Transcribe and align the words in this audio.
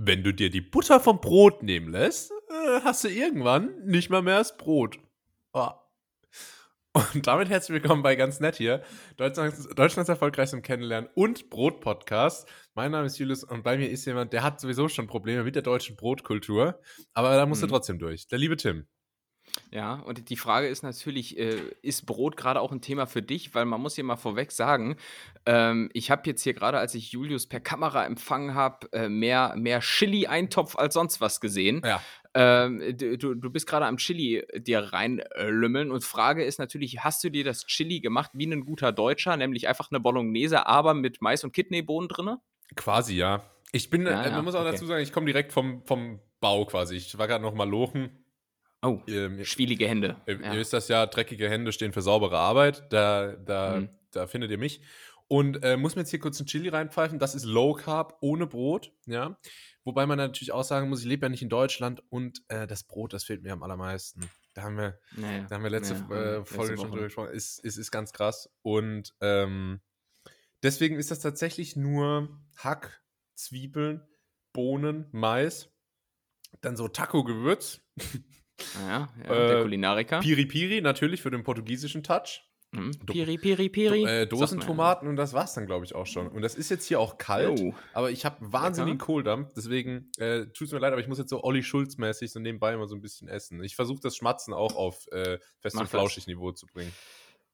wenn 0.00 0.22
du 0.22 0.32
dir 0.32 0.48
die 0.48 0.60
Butter 0.60 1.00
vom 1.00 1.20
Brot 1.20 1.64
nehmen 1.64 1.90
lässt, 1.90 2.30
äh, 2.30 2.80
hast 2.84 3.02
du 3.02 3.08
irgendwann 3.08 3.84
nicht 3.84 4.10
mal 4.10 4.22
mehr 4.22 4.38
das 4.38 4.56
Brot. 4.56 5.00
Oh. 5.52 5.70
Und 7.14 7.26
damit 7.26 7.48
herzlich 7.48 7.82
willkommen 7.82 8.02
bei 8.04 8.14
Ganz 8.14 8.38
Nett 8.38 8.54
hier, 8.54 8.84
Deutschlands, 9.16 9.68
Deutschlands 9.74 10.08
erfolgreichstem 10.08 10.62
Kennenlernen 10.62 11.10
und 11.14 11.50
Brot-Podcast. 11.50 12.48
Mein 12.74 12.92
Name 12.92 13.06
ist 13.06 13.18
Julius 13.18 13.42
und 13.42 13.64
bei 13.64 13.76
mir 13.76 13.90
ist 13.90 14.04
jemand, 14.04 14.32
der 14.32 14.44
hat 14.44 14.60
sowieso 14.60 14.88
schon 14.88 15.08
Probleme 15.08 15.42
mit 15.42 15.56
der 15.56 15.62
deutschen 15.62 15.96
Brotkultur, 15.96 16.80
aber 17.12 17.34
da 17.34 17.44
musst 17.44 17.62
mhm. 17.62 17.66
du 17.66 17.72
trotzdem 17.72 17.98
durch. 17.98 18.28
Der 18.28 18.38
liebe 18.38 18.56
Tim. 18.56 18.86
Ja, 19.70 19.94
und 19.94 20.30
die 20.30 20.36
Frage 20.36 20.68
ist 20.68 20.82
natürlich, 20.82 21.38
äh, 21.38 21.60
ist 21.82 22.06
Brot 22.06 22.36
gerade 22.36 22.60
auch 22.60 22.72
ein 22.72 22.80
Thema 22.80 23.06
für 23.06 23.22
dich? 23.22 23.54
Weil 23.54 23.64
man 23.64 23.80
muss 23.80 23.94
hier 23.94 24.04
mal 24.04 24.16
vorweg 24.16 24.52
sagen, 24.52 24.96
ähm, 25.46 25.90
ich 25.92 26.10
habe 26.10 26.22
jetzt 26.26 26.42
hier 26.42 26.54
gerade, 26.54 26.78
als 26.78 26.94
ich 26.94 27.12
Julius 27.12 27.46
per 27.46 27.60
Kamera 27.60 28.06
empfangen 28.06 28.54
habe, 28.54 28.90
äh, 28.92 29.08
mehr, 29.08 29.54
mehr 29.56 29.80
Chili-Eintopf 29.80 30.76
als 30.76 30.94
sonst 30.94 31.20
was 31.20 31.40
gesehen. 31.40 31.82
Ja. 31.84 32.02
Ähm, 32.34 32.96
du, 32.96 33.34
du 33.34 33.50
bist 33.50 33.66
gerade 33.66 33.86
am 33.86 33.96
Chili 33.96 34.44
dir 34.56 34.80
reinlümmeln 34.80 35.90
und 35.90 36.04
Frage 36.04 36.44
ist 36.44 36.58
natürlich, 36.58 37.02
hast 37.02 37.24
du 37.24 37.30
dir 37.30 37.44
das 37.44 37.66
Chili 37.66 38.00
gemacht 38.00 38.30
wie 38.34 38.46
ein 38.46 38.64
guter 38.64 38.92
Deutscher, 38.92 39.36
nämlich 39.36 39.66
einfach 39.68 39.90
eine 39.90 40.00
Bolognese, 40.00 40.66
aber 40.66 40.94
mit 40.94 41.20
Mais 41.20 41.44
und 41.44 41.52
Kidneybohnen 41.52 42.08
drin? 42.08 42.36
Quasi, 42.76 43.16
ja. 43.16 43.42
Ich 43.72 43.90
bin, 43.90 44.06
ja, 44.06 44.24
äh, 44.24 44.30
man 44.30 44.44
muss 44.44 44.54
auch 44.54 44.60
okay. 44.60 44.72
dazu 44.72 44.86
sagen, 44.86 45.02
ich 45.02 45.12
komme 45.12 45.26
direkt 45.26 45.52
vom, 45.52 45.82
vom 45.84 46.20
Bau 46.40 46.64
quasi. 46.64 46.96
Ich 46.96 47.18
war 47.18 47.26
gerade 47.26 47.42
noch 47.42 47.54
mal 47.54 47.68
lochen 47.68 48.10
Oh, 48.82 49.00
ähm, 49.08 49.44
schwielige 49.44 49.88
Hände. 49.88 50.16
Ihr, 50.26 50.40
ja. 50.40 50.52
wisst 50.52 50.72
das 50.72 50.88
ja, 50.88 51.06
dreckige 51.06 51.48
Hände 51.50 51.72
stehen 51.72 51.92
für 51.92 52.02
saubere 52.02 52.38
Arbeit. 52.38 52.84
Da, 52.90 53.32
da, 53.32 53.80
mhm. 53.80 53.88
da 54.12 54.26
findet 54.26 54.50
ihr 54.50 54.58
mich. 54.58 54.80
Und 55.26 55.62
äh, 55.62 55.76
muss 55.76 55.94
mir 55.94 56.02
jetzt 56.02 56.10
hier 56.10 56.20
kurz 56.20 56.40
ein 56.40 56.46
Chili 56.46 56.68
reinpfeifen. 56.68 57.18
Das 57.18 57.34
ist 57.34 57.44
Low 57.44 57.74
Carb 57.74 58.16
ohne 58.20 58.46
Brot, 58.46 58.92
ja. 59.06 59.38
Wobei 59.84 60.06
man 60.06 60.18
natürlich 60.18 60.52
auch 60.52 60.64
sagen 60.64 60.88
muss, 60.88 61.00
ich 61.00 61.06
lebe 61.06 61.26
ja 61.26 61.30
nicht 61.30 61.42
in 61.42 61.48
Deutschland 61.48 62.02
und 62.10 62.42
äh, 62.48 62.66
das 62.66 62.84
Brot, 62.84 63.12
das 63.12 63.24
fehlt 63.24 63.42
mir 63.42 63.52
am 63.52 63.62
allermeisten. 63.62 64.30
Da 64.54 64.62
haben 64.62 64.76
wir, 64.76 64.98
naja, 65.16 65.46
da 65.48 65.54
haben 65.54 65.62
wir 65.62 65.70
letzte 65.70 65.94
naja, 65.94 66.40
äh, 66.40 66.44
Folge 66.44 66.72
letzte 66.72 66.82
schon 66.82 66.90
drüber 66.90 67.04
gesprochen. 67.04 67.30
Ist, 67.30 67.58
ist, 67.64 67.76
ist 67.76 67.90
ganz 67.90 68.12
krass. 68.12 68.50
Und 68.62 69.14
ähm, 69.20 69.80
deswegen 70.62 70.96
ist 70.96 71.10
das 71.10 71.20
tatsächlich 71.20 71.76
nur 71.76 72.40
Hack, 72.56 73.02
Zwiebeln, 73.34 74.06
Bohnen, 74.52 75.06
Mais, 75.12 75.70
dann 76.60 76.76
so 76.76 76.88
Taco-Gewürz. 76.88 77.80
Ja, 78.86 79.08
ja 79.22 79.28
der 79.28 79.58
äh, 79.58 79.62
Kulinariker. 79.62 80.20
Piri 80.20 80.46
Piri, 80.46 80.80
natürlich 80.80 81.22
für 81.22 81.30
den 81.30 81.44
portugiesischen 81.44 82.02
Touch. 82.02 82.44
Mhm. 82.72 82.90
Piri, 83.06 83.38
Piri, 83.38 83.68
Piri. 83.70 84.02
Do, 84.02 84.06
äh, 84.06 84.26
Dosentomaten 84.26 85.08
und 85.08 85.16
das 85.16 85.32
war's 85.32 85.54
dann, 85.54 85.64
glaube 85.64 85.86
ich, 85.86 85.94
auch 85.94 86.06
schon. 86.06 86.28
Und 86.28 86.42
das 86.42 86.54
ist 86.54 86.68
jetzt 86.68 86.84
hier 86.84 87.00
auch 87.00 87.16
kalt, 87.16 87.58
oh. 87.60 87.74
aber 87.94 88.10
ich 88.10 88.26
habe 88.26 88.36
wahnsinnigen 88.40 88.98
Kohldampf, 88.98 89.54
deswegen 89.56 90.10
äh, 90.18 90.46
tut 90.48 90.70
mir 90.72 90.78
leid, 90.78 90.92
aber 90.92 91.00
ich 91.00 91.08
muss 91.08 91.18
jetzt 91.18 91.30
so 91.30 91.42
Olli 91.42 91.62
Schulz-mäßig 91.62 92.30
so 92.30 92.40
nebenbei 92.40 92.74
immer 92.74 92.86
so 92.86 92.94
ein 92.94 93.00
bisschen 93.00 93.28
essen. 93.28 93.62
Ich 93.62 93.74
versuche 93.74 94.00
das 94.02 94.16
Schmatzen 94.16 94.52
auch 94.52 94.76
auf 94.76 95.06
äh, 95.12 95.38
fest 95.60 95.76
und 95.76 95.88
flauschig 95.88 96.26
Niveau 96.26 96.52
zu 96.52 96.66
bringen. 96.66 96.92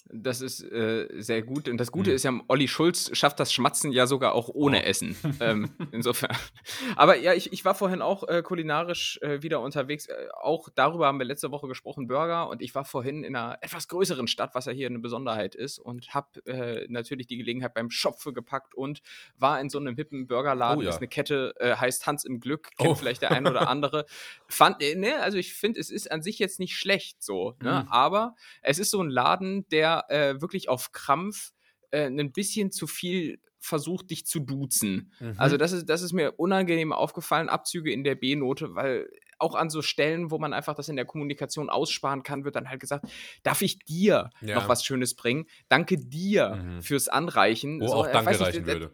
Das 0.06 0.42
ist 0.42 0.62
äh, 0.62 1.08
sehr 1.16 1.42
gut. 1.42 1.69
Und 1.69 1.78
das 1.78 1.91
Gute 1.91 2.10
mhm. 2.10 2.16
ist 2.16 2.24
ja, 2.24 2.41
Olli 2.48 2.69
Schulz 2.69 3.10
schafft 3.16 3.41
das 3.41 3.52
Schmatzen 3.52 3.91
ja 3.91 4.06
sogar 4.06 4.34
auch 4.34 4.48
ohne 4.48 4.80
oh. 4.80 4.84
Essen. 4.84 5.16
ähm, 5.41 5.70
insofern. 5.92 6.36
Aber 6.94 7.16
ja, 7.16 7.33
ich, 7.33 7.52
ich 7.52 7.64
war 7.64 7.74
vorhin 7.74 8.02
auch 8.02 8.28
äh, 8.28 8.42
kulinarisch 8.42 9.19
äh, 9.22 9.42
wieder 9.42 9.60
unterwegs. 9.60 10.06
Äh, 10.06 10.28
auch 10.41 10.69
darüber 10.75 11.06
haben 11.06 11.19
wir 11.19 11.25
letzte 11.25 11.50
Woche 11.50 11.69
gesprochen, 11.69 12.06
Burger. 12.06 12.48
Und 12.48 12.60
ich 12.60 12.75
war 12.75 12.84
vorhin 12.84 13.25
in 13.25 13.34
einer 13.34 13.58
etwas 13.62 13.88
größeren 13.88 14.27
Stadt, 14.28 14.55
was 14.55 14.66
ja 14.66 14.72
hier 14.72 14.88
eine 14.88 14.98
Besonderheit 14.98 15.55
ist. 15.55 15.78
Und 15.78 16.12
habe 16.12 16.44
äh, 16.47 16.86
natürlich 16.88 17.27
die 17.27 17.38
Gelegenheit 17.38 17.72
beim 17.72 17.91
Schopfe 17.91 18.34
gepackt 18.34 18.75
und 18.75 19.00
war 19.38 19.58
in 19.58 19.70
so 19.70 19.78
einem 19.78 19.97
hippen 19.97 20.27
Burgerladen. 20.27 20.80
Oh, 20.80 20.82
ja. 20.82 20.91
ist 20.91 20.98
eine 20.98 21.08
Kette, 21.08 21.55
äh, 21.58 21.77
heißt 21.77 22.06
Hans 22.06 22.25
im 22.25 22.41
Glück. 22.41 22.70
Kennt 22.77 22.91
oh. 22.91 22.94
vielleicht 22.94 23.22
der 23.22 23.30
ein 23.30 23.47
oder 23.47 23.69
andere. 23.69 24.05
Fand, 24.48 24.80
ne, 24.80 25.20
also 25.20 25.38
ich 25.38 25.55
finde, 25.55 25.80
es 25.80 25.91
ist 25.91 26.12
an 26.12 26.20
sich 26.22 26.38
jetzt 26.38 26.60
nicht 26.60 26.77
schlecht 26.77 27.22
so. 27.22 27.56
Ne? 27.62 27.84
Mhm. 27.84 27.88
Aber 27.91 28.34
es 28.60 28.78
ist 28.78 28.91
so 28.91 29.02
ein 29.02 29.08
Laden, 29.08 29.66
der 29.71 29.94
äh, 30.09 30.41
wirklich 30.41 30.69
auf 30.69 30.93
Krampf 30.93 31.53
äh, 31.91 32.06
ein 32.06 32.32
bisschen 32.32 32.71
zu 32.71 32.87
viel 32.87 33.41
versucht, 33.59 34.10
dich 34.10 34.27
zu 34.27 34.41
duzen. 34.41 35.12
Mhm. 35.21 35.34
Also 35.38 35.56
das 35.56 35.72
ist, 35.72 35.88
das 35.88 36.03
ist 36.03 36.12
mir 36.12 36.32
unangenehm 36.38 36.93
aufgefallen, 36.93 37.49
Abzüge 37.49 37.93
in 37.93 38.04
der 38.04 38.15
B-Note, 38.15 38.75
weil 38.75 39.09
auch 39.38 39.54
an 39.54 39.71
so 39.71 39.83
Stellen, 39.83 40.31
wo 40.31 40.38
man 40.38 40.53
einfach 40.53 40.75
das 40.75 40.88
in 40.88 40.97
der 40.97 41.06
Kommunikation 41.06 41.71
aussparen 41.71 42.22
kann, 42.22 42.44
wird 42.44 42.56
dann 42.56 42.69
halt 42.69 42.81
gesagt, 42.81 43.06
darf 43.43 43.62
ich 43.62 43.78
dir 43.78 44.31
ja. 44.43 44.54
noch 44.54 44.69
was 44.69 44.84
Schönes 44.84 45.15
bringen? 45.15 45.47
Danke 45.69 45.97
dir 45.97 46.56
mhm. 46.56 46.83
fürs 46.83 47.09
Anreichen. 47.09 47.81
Wo 47.81 47.88
so, 47.88 47.94
auch 47.94 48.06
Danke 48.06 48.38
reichen 48.38 48.66
würde 48.66 48.91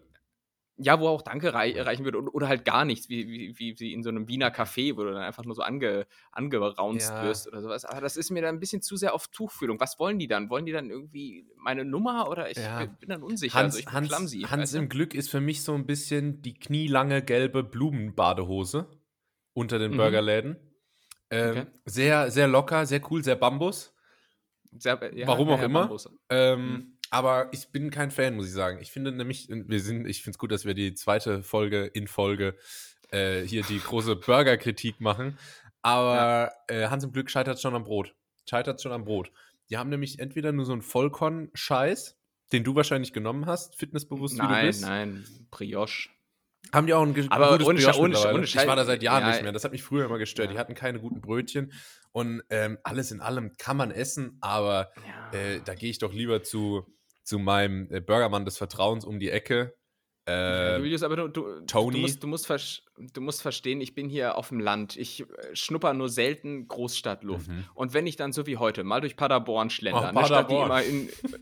ja, 0.83 0.99
wo 0.99 1.09
auch 1.09 1.23
Danke 1.23 1.53
rei 1.53 1.75
reichen 1.81 2.05
würde 2.05 2.19
oder, 2.19 2.35
oder, 2.35 2.49
halt 2.49 2.65
gar 2.65 2.85
nichts, 2.85 3.09
wie, 3.09 3.29
wie, 3.29 3.59
wie, 3.59 3.79
wie 3.79 3.93
in 3.93 4.03
so 4.03 4.09
einem 4.09 4.29
Wiener 4.29 4.49
Café, 4.49 4.97
wo 4.97 5.05
du 5.05 5.13
dann 5.13 5.23
einfach 5.23 5.45
nur 5.45 5.55
so 5.55 5.63
ange, 5.63 6.07
angeraunzt 6.33 7.11
ja. 7.11 7.23
wirst 7.23 7.47
oder 7.47 7.61
sowas. 7.61 7.85
Aber 7.85 8.01
das 8.01 8.17
ist 8.17 8.31
mir 8.31 8.41
dann 8.43 8.57
ein 8.57 8.61
bisschen 8.61 8.81
zu 8.81 8.97
sehr 8.97 9.15
auf 9.15 9.29
Tuchfühlung. 9.29 9.79
Was 9.79 9.99
wollen 9.99 10.19
die 10.19 10.27
dann? 10.27 10.49
Wollen 10.49 10.65
die 10.65 10.73
dann 10.73 10.91
irgendwie 10.91 11.47
meine 11.57 11.85
Nummer 11.85 12.29
oder 12.29 12.51
ich 12.51 12.57
ja. 12.57 12.87
bin 12.87 13.11
dann 13.11 13.23
unsicher? 13.23 13.59
Hans, 13.59 13.75
also 13.75 13.79
ich 13.79 13.85
bin 13.85 13.95
Hans, 13.95 14.09
clumsy, 14.09 14.41
Hans 14.43 14.75
im 14.75 14.89
Glück 14.89 15.15
ist 15.15 15.31
für 15.31 15.41
mich 15.41 15.63
so 15.63 15.75
ein 15.75 15.87
bisschen 15.87 16.41
die 16.41 16.55
knielange 16.55 17.23
gelbe 17.23 17.63
Blumenbadehose 17.63 18.89
unter 19.53 19.79
den 19.79 19.93
mhm. 19.93 19.97
Burgerläden. 19.99 20.57
Ähm, 21.31 21.51
okay. 21.51 21.67
Sehr, 21.85 22.31
sehr 22.31 22.49
locker, 22.49 22.87
sehr 22.87 23.01
cool, 23.11 23.23
sehr 23.23 23.37
Bambus. 23.37 23.95
Sehr, 24.79 24.99
ja, 25.15 25.27
Warum 25.27 25.51
auch 25.51 25.63
immer. 25.63 25.95
Ähm, 26.29 26.73
mhm. 26.73 26.97
Aber 27.11 27.49
ich 27.53 27.69
bin 27.69 27.91
kein 27.91 28.11
Fan, 28.11 28.37
muss 28.37 28.47
ich 28.47 28.53
sagen. 28.53 28.79
Ich 28.81 28.93
finde 28.93 29.11
nämlich, 29.13 29.49
wir 29.49 29.81
sind, 29.81 30.07
ich 30.07 30.23
finde 30.23 30.35
es 30.37 30.39
gut, 30.39 30.53
dass 30.53 30.65
wir 30.65 30.75
die 30.75 30.95
zweite 30.95 31.43
Folge 31.43 31.85
in 31.87 32.07
Folge 32.07 32.57
äh, 33.11 33.43
hier 33.43 33.63
die 33.65 33.81
große 33.81 34.17
Burger-Kritik 34.17 35.01
machen. 35.01 35.37
Aber 35.83 36.53
ja. 36.71 36.77
äh, 36.77 36.89
Hans 36.89 37.05
im 37.05 37.13
Glück 37.13 37.31
scheitert 37.31 37.61
schon 37.61 37.75
am 37.75 37.85
Brot. 37.85 38.15
Scheitert 38.49 38.81
schon 38.81 38.93
am 38.93 39.05
Brot. 39.05 39.33
Die 39.71 39.79
haben 39.79 39.91
nämlich 39.91 40.19
entweder 40.19 40.53
nur 40.53 40.65
so 40.65 40.73
einen 40.73 40.83
Vollkorn-Scheiß, 40.83 42.17
den 42.53 42.65
du 42.65 42.75
wahrscheinlich 42.75 43.13
genommen 43.13 43.47
hast, 43.47 43.77
fitnessbewusst 43.77 44.37
nein, 44.37 44.49
wie 44.49 44.55
du 44.55 44.67
bist. 44.67 44.83
Nein, 44.83 45.13
nein, 45.13 45.47
Brioche. 45.51 46.11
Haben 46.73 46.87
die 46.87 46.95
auch 46.95 47.03
ein 47.03 47.31
aber 47.31 47.53
gutes 47.53 47.67
ohne, 47.67 47.81
Brioche 47.81 48.01
ohne, 48.01 48.35
ohne 48.35 48.45
Ich 48.45 48.55
war 48.55 48.77
da 48.77 48.85
seit 48.85 49.03
Jahren 49.03 49.23
ja, 49.23 49.31
nicht 49.31 49.43
mehr. 49.43 49.53
Das 49.53 49.65
hat 49.65 49.73
mich 49.73 49.83
früher 49.83 50.05
immer 50.05 50.19
gestört. 50.19 50.49
Ja. 50.49 50.53
Die 50.53 50.59
hatten 50.59 50.75
keine 50.75 51.01
guten 51.01 51.21
Brötchen. 51.21 51.73
Und 52.13 52.43
ähm, 52.51 52.79
alles 52.83 53.13
in 53.13 53.21
allem 53.21 53.57
kann 53.57 53.77
man 53.77 53.91
essen, 53.91 54.37
aber 54.41 54.91
äh, 55.33 55.61
da 55.65 55.75
gehe 55.75 55.91
ich 55.91 55.99
doch 55.99 56.13
lieber 56.13 56.43
zu 56.43 56.87
zu 57.23 57.39
meinem 57.39 57.89
äh, 57.91 58.01
Burgermann 58.01 58.45
des 58.45 58.59
Vertrauens 58.59 59.05
um 59.05 59.19
die 59.19 59.31
Ecke. 59.31 59.75
Äh, 60.29 60.79
Julius, 60.79 61.03
aber 61.03 61.17
du, 61.17 61.29
du, 61.29 61.61
Tony. 61.67 61.97
Du 61.97 62.03
musst, 62.03 62.23
du, 62.23 62.27
musst 62.27 62.83
du 62.97 63.21
musst 63.21 63.43
verstehen, 63.43 63.81
ich 63.81 63.95
bin 63.95 64.09
hier 64.09 64.37
auf 64.37 64.49
dem 64.49 64.61
Land. 64.61 64.97
Ich 64.97 65.23
äh, 65.23 65.27
schnupper 65.55 65.95
nur 65.95 66.09
selten 66.09 66.69
Großstadtluft. 66.69 67.49
Mhm. 67.49 67.65
Und 67.75 67.95
wenn 67.95 68.07
ich 68.07 68.17
dann 68.17 68.33
so 68.33 68.47
wie 68.47 68.57
heute 68.57 68.85
mal 68.85 69.01
durch 69.01 69.17
Paderborn 69.17 69.71
schlender, 69.71 70.03
oh, 70.03 70.05
eine 70.05 70.21
Paderborn. 70.21 70.67
Stadt, 70.67 70.85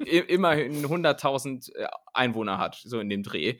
die 0.06 0.18
immerhin, 0.18 0.84
immerhin 0.84 1.06
100.000 1.06 1.74
äh, 1.74 1.88
Einwohner 2.14 2.58
hat, 2.58 2.76
so 2.76 3.00
in 3.00 3.08
dem 3.10 3.22
Dreh, 3.22 3.58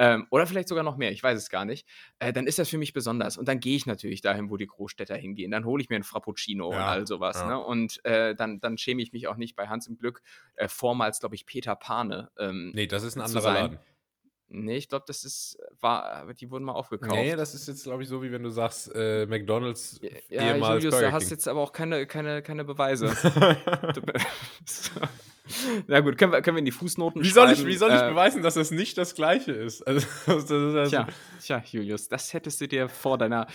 ähm, 0.00 0.26
oder 0.30 0.46
vielleicht 0.46 0.68
sogar 0.68 0.82
noch 0.82 0.96
mehr, 0.96 1.12
ich 1.12 1.22
weiß 1.22 1.36
es 1.36 1.50
gar 1.50 1.66
nicht, 1.66 1.86
äh, 2.20 2.32
dann 2.32 2.46
ist 2.46 2.58
das 2.58 2.70
für 2.70 2.78
mich 2.78 2.94
besonders. 2.94 3.36
Und 3.36 3.48
dann 3.48 3.60
gehe 3.60 3.76
ich 3.76 3.84
natürlich 3.84 4.22
dahin, 4.22 4.48
wo 4.48 4.56
die 4.56 4.66
Großstädter 4.66 5.14
hingehen. 5.14 5.50
Dann 5.50 5.66
hole 5.66 5.82
ich 5.82 5.90
mir 5.90 5.96
ein 5.96 6.04
Frappuccino 6.04 6.72
ja, 6.72 6.78
und 6.78 6.84
all 6.84 7.06
sowas. 7.06 7.36
Ja. 7.36 7.48
Ne? 7.48 7.58
Und 7.62 8.02
äh, 8.06 8.34
dann, 8.34 8.60
dann 8.60 8.78
schäme 8.78 9.02
ich 9.02 9.12
mich 9.12 9.28
auch 9.28 9.36
nicht 9.36 9.56
bei 9.56 9.68
Hans 9.68 9.86
im 9.88 9.98
Glück, 9.98 10.22
äh, 10.54 10.68
vormals, 10.68 11.20
glaube 11.20 11.34
ich, 11.34 11.44
Peter 11.44 11.76
Pane. 11.76 12.30
Ähm, 12.38 12.72
nee, 12.74 12.86
das 12.86 13.02
ist 13.02 13.16
ein 13.16 13.20
anderer 13.20 13.52
Laden. 13.52 13.78
Nee, 14.48 14.78
ich 14.78 14.88
glaube, 14.88 15.04
das 15.06 15.24
ist, 15.24 15.58
war, 15.80 16.32
die 16.32 16.50
wurden 16.50 16.64
mal 16.64 16.72
aufgekauft. 16.72 17.14
Nee, 17.14 17.36
das 17.36 17.54
ist 17.54 17.68
jetzt, 17.68 17.84
glaube 17.84 18.02
ich, 18.02 18.08
so, 18.08 18.22
wie 18.22 18.32
wenn 18.32 18.42
du 18.42 18.48
sagst, 18.48 18.90
äh, 18.94 19.26
McDonalds 19.26 20.00
ja, 20.30 20.54
ehemals 20.54 20.82
Julius, 20.82 20.94
Burger 20.94 21.08
du 21.08 21.12
hast 21.12 21.30
jetzt 21.30 21.46
aber 21.46 21.60
auch 21.60 21.72
keine, 21.72 22.06
keine, 22.06 22.40
keine 22.40 22.64
Beweise. 22.64 23.06
Na 25.86 26.00
gut, 26.00 26.18
können 26.18 26.32
wir, 26.32 26.42
können 26.42 26.56
wir 26.56 26.60
in 26.60 26.64
die 26.64 26.72
Fußnoten 26.72 27.22
wie 27.22 27.30
soll 27.30 27.50
Ich, 27.52 27.64
wie 27.66 27.76
soll 27.76 27.90
ich 27.90 28.00
äh, 28.00 28.08
beweisen, 28.10 28.42
dass 28.42 28.54
das 28.54 28.70
nicht 28.70 28.98
das 28.98 29.14
Gleiche 29.14 29.52
ist? 29.52 29.84
Also, 29.90 30.06
ist 30.38 30.50
also 30.50 30.88
tja, 30.88 31.06
tja, 31.42 31.62
Julius, 31.70 32.08
das 32.08 32.32
hättest 32.32 32.60
du 32.60 32.68
dir 32.68 32.88
vor 32.88 33.18
deiner, 33.18 33.46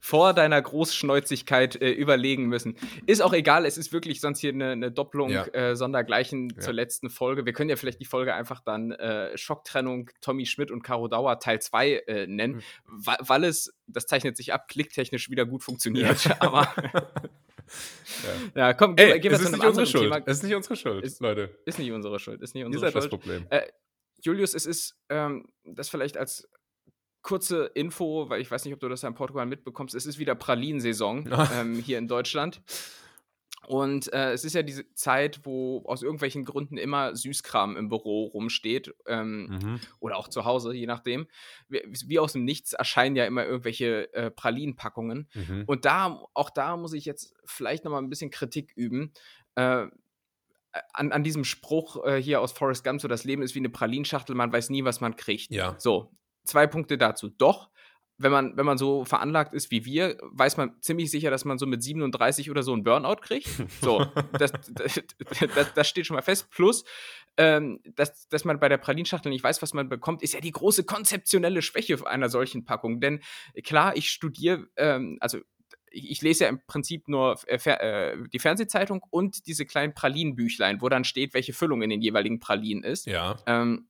vor 0.00 0.34
deiner 0.34 0.60
Großschnäuzigkeit 0.60 1.80
äh, 1.80 1.90
überlegen 1.90 2.46
müssen. 2.46 2.76
Ist 3.06 3.22
auch 3.22 3.32
egal, 3.32 3.64
es 3.64 3.78
ist 3.78 3.92
wirklich 3.92 4.20
sonst 4.20 4.40
hier 4.40 4.52
eine, 4.52 4.72
eine 4.72 4.92
Doppelung 4.92 5.30
ja. 5.30 5.46
äh, 5.46 5.76
sondergleichen 5.76 6.50
ja. 6.50 6.60
zur 6.60 6.74
letzten 6.74 7.08
Folge. 7.08 7.46
Wir 7.46 7.52
können 7.52 7.70
ja 7.70 7.76
vielleicht 7.76 8.00
die 8.00 8.04
Folge 8.04 8.34
einfach 8.34 8.60
dann 8.60 8.92
äh, 8.92 9.36
Schocktrennung 9.38 10.10
Tommy 10.20 10.46
Schmidt 10.46 10.70
und 10.70 10.82
Caro 10.82 11.08
Dauer 11.08 11.38
Teil 11.38 11.60
2 11.60 11.90
äh, 12.06 12.26
nennen, 12.26 12.56
mhm. 12.56 12.62
weil, 12.84 13.16
weil 13.20 13.44
es, 13.44 13.74
das 13.86 14.06
zeichnet 14.06 14.36
sich 14.36 14.52
ab, 14.52 14.68
klicktechnisch 14.68 15.30
wieder 15.30 15.46
gut 15.46 15.62
funktioniert. 15.62 16.24
Ja. 16.24 16.36
Aber 16.40 16.72
ja. 18.54 18.68
ja, 18.68 18.74
komm, 18.74 18.96
geh, 18.96 19.12
Ey, 19.12 19.20
geh 19.20 19.30
mal 19.30 19.38
zu 19.38 19.48
einem 19.48 19.60
anderen 19.60 19.86
Schuld. 19.86 20.04
Thema. 20.04 20.22
Es 20.26 20.38
ist 20.38 20.42
nicht 20.44 20.54
unsere 20.54 20.76
Schuld, 20.76 21.04
ist, 21.04 21.20
Leute. 21.20 21.58
Ist 21.64 21.78
nicht 21.78 21.92
unsere 21.92 22.18
Schuld. 22.18 22.40
Ist 22.42 22.54
nicht 22.54 22.64
unsere 22.64 22.86
Ihr 22.86 22.90
seid 22.90 23.02
Schuld. 23.02 23.12
das 23.12 23.20
Problem. 23.20 23.46
Äh, 23.50 23.62
Julius, 24.22 24.54
es 24.54 24.66
ist 24.66 24.96
ähm, 25.08 25.46
das 25.64 25.88
vielleicht 25.88 26.16
als 26.16 26.48
kurze 27.22 27.66
Info, 27.74 28.28
weil 28.30 28.40
ich 28.40 28.50
weiß 28.50 28.64
nicht, 28.64 28.74
ob 28.74 28.80
du 28.80 28.88
das 28.88 29.02
ja 29.02 29.08
in 29.08 29.14
Portugal 29.14 29.46
mitbekommst. 29.46 29.94
Es 29.94 30.06
ist 30.06 30.18
wieder 30.18 30.34
Pralinsaison 30.34 31.28
ähm, 31.54 31.74
hier 31.76 31.98
in 31.98 32.08
Deutschland. 32.08 32.62
Und 33.68 34.10
äh, 34.14 34.32
es 34.32 34.44
ist 34.44 34.54
ja 34.54 34.62
diese 34.62 34.94
Zeit, 34.94 35.40
wo 35.44 35.82
aus 35.84 36.02
irgendwelchen 36.02 36.46
Gründen 36.46 36.78
immer 36.78 37.14
Süßkram 37.14 37.76
im 37.76 37.90
Büro 37.90 38.24
rumsteht 38.28 38.94
ähm, 39.06 39.48
mhm. 39.48 39.80
oder 40.00 40.16
auch 40.16 40.28
zu 40.28 40.46
Hause, 40.46 40.72
je 40.72 40.86
nachdem. 40.86 41.26
Wie, 41.68 41.82
wie, 42.06 42.18
aus 42.18 42.32
dem 42.32 42.44
Nichts 42.44 42.72
erscheinen 42.72 43.14
ja 43.14 43.26
immer 43.26 43.44
irgendwelche 43.44 44.10
äh, 44.14 44.30
Pralinenpackungen. 44.30 45.28
Mhm. 45.34 45.64
Und 45.66 45.84
da, 45.84 46.18
auch 46.32 46.48
da 46.48 46.78
muss 46.78 46.94
ich 46.94 47.04
jetzt 47.04 47.34
vielleicht 47.44 47.84
nochmal 47.84 48.00
ein 48.00 48.08
bisschen 48.08 48.30
Kritik 48.30 48.72
üben. 48.74 49.12
Äh, 49.54 49.88
an, 50.94 51.12
an 51.12 51.22
diesem 51.22 51.44
Spruch 51.44 52.02
äh, 52.06 52.22
hier 52.22 52.40
aus 52.40 52.52
Forrest 52.52 52.84
Gump, 52.84 53.02
so 53.02 53.08
das 53.08 53.24
Leben 53.24 53.42
ist 53.42 53.54
wie 53.54 53.58
eine 53.58 53.68
Pralinschachtel, 53.68 54.34
man 54.34 54.50
weiß 54.50 54.70
nie, 54.70 54.84
was 54.84 55.02
man 55.02 55.14
kriegt. 55.14 55.50
Ja. 55.50 55.74
So, 55.76 56.16
zwei 56.44 56.66
Punkte 56.66 56.96
dazu. 56.96 57.28
Doch, 57.28 57.68
wenn 58.18 58.32
man, 58.32 58.56
wenn 58.56 58.66
man 58.66 58.78
so 58.78 59.04
veranlagt 59.04 59.54
ist 59.54 59.70
wie 59.70 59.84
wir, 59.84 60.18
weiß 60.22 60.56
man 60.56 60.80
ziemlich 60.80 61.10
sicher, 61.10 61.30
dass 61.30 61.44
man 61.44 61.56
so 61.58 61.66
mit 61.66 61.82
37 61.82 62.50
oder 62.50 62.62
so 62.62 62.72
einen 62.72 62.82
Burnout 62.82 63.16
kriegt. 63.22 63.48
So, 63.80 64.04
das, 64.32 64.52
das, 64.72 65.00
das, 65.54 65.74
das 65.74 65.88
steht 65.88 66.06
schon 66.06 66.16
mal 66.16 66.22
fest. 66.22 66.50
Plus, 66.50 66.84
ähm, 67.36 67.80
dass, 67.94 68.28
dass 68.28 68.44
man 68.44 68.58
bei 68.58 68.68
der 68.68 68.78
Pralinschachtel 68.78 69.30
nicht 69.30 69.44
weiß, 69.44 69.62
was 69.62 69.72
man 69.72 69.88
bekommt, 69.88 70.22
ist 70.22 70.34
ja 70.34 70.40
die 70.40 70.50
große 70.50 70.84
konzeptionelle 70.84 71.62
Schwäche 71.62 72.04
einer 72.06 72.28
solchen 72.28 72.64
Packung. 72.64 73.00
Denn 73.00 73.20
klar, 73.62 73.96
ich 73.96 74.10
studiere, 74.10 74.66
ähm, 74.76 75.18
also 75.20 75.38
ich, 75.90 76.20
lese 76.22 76.44
ja 76.44 76.50
im 76.50 76.60
Prinzip 76.66 77.08
nur 77.08 77.38
äh, 77.46 77.56
äh, 77.56 78.16
die 78.32 78.38
Fernsehzeitung 78.38 79.02
und 79.10 79.46
diese 79.46 79.64
kleinen 79.64 79.94
Pralinenbüchlein, 79.94 80.80
wo 80.80 80.88
dann 80.88 81.04
steht, 81.04 81.34
welche 81.34 81.52
Füllung 81.52 81.82
in 81.82 81.90
den 81.90 82.02
jeweiligen 82.02 82.40
Pralinen 82.40 82.82
ist. 82.82 83.06
Ja. 83.06 83.36
Ähm, 83.46 83.88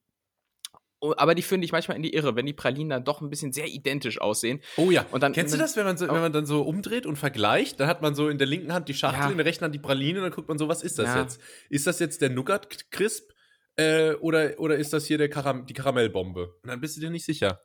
aber 1.00 1.34
die 1.34 1.42
führen 1.42 1.60
dich 1.60 1.72
manchmal 1.72 1.96
in 1.96 2.02
die 2.02 2.14
Irre, 2.14 2.34
wenn 2.36 2.46
die 2.46 2.52
Pralinen 2.52 2.90
dann 2.90 3.04
doch 3.04 3.20
ein 3.20 3.30
bisschen 3.30 3.52
sehr 3.52 3.68
identisch 3.68 4.20
aussehen. 4.20 4.60
Oh 4.76 4.90
ja. 4.90 5.06
Und 5.10 5.22
dann, 5.22 5.32
Kennst 5.32 5.54
du 5.54 5.58
das, 5.58 5.76
wenn 5.76 5.84
man, 5.84 5.96
so, 5.96 6.06
oh. 6.06 6.12
wenn 6.12 6.20
man 6.20 6.32
dann 6.32 6.46
so 6.46 6.62
umdreht 6.62 7.06
und 7.06 7.16
vergleicht? 7.16 7.80
Dann 7.80 7.88
hat 7.88 8.02
man 8.02 8.14
so 8.14 8.28
in 8.28 8.38
der 8.38 8.46
linken 8.46 8.72
Hand 8.72 8.88
die 8.88 8.94
Schachtel, 8.94 9.20
ja. 9.20 9.30
in 9.30 9.36
der 9.36 9.46
rechten 9.46 9.64
Hand 9.64 9.74
die 9.74 9.78
Praline 9.80 10.18
und 10.18 10.24
dann 10.24 10.32
guckt 10.32 10.48
man 10.48 10.58
so, 10.58 10.68
was 10.68 10.82
ist 10.82 10.98
das 10.98 11.06
ja. 11.06 11.22
jetzt? 11.22 11.40
Ist 11.70 11.86
das 11.86 11.98
jetzt 11.98 12.20
der 12.20 12.30
Nougat 12.30 12.90
Crisp 12.90 13.30
äh, 13.76 14.14
oder, 14.14 14.58
oder 14.58 14.76
ist 14.76 14.92
das 14.92 15.06
hier 15.06 15.18
der 15.18 15.28
Karam 15.28 15.66
die 15.66 15.74
Karamellbombe? 15.74 16.54
Und 16.62 16.68
dann 16.68 16.80
bist 16.80 16.96
du 16.96 17.00
dir 17.00 17.10
nicht 17.10 17.24
sicher. 17.24 17.60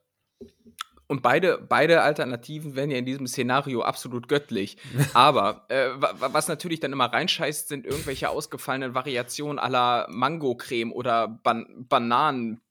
Und 1.08 1.22
beide, 1.22 1.58
beide 1.58 2.02
Alternativen 2.02 2.76
wären 2.76 2.90
ja 2.90 2.98
in 2.98 3.06
diesem 3.06 3.28
Szenario 3.28 3.82
absolut 3.82 4.28
göttlich. 4.28 4.78
Aber 5.14 5.66
äh, 5.70 5.90
was 5.98 6.48
natürlich 6.48 6.80
dann 6.80 6.94
immer 6.94 7.06
reinscheißt, 7.06 7.68
sind 7.68 7.86
irgendwelche 7.86 8.30
ausgefallenen 8.30 8.96
Variationen 8.96 9.60
aller 9.60 10.08
Mango-Creme 10.10 10.92
oder 10.92 11.28
Ban 11.28 11.86
Bananen. 11.90 12.62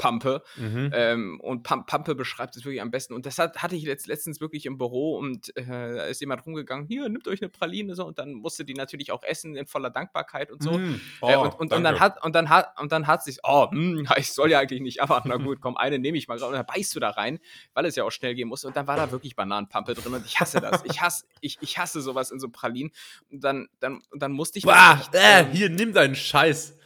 Pampe. 0.00 0.42
Mhm. 0.56 0.90
Ähm, 0.94 1.40
und 1.40 1.62
Pam 1.62 1.84
Pampe 1.86 2.14
beschreibt 2.14 2.56
es 2.56 2.64
wirklich 2.64 2.80
am 2.80 2.90
besten. 2.90 3.14
Und 3.14 3.26
das 3.26 3.38
hat, 3.38 3.62
hatte 3.62 3.76
ich 3.76 3.84
letzt, 3.84 4.06
letztens 4.06 4.40
wirklich 4.40 4.66
im 4.66 4.78
Büro 4.78 5.18
und 5.18 5.54
äh, 5.56 5.64
da 5.66 6.04
ist 6.04 6.20
jemand 6.20 6.44
rumgegangen, 6.46 6.86
hier, 6.86 7.08
nimmt 7.08 7.28
euch 7.28 7.42
eine 7.42 7.50
Praline 7.50 7.94
so 7.94 8.06
und 8.06 8.18
dann 8.18 8.32
musste 8.32 8.64
die 8.64 8.74
natürlich 8.74 9.12
auch 9.12 9.22
essen 9.22 9.56
in 9.56 9.66
voller 9.66 9.90
Dankbarkeit 9.90 10.50
und 10.50 10.62
so. 10.62 10.72
Mhm. 10.72 11.00
Oh, 11.20 11.28
äh, 11.28 11.36
und, 11.36 11.54
und, 11.60 11.72
und, 11.72 11.84
dann 11.84 12.00
hat 12.00 12.24
und 12.24 12.34
dann 12.34 12.48
hat 12.48 12.80
und 12.80 12.92
dann 12.92 13.06
hat 13.06 13.22
sich, 13.22 13.38
oh, 13.42 13.68
mh, 13.70 13.98
hm, 13.98 14.08
ich 14.16 14.32
soll 14.32 14.50
ja 14.50 14.58
eigentlich 14.58 14.80
nicht, 14.80 15.02
aber 15.02 15.22
na 15.26 15.36
gut, 15.36 15.60
komm, 15.60 15.76
eine 15.76 15.98
nehme 15.98 16.16
ich 16.16 16.28
mal 16.28 16.42
Und 16.42 16.52
dann 16.52 16.66
beißt 16.66 16.94
du 16.94 17.00
da 17.00 17.10
rein, 17.10 17.38
weil 17.74 17.84
es 17.84 17.96
ja 17.96 18.04
auch 18.04 18.10
schnell 18.10 18.34
gehen 18.34 18.48
muss. 18.48 18.64
Und 18.64 18.76
dann 18.76 18.86
war 18.86 18.96
da 18.96 19.10
wirklich 19.10 19.36
Bananenpampe 19.36 19.94
drin 19.94 20.14
und 20.14 20.24
ich 20.24 20.40
hasse 20.40 20.60
das. 20.60 20.82
Ich 20.84 21.00
hasse, 21.00 21.24
ich, 21.40 21.58
ich 21.60 21.78
hasse 21.78 22.00
sowas 22.00 22.30
in 22.30 22.40
so 22.40 22.48
Pralinen. 22.48 22.92
Und 23.30 23.44
dann, 23.44 23.68
dann, 23.80 24.02
dann 24.14 24.32
musste 24.32 24.58
ich. 24.58 24.64
Bah, 24.64 25.00
äh, 25.12 25.44
hier, 25.52 25.68
nimm 25.68 25.92
deinen 25.92 26.14
Scheiß. 26.14 26.78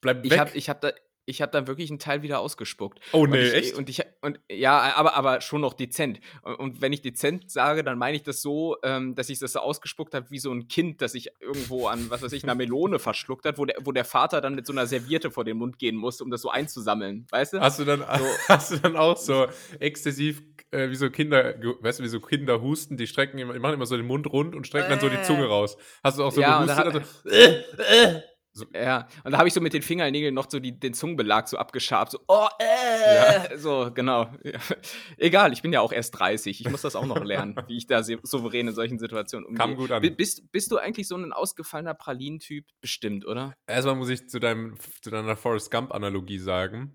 Bleib 0.00 0.24
weg. 0.24 0.32
Ich 0.32 0.38
habe 0.38 0.50
ich 0.54 0.68
hab 0.68 0.80
da, 0.80 0.90
ich 1.24 1.40
habe 1.40 1.52
dann 1.52 1.66
wirklich 1.66 1.90
einen 1.90 1.98
Teil 1.98 2.22
wieder 2.22 2.40
ausgespuckt. 2.40 3.00
Oh 3.12 3.26
nee, 3.26 3.38
und 3.38 3.44
ich, 3.44 3.54
echt? 3.54 3.76
Und 3.76 3.88
ich 3.88 4.02
und 4.20 4.40
ja, 4.50 4.94
aber 4.96 5.14
aber 5.14 5.40
schon 5.40 5.60
noch 5.60 5.74
dezent. 5.74 6.20
Und, 6.42 6.54
und 6.54 6.80
wenn 6.80 6.92
ich 6.92 7.02
dezent 7.02 7.50
sage, 7.50 7.84
dann 7.84 7.98
meine 7.98 8.16
ich 8.16 8.22
das 8.22 8.42
so, 8.42 8.76
ähm, 8.82 9.14
dass 9.14 9.28
ich 9.28 9.38
das 9.38 9.52
so 9.52 9.60
ausgespuckt 9.60 10.14
habe 10.14 10.30
wie 10.30 10.38
so 10.38 10.50
ein 10.52 10.68
Kind, 10.68 11.00
das 11.00 11.12
sich 11.12 11.30
irgendwo 11.40 11.86
an 11.86 12.10
was 12.10 12.22
weiß 12.22 12.32
ich 12.32 12.42
einer 12.42 12.54
Melone 12.54 12.98
verschluckt 12.98 13.46
hat, 13.46 13.58
wo 13.58 13.64
der 13.64 13.76
wo 13.84 13.92
der 13.92 14.04
Vater 14.04 14.40
dann 14.40 14.54
mit 14.54 14.66
so 14.66 14.72
einer 14.72 14.86
Serviette 14.86 15.30
vor 15.30 15.44
den 15.44 15.58
Mund 15.58 15.78
gehen 15.78 15.96
muss, 15.96 16.20
um 16.20 16.30
das 16.30 16.42
so 16.42 16.50
einzusammeln, 16.50 17.26
weißt 17.30 17.54
du? 17.54 17.60
Hast 17.60 17.78
du 17.78 17.84
dann 17.84 18.00
so, 18.00 18.24
hast 18.48 18.72
du 18.72 18.76
dann 18.78 18.96
auch 18.96 19.16
so 19.16 19.46
exzessiv 19.78 20.42
äh, 20.72 20.90
wie 20.90 20.96
so 20.96 21.10
Kinder, 21.10 21.54
weißt 21.80 22.00
du, 22.00 22.04
wie 22.04 22.08
so 22.08 22.20
Kinder 22.20 22.60
husten, 22.60 22.96
die 22.96 23.06
strecken 23.06 23.38
immer, 23.38 23.52
die 23.52 23.60
machen 23.60 23.74
immer 23.74 23.86
so 23.86 23.96
den 23.96 24.06
Mund 24.06 24.26
rund 24.26 24.54
und 24.54 24.66
strecken 24.66 24.86
äh. 24.86 24.90
dann 24.90 25.00
so 25.00 25.08
die 25.08 25.22
Zunge 25.22 25.46
raus. 25.46 25.76
Hast 26.02 26.18
du 26.18 26.24
auch 26.24 26.32
so 26.32 26.40
ja, 26.40 26.64
gehustet? 26.64 27.06
So. 28.54 28.62
So, 28.62 28.66
ja, 28.74 29.08
und 29.24 29.32
da 29.32 29.38
habe 29.38 29.48
ich 29.48 29.54
so 29.54 29.62
mit 29.62 29.72
den 29.72 29.80
Fingernägeln 29.80 30.34
noch 30.34 30.50
so 30.50 30.60
die, 30.60 30.78
den 30.78 30.92
Zungenbelag 30.92 31.48
so 31.48 31.56
abgeschabt. 31.56 32.12
So, 32.12 32.20
oh, 32.28 32.48
äh, 32.58 33.16
ja. 33.16 33.58
so, 33.58 33.90
genau. 33.94 34.30
Ja. 34.44 34.60
Egal, 35.16 35.54
ich 35.54 35.62
bin 35.62 35.72
ja 35.72 35.80
auch 35.80 35.92
erst 35.92 36.18
30. 36.18 36.60
Ich 36.60 36.70
muss 36.70 36.82
das 36.82 36.94
auch 36.94 37.06
noch 37.06 37.24
lernen, 37.24 37.56
wie 37.66 37.78
ich 37.78 37.86
da 37.86 38.02
souverän 38.02 38.68
in 38.68 38.74
solchen 38.74 38.98
Situationen 38.98 39.46
umgehe. 39.46 39.58
Kam 39.58 39.76
gut 39.76 39.90
an. 39.90 40.02
Bist, 40.16 40.52
bist 40.52 40.70
du 40.70 40.76
eigentlich 40.76 41.08
so 41.08 41.16
ein 41.16 41.32
ausgefallener 41.32 41.94
Pralinentyp? 41.94 42.66
Bestimmt, 42.82 43.26
oder? 43.26 43.54
Erstmal 43.66 43.96
muss 43.96 44.10
ich 44.10 44.28
zu, 44.28 44.38
deinem, 44.38 44.76
zu 45.00 45.10
deiner 45.10 45.36
Forrest 45.36 45.70
Gump-Analogie 45.70 46.38
sagen. 46.38 46.94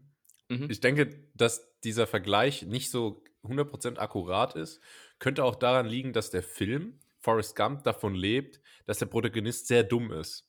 Mhm. 0.50 0.68
Ich 0.69 0.80
denke, 0.80 1.09
dass 1.33 1.68
dieser 1.83 2.06
Vergleich 2.06 2.68
nicht 2.68 2.92
so 2.92 3.24
100% 3.44 3.98
akkurat 3.98 4.56
ist. 4.56 4.80
Könnte 5.18 5.44
auch 5.44 5.56
daran 5.56 5.88
liegen, 5.88 6.13
dass 6.13 6.30
der 6.30 6.44
Film 6.44 7.00
Forrest 7.19 7.56
Gump 7.56 7.83
davon 7.83 8.13
lebt, 8.15 8.62
dass 8.86 9.00
der 9.00 9.07
Protagonist 9.07 9.68
sehr 9.68 9.83
dumm 9.83 10.12
ist. 10.12 10.47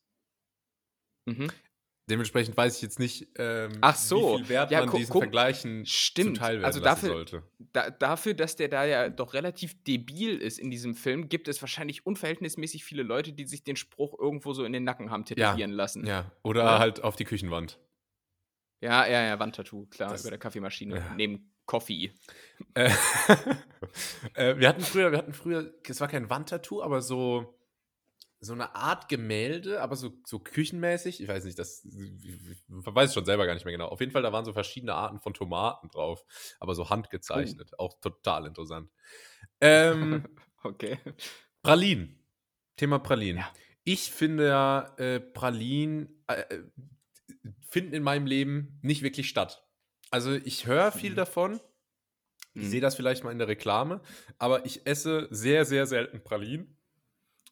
Mhm. 1.29 1.49
Dementsprechend 2.09 2.57
weiß 2.57 2.77
ich 2.77 2.83
jetzt 2.83 2.99
nicht, 2.99 3.29
ähm, 3.37 3.73
Ach 3.83 3.95
so. 3.95 4.33
wie 4.33 4.39
viel 4.39 4.49
Wert 4.49 4.71
ja, 4.71 4.85
man 4.85 4.97
diesen 4.97 5.13
Vergleichen 5.13 5.85
stimmt. 5.85 6.37
zuteil 6.37 6.65
also 6.65 6.81
dafür, 6.81 7.09
sollte. 7.11 7.43
Da, 7.59 7.91
dafür, 7.91 8.33
dass 8.33 8.57
der 8.57 8.69
da 8.69 8.85
ja 8.87 9.11
doch 9.11 9.35
relativ 9.35 9.85
debil 9.85 10.39
ist 10.39 10.59
in 10.59 10.71
diesem 10.71 10.95
Film, 10.95 11.29
gibt 11.29 11.49
es 11.49 11.61
wahrscheinlich 11.61 12.07
unverhältnismäßig 12.07 12.83
viele 12.83 13.03
Leute, 13.03 13.35
die 13.35 13.45
sich 13.45 13.63
den 13.63 13.77
Spruch 13.77 14.19
irgendwo 14.19 14.55
so 14.55 14.65
in 14.65 14.73
den 14.73 14.85
Nacken 14.85 15.11
haben 15.11 15.27
tätowieren 15.27 15.71
ja. 15.73 15.77
lassen. 15.77 16.07
Ja, 16.07 16.33
oder 16.43 16.65
ja. 16.65 16.79
halt 16.79 17.05
auf 17.05 17.17
die 17.17 17.25
Küchenwand. 17.25 17.79
Ja, 18.81 19.07
ja, 19.07 19.25
ja, 19.25 19.39
Wandtattoo, 19.39 19.87
klar, 19.87 20.11
das, 20.11 20.23
über 20.23 20.31
der 20.31 20.39
Kaffeemaschine, 20.39 21.13
neben 21.17 21.53
Coffee. 21.67 22.13
Äh, 22.73 22.91
äh, 24.35 24.57
wir 24.57 24.69
hatten 24.69 24.81
früher, 24.81 25.11
wir 25.11 25.19
hatten 25.19 25.35
früher, 25.35 25.75
es 25.87 26.01
war 26.01 26.09
kein 26.09 26.31
Wandtattoo, 26.31 26.81
aber 26.81 27.03
so 27.03 27.58
so 28.41 28.53
eine 28.53 28.75
Art 28.75 29.09
Gemälde, 29.09 29.81
aber 29.83 29.97
so, 29.97 30.13
so 30.25 30.39
küchenmäßig. 30.39 31.21
Ich 31.21 31.29
weiß 31.29 31.45
nicht, 31.45 31.59
das 31.59 31.85
ich 31.85 32.63
weiß 32.69 33.11
ich 33.11 33.15
schon 33.15 33.25
selber 33.25 33.47
gar 33.47 33.55
nicht 33.55 33.65
mehr 33.65 33.73
genau. 33.73 33.89
Auf 33.89 34.01
jeden 34.01 34.13
Fall, 34.13 34.23
da 34.23 34.33
waren 34.33 34.45
so 34.45 34.53
verschiedene 34.53 34.95
Arten 34.95 35.19
von 35.19 35.35
Tomaten 35.35 35.89
drauf, 35.89 36.25
aber 36.61 36.75
so 36.75 36.89
handgezeichnet. 36.89 37.73
Oh. 37.73 37.85
Auch 37.85 38.01
total 38.01 38.47
interessant. 38.47 38.91
Ähm, 39.61 40.25
okay. 40.63 40.99
Pralinen. 41.63 42.19
Thema 42.77 43.01
Pralinen. 43.01 43.39
Ja. 43.39 43.53
Ich 43.83 44.13
finde 44.13 44.47
ja, 44.47 44.95
äh, 44.99 45.19
Pralinen 45.19 46.23
äh, 46.29 46.43
äh, 46.43 46.63
finden 47.69 47.95
in 47.95 48.03
meinem 48.03 48.27
Leben 48.27 48.79
nicht 48.83 49.03
wirklich 49.03 49.29
statt. 49.29 49.67
Also 50.11 50.33
ich 50.33 50.67
höre 50.67 50.93
viel 50.93 51.13
mhm. 51.13 51.17
davon. 51.17 51.61
Ich 52.55 52.65
mhm. 52.65 52.69
sehe 52.69 52.81
das 52.81 52.95
vielleicht 52.95 53.25
mal 53.25 53.33
in 53.33 53.39
der 53.39 53.49
Reklame, 53.49 54.01
aber 54.39 54.65
ich 54.65 54.87
esse 54.87 55.27
sehr, 55.31 55.65
sehr 55.65 55.87
selten 55.87 56.23
Pralinen. 56.23 56.78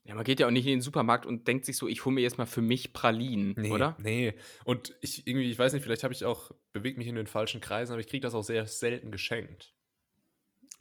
Ja, 0.06 0.14
man 0.14 0.24
geht 0.24 0.38
ja 0.38 0.46
auch 0.46 0.52
nicht 0.52 0.66
in 0.66 0.72
den 0.72 0.80
Supermarkt 0.82 1.26
und 1.26 1.48
denkt 1.48 1.64
sich 1.64 1.76
so, 1.76 1.88
ich 1.88 2.04
hole 2.04 2.14
mir 2.14 2.20
jetzt 2.20 2.38
mal 2.38 2.46
für 2.46 2.62
mich 2.62 2.92
Pralinen, 2.92 3.54
nee, 3.56 3.70
oder? 3.70 3.96
Nee. 4.00 4.34
Und 4.64 4.94
ich 5.00 5.26
irgendwie, 5.26 5.50
ich 5.50 5.58
weiß 5.58 5.72
nicht, 5.72 5.82
vielleicht 5.82 6.04
habe 6.04 6.14
ich 6.14 6.24
auch, 6.24 6.52
bewegt 6.72 6.96
mich 6.96 7.08
in 7.08 7.16
den 7.16 7.26
falschen 7.26 7.60
Kreisen, 7.60 7.92
aber 7.92 8.00
ich 8.00 8.06
kriege 8.06 8.20
das 8.20 8.34
auch 8.34 8.44
sehr 8.44 8.66
selten 8.66 9.10
geschenkt. 9.10 9.74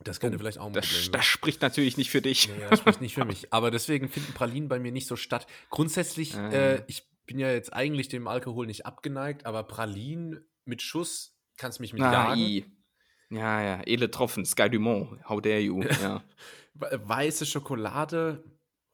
Das 0.03 0.19
könnte 0.19 0.35
oh, 0.35 0.39
vielleicht 0.39 0.59
auch 0.59 0.67
ein 0.67 0.73
das, 0.73 0.89
sein. 0.89 1.11
Das 1.11 1.25
spricht 1.25 1.61
natürlich 1.61 1.97
nicht 1.97 2.11
für 2.11 2.21
dich. 2.21 2.49
Nee, 2.49 2.65
das 2.69 2.79
spricht 2.79 3.01
nicht 3.01 3.15
für 3.15 3.25
mich. 3.25 3.51
Aber 3.51 3.71
deswegen 3.71 4.09
finden 4.09 4.33
Pralinen 4.33 4.69
bei 4.69 4.77
mir 4.77 4.91
nicht 4.91 5.07
so 5.07 5.15
statt. 5.15 5.47
Grundsätzlich, 5.71 6.35
ah. 6.35 6.51
äh, 6.51 6.83
ich 6.87 7.03
bin 7.25 7.39
ja 7.39 7.51
jetzt 7.51 7.73
eigentlich 7.73 8.09
dem 8.09 8.27
Alkohol 8.27 8.67
nicht 8.67 8.85
abgeneigt, 8.85 9.47
aber 9.47 9.63
Pralinen 9.63 10.45
mit 10.65 10.83
Schuss 10.83 11.35
kannst 11.57 11.79
mich 11.79 11.93
mit 11.93 12.03
ah, 12.03 12.35
jagen. 12.35 12.71
Ja, 13.31 13.61
ja, 13.61 13.81
edle 13.85 14.11
Tropfen, 14.11 14.45
Sky 14.45 14.69
Dumont, 14.69 15.27
how 15.27 15.41
dare 15.41 15.59
you. 15.59 15.81
Ja. 15.81 16.23
Weiße 16.75 17.45
Schokolade, 17.45 18.43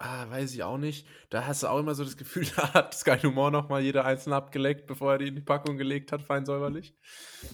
Ah, 0.04 0.28
weiß 0.32 0.56
ich 0.56 0.64
auch 0.64 0.80
nicht. 0.80 1.06
Da 1.30 1.46
hast 1.46 1.62
du 1.62 1.68
auch 1.68 1.78
immer 1.78 1.94
so 1.94 2.04
das 2.04 2.18
Gefühl, 2.18 2.48
da 2.56 2.74
hat 2.74 2.96
Sky 2.96 3.20
Humor 3.20 3.52
noch 3.52 3.70
mal 3.70 3.82
jeder 3.82 4.04
einzelne 4.04 4.36
abgeleckt, 4.36 4.88
bevor 4.88 5.12
er 5.14 5.18
die 5.20 5.28
in 5.28 5.36
die 5.36 5.42
Packung 5.42 5.78
gelegt 5.78 6.12
hat, 6.12 6.24
fein 6.24 6.44
säuberlich. 6.44 6.96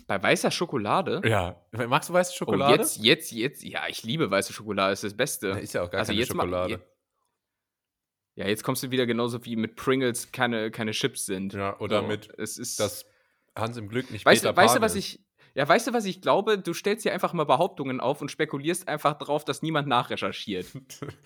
Bei 0.08 0.22
weißer 0.22 0.50
Schokolade? 0.50 1.22
Ja. 1.26 1.62
Magst 1.72 2.10
du 2.10 2.14
weiße 2.14 2.32
oh, 2.34 2.38
Schokolade? 2.38 2.74
Oh, 2.74 2.78
jetzt, 2.78 2.98
jetzt, 3.04 3.32
jetzt. 3.34 3.64
Ja, 3.64 3.88
ich 3.90 4.04
liebe 4.04 4.32
weiße 4.32 4.54
Schokolade, 4.54 4.94
ist 4.94 5.04
das 5.04 5.14
Beste. 5.14 5.50
Ist 5.50 5.74
ja 5.74 5.84
auch 5.84 5.90
gar 5.90 6.00
also 6.00 6.14
keine 6.14 6.26
Schokolade. 6.26 6.78
Mal, 6.78 6.88
ja, 8.36 8.48
jetzt 8.48 8.64
kommst 8.64 8.82
du 8.84 8.92
wieder 8.92 9.06
genauso 9.06 9.44
wie 9.44 9.58
mit 9.58 9.76
Pringles 9.76 10.32
keine, 10.32 10.72
keine 10.72 10.92
Chips 10.92 11.26
sind. 11.26 11.54
Ja, 11.54 11.78
oder 11.80 12.02
so, 12.02 12.08
mit 12.08 12.30
es 12.38 12.58
ist 12.58 12.80
das 12.80 13.06
Hans 13.58 13.76
im 13.76 13.90
Glück 13.90 14.10
nicht 14.10 14.26
weißt, 14.26 14.46
Weißt 14.56 14.78
du, 14.78 14.82
was 14.82 14.96
ich 14.96 15.20
ja, 15.58 15.68
weißt 15.68 15.88
du, 15.88 15.94
was 15.94 16.06
ich 16.06 16.22
glaube? 16.22 16.60
Du 16.60 16.72
stellst 16.76 17.02
hier 17.02 17.14
einfach 17.14 17.34
mal 17.34 17.46
Behauptungen 17.46 18.00
auf 18.00 18.22
und 18.22 18.30
spekulierst 18.30 18.88
einfach 18.88 19.18
drauf, 19.18 19.44
dass 19.44 19.64
niemand 19.64 19.88
nachrecherchiert. 19.88 20.68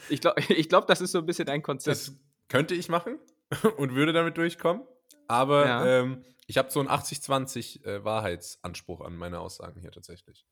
ich 0.08 0.22
glaube, 0.22 0.42
ich 0.48 0.70
glaub, 0.70 0.88
das 0.88 1.02
ist 1.02 1.12
so 1.12 1.18
ein 1.18 1.26
bisschen 1.26 1.48
dein 1.48 1.62
Konzept. 1.62 1.98
Das 1.98 2.16
könnte 2.48 2.74
ich 2.74 2.88
machen 2.88 3.20
und 3.78 3.94
würde 3.94 4.14
damit 4.14 4.38
durchkommen. 4.38 4.88
Aber 5.28 5.66
ja. 5.66 5.86
ähm, 5.86 6.24
ich 6.48 6.58
habe 6.58 6.72
so 6.72 6.80
einen 6.80 6.88
80-20 6.88 7.84
äh, 7.84 8.06
Wahrheitsanspruch 8.06 9.02
an 9.02 9.18
meine 9.18 9.42
Aussagen 9.42 9.82
hier 9.82 9.92
tatsächlich. 9.92 10.46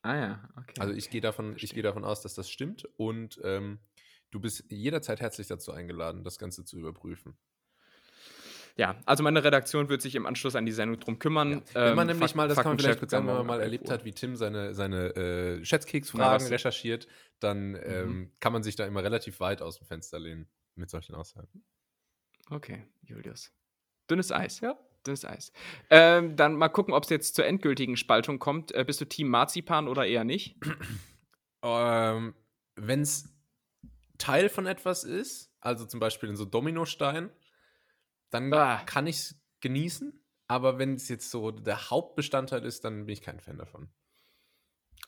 Ah 0.00 0.16
ja, 0.16 0.48
okay. 0.56 0.80
Also 0.80 0.94
ich 0.94 1.10
gehe 1.10 1.20
davon, 1.20 1.56
geh 1.56 1.82
davon 1.82 2.06
aus, 2.06 2.22
dass 2.22 2.32
das 2.32 2.48
stimmt. 2.48 2.88
Und 2.96 3.38
ähm, 3.44 3.80
du 4.30 4.40
bist 4.40 4.64
jederzeit 4.70 5.20
herzlich 5.20 5.46
dazu 5.46 5.72
eingeladen, 5.72 6.24
das 6.24 6.38
Ganze 6.38 6.64
zu 6.64 6.78
überprüfen. 6.78 7.36
Ja, 8.76 8.96
also 9.04 9.22
meine 9.22 9.42
Redaktion 9.44 9.88
wird 9.88 10.02
sich 10.02 10.14
im 10.14 10.26
Anschluss 10.26 10.56
an 10.56 10.66
die 10.66 10.72
Sendung 10.72 11.00
drum 11.00 11.18
kümmern. 11.18 11.62
Ja. 11.74 11.88
Wenn 11.88 11.96
man 11.96 12.08
ähm, 12.08 12.16
nämlich 12.16 12.34
mal, 12.34 12.48
das 12.48 12.56
kann 12.56 12.68
man 12.68 12.78
vielleicht 12.78 12.98
kurz 12.98 13.10
sagen, 13.10 13.26
wenn 13.26 13.34
man 13.34 13.46
mal 13.46 13.60
erlebt 13.60 13.90
hat, 13.90 14.04
wie 14.04 14.12
Tim 14.12 14.36
seine, 14.36 14.74
seine 14.74 15.14
äh, 15.16 15.64
Schätzkeksfragen 15.64 16.46
recherchiert, 16.48 17.06
dann 17.40 17.70
mhm. 17.70 17.80
ähm, 17.84 18.32
kann 18.40 18.52
man 18.52 18.62
sich 18.62 18.76
da 18.76 18.86
immer 18.86 19.02
relativ 19.02 19.40
weit 19.40 19.62
aus 19.62 19.78
dem 19.78 19.86
Fenster 19.86 20.18
lehnen 20.18 20.48
mit 20.74 20.90
solchen 20.90 21.14
Aussagen. 21.14 21.64
Okay, 22.50 22.86
Julius. 23.02 23.52
Dünnes 24.10 24.32
Eis, 24.32 24.60
ja? 24.60 24.78
Dünnes 25.06 25.24
Eis. 25.24 25.52
Ähm, 25.88 26.36
dann 26.36 26.56
mal 26.56 26.68
gucken, 26.68 26.92
ob 26.92 27.04
es 27.04 27.10
jetzt 27.10 27.34
zur 27.34 27.46
endgültigen 27.46 27.96
Spaltung 27.96 28.38
kommt. 28.38 28.72
Äh, 28.72 28.84
bist 28.84 29.00
du 29.00 29.04
Team 29.04 29.28
Marzipan 29.28 29.88
oder 29.88 30.06
eher 30.06 30.24
nicht? 30.24 30.56
ähm, 31.62 32.34
Wenn 32.76 33.00
es 33.02 33.32
Teil 34.18 34.48
von 34.48 34.66
etwas 34.66 35.04
ist, 35.04 35.52
also 35.60 35.86
zum 35.86 36.00
Beispiel 36.00 36.28
in 36.28 36.36
so 36.36 36.44
Dominostein, 36.44 37.30
dann 38.30 38.52
ah. 38.52 38.82
kann 38.86 39.06
ich 39.06 39.16
es 39.16 39.40
genießen. 39.60 40.16
Aber 40.48 40.78
wenn 40.78 40.94
es 40.94 41.08
jetzt 41.08 41.30
so 41.30 41.52
der 41.52 41.90
Hauptbestandteil 41.90 42.64
ist, 42.64 42.84
dann 42.84 43.06
bin 43.06 43.12
ich 43.12 43.22
kein 43.22 43.38
Fan 43.38 43.56
davon. 43.56 43.88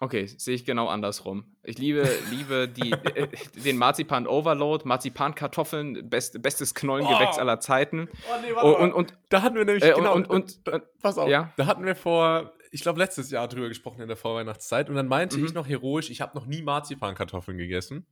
Okay, 0.00 0.26
sehe 0.26 0.54
ich 0.54 0.64
genau 0.64 0.88
andersrum. 0.88 1.44
Ich 1.62 1.78
liebe, 1.78 2.08
liebe 2.30 2.68
die, 2.68 2.90
äh, 2.90 3.28
den 3.64 3.76
Marzipan 3.76 4.26
Overload, 4.26 4.86
Marzipankartoffeln, 4.86 6.08
best, 6.08 6.42
bestes 6.42 6.74
Knollengewächs 6.74 7.36
oh. 7.36 7.40
aller 7.40 7.60
Zeiten. 7.60 8.08
Oh 8.10 8.40
nee, 8.42 8.54
warte 8.54 8.82
und, 8.82 8.92
und, 8.92 9.14
da 9.28 9.42
hatten 9.42 9.56
wir 9.56 9.64
nämlich, 9.64 9.84
äh, 9.84 9.92
genau, 9.92 10.14
und, 10.14 10.28
und, 10.28 10.60
und, 10.68 10.82
pass 11.00 11.18
auf, 11.18 11.28
ja? 11.28 11.52
da 11.56 11.66
hatten 11.66 11.84
wir 11.84 11.94
vor, 11.94 12.52
ich 12.70 12.82
glaube 12.82 12.98
letztes 12.98 13.30
Jahr 13.30 13.46
drüber 13.48 13.68
gesprochen 13.68 14.00
in 14.00 14.08
der 14.08 14.16
Vorweihnachtszeit 14.16 14.88
und 14.88 14.96
dann 14.96 15.06
meinte 15.06 15.38
mhm. 15.38 15.46
ich 15.46 15.54
noch 15.54 15.68
heroisch, 15.68 16.10
ich 16.10 16.20
habe 16.20 16.36
noch 16.36 16.46
nie 16.46 16.62
Marzipankartoffeln 16.62 17.58
gegessen. 17.58 18.06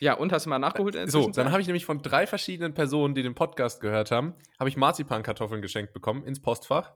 Ja, 0.00 0.14
und 0.14 0.32
hast 0.32 0.46
du 0.46 0.50
mal 0.50 0.58
nachgeholt? 0.58 0.96
so, 1.10 1.30
dann 1.30 1.52
habe 1.52 1.60
ich 1.60 1.66
nämlich 1.66 1.84
von 1.84 2.00
drei 2.00 2.26
verschiedenen 2.26 2.72
Personen, 2.72 3.14
die 3.14 3.22
den 3.22 3.34
Podcast 3.34 3.80
gehört 3.80 4.10
haben, 4.10 4.34
habe 4.58 4.70
ich 4.70 4.76
Marzipankartoffeln 4.76 5.60
geschenkt 5.60 5.92
bekommen 5.92 6.24
ins 6.24 6.40
Postfach. 6.40 6.92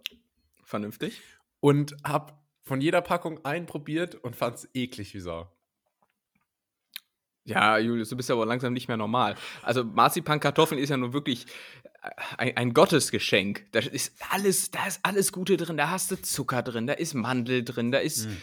Vernünftig. 0.64 1.20
Und 1.60 1.94
habe 2.02 2.32
von 2.62 2.80
jeder 2.80 3.02
Packung 3.02 3.44
einen 3.44 3.66
probiert 3.66 4.14
und 4.14 4.34
fand 4.36 4.56
es 4.56 4.68
eklig 4.72 5.14
wie 5.14 5.20
Sau. 5.20 5.50
Ja, 7.44 7.76
Julius, 7.76 8.08
du 8.08 8.16
bist 8.16 8.30
ja 8.30 8.34
aber 8.34 8.46
langsam 8.46 8.72
nicht 8.72 8.88
mehr 8.88 8.96
normal. 8.96 9.36
Also 9.62 9.84
Marzipankartoffeln 9.84 10.80
ist 10.80 10.88
ja 10.88 10.96
nun 10.96 11.12
wirklich 11.12 11.44
äh, 12.02 12.10
ein, 12.38 12.56
ein, 12.56 12.72
Gottesgeschenk. 12.72 13.66
Da 13.72 13.80
ist 13.80 14.14
alles, 14.30 14.70
da 14.70 14.86
ist 14.86 15.00
alles 15.02 15.30
Gute 15.30 15.58
drin. 15.58 15.76
Da 15.76 15.90
hast 15.90 16.10
du 16.10 16.20
Zucker 16.20 16.62
drin, 16.62 16.86
da 16.86 16.94
ist 16.94 17.12
Mandel 17.12 17.62
drin, 17.62 17.92
da 17.92 17.98
ist 17.98 18.24
hm. 18.24 18.36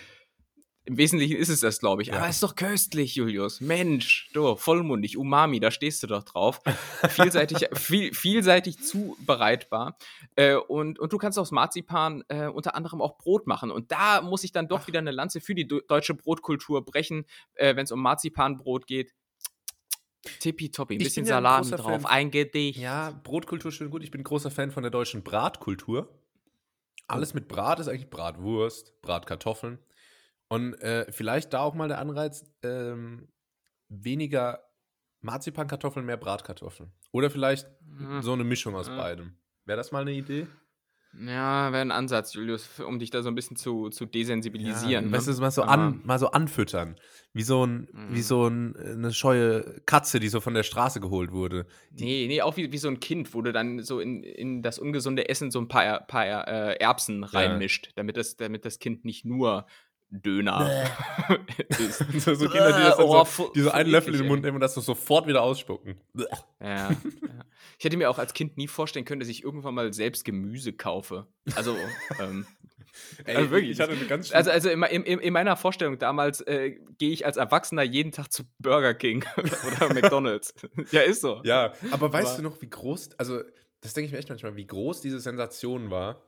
Im 0.84 0.98
Wesentlichen 0.98 1.38
ist 1.38 1.50
es 1.50 1.60
das, 1.60 1.80
glaube 1.80 2.02
ich. 2.02 2.08
Ja. 2.08 2.16
Aber 2.18 2.28
es 2.28 2.36
ist 2.36 2.44
doch 2.44 2.56
köstlich, 2.56 3.14
Julius. 3.16 3.62
Mensch, 3.62 4.30
du, 4.34 4.56
vollmundig, 4.56 5.16
Umami, 5.16 5.60
da 5.60 5.70
stehst 5.70 6.02
du 6.02 6.08
doch 6.08 6.24
drauf. 6.24 6.60
vielseitig, 7.08 7.68
viel, 7.74 8.14
vielseitig 8.16 8.82
zubereitbar. 8.82 9.96
Äh, 10.36 10.56
und, 10.56 10.98
und 10.98 11.14
du 11.14 11.18
kannst 11.20 11.38
aus 11.38 11.52
Marzipan 11.52 12.24
äh, 12.30 12.48
unter 12.48 12.76
anderem 12.76 13.00
auch 13.00 13.20
Brot 13.20 13.46
machen. 13.46 13.70
Und 13.70 13.92
da 13.92 14.22
muss 14.22 14.44
ich 14.44 14.52
dann 14.52 14.68
doch 14.68 14.82
Ach. 14.82 14.88
wieder 14.88 15.00
eine 15.00 15.12
Lanze 15.12 15.40
für 15.40 15.54
die 15.54 15.68
deutsche 15.68 16.16
Brotkultur 16.16 16.84
brechen, 16.84 17.26
äh, 17.54 17.76
wenn 17.76 17.84
es 17.84 17.92
um 17.92 18.02
Marzipanbrot 18.02 18.88
geht. 18.88 19.14
Tippitoppi, 20.40 20.96
ein 20.96 21.00
bisschen 21.00 21.26
ja 21.26 21.36
Salami 21.36 21.72
drauf, 21.72 22.04
Fan. 22.04 22.12
ein 22.12 22.32
Gedicht. 22.32 22.80
Ja, 22.80 23.12
Brotkultur 23.24 23.72
schön 23.72 23.90
gut. 23.92 24.04
Ich 24.04 24.12
bin 24.12 24.24
großer 24.24 24.52
Fan 24.52 24.72
von 24.72 24.84
der 24.84 24.92
deutschen 24.92 25.24
Bratkultur. 25.24 26.10
Alles 27.08 27.34
mit 27.34 27.48
Brat 27.48 27.80
ist 27.80 27.88
eigentlich 27.88 28.10
Bratwurst, 28.10 29.02
Bratkartoffeln. 29.02 29.80
Und 30.52 30.74
äh, 30.82 31.10
vielleicht 31.10 31.54
da 31.54 31.62
auch 31.62 31.76
mal 31.76 31.88
der 31.88 32.00
Anreiz, 32.00 32.44
ähm, 32.62 33.30
weniger 33.88 34.60
Marzipankartoffeln, 35.22 36.06
mehr 36.06 36.18
Bratkartoffeln. 36.18 36.92
Oder 37.14 37.30
vielleicht 37.30 37.70
ja. 38.02 38.22
so 38.22 38.34
eine 38.34 38.44
Mischung 38.44 38.76
aus 38.76 38.90
ja. 38.90 38.98
beidem. 38.98 39.38
Wäre 39.64 39.78
das 39.78 39.94
mal 39.94 40.02
eine 40.02 40.12
Idee? 40.12 40.48
Ja, 41.14 41.72
wäre 41.72 41.82
ein 41.82 41.92
Ansatz, 41.92 42.34
Julius, 42.34 42.82
um 42.82 43.00
dich 43.00 43.12
da 43.12 43.22
so 43.22 43.30
ein 43.30 43.36
bisschen 43.36 43.56
zu, 43.56 43.90
zu 43.92 44.06
desensibilisieren. 44.06 45.06
Ja, 45.06 45.12
weißt 45.12 45.30
du, 45.30 45.42
mal 45.42 45.52
so, 45.52 45.62
an, 45.62 46.02
mal 46.04 46.20
so 46.20 46.32
anfüttern. 46.32 46.98
Wie 47.32 47.44
so, 47.44 47.66
ein, 47.66 47.88
mhm. 47.90 48.14
wie 48.14 48.22
so 48.22 48.48
ein, 48.48 48.76
eine 48.76 49.14
scheue 49.14 49.82
Katze, 49.86 50.20
die 50.20 50.28
so 50.28 50.42
von 50.42 50.54
der 50.54 50.64
Straße 50.64 51.00
geholt 51.00 51.32
wurde. 51.32 51.66
Nee, 51.92 52.28
nee, 52.28 52.42
auch 52.42 52.58
wie, 52.58 52.74
wie 52.74 52.78
so 52.78 52.90
ein 52.90 53.00
Kind, 53.00 53.34
wo 53.34 53.42
du 53.42 53.54
dann 53.54 53.84
so 53.84 54.02
in, 54.02 54.22
in 54.22 54.62
das 54.62 54.80
ungesunde 54.80 55.30
Essen 55.30 55.50
so 55.50 55.60
ein 55.62 55.70
paar, 55.70 56.02
paar 56.02 56.26
äh, 56.26 56.76
Erbsen 56.76 57.24
reinmischt, 57.24 57.92
damit, 57.96 58.18
das, 58.18 58.36
damit 58.36 58.66
das 58.66 58.80
Kind 58.80 59.06
nicht 59.06 59.24
nur 59.24 59.66
Döner 60.12 60.86
so, 62.20 62.36
so, 62.36 62.50
Kinder, 62.50 62.74
die, 62.74 62.84
das 62.84 63.00
oh, 63.00 63.24
so, 63.26 63.52
die 63.56 63.62
so 63.62 63.72
einen 63.72 63.90
Löffel 63.90 64.14
in 64.14 64.22
den 64.22 64.28
Mund 64.28 64.44
nehmen 64.44 64.56
und 64.56 64.62
das 64.62 64.74
so 64.74 64.82
sofort 64.82 65.28
wieder 65.28 65.42
ausspucken. 65.42 65.96
Ja, 66.14 66.26
ja, 66.62 66.90
Ich 67.78 67.86
hätte 67.86 67.98
mir 67.98 68.10
auch 68.10 68.20
als 68.20 68.34
Kind 68.34 68.58
nie 68.58 68.68
vorstellen 68.68 69.06
können, 69.06 69.22
dass 69.22 69.30
ich 69.30 69.44
irgendwann 69.44 69.74
mal 69.74 69.92
selbst 69.92 70.24
Gemüse 70.24 70.74
kaufe. 70.74 71.26
Also, 71.56 71.76
ähm, 72.20 72.46
Ey, 73.26 73.38
also 73.38 73.52
wirklich. 73.52 73.72
Ich 73.72 73.80
hatte 73.80 73.94
eine 73.94 74.06
ganz 74.06 74.32
also, 74.32 74.52
also 74.52 74.70
in, 74.70 74.84
in, 74.84 75.20
in 75.20 75.34
meiner 75.34 75.56
Vorstellung 75.56 75.98
damals 75.98 76.42
äh, 76.42 76.78
gehe 76.98 77.12
ich 77.12 77.26
als 77.26 77.38
Erwachsener 77.38 77.84
jeden 77.84 78.12
Tag 78.12 78.32
zu 78.32 78.44
Burger 78.60 78.94
King 78.94 79.26
oder 79.38 79.94
McDonalds. 79.94 80.54
ja, 80.92 81.02
ist 81.02 81.22
so. 81.22 81.42
Ja, 81.44 81.74
aber 81.92 82.12
weißt 82.12 82.34
aber, 82.34 82.38
du 82.38 82.50
noch, 82.50 82.62
wie 82.62 82.70
groß, 82.70 83.12
also 83.18 83.42
das 83.82 83.94
denke 83.94 84.08
ich 84.08 84.12
mir 84.12 84.20
echt 84.20 84.30
manchmal, 84.30 84.56
wie 84.56 84.68
groß 84.68 85.02
diese 85.02 85.20
Sensation 85.20 85.90
war, 85.90 86.22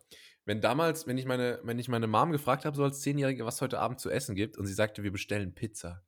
wenn 0.46 0.62
damals, 0.62 1.08
wenn 1.08 1.18
ich 1.18 1.26
meine, 1.26 1.60
wenn 1.64 1.80
ich 1.80 1.88
meine 1.88 2.08
Mom 2.08 2.32
gefragt 2.32 2.66
habe, 2.66 2.76
so 2.76 2.84
als 2.84 3.02
Zehnjährige, 3.02 3.46
was 3.46 3.62
heute 3.62 3.80
Abend 3.80 4.00
zu 4.00 4.10
essen 4.10 4.36
gibt, 4.36 4.58
und 4.58 4.66
sie 4.66 4.74
sagte, 4.74 5.04
wir 5.04 5.12
bestellen 5.12 5.54
Pizza. 5.54 6.04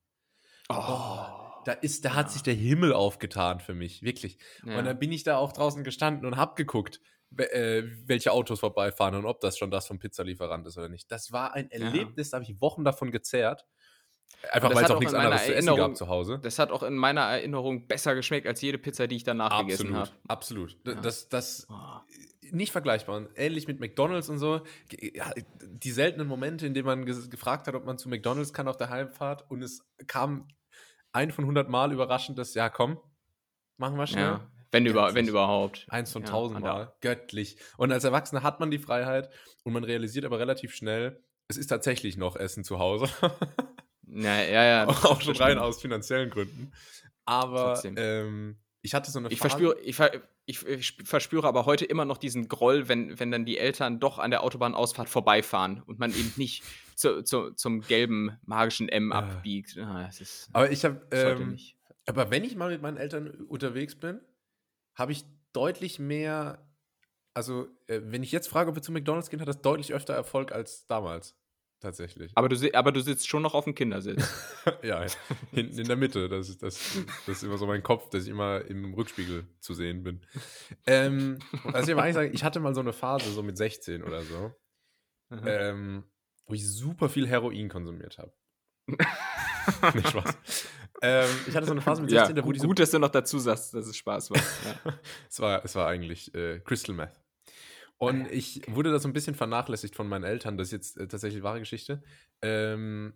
Oh, 0.70 0.76
oh 0.78 1.46
da 1.66 1.74
ist, 1.74 2.06
da 2.06 2.10
ja. 2.10 2.16
hat 2.16 2.32
sich 2.32 2.44
der 2.44 2.54
Himmel 2.54 2.94
aufgetan 2.94 3.60
für 3.60 3.74
mich, 3.74 4.04
wirklich. 4.04 4.38
Ja. 4.66 4.78
Und 4.78 4.86
dann 4.86 4.98
bin 4.98 5.12
ich 5.12 5.24
da 5.24 5.38
auch 5.38 5.52
draußen 5.52 5.84
gestanden 5.84 6.26
und 6.26 6.38
hab 6.38 6.56
geguckt, 6.56 7.02
äh, 7.38 7.84
welche 8.06 8.32
Autos 8.32 8.60
vorbeifahren 8.60 9.16
und 9.16 9.26
ob 9.26 9.42
das 9.42 9.58
schon 9.58 9.72
das 9.72 9.88
vom 9.88 10.00
Pizzalieferant 10.00 10.66
ist 10.68 10.78
oder 10.78 10.90
nicht. 10.90 11.12
Das 11.12 11.32
war 11.32 11.54
ein 11.54 11.70
Erlebnis, 11.72 12.28
ja. 12.28 12.32
da 12.32 12.44
habe 12.44 12.52
ich 12.52 12.62
Wochen 12.62 12.84
davon 12.86 13.12
gezerrt. 13.12 13.66
Einfach 14.52 14.76
weil 14.76 14.84
es 14.84 14.92
auch 14.92 15.00
nichts 15.00 15.14
anderes 15.14 15.46
zu 15.46 15.56
essen 15.56 15.76
gab 15.76 15.96
zu 15.96 16.08
Hause. 16.08 16.40
Das 16.42 16.60
hat 16.60 16.72
auch 16.72 16.84
in 16.84 16.96
meiner 16.96 17.22
Erinnerung 17.22 17.88
besser 17.88 18.16
geschmeckt 18.16 18.48
als 18.48 18.62
jede 18.62 18.78
Pizza, 18.78 19.08
die 19.08 19.16
ich 19.16 19.24
danach 19.24 19.52
absolut, 19.52 19.68
gegessen 19.70 19.96
habe. 19.96 20.12
Absolut. 20.28 20.78
Das, 20.84 21.30
das, 21.30 21.68
oh 21.70 21.76
nicht 22.52 22.72
vergleichbar. 22.72 23.28
Ähnlich 23.36 23.68
mit 23.68 23.80
McDonalds 23.80 24.30
und 24.30 24.38
so. 24.38 24.62
Die 24.92 25.92
seltenen 25.92 26.28
Momente, 26.28 26.66
in 26.66 26.74
denen 26.74 26.86
man 26.86 27.06
gefragt 27.06 27.68
hat, 27.68 27.76
ob 27.76 27.86
man 27.86 27.98
zu 27.98 28.10
McDonalds 28.10 28.54
kann 28.54 28.68
auf 28.68 28.78
der 28.78 28.90
Heimfahrt 28.90 29.50
und 29.50 29.62
es 29.62 29.86
kam 30.08 30.48
ein 31.12 31.32
von 31.32 31.46
100 31.46 31.70
Mal 31.70 31.92
überraschend, 31.92 32.38
dass, 32.38 32.54
ja, 32.54 32.70
komm, 32.70 33.00
machen 33.78 33.98
wir 33.98 34.08
schnell. 34.08 34.24
Ja, 34.24 34.52
wenn, 34.72 34.86
über, 34.86 35.14
wenn 35.14 35.28
überhaupt. 35.28 35.86
Eins 35.90 36.12
von 36.12 36.26
tausend 36.26 36.62
ja, 36.66 36.74
Mal. 36.74 36.94
Göttlich. 37.02 37.58
Und 37.78 37.92
als 37.92 38.04
Erwachsener 38.04 38.44
hat 38.44 38.60
man 38.60 38.72
die 38.72 38.80
Freiheit 38.80 39.30
und 39.64 39.74
man 39.74 39.84
realisiert 39.84 40.26
aber 40.26 40.40
relativ 40.40 40.74
schnell, 40.74 41.24
es 41.48 41.58
ist 41.58 41.68
tatsächlich 41.68 42.18
noch 42.18 42.36
Essen 42.36 42.64
zu 42.64 42.80
Hause. 42.80 43.08
ja, 44.08 44.42
ja, 44.42 44.64
ja. 44.64 44.88
Auch 45.04 45.22
schon 45.22 45.36
rein 45.36 45.58
aus 45.58 45.82
finanziellen 45.82 46.30
Gründen. 46.30 46.72
Aber 47.26 47.82
ähm, 47.84 48.58
ich 48.82 48.94
hatte 48.94 49.10
so 49.10 49.20
eine 49.20 49.30
ich 49.30 49.40
Verspüre, 49.40 49.78
ich, 49.82 49.96
ver 49.96 50.12
ich, 50.46 50.64
ich, 50.66 50.98
verspüre 51.04 51.48
aber 51.48 51.66
heute 51.66 51.86
immer 51.86 52.06
noch 52.06 52.18
diesen 52.18 52.48
Groll, 52.48 52.88
wenn, 52.88 53.20
wenn 53.20 53.32
dann 53.32 53.46
die 53.46 53.58
Eltern 53.58 54.00
doch 54.00 54.20
an 54.20 54.30
der 54.30 54.44
Autobahnausfahrt 54.44 55.10
vorbeifahren 55.10 55.82
und 55.88 55.98
man 55.98 56.12
eben 56.12 56.34
nicht 56.36 56.64
zu, 56.96 57.24
zu, 57.24 57.52
zum 57.52 57.82
gelben 57.82 58.38
magischen 58.46 58.88
M 58.88 59.12
äh. 59.12 59.16
abbiegt. 59.16 59.78
Ah, 59.80 60.10
aber 60.54 60.72
ich 60.72 60.86
habe, 60.86 61.02
ähm, 61.12 61.58
aber 62.06 62.30
wenn 62.30 62.44
ich 62.44 62.56
mal 62.56 62.70
mit 62.70 62.82
meinen 62.82 62.98
Eltern 62.98 63.32
unterwegs 63.48 63.96
bin, 63.96 64.22
habe 64.94 65.12
ich 65.12 65.26
deutlich 65.52 65.98
mehr, 65.98 66.64
also 67.34 67.68
äh, 67.88 68.02
wenn 68.04 68.22
ich 68.22 68.32
jetzt 68.32 68.48
frage, 68.48 68.70
ob 68.70 68.76
wir 68.76 68.84
zu 68.84 68.92
McDonald's 68.92 69.32
gehen, 69.32 69.42
hat 69.42 69.48
das 69.48 69.62
deutlich 69.62 69.94
öfter 69.94 70.14
Erfolg 70.14 70.52
als 70.52 70.86
damals 70.86 71.36
tatsächlich. 71.86 72.32
Aber 72.36 72.50
du, 72.50 72.74
aber 72.74 72.92
du 72.92 73.00
sitzt 73.00 73.28
schon 73.28 73.44
noch 73.44 73.54
auf 73.54 73.66
dem 73.66 73.76
Kindersitz. 73.76 74.28
ja, 74.84 75.06
hinten 75.52 75.80
in 75.80 75.88
der 75.88 75.96
Mitte. 75.96 76.28
Das 76.28 76.50
ist, 76.50 76.64
das, 76.64 76.80
das 77.26 77.38
ist 77.38 77.44
immer 77.44 77.58
so 77.58 77.68
mein 77.68 77.84
Kopf, 77.84 78.10
dass 78.10 78.24
ich 78.24 78.30
immer 78.30 78.62
im 78.66 78.94
Rückspiegel 78.94 79.48
zu 79.60 79.74
sehen 79.74 80.04
bin. 80.04 80.22
Ähm, 80.86 81.40
also 81.66 81.88
ich 81.88 81.94
aber 81.94 82.04
eigentlich 82.04 82.16
sagen, 82.16 82.34
ich 82.34 82.44
hatte 82.44 82.60
mal 82.60 82.74
so 82.74 82.82
eine 82.82 82.94
Phase, 82.94 83.32
so 83.32 83.44
mit 83.44 83.58
16 83.58 84.04
oder 84.04 84.24
so, 84.24 84.52
ähm, 85.46 86.04
wo 86.48 86.54
ich 86.54 86.68
super 86.68 87.08
viel 87.08 87.28
Heroin 87.28 87.70
konsumiert 87.70 88.18
habe. 88.18 88.34
Nicht 89.96 90.10
Spaß. 90.10 90.38
Ähm, 91.02 91.30
ich 91.48 91.56
hatte 91.56 91.66
so 91.66 91.72
eine 91.72 91.82
Phase 91.82 92.02
mit 92.02 92.10
16, 92.10 92.36
ja, 92.36 92.44
wo 92.44 92.48
gut, 92.48 92.60
so, 92.60 92.68
gut, 92.68 92.80
dass 92.80 92.92
du 92.92 93.00
noch 93.00 93.10
dazu 93.10 93.38
sagst, 93.38 93.74
dass 93.74 93.86
es 93.86 93.98
Spaß 93.98 94.32
war. 94.32 94.38
Ja. 94.38 95.00
es 95.30 95.40
war. 95.40 95.66
Es 95.66 95.76
war 95.76 95.88
eigentlich 95.88 96.34
äh, 96.34 96.60
Crystal 96.60 96.96
Meth. 96.96 97.20
Und 97.98 98.30
ich 98.30 98.62
wurde 98.68 98.92
da 98.92 99.00
so 99.00 99.08
ein 99.08 99.14
bisschen 99.14 99.36
vernachlässigt 99.36 99.96
von 99.96 100.08
meinen 100.08 100.26
Eltern. 100.26 100.58
Das 100.58 100.68
ist 100.68 100.72
jetzt 100.72 100.98
äh, 100.98 101.08
tatsächlich 101.08 101.44
wahre 101.44 101.60
Geschichte. 101.60 102.04
Ähm, 102.42 103.14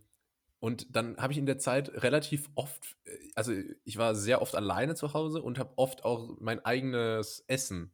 und 0.60 0.96
dann 0.96 1.18
habe 1.18 1.34
ich 1.34 1.40
in 1.40 1.46
der 1.46 1.58
Zeit 1.58 1.90
relativ 2.04 2.50
oft, 2.56 2.98
äh, 3.06 3.12
also 3.36 3.54
ich 3.84 3.98
war 3.98 4.16
sehr 4.16 4.42
oft 4.42 4.56
alleine 4.56 4.96
zu 4.96 5.14
Hause 5.14 5.42
und 5.42 5.60
habe 5.60 5.74
oft 5.78 6.06
auch 6.06 6.38
mein 6.40 6.64
eigenes 6.64 7.44
Essen 7.48 7.94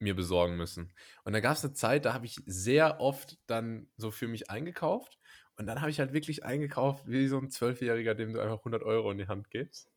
mir 0.00 0.16
besorgen 0.16 0.56
müssen. 0.56 0.92
Und 1.24 1.32
da 1.34 1.40
gab 1.40 1.56
es 1.56 1.64
eine 1.64 1.74
Zeit, 1.74 2.04
da 2.06 2.14
habe 2.14 2.26
ich 2.26 2.40
sehr 2.46 3.00
oft 3.00 3.38
dann 3.46 3.88
so 3.96 4.10
für 4.10 4.28
mich 4.28 4.50
eingekauft 4.50 5.18
Und 5.56 5.66
dann 5.66 5.80
habe 5.82 5.90
ich 5.90 6.00
halt 6.00 6.14
wirklich 6.14 6.44
eingekauft, 6.44 7.06
wie 7.06 7.28
so 7.28 7.38
ein 7.38 7.50
Zwölfjähriger, 7.50 8.14
dem 8.14 8.32
du 8.32 8.40
einfach 8.40 8.58
100 8.60 8.82
Euro 8.82 9.10
in 9.10 9.18
die 9.18 9.28
Hand 9.28 9.50
gibst. 9.50 9.90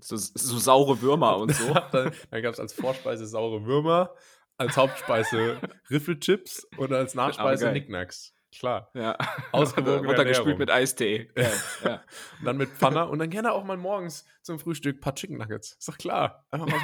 so, 0.00 0.16
so 0.16 0.58
saure 0.58 1.00
Würmer 1.00 1.36
und 1.38 1.54
so. 1.54 1.72
dann, 1.92 2.12
dann 2.30 2.42
gab 2.42 2.52
es 2.52 2.60
als 2.60 2.74
Vorspeise 2.74 3.26
saure 3.26 3.64
Würmer, 3.64 4.14
als 4.60 4.76
Hauptspeise 4.76 5.58
Riffelchips 5.90 6.66
und 6.76 6.92
als 6.92 7.14
Nachspeise 7.14 7.70
oh, 7.70 7.72
Nicknacks. 7.72 8.34
Klar. 8.58 8.90
Ja. 8.94 9.16
Ausgewogen. 9.52 10.06
Runtergespült 10.08 10.58
mit 10.58 10.70
Eistee. 10.70 11.30
Ja, 11.36 11.48
ja. 11.84 12.02
und 12.40 12.44
dann 12.44 12.56
mit 12.56 12.68
Pfanne 12.70 13.06
und 13.06 13.20
dann 13.20 13.30
gerne 13.30 13.52
auch 13.52 13.64
mal 13.64 13.76
morgens 13.76 14.26
zum 14.42 14.58
Frühstück 14.58 14.96
ein 14.96 15.00
paar 15.00 15.14
Chicken 15.14 15.38
Nuggets. 15.38 15.76
Ist 15.78 15.88
doch 15.88 15.96
klar. 15.96 16.44
Einfach 16.50 16.66
mal 16.66 16.80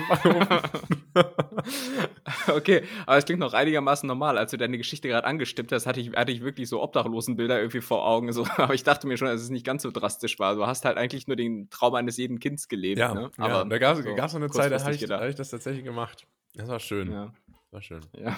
so 2.47 2.52
Okay, 2.54 2.85
aber 3.04 3.18
es 3.18 3.25
klingt 3.25 3.40
noch 3.40 3.52
einigermaßen 3.52 4.06
normal. 4.06 4.38
Als 4.38 4.52
du 4.52 4.56
deine 4.56 4.78
Geschichte 4.78 5.09
gerade 5.09 5.26
angestimmt 5.26 5.73
hast, 5.73 5.87
hatte 5.87 6.00
ich, 6.00 6.12
hatte 6.12 6.33
ich 6.33 6.42
wirklich 6.42 6.68
so 6.68 6.83
Obdachlosenbilder 6.83 7.59
irgendwie 7.59 7.80
vor 7.80 8.06
Augen. 8.06 8.33
So. 8.33 8.47
Aber 8.56 8.75
ich 8.75 8.85
dachte 8.85 9.06
mir 9.06 9.18
schon, 9.18 9.28
dass 9.28 9.42
es 9.42 9.50
nicht 9.50 9.66
ganz 9.66 9.83
so 9.83 9.90
drastisch 9.90 10.38
war. 10.38 10.54
Du 10.54 10.66
hast 10.66 10.85
halt 10.85 10.97
eigentlich 10.97 11.26
nur 11.26 11.37
den 11.37 11.68
Traum 11.68 11.95
eines 11.95 12.16
jeden 12.16 12.38
Kindes 12.38 12.68
gelebt. 12.68 13.00
Ja, 13.00 13.12
ne? 13.12 13.30
aber 13.37 13.49
ja, 13.49 13.64
da 13.64 13.78
gab 13.78 13.99
es 13.99 14.04
so, 14.04 14.04
so 14.04 14.37
eine 14.37 14.50
Zeit, 14.50 14.73
da 14.73 14.80
habe 14.83 14.95
ich, 14.95 15.02
hab 15.02 15.25
ich, 15.25 15.35
das 15.35 15.50
tatsächlich 15.50 15.85
gemacht. 15.85 16.26
Das 16.54 16.68
war 16.68 16.80
schön. 16.80 17.12
Ja. 17.12 17.33
War 17.76 17.83
schön. 17.83 18.00
Ja. 18.14 18.35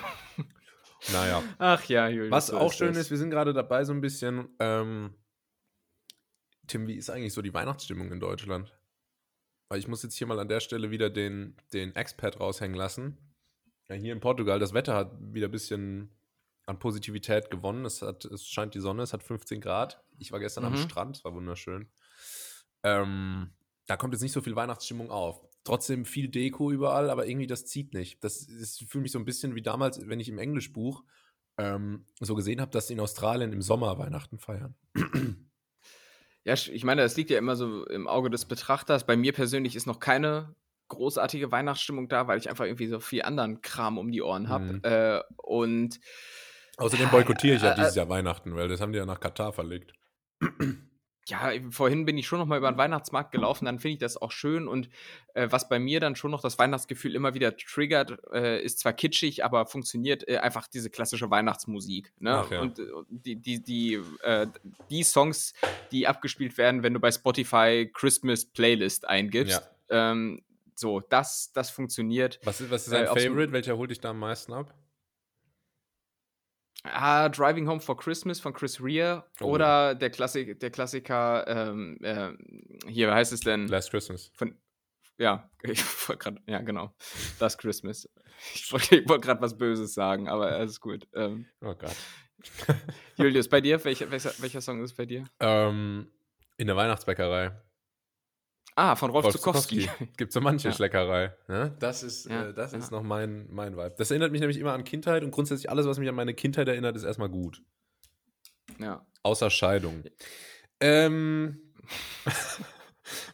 Naja. 1.13 1.45
Ach 1.59 1.85
ja, 1.85 2.09
Julius. 2.09 2.33
Was 2.33 2.51
auch 2.51 2.73
schön 2.73 2.97
ist, 2.97 3.09
wir 3.13 3.19
sind 3.19 3.31
gerade 3.31 3.53
dabei, 3.53 3.85
so 3.85 3.93
ein 3.93 4.01
bisschen. 4.01 4.49
Ähm, 4.59 5.15
Tim, 6.67 6.89
wie 6.89 6.97
ist 6.97 7.09
eigentlich 7.09 7.35
so 7.35 7.41
die 7.41 7.55
Weihnachtsstimmung 7.55 8.11
in 8.11 8.19
Deutschland? 8.19 8.77
Weil 9.69 9.79
ich 9.79 9.87
muss 9.87 10.03
jetzt 10.03 10.17
hier 10.17 10.27
mal 10.27 10.41
an 10.41 10.49
der 10.49 10.59
Stelle 10.59 10.91
wieder 10.91 11.09
den, 11.09 11.57
den 11.73 11.95
Expat 11.95 12.41
raushängen 12.41 12.77
lassen. 12.77 13.17
Ja, 13.89 13.95
hier 13.95 14.13
in 14.13 14.19
Portugal, 14.19 14.59
das 14.59 14.75
Wetter 14.75 14.97
hat 14.97 15.13
wieder 15.21 15.47
ein 15.47 15.53
bisschen 15.53 16.11
an 16.67 16.81
Positivität 16.81 17.49
gewonnen. 17.49 17.85
Es, 17.85 18.03
hat, 18.03 18.25
es 18.25 18.45
scheint 18.45 18.75
die 18.75 18.81
Sonne, 18.81 19.05
es 19.05 19.13
hat 19.13 19.23
15 19.23 19.61
Grad. 19.61 20.03
Ich 20.19 20.33
war 20.33 20.41
gestern 20.41 20.65
mhm. 20.65 20.73
am 20.73 20.77
Strand, 20.79 21.19
es 21.19 21.25
war 21.25 21.33
wunderschön. 21.33 21.89
Ähm, 22.83 23.53
da 23.87 23.97
kommt 23.97 24.15
jetzt 24.15 24.23
nicht 24.23 24.33
so 24.33 24.41
viel 24.41 24.57
Weihnachtsstimmung 24.57 25.13
auf 25.13 25.48
trotzdem 25.69 26.05
viel 26.05 26.29
Deko 26.29 26.71
überall, 26.73 27.11
aber 27.11 27.27
irgendwie 27.27 27.47
das 27.47 27.67
zieht 27.67 27.95
nicht. 27.95 28.25
Das 28.25 28.43
ist 28.43 28.85
für 28.89 29.01
mich 29.01 29.13
so 29.13 29.19
ein 29.19 29.25
bisschen 29.25 29.55
wie 29.55 29.63
damals, 29.63 30.01
wenn 30.09 30.19
ich 30.19 30.29
im 30.29 30.39
Englischbuch 30.39 31.05
ähm, 31.59 32.07
so 32.21 32.35
gesehen 32.35 32.61
habe, 32.61 32.71
dass 32.71 32.89
sie 32.89 32.95
in 32.95 33.01
Australien 33.01 33.53
im 33.53 33.63
Sommer 33.63 33.99
Weihnachten 33.99 34.39
feiern. 34.39 34.75
Ja, 36.45 36.55
ich 36.55 36.83
meine, 36.83 37.03
das 37.03 37.15
liegt 37.15 37.29
ja 37.29 37.37
immer 37.37 37.57
so 37.57 37.85
im 37.89 38.09
Auge 38.09 38.31
des 38.31 38.47
Betrachters. 38.47 39.05
Bei 39.05 39.19
mir 39.19 39.35
persönlich 39.35 39.77
ist 39.77 39.85
noch 39.85 40.01
keine 40.01 40.55
großartige 40.87 41.53
Weihnachtsstimmung 41.53 42.09
da, 42.09 42.27
weil 42.27 42.39
ich 42.39 42.49
einfach 42.49 42.65
irgendwie 42.65 42.87
so 42.87 43.01
viel 43.01 43.21
anderen 43.21 43.61
Kram 43.61 43.99
um 43.99 44.11
die 44.11 44.23
Ohren 44.23 44.49
habe. 44.49 44.65
Mhm. 44.65 44.81
Äh, 44.83 45.21
und 45.37 46.01
Außerdem 46.79 47.11
boykottiere 47.11 47.57
ich 47.57 47.63
ja 47.63 47.73
äh, 47.73 47.75
dieses 47.75 47.97
Jahr 47.97 48.09
Weihnachten, 48.09 48.55
weil 48.55 48.69
das 48.69 48.81
haben 48.81 48.93
die 48.93 48.99
ja 48.99 49.05
nach 49.05 49.21
Katar 49.21 49.53
verlegt 49.53 49.93
ja, 51.29 51.51
vorhin 51.71 52.05
bin 52.05 52.17
ich 52.17 52.27
schon 52.27 52.39
noch 52.39 52.47
mal 52.47 52.59
über 52.59 52.71
den 52.71 52.79
Weihnachtsmarkt 52.79 53.33
gelaufen, 53.33 53.67
dann 53.67 53.79
finde 53.79 53.95
ich 53.95 53.99
das 53.99 54.21
auch 54.21 54.33
schön 54.33 54.67
und 54.67 54.89
äh, 55.35 55.49
was 55.51 55.69
bei 55.69 55.79
mir 55.79 56.01
dann 56.01 56.17
schon 56.17 56.31
noch 56.31 56.41
das 56.41 56.59
Weihnachtsgefühl 56.59 57.15
immer 57.15 57.35
wieder 57.35 57.57
triggert, 57.57 58.19
äh, 58.33 58.63
ist 58.63 58.79
zwar 58.79 58.93
kitschig, 58.95 59.45
aber 59.45 59.67
funktioniert 59.67 60.27
äh, 60.27 60.39
einfach 60.39 60.67
diese 60.67 60.91
klassische 60.91 61.31
Weihnachtsmusik. 61.31 62.13
Ne? 62.19 62.35
Ach, 62.35 62.51
ja. 62.51 62.61
Und 62.63 62.79
äh, 62.79 62.85
die, 63.11 63.37
die, 63.37 63.63
die, 63.63 64.01
äh, 64.23 64.47
die 64.91 65.03
Songs, 65.03 65.53
die 65.93 66.07
abgespielt 66.07 66.57
werden, 66.57 66.83
wenn 66.83 66.95
du 66.95 67.01
bei 67.01 67.13
Spotify 67.13 67.91
Christmas 67.93 68.45
Playlist 68.45 69.07
eingibst. 69.07 69.63
Ja. 69.91 70.13
Ähm, 70.13 70.43
so, 70.75 71.01
das, 71.01 71.53
das 71.53 71.71
funktioniert. 71.71 72.41
Was 72.45 72.61
ist, 72.61 72.71
was 72.71 72.87
ist 72.87 72.93
dein 72.93 73.05
äh, 73.05 73.09
Favorite? 73.09 73.53
Welcher 73.53 73.77
holt 73.77 73.91
dich 73.91 74.01
da 74.01 74.11
am 74.11 74.21
meisten 74.21 74.53
ab? 74.53 74.73
Ah, 76.85 77.29
Driving 77.29 77.69
Home 77.69 77.81
for 77.81 77.97
Christmas 77.97 78.41
von 78.41 78.53
Chris 78.53 78.81
Rea 78.81 79.25
oh, 79.41 79.47
oder 79.47 79.95
der, 79.95 80.11
Klassik, 80.11 80.61
der 80.61 80.71
Klassiker, 80.71 81.47
ähm, 81.47 81.99
äh, 82.03 82.31
hier, 82.89 83.09
wie 83.09 83.13
heißt 83.13 83.33
es 83.33 83.41
denn? 83.41 83.67
Last 83.67 83.91
Christmas. 83.91 84.31
Von, 84.35 84.55
ja, 85.19 85.51
ich 85.63 85.83
wollte 86.09 86.23
gerade, 86.23 86.41
ja, 86.47 86.61
genau. 86.61 86.95
Last 87.41 87.59
Christmas. 87.59 88.09
Ich 88.55 88.73
wollte 88.73 89.09
wollt 89.09 89.23
gerade 89.23 89.41
was 89.41 89.59
Böses 89.59 89.95
sagen, 89.95 90.29
aber 90.29 90.53
alles 90.53 90.73
ist 90.73 90.81
gut. 90.81 91.09
Ähm, 91.15 91.47
oh 91.61 91.75
Gott. 91.75 91.97
Julius, 93.17 93.49
bei 93.49 93.61
dir, 93.61 93.85
welcher, 93.85 94.11
welcher, 94.11 94.33
welcher 94.39 94.61
Song 94.61 94.83
ist 94.83 94.97
bei 94.97 95.07
dir? 95.07 95.25
Ähm, 95.41 96.07
in 96.57 96.69
der 96.69 96.77
Weihnachtsbäckerei. 96.77 97.53
Ah, 98.79 98.95
von 98.95 99.11
Rolf, 99.11 99.25
Rolf 99.25 99.35
Zukowski. 99.35 99.81
Zukowski. 99.81 100.09
Gibt 100.17 100.33
so 100.33 100.41
manche 100.41 100.69
ja. 100.69 100.75
Schleckerei. 100.75 101.35
Ne? 101.49 101.75
Das, 101.81 102.05
ist, 102.05 102.31
ja, 102.31 102.51
äh, 102.51 102.55
das 102.55 102.71
ja. 102.71 102.79
ist 102.79 102.93
noch 102.93 103.03
mein, 103.03 103.49
mein 103.51 103.77
Vibe. 103.77 103.97
Das 103.99 104.13
erinnert 104.13 104.31
mich 104.31 104.41
nämlich 104.41 104.57
immer 104.57 104.73
an 104.73 104.85
Kindheit 104.85 105.25
und 105.25 105.33
grundsätzlich 105.33 105.69
alles, 105.69 105.85
was 105.85 105.99
mich 105.99 106.09
an 106.09 106.15
meine 106.15 106.33
Kindheit 106.33 106.69
erinnert, 106.69 106.95
ist 106.95 107.03
erstmal 107.03 107.29
gut. 107.29 107.61
Ja. 108.79 109.05
Außer 109.25 109.51
Scheidung. 109.51 110.05
Ähm. 110.79 111.61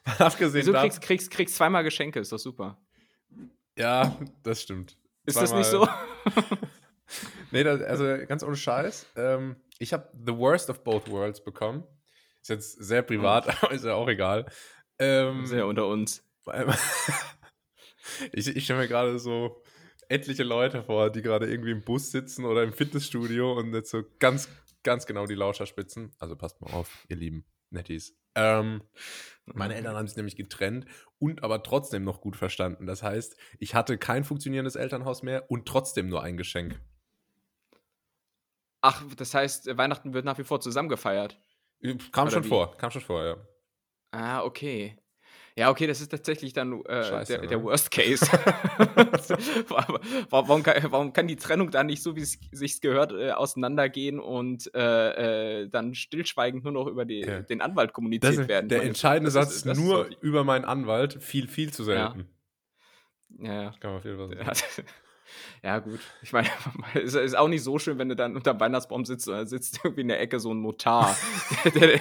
abgesehen 0.19 0.65
Du 0.65 0.73
kriegst, 0.73 1.03
kriegst, 1.03 1.31
kriegst 1.31 1.57
zweimal 1.57 1.85
Geschenke, 1.85 2.21
ist 2.21 2.33
doch 2.33 2.39
super. 2.39 2.79
Ja, 3.77 4.17
das 4.45 4.63
stimmt. 4.63 4.97
Ist 5.27 5.35
zweimal. 5.35 5.59
das 5.59 5.59
nicht 5.59 5.71
so? 5.71 5.87
nee, 7.51 7.65
das, 7.65 7.83
also 7.83 8.05
ganz 8.27 8.43
ohne 8.43 8.57
Scheiß. 8.57 9.07
Ähm, 9.17 9.57
ich 9.79 9.93
habe 9.93 10.11
The 10.25 10.35
Worst 10.39 10.71
of 10.71 10.83
Both 10.85 11.11
Worlds 11.11 11.45
bekommen. 11.45 11.85
Ist 12.41 12.49
jetzt 12.49 12.73
sehr 12.83 13.03
privat, 13.03 13.63
aber 13.63 13.73
ist 13.73 13.85
ja 13.85 13.95
auch 13.95 14.09
egal. 14.09 14.47
Ähm, 14.99 15.47
Sehr 15.47 15.67
unter 15.67 15.87
uns. 15.89 16.25
ich 18.33 18.49
ich 18.55 18.65
stelle 18.65 18.81
mir 18.81 18.89
gerade 18.89 19.19
so 19.19 19.63
etliche 20.09 20.43
Leute 20.45 20.83
vor, 20.83 21.11
die 21.11 21.23
gerade 21.23 21.51
irgendwie 21.51 21.71
im 21.71 21.83
Bus 21.83 22.11
sitzen 22.11 22.45
oder 22.45 22.63
im 22.63 22.73
Fitnessstudio 22.73 23.55
und 23.55 23.73
jetzt 23.75 23.91
so 23.91 24.03
ganz, 24.19 24.49
ganz 24.83 25.07
genau 25.07 25.27
die 25.27 25.35
Lauscher 25.35 25.67
spitzen. 25.67 26.13
Also 26.19 26.37
passt 26.37 26.61
mal 26.61 26.73
auf, 26.73 26.91
ihr 27.09 27.17
lieben 27.17 27.45
Netties. 27.71 28.17
Ähm, 28.35 28.83
meine 29.47 29.75
Eltern 29.75 29.97
haben 29.97 30.07
sich 30.07 30.17
nämlich 30.17 30.37
getrennt 30.37 30.87
und 31.19 31.43
aber 31.43 31.63
trotzdem 31.63 32.05
noch 32.05 32.21
gut 32.21 32.37
verstanden. 32.37 32.87
Das 32.87 33.03
heißt, 33.03 33.37
ich 33.59 33.75
hatte 33.75 33.99
kein 33.99 34.25
funktionierendes 34.25 34.77
Elternhaus 34.77 35.23
mehr 35.23 35.51
und 35.51 35.67
trotzdem 35.67 36.09
nur 36.09 36.23
ein 36.23 36.37
Geschenk. 36.37 36.81
Ach, 38.81 39.03
das 39.17 39.35
heißt, 39.35 39.77
Weihnachten 39.77 40.13
wird 40.13 40.25
nach 40.25 40.39
wie 40.39 40.45
vor 40.45 40.61
zusammen 40.61 40.89
gefeiert. 40.89 41.41
Kam 42.13 42.27
Oder 42.27 42.35
schon 42.35 42.45
wie? 42.45 42.49
vor, 42.49 42.77
kam 42.77 42.91
schon 42.91 43.03
vor, 43.03 43.25
ja. 43.25 43.37
Ah, 44.15 44.45
okay. 44.45 44.97
Ja, 45.57 45.71
okay, 45.71 45.87
das 45.87 46.01
ist 46.01 46.09
tatsächlich 46.09 46.53
dann 46.53 46.85
äh, 46.85 47.05
Scheiße, 47.05 47.39
der, 47.39 47.47
der, 47.47 47.59
ne? 47.59 47.65
Worst 47.65 47.91
Case. 47.91 48.27
warum, 50.31 50.65
kann, 50.65 50.91
warum, 50.91 51.13
kann, 51.13 51.29
die 51.29 51.37
Trennung 51.37 51.71
dann 51.71 51.87
nicht 51.87 52.03
so, 52.03 52.17
wie 52.17 52.23
es 52.23 52.39
sich 52.51 52.81
gehört, 52.81 53.13
äh, 53.13 53.31
auseinandergehen 53.31 54.19
und 54.19 54.75
äh, 54.75 55.63
äh, 55.63 55.69
dann 55.69 55.95
stillschweigend 55.95 56.65
nur 56.65 56.73
noch 56.73 56.89
über 56.89 57.05
die, 57.05 57.21
ja. 57.21 57.43
den 57.43 57.61
Anwalt 57.61 57.93
kommuniziert 57.93 58.35
ist, 58.35 58.49
werden? 58.49 58.69
Der 58.69 58.79
meine, 58.79 58.89
entscheidende 58.89 59.31
Satz 59.31 59.65
ist, 59.65 59.67
nur 59.67 60.09
über 60.21 60.43
meinen 60.43 60.65
Anwalt, 60.65 61.23
viel, 61.23 61.47
viel 61.47 61.73
zu 61.73 61.85
selten. 61.85 62.27
Ja, 63.39 63.53
ja. 63.53 63.65
Das 63.67 63.79
kann 63.79 63.93
man 63.93 64.03
viel 64.03 64.19
was 64.19 64.31
sagen. 64.31 64.89
Ja, 65.63 65.79
gut. 65.79 66.01
Ich 66.23 66.33
meine, 66.33 66.49
es 66.95 67.15
ist 67.15 67.37
auch 67.37 67.49
nicht 67.49 67.63
so 67.63 67.79
schön, 67.79 67.99
wenn 67.99 68.09
du 68.09 68.17
dann 68.17 68.37
unter 68.37 68.55
dem 68.55 68.61
Weihnachtsbaum 68.61 69.05
sitzt 69.05 69.29
und 69.29 69.35
da 69.35 69.47
sitzt 69.47 69.81
irgendwie 69.85 70.03
in 70.03 70.09
der 70.09 70.21
Ecke 70.21 70.41
so 70.41 70.53
ein 70.53 70.61
Notar 70.61 71.17
der, 71.65 71.71
der, 71.73 72.01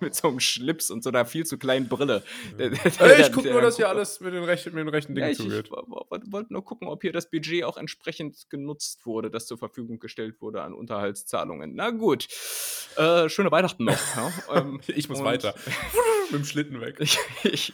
mit 0.00 0.14
so 0.14 0.28
einem 0.28 0.40
Schlips 0.40 0.90
und 0.90 1.02
so 1.02 1.10
einer 1.10 1.24
viel 1.24 1.46
zu 1.46 1.58
kleinen 1.58 1.88
Brille. 1.88 2.22
Der, 2.58 2.70
hey, 2.70 3.22
ich 3.22 3.32
gucke 3.32 3.50
nur, 3.50 3.60
dass 3.60 3.76
hier 3.76 3.88
alles 3.88 4.20
mit 4.20 4.34
den, 4.34 4.44
rechten, 4.44 4.74
mit 4.74 4.80
den 4.80 4.88
rechten 4.88 5.14
Dingen 5.14 5.28
ja, 5.28 5.34
zugeht. 5.34 5.66
Ich 5.66 6.32
wollte 6.32 6.52
nur 6.52 6.64
gucken, 6.64 6.88
ob 6.88 7.02
hier 7.02 7.12
das 7.12 7.30
Budget 7.30 7.64
auch 7.64 7.76
entsprechend 7.76 8.48
genutzt 8.50 9.06
wurde, 9.06 9.30
das 9.30 9.46
zur 9.46 9.58
Verfügung 9.58 9.98
gestellt 9.98 10.40
wurde 10.40 10.62
an 10.62 10.74
Unterhaltszahlungen. 10.74 11.74
Na 11.74 11.90
gut. 11.90 12.28
Äh, 12.96 13.28
schöne 13.28 13.50
Weihnachten 13.50 13.84
noch. 13.84 14.16
Ja? 14.16 14.32
Ähm, 14.54 14.80
ich 14.86 15.08
muss 15.08 15.24
weiter. 15.24 15.54
mit 16.30 16.40
dem 16.40 16.44
Schlitten 16.44 16.80
weg. 16.80 16.96
Ich, 17.00 17.18
ich 17.42 17.72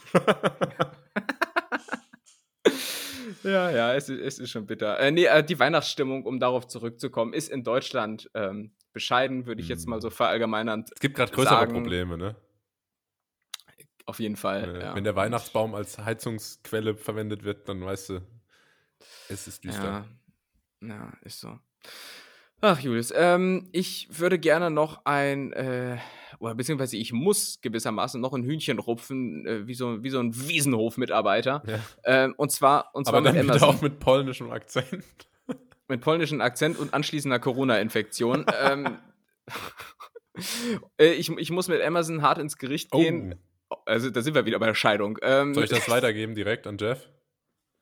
ja, 3.43 3.69
ja, 3.71 3.93
es 3.93 4.09
ist, 4.09 4.19
es 4.19 4.39
ist 4.39 4.49
schon 4.51 4.65
bitter. 4.65 4.99
Äh, 4.99 5.11
nee, 5.11 5.25
äh, 5.25 5.43
die 5.43 5.59
Weihnachtsstimmung, 5.59 6.25
um 6.25 6.39
darauf 6.39 6.67
zurückzukommen, 6.67 7.33
ist 7.33 7.49
in 7.49 7.63
Deutschland 7.63 8.29
ähm, 8.33 8.71
bescheiden, 8.93 9.45
würde 9.45 9.61
ich 9.61 9.67
jetzt 9.67 9.87
mal 9.87 10.01
so 10.01 10.09
hm. 10.09 10.15
verallgemeinern. 10.15 10.85
Es 10.93 10.99
gibt 10.99 11.15
gerade 11.15 11.31
größere 11.31 11.55
sagen. 11.55 11.73
Probleme, 11.73 12.17
ne? 12.17 12.35
Auf 14.05 14.19
jeden 14.19 14.35
Fall. 14.35 14.75
Äh, 14.75 14.81
ja. 14.81 14.95
Wenn 14.95 15.03
der 15.03 15.15
Weihnachtsbaum 15.15 15.75
als 15.75 15.97
Heizungsquelle 15.97 16.95
verwendet 16.95 17.43
wird, 17.43 17.69
dann 17.69 17.85
weißt 17.85 18.09
du, 18.09 18.21
es 19.29 19.47
ist 19.47 19.63
düster. 19.63 20.05
Ja, 20.81 20.87
ja 20.87 21.13
ist 21.23 21.39
so. 21.39 21.59
Ach, 22.61 22.79
Julius, 22.79 23.11
ähm, 23.15 23.69
ich 23.71 24.07
würde 24.19 24.37
gerne 24.37 24.69
noch 24.69 25.05
ein, 25.05 25.51
äh, 25.53 25.97
oder 26.41 26.55
beziehungsweise 26.55 26.97
ich 26.97 27.13
muss 27.13 27.61
gewissermaßen 27.61 28.19
noch 28.19 28.33
ein 28.33 28.43
Hühnchen 28.43 28.79
rupfen, 28.79 29.45
äh, 29.45 29.67
wie, 29.67 29.75
so, 29.75 30.03
wie 30.03 30.09
so 30.09 30.19
ein 30.19 30.35
Wiesenhof-Mitarbeiter. 30.35 31.61
Ja. 31.67 31.79
Ähm, 32.03 32.33
und 32.35 32.51
zwar, 32.51 32.89
und 32.95 33.05
zwar 33.05 33.19
Aber 33.19 33.31
mit 33.31 33.39
Amazon. 33.39 33.69
auch 33.69 33.81
mit 33.81 33.99
polnischem 33.99 34.51
Akzent. 34.51 35.05
Mit 35.87 35.99
polnischem 35.99 36.39
Akzent 36.39 36.79
und 36.79 36.93
anschließender 36.93 37.37
Corona-Infektion. 37.37 38.45
ähm, 38.63 38.97
äh, 40.97 41.11
ich, 41.11 41.29
ich 41.29 41.51
muss 41.51 41.67
mit 41.67 41.81
Amazon 41.81 42.21
hart 42.21 42.37
ins 42.37 42.57
Gericht 42.57 42.91
gehen. 42.91 43.35
Oh. 43.69 43.75
Also, 43.85 44.09
da 44.09 44.21
sind 44.21 44.33
wir 44.33 44.45
wieder 44.45 44.57
bei 44.57 44.67
der 44.67 44.73
Scheidung. 44.73 45.17
Ähm, 45.21 45.53
Soll 45.53 45.65
ich 45.65 45.69
das 45.69 45.89
weitergeben 45.89 46.33
direkt 46.33 46.65
an 46.65 46.77
Jeff? 46.77 47.09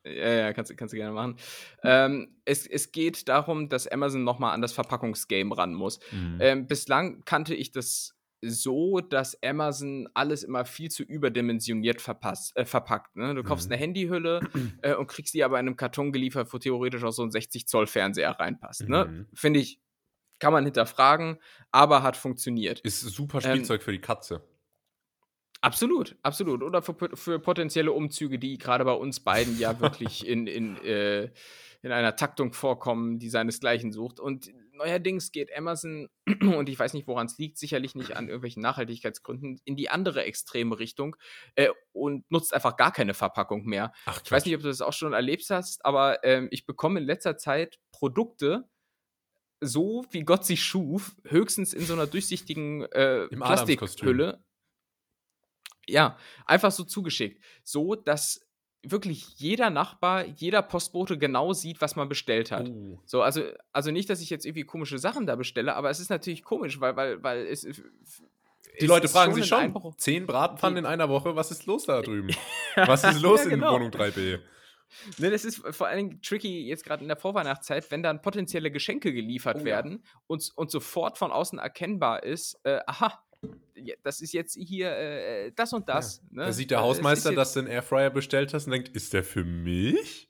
Ja, 0.03 0.11
ja, 0.11 0.53
kannst, 0.53 0.75
kannst 0.75 0.93
du 0.93 0.97
gerne 0.97 1.13
machen. 1.13 1.37
Ähm, 1.83 2.35
es, 2.45 2.65
es 2.65 2.91
geht 2.91 3.27
darum, 3.27 3.69
dass 3.69 3.87
Amazon 3.87 4.23
nochmal 4.23 4.55
an 4.55 4.61
das 4.63 4.71
Verpackungsgame 4.71 5.55
ran 5.55 5.75
muss. 5.75 5.99
Mhm. 6.11 6.37
Ähm, 6.39 6.67
bislang 6.67 7.23
kannte 7.25 7.53
ich 7.53 7.71
das 7.71 8.18
so, 8.41 8.99
dass 9.01 9.41
Amazon 9.43 10.07
alles 10.13 10.43
immer 10.43 10.65
viel 10.65 10.89
zu 10.89 11.03
überdimensioniert 11.03 12.01
verpasst, 12.01 12.55
äh, 12.55 12.65
verpackt. 12.65 13.15
Ne? 13.15 13.35
Du 13.35 13.43
kaufst 13.43 13.67
mhm. 13.67 13.73
eine 13.73 13.81
Handyhülle 13.81 14.41
äh, 14.81 14.95
und 14.95 15.07
kriegst 15.07 15.33
die 15.33 15.43
aber 15.43 15.59
in 15.59 15.67
einem 15.67 15.75
Karton 15.75 16.11
geliefert, 16.11 16.51
wo 16.53 16.57
theoretisch 16.57 17.03
auch 17.03 17.11
so 17.11 17.23
ein 17.23 17.31
60 17.31 17.67
Zoll 17.67 17.87
Fernseher 17.87 18.31
reinpasst. 18.31 18.87
Ne? 18.87 19.05
Mhm. 19.05 19.27
Finde 19.33 19.59
ich, 19.59 19.81
kann 20.39 20.53
man 20.53 20.63
hinterfragen, 20.63 21.37
aber 21.71 22.01
hat 22.01 22.15
funktioniert. 22.15 22.79
Ist 22.81 23.01
super 23.01 23.39
ähm, 23.43 23.51
Spielzeug 23.51 23.81
ähm, 23.81 23.85
für 23.85 23.91
die 23.91 24.01
Katze. 24.01 24.43
Absolut, 25.61 26.15
absolut. 26.23 26.63
Oder 26.63 26.81
für, 26.81 26.95
für 27.15 27.39
potenzielle 27.39 27.91
Umzüge, 27.91 28.39
die 28.39 28.57
gerade 28.57 28.85
bei 28.85 28.93
uns 28.93 29.19
beiden 29.19 29.59
ja 29.59 29.79
wirklich 29.81 30.25
in, 30.25 30.47
in, 30.47 30.77
äh, 30.77 31.29
in 31.81 31.91
einer 31.91 32.15
Taktung 32.15 32.53
vorkommen, 32.53 33.19
die 33.19 33.29
seinesgleichen 33.29 33.91
sucht. 33.91 34.19
Und 34.19 34.49
neuerdings 34.79 35.31
geht 35.31 35.55
Amazon, 35.55 36.09
und 36.41 36.67
ich 36.67 36.79
weiß 36.79 36.93
nicht, 36.93 37.07
woran 37.07 37.27
es 37.27 37.37
liegt, 37.37 37.57
sicherlich 37.57 37.93
nicht 37.93 38.15
an 38.15 38.27
irgendwelchen 38.27 38.63
Nachhaltigkeitsgründen, 38.63 39.61
in 39.65 39.75
die 39.75 39.89
andere 39.89 40.23
extreme 40.23 40.79
Richtung 40.79 41.15
äh, 41.55 41.69
und 41.91 42.29
nutzt 42.31 42.53
einfach 42.53 42.75
gar 42.75 42.91
keine 42.91 43.13
Verpackung 43.13 43.65
mehr. 43.65 43.93
Ach, 44.05 44.21
ich 44.23 44.31
weiß 44.31 44.45
nicht, 44.45 44.55
ob 44.55 44.61
du 44.61 44.67
das 44.67 44.81
auch 44.81 44.93
schon 44.93 45.13
erlebt 45.13 45.45
hast, 45.49 45.85
aber 45.85 46.23
ähm, 46.23 46.47
ich 46.51 46.65
bekomme 46.65 46.99
in 46.99 47.05
letzter 47.05 47.37
Zeit 47.37 47.79
Produkte, 47.91 48.67
so 49.61 50.05
wie 50.11 50.23
Gott 50.23 50.45
sie 50.45 50.57
schuf, 50.57 51.15
höchstens 51.25 51.73
in 51.73 51.85
so 51.85 51.93
einer 51.93 52.07
durchsichtigen 52.07 52.83
äh, 52.83 53.27
Plastikhülle 53.27 54.43
ja, 55.89 56.17
einfach 56.45 56.71
so 56.71 56.83
zugeschickt. 56.83 57.43
So, 57.63 57.95
dass 57.95 58.47
wirklich 58.83 59.27
jeder 59.37 59.69
Nachbar, 59.69 60.25
jeder 60.25 60.61
Postbote 60.61 61.17
genau 61.17 61.53
sieht, 61.53 61.81
was 61.81 61.95
man 61.95 62.07
bestellt 62.07 62.51
hat. 62.51 62.69
Oh. 62.69 62.99
So, 63.05 63.21
also, 63.21 63.43
also 63.73 63.91
nicht, 63.91 64.09
dass 64.09 64.21
ich 64.21 64.29
jetzt 64.29 64.45
irgendwie 64.45 64.63
komische 64.63 64.97
Sachen 64.97 65.25
da 65.25 65.35
bestelle, 65.35 65.75
aber 65.75 65.89
es 65.89 65.99
ist 65.99 66.09
natürlich 66.09 66.43
komisch, 66.43 66.79
weil, 66.79 66.95
weil, 66.95 67.21
weil 67.23 67.47
es. 67.47 67.67
Die 68.79 68.85
Leute 68.85 69.09
fragen 69.09 69.33
sich 69.33 69.45
schon, 69.45 69.59
Einbruch. 69.59 69.95
zehn 69.97 70.25
Bratpfannen 70.25 70.77
in 70.77 70.85
einer 70.85 71.09
Woche, 71.09 71.35
was 71.35 71.51
ist 71.51 71.65
los 71.65 71.85
da 71.85 72.01
drüben? 72.01 72.29
was 72.75 73.03
ist 73.03 73.21
los 73.21 73.43
ja, 73.43 73.49
genau. 73.49 73.75
in 73.75 73.81
Wohnung 73.81 73.91
3b? 73.91 74.39
Ne, 75.17 75.29
das 75.29 75.45
ist 75.45 75.61
vor 75.75 75.87
allen 75.87 75.97
Dingen 75.97 76.21
tricky 76.21 76.65
jetzt 76.67 76.83
gerade 76.83 77.03
in 77.03 77.07
der 77.07 77.17
Vorweihnachtszeit, 77.17 77.91
wenn 77.91 78.01
dann 78.01 78.21
potenzielle 78.21 78.71
Geschenke 78.71 79.13
geliefert 79.13 79.57
oh, 79.61 79.65
werden 79.65 80.03
ja. 80.03 80.19
und, 80.27 80.51
und 80.55 80.71
sofort 80.71 81.17
von 81.17 81.31
außen 81.31 81.59
erkennbar 81.59 82.23
ist, 82.23 82.59
äh, 82.63 82.79
aha, 82.87 83.21
das 84.03 84.21
ist 84.21 84.33
jetzt 84.33 84.55
hier 84.55 84.91
äh, 84.91 85.51
das 85.55 85.73
und 85.73 85.87
das. 85.89 86.17
Ja. 86.17 86.37
Ne? 86.37 86.45
Da 86.45 86.51
sieht 86.51 86.71
der 86.71 86.81
Hausmeister, 86.81 87.33
dass 87.33 87.53
du 87.53 87.59
einen 87.59 87.67
Airfryer 87.69 88.09
bestellt 88.09 88.53
hast 88.53 88.65
und 88.65 88.71
denkt, 88.71 88.89
ist 88.89 89.13
der 89.13 89.23
für 89.23 89.43
mich? 89.43 90.29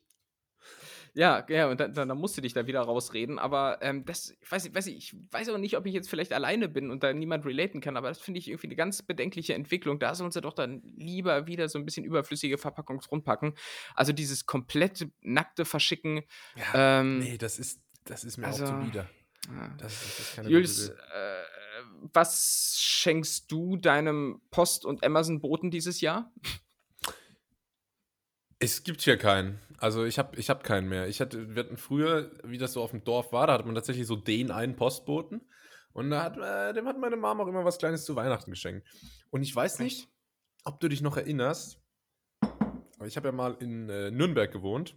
Ja, 1.12 1.44
ja, 1.48 1.68
und 1.68 1.80
dann, 1.80 1.92
dann, 1.92 2.16
musst 2.16 2.36
du 2.36 2.40
dich 2.40 2.52
da 2.52 2.66
wieder 2.66 2.80
rausreden. 2.82 3.38
Aber 3.38 3.78
ähm, 3.82 4.04
das, 4.04 4.36
ich 4.40 4.50
weiß, 4.50 4.72
weiß 4.72 4.86
ich, 4.86 4.96
ich 4.96 5.16
weiß 5.32 5.48
auch 5.48 5.58
nicht, 5.58 5.76
ob 5.76 5.86
ich 5.86 5.92
jetzt 5.92 6.08
vielleicht 6.08 6.32
alleine 6.32 6.68
bin 6.68 6.90
und 6.90 7.02
da 7.02 7.12
niemand 7.12 7.44
relaten 7.44 7.80
kann, 7.80 7.96
aber 7.96 8.08
das 8.08 8.20
finde 8.20 8.38
ich 8.38 8.48
irgendwie 8.48 8.68
eine 8.68 8.76
ganz 8.76 9.02
bedenkliche 9.02 9.54
Entwicklung. 9.54 9.98
Da 9.98 10.14
sollen 10.14 10.30
sie 10.30 10.40
doch 10.40 10.54
dann 10.54 10.82
lieber 10.96 11.46
wieder 11.46 11.68
so 11.68 11.78
ein 11.78 11.84
bisschen 11.84 12.04
überflüssige 12.04 12.58
Verpackungsrundpacken. 12.58 13.54
Also 13.94 14.12
dieses 14.12 14.46
komplette 14.46 15.10
nackte 15.20 15.64
Verschicken. 15.64 16.22
Ja, 16.56 17.00
ähm, 17.00 17.18
nee, 17.18 17.38
das 17.38 17.58
ist, 17.58 17.80
das 18.04 18.24
ist 18.24 18.36
mir 18.36 18.46
also, 18.46 18.64
auch 18.64 18.68
zuwider. 18.68 19.08
Ja. 19.48 19.74
Das, 19.78 20.34
das 20.36 20.46
Jules, 20.46 20.90
äh, 20.90 20.94
was 22.12 22.76
schenkst 22.78 23.50
du 23.50 23.76
deinem 23.76 24.40
Post- 24.50 24.84
und 24.84 25.04
Amazon-Boten 25.04 25.70
dieses 25.70 26.00
Jahr? 26.00 26.32
Es 28.58 28.84
gibt 28.84 29.00
hier 29.02 29.16
keinen. 29.16 29.58
Also 29.78 30.04
ich 30.04 30.18
habe 30.18 30.38
ich 30.38 30.50
hab 30.50 30.62
keinen 30.64 30.88
mehr. 30.88 31.08
Ich 31.08 31.20
hatte, 31.20 31.54
wir 31.54 31.64
hatten 31.64 31.78
früher, 31.78 32.30
wie 32.44 32.58
das 32.58 32.74
so 32.74 32.82
auf 32.82 32.90
dem 32.90 33.04
Dorf 33.04 33.32
war, 33.32 33.46
da 33.46 33.54
hat 33.54 33.64
man 33.64 33.74
tatsächlich 33.74 34.06
so 34.06 34.16
den 34.16 34.50
einen 34.50 34.76
Postboten. 34.76 35.40
Und 35.92 36.10
da 36.10 36.22
hat, 36.22 36.36
äh, 36.36 36.74
dem 36.74 36.86
hat 36.86 36.98
meine 36.98 37.16
Mama 37.16 37.42
auch 37.42 37.48
immer 37.48 37.64
was 37.64 37.78
Kleines 37.78 38.04
zu 38.04 38.14
Weihnachten 38.16 38.50
geschenkt. 38.50 38.86
Und 39.30 39.42
ich 39.42 39.54
weiß 39.54 39.78
nicht, 39.80 40.08
ob 40.64 40.78
du 40.80 40.88
dich 40.88 41.00
noch 41.00 41.16
erinnerst, 41.16 41.80
aber 42.40 43.06
ich 43.06 43.16
habe 43.16 43.28
ja 43.28 43.32
mal 43.32 43.56
in 43.60 43.88
äh, 43.88 44.10
Nürnberg 44.10 44.52
gewohnt. 44.52 44.94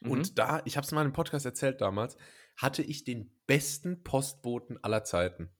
Mhm. 0.00 0.10
Und 0.10 0.38
da, 0.38 0.60
ich 0.64 0.76
habe 0.76 0.84
es 0.84 0.92
mal 0.92 1.06
im 1.06 1.12
Podcast 1.12 1.46
erzählt 1.46 1.80
damals, 1.80 2.16
hatte 2.56 2.82
ich 2.82 3.04
den 3.04 3.32
besten 3.46 4.02
Postboten 4.02 4.82
aller 4.82 5.04
Zeiten. 5.04 5.50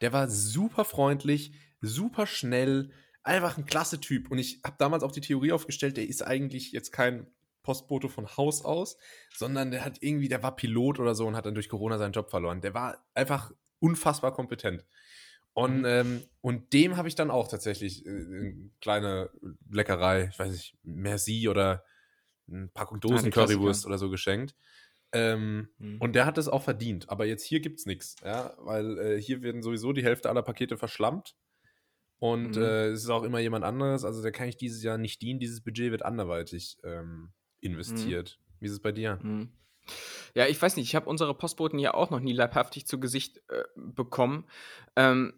Der 0.00 0.12
war 0.12 0.28
super 0.28 0.84
freundlich, 0.84 1.52
super 1.80 2.26
schnell, 2.26 2.90
einfach 3.22 3.58
ein 3.58 3.66
klasse 3.66 4.00
Typ. 4.00 4.30
Und 4.30 4.38
ich 4.38 4.60
habe 4.64 4.76
damals 4.78 5.02
auch 5.02 5.12
die 5.12 5.20
Theorie 5.20 5.52
aufgestellt, 5.52 5.96
der 5.96 6.08
ist 6.08 6.22
eigentlich 6.22 6.72
jetzt 6.72 6.92
kein 6.92 7.26
Postbote 7.62 8.08
von 8.08 8.36
Haus 8.36 8.64
aus, 8.64 8.96
sondern 9.34 9.70
der 9.70 9.84
hat 9.84 9.98
irgendwie, 10.00 10.28
der 10.28 10.42
war 10.42 10.56
Pilot 10.56 10.98
oder 10.98 11.14
so 11.14 11.26
und 11.26 11.36
hat 11.36 11.46
dann 11.46 11.54
durch 11.54 11.68
Corona 11.68 11.98
seinen 11.98 12.12
Job 12.12 12.30
verloren. 12.30 12.60
Der 12.60 12.74
war 12.74 13.04
einfach 13.14 13.52
unfassbar 13.78 14.32
kompetent. 14.32 14.84
Und, 15.52 15.80
mhm. 15.80 15.84
ähm, 15.84 16.22
und 16.40 16.72
dem 16.72 16.96
habe 16.96 17.08
ich 17.08 17.16
dann 17.16 17.30
auch 17.30 17.48
tatsächlich 17.48 18.06
äh, 18.06 18.08
eine 18.08 18.70
kleine 18.80 19.30
Leckerei, 19.70 20.28
ich 20.32 20.38
weiß 20.38 20.52
nicht, 20.52 20.78
Merci 20.82 21.48
oder 21.48 21.84
eine 22.48 22.68
Packung 22.68 23.00
Dosen 23.00 23.30
Currywurst 23.30 23.84
oder 23.86 23.98
so 23.98 24.10
geschenkt. 24.10 24.54
Ähm, 25.12 25.68
mhm. 25.78 26.00
Und 26.00 26.14
der 26.14 26.26
hat 26.26 26.38
es 26.38 26.48
auch 26.48 26.62
verdient. 26.62 27.10
Aber 27.10 27.26
jetzt 27.26 27.44
hier 27.44 27.60
gibt 27.60 27.80
es 27.80 27.86
nichts, 27.86 28.16
ja, 28.24 28.54
weil 28.58 28.98
äh, 28.98 29.20
hier 29.20 29.42
werden 29.42 29.62
sowieso 29.62 29.92
die 29.92 30.04
Hälfte 30.04 30.28
aller 30.28 30.42
Pakete 30.42 30.76
verschlammt. 30.76 31.34
Und 32.18 32.56
mhm. 32.56 32.62
äh, 32.62 32.86
es 32.88 33.04
ist 33.04 33.10
auch 33.10 33.22
immer 33.22 33.40
jemand 33.40 33.64
anderes. 33.64 34.04
Also 34.04 34.22
da 34.22 34.30
kann 34.30 34.48
ich 34.48 34.56
dieses 34.56 34.82
Jahr 34.82 34.98
nicht 34.98 35.22
dienen. 35.22 35.40
Dieses 35.40 35.62
Budget 35.62 35.90
wird 35.90 36.04
anderweitig 36.04 36.78
ähm, 36.84 37.32
investiert. 37.60 38.38
Mhm. 38.38 38.54
Wie 38.60 38.66
ist 38.66 38.72
es 38.72 38.80
bei 38.80 38.92
dir? 38.92 39.18
Mhm. 39.22 39.52
Ja, 40.34 40.46
ich 40.46 40.60
weiß 40.60 40.76
nicht. 40.76 40.86
Ich 40.86 40.94
habe 40.94 41.08
unsere 41.08 41.34
Postboten 41.34 41.78
ja 41.78 41.94
auch 41.94 42.10
noch 42.10 42.20
nie 42.20 42.32
leibhaftig 42.32 42.86
zu 42.86 43.00
Gesicht 43.00 43.38
äh, 43.48 43.64
bekommen. 43.74 44.46
Ähm, 44.96 45.32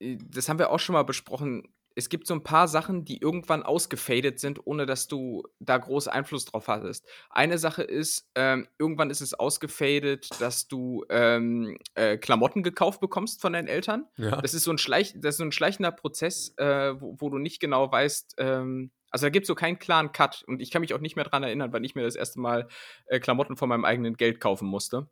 das 0.00 0.48
haben 0.48 0.58
wir 0.58 0.70
auch 0.70 0.80
schon 0.80 0.94
mal 0.94 1.04
besprochen 1.04 1.68
es 1.96 2.10
gibt 2.10 2.26
so 2.26 2.34
ein 2.34 2.42
paar 2.42 2.68
Sachen, 2.68 3.06
die 3.06 3.20
irgendwann 3.22 3.62
ausgefadet 3.62 4.38
sind, 4.38 4.60
ohne 4.66 4.84
dass 4.84 5.08
du 5.08 5.42
da 5.58 5.78
groß 5.78 6.08
Einfluss 6.08 6.44
drauf 6.44 6.68
hattest. 6.68 7.08
Eine 7.30 7.56
Sache 7.56 7.82
ist, 7.82 8.30
ähm, 8.34 8.68
irgendwann 8.78 9.08
ist 9.08 9.22
es 9.22 9.32
ausgefadet, 9.32 10.28
dass 10.38 10.68
du 10.68 11.04
ähm, 11.08 11.78
äh, 11.94 12.18
Klamotten 12.18 12.62
gekauft 12.62 13.00
bekommst 13.00 13.40
von 13.40 13.54
deinen 13.54 13.66
Eltern. 13.66 14.04
Ja. 14.18 14.42
Das, 14.42 14.52
ist 14.52 14.64
so 14.64 14.70
ein 14.70 14.78
Schleich 14.78 15.14
das 15.16 15.34
ist 15.34 15.38
so 15.38 15.44
ein 15.44 15.52
schleichender 15.52 15.90
Prozess, 15.90 16.52
äh, 16.58 17.00
wo, 17.00 17.16
wo, 17.18 17.30
du 17.30 17.38
nicht 17.38 17.60
genau 17.60 17.90
weißt, 17.90 18.34
ähm, 18.38 18.90
also 19.10 19.26
da 19.26 19.30
gibt 19.30 19.44
es 19.44 19.48
so 19.48 19.54
keinen 19.54 19.78
klaren 19.78 20.12
Cut. 20.12 20.44
Und 20.46 20.60
ich 20.60 20.70
kann 20.70 20.82
mich 20.82 20.92
auch 20.92 21.00
nicht 21.00 21.16
mehr 21.16 21.24
daran 21.24 21.42
erinnern, 21.42 21.72
wann 21.72 21.84
ich 21.84 21.94
mir 21.94 22.02
das 22.02 22.16
erste 22.16 22.40
Mal 22.40 22.68
äh, 23.06 23.20
Klamotten 23.20 23.56
von 23.56 23.70
meinem 23.70 23.86
eigenen 23.86 24.18
Geld 24.18 24.40
kaufen 24.40 24.68
musste. 24.68 25.08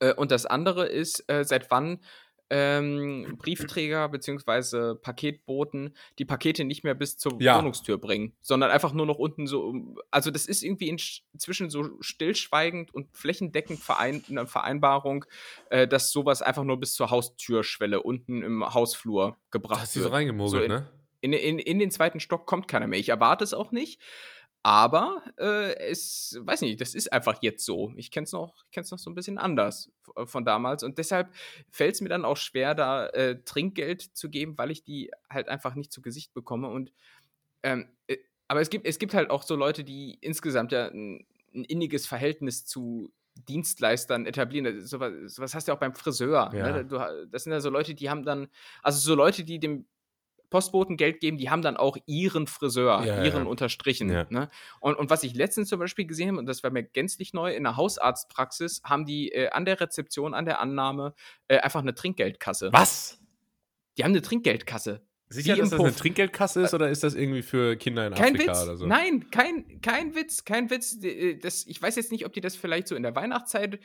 Äh, 0.00 0.12
und 0.12 0.30
das 0.30 0.44
andere 0.44 0.86
ist, 0.86 1.24
äh, 1.30 1.44
seit 1.44 1.70
wann 1.70 2.00
ähm, 2.50 3.36
Briefträger 3.38 4.08
bzw. 4.08 4.94
Paketboten 4.94 5.94
die 6.18 6.24
Pakete 6.24 6.64
nicht 6.64 6.84
mehr 6.84 6.94
bis 6.94 7.16
zur 7.16 7.40
ja. 7.40 7.58
Wohnungstür 7.58 7.98
bringen, 7.98 8.34
sondern 8.40 8.70
einfach 8.70 8.92
nur 8.92 9.06
noch 9.06 9.18
unten 9.18 9.46
so. 9.46 9.74
Also, 10.10 10.30
das 10.30 10.46
ist 10.46 10.62
irgendwie 10.62 10.88
inzwischen 10.88 11.70
so 11.70 11.90
stillschweigend 12.00 12.94
und 12.94 13.14
flächendeckend 13.16 13.80
verein, 13.80 14.22
eine 14.28 14.46
Vereinbarung, 14.46 15.24
äh, 15.70 15.86
dass 15.86 16.10
sowas 16.10 16.42
einfach 16.42 16.64
nur 16.64 16.78
bis 16.80 16.94
zur 16.94 17.10
Haustürschwelle 17.10 18.02
unten 18.02 18.42
im 18.42 18.74
Hausflur 18.74 19.36
gebracht 19.50 19.80
Hast 19.80 19.96
wird. 19.96 20.04
Hast 20.04 20.08
du 20.08 20.10
so 20.10 20.14
reingemogelt, 20.14 20.70
so 20.70 20.76
in, 20.76 20.82
ne? 20.82 20.90
In, 21.20 21.32
in, 21.32 21.58
in 21.58 21.78
den 21.78 21.90
zweiten 21.90 22.20
Stock 22.20 22.46
kommt 22.46 22.68
keiner 22.68 22.86
mehr. 22.86 22.98
Ich 22.98 23.08
erwarte 23.08 23.42
es 23.44 23.52
auch 23.52 23.72
nicht. 23.72 24.00
Aber 24.62 25.22
äh, 25.38 25.74
es, 25.88 26.38
weiß 26.40 26.62
nicht, 26.62 26.80
das 26.80 26.94
ist 26.94 27.12
einfach 27.12 27.42
jetzt 27.42 27.64
so. 27.64 27.92
Ich 27.96 28.10
kenne 28.10 28.24
es 28.24 28.32
noch, 28.32 28.54
noch 28.74 28.98
so 28.98 29.10
ein 29.10 29.14
bisschen 29.14 29.38
anders 29.38 29.90
äh, 30.16 30.26
von 30.26 30.44
damals. 30.44 30.82
Und 30.82 30.98
deshalb 30.98 31.32
fällt 31.70 31.94
es 31.94 32.00
mir 32.00 32.08
dann 32.08 32.24
auch 32.24 32.36
schwer, 32.36 32.74
da 32.74 33.06
äh, 33.08 33.42
Trinkgeld 33.44 34.02
zu 34.02 34.28
geben, 34.28 34.58
weil 34.58 34.70
ich 34.70 34.82
die 34.84 35.10
halt 35.30 35.48
einfach 35.48 35.74
nicht 35.74 35.92
zu 35.92 36.02
Gesicht 36.02 36.34
bekomme. 36.34 36.68
Und 36.68 36.92
ähm, 37.62 37.88
äh, 38.08 38.18
aber 38.48 38.60
es 38.60 38.70
gibt, 38.70 38.86
es 38.86 38.98
gibt 38.98 39.14
halt 39.14 39.30
auch 39.30 39.42
so 39.42 39.54
Leute, 39.54 39.84
die 39.84 40.18
insgesamt 40.20 40.72
ja 40.72 40.88
ein, 40.88 41.26
ein 41.54 41.64
inniges 41.64 42.06
Verhältnis 42.06 42.64
zu 42.64 43.12
Dienstleistern 43.46 44.26
etablieren. 44.26 44.84
Sowas, 44.84 45.12
sowas 45.26 45.54
hast 45.54 45.68
du 45.68 45.72
ja 45.72 45.76
auch 45.76 45.80
beim 45.80 45.94
Friseur. 45.94 46.50
Ne? 46.50 46.58
Ja. 46.58 46.82
Ne? 46.82 47.28
Das 47.30 47.44
sind 47.44 47.52
ja 47.52 47.60
so 47.60 47.70
Leute, 47.70 47.94
die 47.94 48.10
haben 48.10 48.24
dann, 48.24 48.48
also 48.82 48.98
so 48.98 49.14
Leute, 49.14 49.44
die 49.44 49.60
dem 49.60 49.86
Postboten 50.50 50.96
Geld 50.96 51.20
geben, 51.20 51.36
die 51.38 51.50
haben 51.50 51.62
dann 51.62 51.76
auch 51.76 51.96
ihren 52.06 52.46
Friseur, 52.46 53.04
ja, 53.04 53.22
ihren 53.22 53.44
ja. 53.44 53.48
unterstrichen. 53.48 54.10
Ja. 54.10 54.26
Ne? 54.30 54.48
Und, 54.80 54.96
und 54.96 55.10
was 55.10 55.22
ich 55.22 55.34
letztens 55.34 55.68
zum 55.68 55.78
Beispiel 55.78 56.06
gesehen 56.06 56.28
habe, 56.28 56.38
und 56.38 56.46
das 56.46 56.62
war 56.62 56.70
mir 56.70 56.82
gänzlich 56.82 57.32
neu, 57.32 57.54
in 57.54 57.64
der 57.64 57.76
Hausarztpraxis 57.76 58.82
haben 58.84 59.04
die 59.04 59.32
äh, 59.32 59.50
an 59.50 59.64
der 59.64 59.80
Rezeption, 59.80 60.34
an 60.34 60.44
der 60.44 60.60
Annahme 60.60 61.14
äh, 61.48 61.58
einfach 61.58 61.80
eine 61.80 61.94
Trinkgeldkasse. 61.94 62.70
Was? 62.72 63.18
Die 63.96 64.04
haben 64.04 64.12
eine 64.12 64.22
Trinkgeldkasse. 64.22 65.02
Sicher, 65.30 65.56
dass 65.56 65.70
das 65.70 65.80
eine 65.80 65.94
Trinkgeldkasse 65.94 66.62
ist 66.62 66.72
oder 66.72 66.88
ist 66.88 67.02
das 67.02 67.14
irgendwie 67.14 67.42
für 67.42 67.76
Kinder 67.76 68.06
in 68.06 68.14
kein 68.14 68.34
Afrika 68.34 68.52
Witz. 68.52 68.62
oder 68.62 68.76
so? 68.76 68.86
Nein, 68.86 69.28
kein, 69.30 69.80
kein 69.82 70.14
Witz, 70.14 70.44
kein 70.44 70.70
Witz. 70.70 71.02
Äh, 71.02 71.36
das, 71.36 71.66
ich 71.66 71.80
weiß 71.80 71.96
jetzt 71.96 72.12
nicht, 72.12 72.24
ob 72.24 72.32
die 72.32 72.40
das 72.40 72.56
vielleicht 72.56 72.88
so 72.88 72.96
in 72.96 73.02
der 73.02 73.14
Weihnachtszeit 73.14 73.78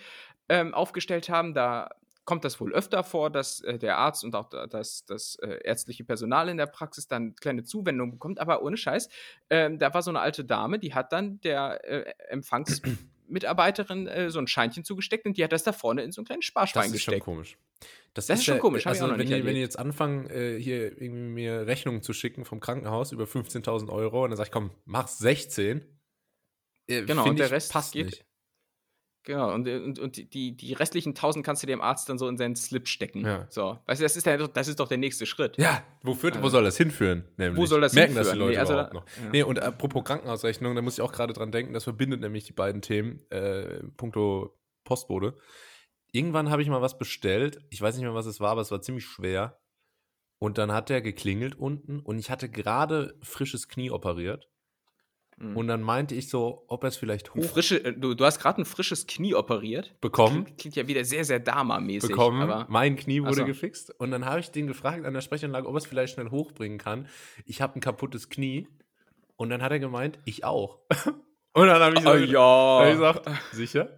ähm, 0.48 0.74
aufgestellt 0.74 1.28
haben. 1.28 1.54
Da 1.54 1.90
kommt 2.26 2.46
das 2.46 2.60
wohl 2.60 2.74
öfter 2.74 3.04
vor, 3.04 3.30
dass 3.30 3.62
äh, 3.62 3.78
der 3.78 3.98
Arzt 3.98 4.24
und 4.24 4.36
auch 4.36 4.50
das, 4.50 5.06
das 5.06 5.36
äh, 5.42 5.60
ärztliche 5.64 6.04
Personal 6.04 6.50
in 6.50 6.58
der 6.58 6.68
Praxis 6.68 7.08
dann 7.08 7.36
kleine 7.36 7.64
Zuwendungen 7.64 8.14
bekommt. 8.14 8.40
Aber 8.40 8.62
ohne 8.64 8.78
Scheiß, 8.78 9.10
ähm, 9.50 9.80
da 9.80 9.94
war 9.94 10.02
so 10.02 10.12
eine 10.12 10.20
alte 10.20 10.46
Dame, 10.46 10.80
die 10.80 10.94
hat 10.94 11.12
dann 11.12 11.42
der 11.42 11.84
äh, 11.84 12.14
Empfangsmitarbeiterin 12.30 14.08
äh, 14.08 14.30
so 14.30 14.40
ein 14.40 14.48
Scheinchen 14.48 14.84
zugesteckt 14.84 15.26
und 15.26 15.38
die 15.38 15.44
hat 15.44 15.52
das 15.52 15.64
da 15.64 15.74
vorne 15.74 16.04
in 16.04 16.12
so 16.12 16.22
einen 16.22 16.28
kleinen 16.28 16.42
Sparschwein 16.42 16.92
gesteckt. 16.92 17.08
Das 17.08 17.14
ist 17.14 17.26
schon 17.26 17.36
komisch. 17.36 17.58
Das, 18.14 18.28
das 18.28 18.40
ist, 18.40 18.46
schon 18.46 18.56
ja, 18.56 18.62
komisch. 18.62 18.88
Also, 18.88 19.10
wenn, 19.18 19.28
ihr, 19.28 19.44
wenn 19.44 19.56
ihr 19.56 19.62
jetzt 19.62 19.80
anfangen, 19.80 20.30
äh, 20.30 20.60
hier 20.60 21.02
irgendwie 21.02 21.10
mir 21.10 21.66
Rechnungen 21.66 22.04
zu 22.04 22.14
schicken 22.14 22.46
vom 22.46 22.60
Krankenhaus 22.60 23.12
über 23.12 23.24
15.000 23.24 23.90
Euro 23.90 24.24
und 24.24 24.30
dann 24.30 24.38
sag 24.38 24.46
ich, 24.46 24.52
komm, 24.52 24.72
mach 24.86 25.08
16. 25.08 25.84
Äh, 26.88 27.02
genau, 27.04 27.28
und 27.28 27.40
der 27.40 27.50
Rest 27.50 27.72
passt 27.72 27.94
geht, 27.94 28.06
nicht. 28.06 28.26
Genau, 29.26 29.54
und, 29.54 29.68
und, 29.68 30.00
und 30.00 30.34
die, 30.34 30.56
die 30.56 30.74
restlichen 30.74 31.12
1000 31.12 31.46
kannst 31.46 31.64
du 31.64 31.68
dem 31.68 31.80
Arzt 31.82 32.10
dann 32.10 32.18
so 32.18 32.28
in 32.28 32.38
seinen 32.38 32.58
Slip 32.58 32.90
stecken. 32.90 33.26
Ja. 33.26 33.48
So, 33.50 33.80
weißt 33.86 34.02
du, 34.02 34.04
das 34.04 34.18
ist, 34.18 34.26
der, 34.26 34.48
das 34.50 34.68
ist 34.68 34.80
doch 34.82 34.90
der 34.90 34.98
nächste 34.98 35.26
Schritt. 35.26 35.58
Ja, 35.58 35.82
wo, 36.02 36.14
führt, 36.14 36.34
also, 36.34 36.46
wo 36.46 36.50
soll 36.50 36.64
das 36.66 36.76
hinführen? 36.76 37.24
Nämlich? 37.38 37.62
Wo 37.62 37.66
soll 37.66 37.80
das 37.80 37.94
Merken 37.94 38.16
hinführen? 38.16 38.26
das 38.26 38.34
die 38.34 38.40
Leute 38.40 38.52
nee, 38.52 38.58
also 38.58 38.74
überhaupt 38.74 38.94
noch? 38.94 39.06
Ja. 39.06 39.30
Nee, 39.32 39.44
und 39.44 39.60
apropos 39.62 40.04
Krankenhausrechnung, 40.04 40.76
da 40.76 40.82
muss 40.82 40.96
ich 40.96 41.02
auch 41.02 41.14
gerade 41.14 41.32
dran 41.32 41.52
denken, 41.52 41.74
das 41.74 41.86
verbindet 41.86 42.20
nämlich 42.20 42.44
die 42.44 42.54
beiden 42.54 42.82
Themen, 42.82 43.22
äh, 43.30 43.82
puncto 43.96 44.60
Postbote. 44.84 45.36
Irgendwann 46.12 46.50
habe 46.50 46.62
ich 46.62 46.68
mal 46.68 46.82
was 46.82 46.98
bestellt, 46.98 47.60
ich 47.70 47.82
weiß 47.82 47.96
nicht 47.96 48.04
mehr, 48.04 48.14
was 48.14 48.26
es 48.26 48.42
war, 48.42 48.52
aber 48.52 48.62
es 48.62 48.72
war 48.72 48.82
ziemlich 48.82 49.06
schwer. 49.06 49.60
Und 50.38 50.58
dann 50.58 50.74
hat 50.74 50.90
der 50.90 51.02
geklingelt 51.02 51.56
unten 51.56 52.02
und 52.02 52.20
ich 52.20 52.30
hatte 52.30 52.50
gerade 52.50 53.18
frisches 53.22 53.70
Knie 53.70 53.92
operiert. 53.92 54.50
Mhm. 55.44 55.58
Und 55.58 55.68
dann 55.68 55.82
meinte 55.82 56.16
ich 56.16 56.30
so, 56.30 56.64
ob 56.68 56.84
er 56.84 56.88
es 56.88 56.98
vielleicht 56.98 57.34
hoch. 57.34 57.44
Frische, 57.44 57.84
äh, 57.84 57.94
du, 57.94 58.14
du 58.14 58.26
hast 58.26 58.40
gerade 58.40 58.62
ein 58.62 58.66
frisches 58.66 59.08
Knie 59.08 59.36
operiert. 59.36 59.94
Bekommen. 60.00 60.46
Klingt, 60.46 60.58
klingt 60.60 60.76
ja 60.76 60.88
wieder 60.88 61.04
sehr, 61.04 61.26
sehr 61.26 61.40
Dama-mäßig. 61.40 62.10
Bekommen. 62.10 62.42
Aber, 62.42 62.66
mein 62.70 62.96
Knie 62.96 63.22
wurde 63.22 63.36
so. 63.36 63.46
gefixt. 63.46 63.92
Und 64.00 64.12
dann 64.12 64.26
habe 64.26 64.40
ich 64.40 64.52
den 64.52 64.68
gefragt 64.68 65.06
an 65.06 65.14
der 65.14 65.22
Sprechanlage, 65.22 65.68
ob 65.68 65.76
er 65.76 65.78
es 65.78 65.86
vielleicht 65.86 66.14
schnell 66.14 66.32
hochbringen 66.32 66.78
kann. 66.78 67.08
Ich 67.46 67.62
habe 67.62 67.78
ein 67.78 67.82
kaputtes 67.82 68.30
Knie. 68.30 68.68
Und 69.36 69.50
dann 69.50 69.62
hat 69.62 69.72
er 69.72 69.80
gemeint, 69.80 70.20
ich 70.26 70.46
auch. 70.46 70.80
Und 71.56 71.68
dann 71.68 71.82
habe 71.82 71.96
ich, 71.96 72.02
so, 72.04 72.10
oh, 72.10 72.16
ja. 72.16 72.80
hab 72.80 72.88
ich 72.88 72.94
gesagt, 72.94 73.30
sicher? 73.52 73.90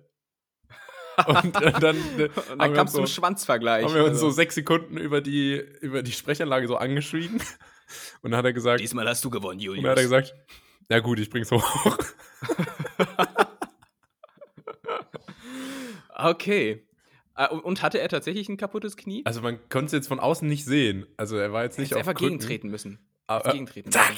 Und, 1.27 1.55
und 1.55 1.81
dann, 1.81 1.95
und 1.95 2.59
dann 2.59 2.73
kam 2.73 2.87
es 2.87 2.91
so, 2.91 2.97
zum 2.97 3.07
Schwanzvergleich. 3.07 3.85
Haben 3.85 3.95
wir 3.95 4.03
uns 4.03 4.15
also. 4.15 4.31
so 4.31 4.35
sechs 4.35 4.53
Sekunden 4.55 4.97
über 4.97 5.21
die, 5.21 5.63
über 5.79 6.03
die 6.03 6.11
Sprechanlage 6.11 6.67
so 6.67 6.75
angeschrieben. 6.75 7.39
Und 8.21 8.31
dann 8.31 8.39
hat 8.39 8.45
er 8.45 8.51
gesagt. 8.51 8.81
Diesmal 8.81 9.07
hast 9.07 9.23
du 9.23 9.29
gewonnen, 9.29 9.59
Julius. 9.59 9.77
Und 9.77 9.83
dann 9.83 9.91
hat 9.91 9.99
er 9.99 10.03
gesagt, 10.03 10.35
ja 10.89 10.99
gut, 10.99 11.19
ich 11.19 11.29
bring's 11.29 11.51
hoch. 11.51 11.97
okay. 16.15 16.85
Äh, 17.35 17.49
und 17.49 17.81
hatte 17.81 17.99
er 17.99 18.09
tatsächlich 18.09 18.49
ein 18.49 18.57
kaputtes 18.57 18.97
Knie? 18.97 19.23
Also 19.25 19.41
man 19.41 19.59
konnte 19.69 19.87
es 19.87 19.91
jetzt 19.91 20.07
von 20.07 20.19
außen 20.19 20.47
nicht 20.47 20.65
sehen. 20.65 21.05
Also 21.17 21.37
er 21.37 21.51
war 21.53 21.63
jetzt 21.63 21.79
nicht 21.79 21.91
er 21.91 21.97
auf 21.97 22.07
einfach 22.07 22.13
Krücken. 22.13 22.39
gegentreten 22.39 22.69
müssen. 22.69 22.99
Aber, 23.27 23.51
gegentreten 23.51 23.91
zack! 23.91 24.13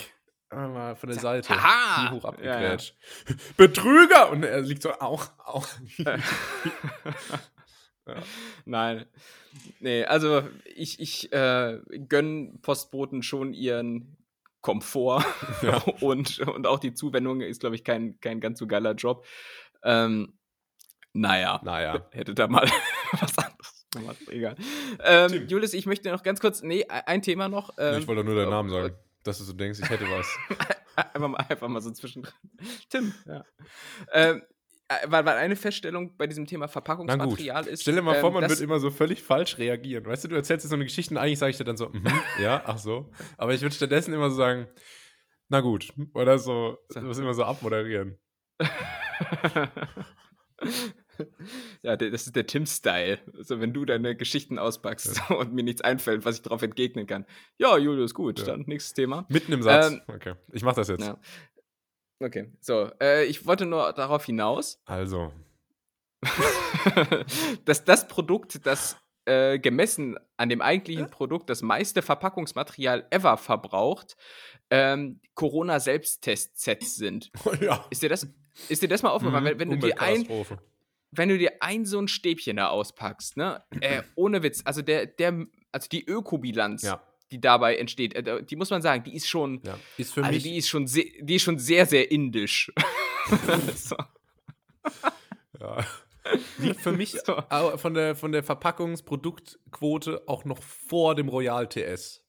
Mal 0.50 0.96
von 0.96 1.10
der 1.10 1.20
Seite. 1.20 1.50
Haha! 1.50 2.08
Knie 2.08 2.18
hoch 2.18 2.26
abgekrätscht. 2.26 2.96
Ja, 3.28 3.36
ja. 3.36 3.42
Betrüger! 3.58 4.32
Und 4.32 4.44
er 4.44 4.62
liegt 4.62 4.82
so 4.82 4.92
auch. 4.94 5.28
auch. 5.40 5.68
ja. 5.98 6.18
Nein. 8.66 9.06
Nee, 9.80 10.06
also 10.06 10.44
ich, 10.64 11.00
ich 11.00 11.32
äh, 11.34 11.80
gönne 12.08 12.54
Postboten 12.62 13.24
schon 13.24 13.54
ihren 13.54 14.17
Komfort 14.68 15.24
ja. 15.62 15.78
und, 16.02 16.40
und 16.40 16.68
auch 16.68 16.80
die 16.80 16.94
Zuwendung 16.94 17.40
ist, 17.40 17.62
glaube 17.62 17.76
ich, 17.76 17.86
kein, 17.86 18.20
kein 18.20 18.42
ganz 18.42 18.60
so 18.60 18.68
geiler 18.68 18.96
Job. 18.96 19.26
Ähm, 19.82 20.38
naja, 21.14 21.62
naja, 21.64 22.06
hätte 22.12 22.34
da 22.34 22.50
mal 22.50 22.70
was 23.14 23.38
anderes 23.38 23.88
gemacht. 23.92 24.18
Egal. 24.28 24.56
Ähm, 25.06 25.48
Julius, 25.48 25.74
ich 25.74 25.86
möchte 25.86 26.12
noch 26.12 26.22
ganz 26.22 26.42
kurz, 26.42 26.64
nee, 26.64 26.86
ein 26.86 27.22
Thema 27.22 27.48
noch. 27.48 27.76
Ähm, 27.78 28.00
ich 28.00 28.08
wollte 28.10 28.26
nur 28.26 28.36
deinen 28.36 28.50
Namen 28.50 28.70
sagen, 28.70 28.94
dass 29.24 29.38
du 29.38 29.46
so 29.46 29.54
denkst, 29.54 29.80
ich 29.82 29.90
hätte 29.90 30.04
was. 30.10 30.28
einfach, 30.98 31.30
mal, 31.30 31.46
einfach 31.48 31.68
mal 31.70 31.82
so 31.82 31.92
zwischendrin. 31.92 32.34
Tim, 32.90 33.14
ja. 33.26 33.46
Ähm, 34.12 34.38
äh, 34.38 34.42
weil, 35.08 35.26
weil 35.26 35.38
eine 35.38 35.56
Feststellung 35.56 36.16
bei 36.18 36.28
diesem 36.28 36.46
Thema 36.46 36.68
Verpackungsmaterial 36.68 37.68
ist. 37.68 37.82
Stell 37.82 37.96
dir 37.96 38.02
mal 38.02 38.16
ähm, 38.16 38.22
vor, 38.22 38.32
man 38.32 38.50
wird 38.50 38.62
immer 38.62 38.80
so 38.80 38.90
völlig 38.90 39.22
falsch 39.22 39.58
reagieren. 39.58 40.06
Weißt 40.06 40.24
du, 40.24 40.30
du 40.30 40.36
erzählst 40.36 40.66
dir 40.66 40.70
so 40.70 40.76
eine 40.76 40.86
Geschichte 40.86 41.14
und 41.14 41.18
eigentlich 41.18 41.40
sage 41.40 41.52
ich 41.52 41.58
dir 41.58 41.66
dann 41.66 41.78
so, 41.78 41.90
mm 41.90 42.08
ja, 42.42 42.64
ach 42.66 42.78
so. 42.78 43.12
Aber 43.38 43.54
ich 43.54 43.62
würde 43.62 43.76
stattdessen 43.76 44.14
immer 44.14 44.30
so 44.30 44.38
sagen, 44.38 44.68
na 45.50 45.62
gut. 45.62 45.94
Oder 46.14 46.40
so, 46.40 46.78
du 46.94 47.02
musst 47.02 47.20
immer 47.20 47.34
so 47.34 47.44
abmoderieren. 47.44 48.18
ja, 51.82 51.96
das 51.96 52.28
ist 52.28 52.36
der 52.36 52.46
Tim-Style. 52.46 53.20
Also, 53.38 53.60
wenn 53.60 53.74
du 53.74 53.86
deine 53.86 54.16
Geschichten 54.16 54.60
auspackst 54.60 55.22
ja. 55.30 55.36
und 55.38 55.54
mir 55.54 55.64
nichts 55.64 55.82
einfällt, 55.82 56.26
was 56.26 56.38
ich 56.38 56.42
darauf 56.42 56.62
entgegnen 56.62 57.08
kann. 57.08 57.26
Ja, 57.58 57.78
Julius, 57.78 58.14
gut, 58.14 58.40
ja. 58.40 58.46
dann 58.46 58.64
nächstes 58.68 58.94
Thema. 58.94 59.26
Mitten 59.30 59.54
im 59.54 59.64
Satz. 59.64 59.92
Ähm, 59.92 60.02
okay, 60.08 60.36
ich 60.52 60.64
mach 60.64 60.74
das 60.74 60.88
jetzt. 60.88 61.06
Ja. 61.06 61.20
Okay, 62.20 62.52
so. 62.60 62.90
Äh, 63.02 63.26
ich 63.26 63.46
wollte 63.46 63.66
nur 63.66 63.94
darauf 63.94 64.26
hinaus. 64.26 64.82
Also. 64.86 65.32
dass 67.66 67.84
das 67.84 68.08
Produkt, 68.08 68.66
das 68.66 68.98
äh, 69.26 69.60
gemessen 69.60 70.18
an 70.36 70.50
dem 70.50 70.62
eigentlichen 70.62 71.10
Produkt 71.10 71.50
das 71.50 71.62
meiste 71.62 72.02
Verpackungsmaterial 72.02 73.06
ever 73.12 73.38
verbraucht, 73.38 74.18
ähm, 74.70 75.22
Corona-Selbsttest-Sets 75.36 76.96
sind. 76.96 77.32
Oh, 77.46 77.54
ja. 77.54 77.86
Ist 77.92 78.02
dir 78.02 78.10
das, 78.10 78.28
ist 78.68 78.82
dir 78.82 78.90
das 78.90 79.04
mal 79.04 79.12
aufgefallen? 79.12 79.44
Mhm, 79.44 79.48
wenn, 79.48 79.60
wenn, 79.60 79.70
du 79.70 79.88
dir 79.88 80.02
ein, 80.02 80.28
wenn 81.12 81.30
du 81.30 81.38
dir 81.38 81.54
ein 81.62 81.86
so 81.86 82.00
ein 82.00 82.08
Stäbchen 82.08 82.58
da 82.58 82.70
auspackst, 82.70 83.38
ne? 83.38 83.64
Äh, 83.80 84.02
ohne 84.16 84.42
Witz, 84.42 84.62
also 84.66 84.82
der, 84.82 85.06
der, 85.06 85.46
also 85.72 85.88
die 85.88 86.04
Ökobilanz 86.04 86.82
ja 86.82 87.07
die 87.32 87.42
dabei 87.42 87.76
entsteht, 87.78 88.16
äh, 88.16 88.44
die 88.44 88.56
muss 88.56 88.70
man 88.70 88.82
sagen, 88.82 89.04
die 89.04 89.16
ist 89.16 89.28
schon, 89.28 89.62
ja, 89.64 89.78
ist 89.98 90.14
für 90.14 90.24
also 90.24 90.34
mich 90.34 90.44
die 90.44 90.58
ist 90.58 90.70
schon, 90.70 90.88
sehr, 90.88 91.06
die 91.22 91.36
ist 91.36 91.44
schon 91.44 91.60
sehr, 91.60 91.86
sehr 91.86 92.12
indisch. 92.12 92.72
so. 93.76 93.98
Ja. 95.60 95.86
Liegt 96.58 96.82
für 96.82 96.92
mich 96.92 97.12
so. 97.12 97.42
von 97.78 97.94
der, 97.94 98.16
von 98.16 98.32
der 98.32 98.44
Verpackungsproduktquote 98.44 100.24
auch 100.28 100.46
noch 100.46 100.62
vor 100.62 101.16
dem 101.16 101.30
Royal 101.30 101.68
TS. 101.68 102.24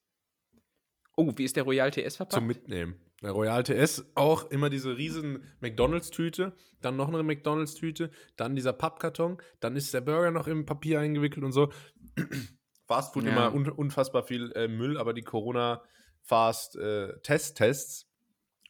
Oh, 1.16 1.32
wie 1.34 1.44
ist 1.44 1.56
der 1.56 1.64
Royal 1.64 1.90
TS 1.90 2.16
verpackt? 2.16 2.34
Zum 2.34 2.46
Mitnehmen. 2.46 2.94
Der 3.22 3.32
Royal 3.32 3.64
TS 3.64 4.06
auch 4.14 4.48
immer 4.50 4.70
diese 4.70 4.96
riesen 4.96 5.42
McDonalds-Tüte, 5.60 6.54
dann 6.80 6.96
noch 6.96 7.08
eine 7.08 7.24
McDonalds-Tüte, 7.24 8.12
dann 8.36 8.54
dieser 8.54 8.72
Pappkarton, 8.72 9.38
dann 9.58 9.74
ist 9.74 9.92
der 9.92 10.00
Burger 10.00 10.30
noch 10.30 10.46
im 10.46 10.64
Papier 10.64 11.00
eingewickelt 11.00 11.44
und 11.44 11.50
so. 11.50 11.72
Fastfood 12.88 13.24
ja. 13.24 13.30
immer 13.30 13.54
un 13.54 13.68
unfassbar 13.68 14.24
viel 14.24 14.50
äh, 14.52 14.66
Müll, 14.66 14.98
aber 14.98 15.12
die 15.12 15.22
Corona-Fast-Test-Tests 15.22 18.02
äh, 18.02 18.06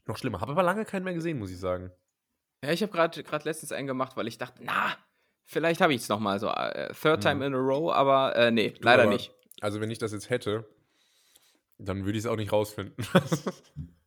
noch 0.07 0.19
schlimmer. 0.19 0.41
Habe 0.41 0.51
aber 0.53 0.65
lange 0.65 0.85
keinen 0.85 1.05
mehr 1.05 1.15
gesehen, 1.15 1.39
muss 1.39 1.53
ich 1.53 1.61
sagen. 1.61 1.93
Ja, 2.63 2.73
ich 2.73 2.83
habe 2.83 2.91
gerade 2.91 3.23
letztens 3.45 3.71
einen 3.71 3.87
gemacht, 3.87 4.17
weil 4.17 4.27
ich 4.27 4.37
dachte, 4.37 4.65
na, 4.65 4.97
vielleicht 5.45 5.81
habe 5.81 5.95
ich 5.95 6.03
es 6.03 6.09
nochmal 6.09 6.41
so. 6.41 6.49
Äh, 6.49 6.93
third 6.95 7.23
time 7.23 7.37
mhm. 7.37 7.43
in 7.43 7.55
a 7.55 7.59
row, 7.59 7.93
aber 7.93 8.35
äh, 8.35 8.51
nee, 8.51 8.75
leider 8.81 9.05
aber, 9.05 9.13
nicht. 9.13 9.33
Also, 9.61 9.81
wenn 9.81 9.91
ich 9.91 9.99
das 9.99 10.11
jetzt 10.13 10.31
hätte, 10.31 10.69
dann 11.79 12.05
würde 12.05 12.19
ich 12.19 12.25
es 12.25 12.31
auch 12.31 12.37
nicht 12.37 12.53
rausfinden. 12.53 13.07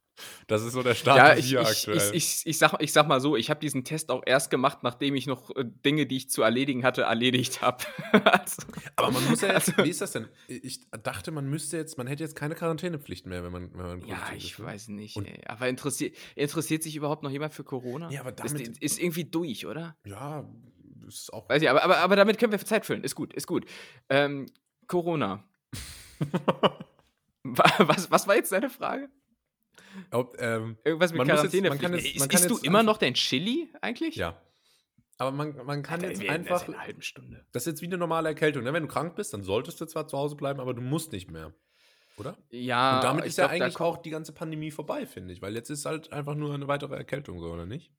Das 0.48 0.64
ist 0.64 0.74
so 0.74 0.84
der 0.84 0.96
Status 0.96 1.18
ja, 1.18 1.36
ich, 1.36 1.46
hier 1.46 1.62
ich, 1.62 1.68
aktuell. 1.68 1.98
Ich, 1.98 2.14
ich, 2.14 2.42
ich, 2.46 2.58
sag, 2.58 2.82
ich 2.82 2.94
sag 2.94 3.08
mal 3.08 3.22
so, 3.22 3.36
ich 3.36 3.50
habe 3.50 3.60
diesen 3.60 3.84
Test 3.84 4.12
auch 4.12 4.22
erst 4.26 4.50
gemacht, 4.50 4.80
nachdem 4.84 5.16
ich 5.16 5.28
noch 5.28 5.56
äh, 5.56 5.66
Dinge, 5.66 6.06
die 6.06 6.18
ich 6.18 6.30
zu 6.30 6.42
erledigen 6.42 6.84
hatte, 6.84 7.04
erledigt 7.04 7.62
habe. 7.62 7.84
also, 8.12 8.64
Aber 8.96 9.12
man 9.12 9.28
muss 9.30 9.42
ja 9.42 9.54
jetzt, 9.54 9.70
also, 9.70 9.84
wie 9.84 9.90
ist 9.90 10.02
das 10.02 10.12
denn? 10.12 10.28
Ich 10.48 10.82
dachte, 11.04 11.32
man 11.32 11.50
müsste 11.50 11.78
jetzt, 11.78 11.98
man 11.98 12.08
hätte 12.08 12.24
jetzt 12.24 12.36
keine 12.36 12.56
Quarantänepflicht 12.56 13.26
mehr, 13.26 13.44
wenn 13.44 13.52
man, 13.52 13.74
wenn 13.74 13.86
man 13.86 14.08
Ja, 14.08 14.18
ich 14.36 14.54
ist, 14.54 14.60
ne? 14.60 14.66
weiß 14.66 14.88
nicht. 14.90 15.18
Ey. 15.18 15.42
Aber 15.48 15.68
interessiert, 15.68 16.16
interessiert 16.36 16.84
sich 16.84 16.96
überhaupt 16.96 17.24
noch 17.24 17.32
jemand 17.32 17.54
für 17.54 17.64
Corona? 17.64 18.10
Ja, 18.12 18.22
aber 18.22 18.32
damit. 18.32 18.62
Ist, 18.62 18.82
ist 18.82 19.00
irgendwie 19.00 19.26
durch, 19.26 19.66
oder? 19.66 19.96
Ja, 20.06 20.46
ist 21.08 21.34
auch. 21.34 21.50
Weiß 21.50 21.62
ich, 21.62 21.70
aber, 21.70 21.84
aber, 21.84 21.98
aber 21.98 22.16
damit 22.16 22.38
können 22.38 22.52
wir 22.52 22.60
Zeit 22.60 22.86
füllen. 22.86 23.04
Ist 23.04 23.16
gut, 23.16 23.34
ist 23.34 23.48
gut. 23.48 23.66
Ähm, 24.10 24.48
Corona. 24.88 25.44
was, 27.44 28.12
was 28.12 28.28
war 28.28 28.36
jetzt 28.36 28.52
deine 28.52 28.70
Frage? 28.70 29.10
Ob, 30.12 30.36
ähm, 30.40 30.78
Irgendwas 30.84 31.14
mit 31.14 31.24
Quarantäne. 31.24 31.70
Jetzt, 31.70 31.82
man 31.82 31.94
jetzt, 31.94 32.20
man 32.20 32.30
Isst 32.30 32.50
du 32.50 32.58
immer 32.60 32.84
noch 32.84 32.98
dein 32.98 33.14
Chili 33.14 33.70
eigentlich? 33.82 34.16
Ja. 34.16 34.42
Aber 35.18 35.32
man, 35.32 35.56
man 35.66 35.84
kann 35.84 36.04
Alter, 36.04 36.20
jetzt 36.20 36.30
einfach. 36.30 36.60
Das, 36.60 36.68
in 36.68 36.74
einer 36.74 36.84
halben 36.84 37.02
Stunde. 37.02 37.46
das 37.52 37.64
ist 37.64 37.74
jetzt 37.74 37.82
wie 37.82 37.86
eine 37.86 37.98
normale 37.98 38.30
Erkältung. 38.30 38.64
Ne? 38.64 38.74
Wenn 38.74 38.84
du 38.84 38.90
krank 38.90 39.16
bist, 39.16 39.34
dann 39.34 39.44
solltest 39.44 39.80
du 39.80 39.86
zwar 39.86 40.08
zu 40.08 40.18
Hause 40.18 40.36
bleiben, 40.36 40.60
aber 40.60 40.74
du 40.74 40.82
musst 40.82 41.12
nicht 41.12 41.30
mehr. 41.30 41.54
Oder? 42.18 42.38
Ja. 42.50 42.96
Und 42.96 43.04
damit 43.04 43.26
ist 43.26 43.38
ja 43.38 43.48
eigentlich 43.48 43.80
auch 43.80 43.98
die 43.98 44.10
ganze 44.10 44.34
Pandemie 44.34 44.72
vorbei, 44.72 45.06
finde 45.06 45.34
ich. 45.34 45.42
Weil 45.42 45.54
jetzt 45.54 45.70
ist 45.70 45.86
halt 45.86 46.12
einfach 46.12 46.36
nur 46.36 46.54
eine 46.54 46.68
weitere 46.68 46.96
Erkältung, 46.96 47.40
so, 47.40 47.52
oder 47.52 47.66
nicht? 47.66 47.92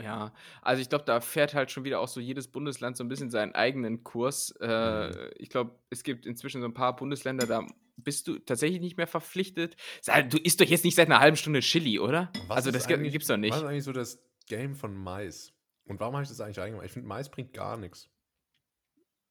Ja, 0.00 0.32
also 0.60 0.80
ich 0.82 0.88
glaube, 0.88 1.04
da 1.04 1.20
fährt 1.20 1.54
halt 1.54 1.70
schon 1.70 1.84
wieder 1.84 2.00
auch 2.00 2.08
so 2.08 2.20
jedes 2.20 2.48
Bundesland 2.48 2.96
so 2.96 3.04
ein 3.04 3.08
bisschen 3.08 3.30
seinen 3.30 3.54
eigenen 3.54 4.04
Kurs. 4.04 4.54
Äh, 4.60 5.08
mhm. 5.08 5.30
Ich 5.36 5.50
glaube, 5.50 5.78
es 5.90 6.02
gibt 6.02 6.26
inzwischen 6.26 6.60
so 6.60 6.68
ein 6.68 6.74
paar 6.74 6.96
Bundesländer, 6.96 7.46
da 7.46 7.66
bist 8.04 8.28
du 8.28 8.38
tatsächlich 8.38 8.80
nicht 8.80 8.96
mehr 8.96 9.06
verpflichtet. 9.06 9.76
Du 10.28 10.38
isst 10.38 10.60
doch 10.60 10.66
jetzt 10.66 10.84
nicht 10.84 10.94
seit 10.94 11.06
einer 11.08 11.20
halben 11.20 11.36
Stunde 11.36 11.60
Chili, 11.60 11.98
oder? 11.98 12.32
Was 12.48 12.58
also 12.58 12.70
das 12.70 12.86
gibt 12.86 13.22
es 13.22 13.26
doch 13.26 13.36
nicht. 13.36 13.52
Was 13.52 13.62
ist 13.62 13.66
eigentlich 13.66 13.84
so 13.84 13.92
das 13.92 14.22
Game 14.46 14.74
von 14.74 14.94
Mais? 14.94 15.52
Und 15.84 16.00
warum 16.00 16.14
habe 16.14 16.22
ich 16.22 16.28
das 16.28 16.40
eigentlich 16.40 16.60
eingemacht? 16.60 16.86
Ich 16.86 16.92
finde, 16.92 17.08
Mais 17.08 17.30
bringt 17.30 17.52
gar 17.52 17.76
nichts. 17.76 18.08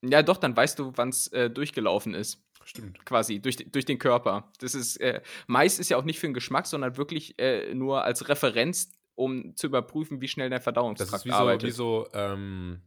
Ja, 0.03 0.23
doch, 0.23 0.38
dann 0.38 0.55
weißt 0.55 0.79
du, 0.79 0.93
wann 0.95 1.10
es 1.10 1.27
äh, 1.27 1.49
durchgelaufen 1.49 2.13
ist. 2.13 2.43
Stimmt. 2.63 3.03
Quasi, 3.05 3.39
durch, 3.39 3.57
durch 3.57 3.86
den 3.86 3.99
Körper. 3.99 4.51
Das 4.60 4.75
ist, 4.75 4.97
äh, 4.97 5.21
Mais 5.47 5.79
ist 5.79 5.89
ja 5.89 5.97
auch 5.97 6.03
nicht 6.03 6.19
für 6.19 6.27
den 6.27 6.34
Geschmack, 6.34 6.67
sondern 6.67 6.97
wirklich 6.97 7.38
äh, 7.39 7.73
nur 7.73 8.03
als 8.03 8.29
Referenz, 8.29 8.91
um 9.15 9.55
zu 9.55 9.67
überprüfen, 9.67 10.21
wie 10.21 10.27
schnell 10.27 10.49
dein 10.49 10.62
Verdauungstrakt 10.62 11.13
das 11.13 11.21
ist 11.21 11.25
wie 11.25 11.31
arbeitet. 11.31 11.73
So, 11.73 12.05
wie 12.05 12.12
so, 12.12 12.19
ähm, 12.19 12.81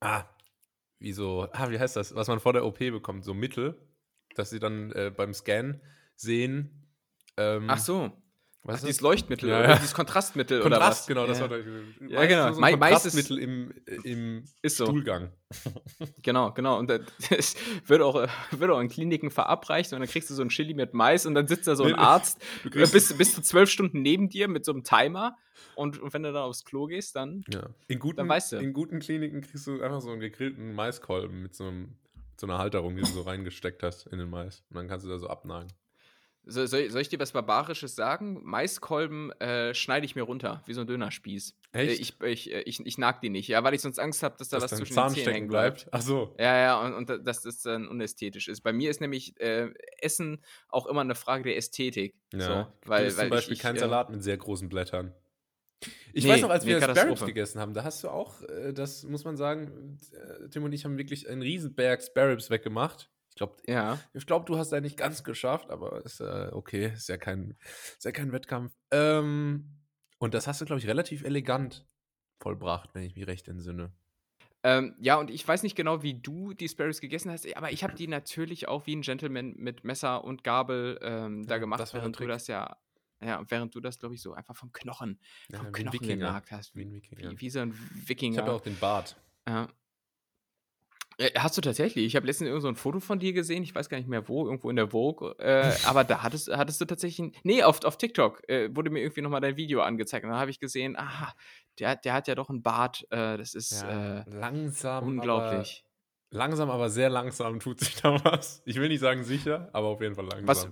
ah, 0.00 0.24
wie 0.98 1.12
so, 1.12 1.48
ah, 1.52 1.70
wie 1.70 1.78
heißt 1.78 1.96
das, 1.96 2.14
was 2.14 2.28
man 2.28 2.40
vor 2.40 2.52
der 2.52 2.64
OP 2.64 2.78
bekommt, 2.78 3.24
so 3.24 3.34
Mittel, 3.34 3.78
dass 4.34 4.50
sie 4.50 4.58
dann 4.58 4.92
äh, 4.92 5.12
beim 5.14 5.34
Scan 5.34 5.80
sehen. 6.16 6.88
Ähm, 7.36 7.66
Ach 7.68 7.78
so. 7.78 8.12
Was 8.66 8.80
Ach, 8.80 8.86
dieses 8.86 9.02
Leuchtmittel 9.02 9.50
ja, 9.50 9.58
oder 9.58 9.74
dieses 9.74 9.92
Kontrastmittel 9.92 10.62
Kontrast, 10.62 10.80
oder 10.80 10.90
was? 10.90 11.06
genau, 11.06 11.26
das 11.26 11.38
ja. 11.38 11.50
war 11.50 11.58
Ja, 11.58 12.22
ja 12.22 12.26
genau. 12.26 12.52
So 12.54 12.62
ein 12.62 12.80
Kontrastmittel 12.80 13.38
im, 13.38 13.74
im 14.04 14.44
ist 14.62 14.78
so. 14.78 14.86
Stuhlgang. 14.86 15.30
Genau, 16.22 16.50
genau. 16.52 16.78
Und 16.78 16.90
das 17.30 17.56
wird 17.86 18.00
auch, 18.00 18.26
wird 18.50 18.70
auch 18.70 18.80
in 18.80 18.88
Kliniken 18.88 19.30
verabreicht 19.30 19.92
und 19.92 20.00
dann 20.00 20.08
kriegst 20.08 20.30
du 20.30 20.34
so 20.34 20.42
ein 20.42 20.48
Chili 20.48 20.72
mit 20.72 20.94
Mais 20.94 21.26
und 21.26 21.34
dann 21.34 21.46
sitzt 21.46 21.68
da 21.68 21.76
so 21.76 21.84
ein 21.84 21.94
Arzt 21.94 22.42
bis, 22.72 23.16
bis 23.16 23.34
zu 23.34 23.42
zwölf 23.42 23.70
Stunden 23.70 24.00
neben 24.00 24.30
dir 24.30 24.48
mit 24.48 24.64
so 24.64 24.72
einem 24.72 24.82
Timer 24.82 25.36
und, 25.74 26.00
und 26.00 26.14
wenn 26.14 26.22
du 26.22 26.32
dann 26.32 26.42
aufs 26.42 26.64
Klo 26.64 26.86
gehst, 26.86 27.16
dann, 27.16 27.44
ja. 27.48 27.68
in 27.88 27.98
guten, 27.98 28.16
dann 28.16 28.28
weißt 28.28 28.52
du. 28.52 28.56
In 28.56 28.72
guten 28.72 29.00
Kliniken 29.00 29.42
kriegst 29.42 29.66
du 29.66 29.82
einfach 29.82 30.00
so 30.00 30.10
einen 30.10 30.20
gegrillten 30.20 30.74
Maiskolben 30.74 31.42
mit 31.42 31.54
so, 31.54 31.64
einem, 31.64 31.96
so 32.40 32.46
einer 32.46 32.58
Halterung, 32.58 32.96
die 32.96 33.02
du 33.02 33.08
so 33.08 33.22
reingesteckt 33.22 33.82
hast 33.82 34.06
in 34.06 34.18
den 34.18 34.30
Mais. 34.30 34.62
Und 34.70 34.76
dann 34.76 34.88
kannst 34.88 35.06
du 35.06 35.10
da 35.10 35.18
so 35.18 35.28
abnagen. 35.28 35.72
So, 36.46 36.66
soll, 36.66 36.90
soll, 36.90 37.00
ich 37.00 37.08
dir 37.08 37.18
was 37.18 37.32
Barbarisches 37.32 37.94
sagen? 37.94 38.40
Maiskolben 38.44 39.32
äh, 39.40 39.72
schneide 39.72 40.04
ich 40.04 40.14
mir 40.14 40.24
runter, 40.24 40.62
wie 40.66 40.74
so 40.74 40.82
ein 40.82 40.86
Dönerspieß. 40.86 41.54
Echt? 41.72 41.90
Äh, 41.90 41.94
ich, 41.94 42.20
ich, 42.20 42.52
äh, 42.52 42.60
ich, 42.62 42.84
ich 42.84 42.98
nag 42.98 43.20
die 43.20 43.30
nicht. 43.30 43.48
Ja, 43.48 43.64
weil 43.64 43.72
ich 43.72 43.80
sonst 43.80 43.98
Angst 43.98 44.22
habe, 44.22 44.36
dass 44.38 44.50
da 44.50 44.58
dass 44.58 44.72
was 44.72 44.78
zwischen 44.78 44.92
Zahn 44.92 45.14
den 45.14 45.24
Zähnen 45.24 45.34
hängen 45.34 45.48
bleibt. 45.48 45.88
Ach 45.90 46.02
so. 46.02 46.34
Ja, 46.38 46.56
ja, 46.56 46.80
und, 46.82 46.92
und 46.92 47.26
dass 47.26 47.42
das 47.42 47.62
dann 47.62 47.88
unästhetisch 47.88 48.48
ist. 48.48 48.60
Bei 48.60 48.74
mir 48.74 48.90
ist 48.90 49.00
nämlich 49.00 49.40
äh, 49.40 49.70
Essen 49.98 50.42
auch 50.68 50.86
immer 50.86 51.00
eine 51.00 51.14
Frage 51.14 51.44
der 51.44 51.56
Ästhetik. 51.56 52.14
Ja. 52.34 52.40
So, 52.40 52.88
weil, 52.90 53.08
du 53.08 53.16
weil 53.16 53.22
zum 53.24 53.30
Beispiel 53.30 53.54
ich, 53.54 53.60
keinen 53.60 53.76
ich, 53.76 53.80
Salat 53.80 54.10
mit 54.10 54.22
sehr 54.22 54.36
großen 54.36 54.68
Blättern. 54.68 55.14
Ich 56.12 56.24
Nee, 56.24 56.30
weiß 56.30 56.42
noch, 56.42 56.50
als 56.50 56.64
wir. 56.64 56.80
Sparrows 56.80 57.24
gegessen 57.26 57.60
haben, 57.60 57.74
da 57.74 57.84
hast 57.84 58.04
du 58.04 58.08
auch, 58.08 58.40
äh, 58.42 58.72
das 58.72 59.02
muss 59.04 59.24
man 59.24 59.36
sagen, 59.36 59.98
äh, 60.12 60.48
Tim 60.48 60.64
und 60.64 60.72
ich 60.72 60.84
haben 60.84 60.96
wirklich 60.96 61.28
einen 61.28 61.42
Riesenberg 61.42 62.02
Sparrows 62.02 62.50
weggemacht. 62.50 63.10
Ich 63.30 63.34
glaube, 63.36 63.56
Ja. 63.66 63.98
ich 64.12 64.26
glaub, 64.26 64.46
du 64.46 64.56
hast 64.56 64.70
da 64.70 64.80
nicht 64.80 64.96
ganz 64.96 65.24
geschafft, 65.24 65.70
aber 65.70 66.04
ist 66.04 66.20
äh, 66.20 66.50
okay, 66.52 66.92
ist 66.94 67.08
ja 67.08 67.16
kein, 67.16 67.56
ist 67.96 68.04
ja 68.04 68.12
kein 68.12 68.32
Wettkampf. 68.32 68.72
Ähm, 68.92 69.80
und 70.18 70.34
das 70.34 70.46
hast 70.46 70.60
du, 70.60 70.64
glaube 70.64 70.78
ich, 70.80 70.86
relativ 70.86 71.24
elegant 71.24 71.84
vollbracht, 72.40 72.94
wenn 72.94 73.02
ich 73.02 73.16
mich 73.16 73.26
recht 73.26 73.48
entsinne. 73.48 73.92
Ähm, 74.62 74.94
ja, 75.00 75.16
und 75.16 75.30
ich 75.30 75.46
weiß 75.46 75.62
nicht 75.62 75.76
genau, 75.76 76.02
wie 76.02 76.14
du 76.14 76.54
die 76.54 76.68
Sparrows 76.68 77.00
gegessen 77.00 77.30
hast, 77.30 77.54
aber 77.56 77.72
ich 77.72 77.82
habe 77.84 77.94
die 77.94 78.06
natürlich 78.06 78.66
auch 78.68 78.86
wie 78.86 78.96
ein 78.96 79.02
Gentleman 79.02 79.54
mit 79.56 79.84
Messer 79.84 80.24
und 80.24 80.42
Gabel 80.44 80.98
ähm, 81.02 81.46
da 81.46 81.58
gemacht, 81.58 81.80
das 81.80 81.92
während 81.92 82.18
du 82.18 82.26
das 82.26 82.46
ja, 82.46 82.76
ja, 83.24 83.42
während 83.48 83.74
du 83.74 83.80
das, 83.80 83.98
glaube 83.98 84.14
ich, 84.14 84.22
so 84.22 84.32
einfach 84.34 84.54
vom 84.56 84.72
Knochen, 84.72 85.18
Ja, 85.50 85.58
vom 85.58 85.72
Knochen 85.72 86.06
genagt 86.06 86.50
hast. 86.50 86.74
Wie 86.76 86.82
ein 86.84 86.92
Wikinger. 86.92 87.30
Wie, 87.32 87.40
wie 87.40 87.50
so 87.50 87.60
ein 87.60 87.74
Ich 88.02 88.08
Wikinger. 88.08 88.38
habe 88.42 88.50
ja 88.50 88.56
auch 88.56 88.60
den 88.60 88.76
Bart. 88.78 89.16
Ja. 89.48 89.68
Äh, 91.18 91.30
Hast 91.38 91.56
du 91.56 91.60
tatsächlich? 91.60 92.04
Ich 92.06 92.16
habe 92.16 92.26
letztens 92.26 92.48
irgend 92.48 92.62
so 92.62 92.68
ein 92.68 92.74
Foto 92.76 92.98
von 93.00 93.18
dir 93.20 93.32
gesehen, 93.32 93.62
ich 93.62 93.74
weiß 93.74 93.88
gar 93.88 93.98
nicht 93.98 94.08
mehr 94.08 94.26
wo, 94.28 94.46
irgendwo 94.46 94.68
in 94.68 94.76
der 94.76 94.88
Vogue, 94.90 95.34
äh, 95.38 95.72
aber 95.84 96.02
da 96.02 96.22
hattest, 96.24 96.48
hattest 96.54 96.80
du 96.80 96.84
tatsächlich, 96.86 97.32
nee, 97.44 97.62
auf, 97.62 97.84
auf 97.84 97.96
TikTok 97.98 98.48
äh, 98.48 98.74
wurde 98.74 98.90
mir 98.90 99.00
irgendwie 99.00 99.20
nochmal 99.22 99.40
dein 99.40 99.56
Video 99.56 99.80
angezeigt 99.82 100.24
und 100.24 100.30
dann 100.30 100.40
habe 100.40 100.50
ich 100.50 100.58
gesehen, 100.58 100.96
aha, 100.98 101.32
der, 101.78 101.94
der 101.96 102.14
hat 102.14 102.26
ja 102.26 102.34
doch 102.34 102.50
einen 102.50 102.62
Bart, 102.62 103.06
äh, 103.10 103.36
das 103.38 103.54
ist 103.54 103.82
äh, 103.84 104.28
langsam. 104.28 105.06
unglaublich. 105.06 105.84
Aber, 106.32 106.38
langsam, 106.38 106.70
aber 106.70 106.90
sehr 106.90 107.10
langsam 107.10 107.60
tut 107.60 107.78
sich 107.78 107.94
da 107.94 108.22
was. 108.24 108.62
Ich 108.64 108.76
will 108.76 108.88
nicht 108.88 109.00
sagen 109.00 109.22
sicher, 109.22 109.68
aber 109.72 109.86
auf 109.88 110.00
jeden 110.00 110.16
Fall 110.16 110.26
langsam. 110.26 110.48
Was, 110.48 110.68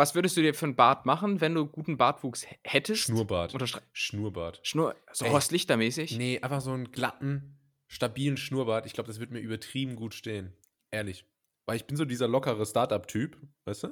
was 0.00 0.14
würdest 0.16 0.36
du 0.36 0.40
dir 0.42 0.54
für 0.54 0.66
einen 0.66 0.74
Bart 0.74 1.06
machen, 1.06 1.40
wenn 1.40 1.54
du 1.54 1.66
guten 1.66 1.96
Bartwuchs 1.96 2.46
hättest? 2.64 3.02
Schnurrbart. 3.02 3.54
Oder 3.54 3.66
Stra- 3.66 3.82
Schnurrbart. 3.92 4.58
Schnur, 4.64 4.96
so 5.12 5.24
Ey. 5.26 5.30
Horst 5.30 5.52
Lichter-mäßig? 5.52 6.16
Nee, 6.18 6.40
einfach 6.40 6.60
so 6.60 6.72
einen 6.72 6.90
glatten, 6.90 7.58
stabilen 7.86 8.36
Schnurrbart. 8.36 8.86
Ich 8.86 8.92
glaube, 8.94 9.06
das 9.08 9.20
wird 9.20 9.30
mir 9.30 9.40
übertrieben 9.40 9.94
gut 9.96 10.14
stehen. 10.14 10.52
Ehrlich. 10.90 11.24
Weil 11.66 11.76
ich 11.76 11.84
bin 11.86 11.96
so 11.96 12.04
dieser 12.04 12.26
lockere 12.26 12.66
Startup-Typ, 12.66 13.36
weißt 13.66 13.84
du? 13.84 13.88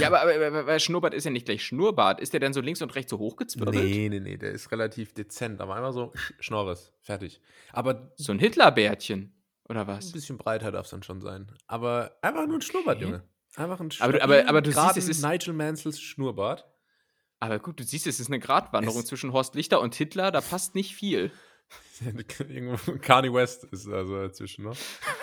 Ja, 0.00 0.08
aber, 0.08 0.22
aber, 0.22 0.58
aber, 0.58 0.78
Schnurrbart 0.78 1.14
ist 1.14 1.24
ja 1.24 1.30
nicht 1.30 1.46
gleich 1.46 1.64
Schnurrbart. 1.64 2.20
Ist 2.20 2.32
der 2.32 2.40
dann 2.40 2.52
so 2.52 2.60
links 2.60 2.82
und 2.82 2.94
rechts 2.96 3.10
so 3.10 3.18
hochgezwirbelt? 3.18 3.76
Nee, 3.76 4.08
nee, 4.08 4.20
nee, 4.20 4.36
der 4.36 4.50
ist 4.50 4.72
relativ 4.72 5.12
dezent, 5.14 5.60
aber 5.60 5.76
einmal 5.76 5.92
so 5.92 6.12
Schnorres, 6.40 6.92
fertig. 7.00 7.40
Aber 7.72 8.12
So 8.16 8.32
ein 8.32 8.38
Hitlerbärtchen, 8.40 9.32
oder 9.68 9.82
ein 9.82 9.86
was? 9.86 10.10
bisschen 10.12 10.36
breiter 10.38 10.72
darf 10.72 10.86
es 10.86 10.90
dann 10.90 11.02
schon 11.02 11.20
sein. 11.20 11.52
Aber 11.68 12.16
einfach 12.22 12.46
nur 12.46 12.56
ein 12.58 12.62
Schnurrbart, 12.62 12.96
Okay. 12.96 13.04
Junge. 13.06 13.22
Einfach 13.58 13.80
ein 13.80 13.90
Aber 14.00 14.12
du- 14.12 14.22
aber- 14.22 14.48
aber 14.48 14.62
du 14.62 14.72
siehst, 14.72 14.96
es 14.96 15.08
ist- 15.08 15.22
Nigel 15.24 15.52
Mansells 15.54 16.00
Schnurrbart. 16.00 16.66
Aber 17.40 17.58
gut, 17.58 17.78
du 17.78 17.84
siehst, 17.84 18.06
es 18.06 18.18
ist 18.20 18.28
eine 18.28 18.40
Gratwanderung 18.40 19.00
Es- 19.00 19.06
zwischen 19.06 19.32
Horst 19.32 19.54
Lichter 19.54 19.80
und 19.80 19.94
Hitler, 19.94 20.30
da 20.30 20.40
passt 20.40 20.74
nicht 20.74 20.94
viel. 20.94 21.30
Kanye 23.02 23.32
West 23.32 23.64
ist 23.64 23.88
also 23.88 24.16
dazwischen 24.22 24.64
noch. 24.64 24.76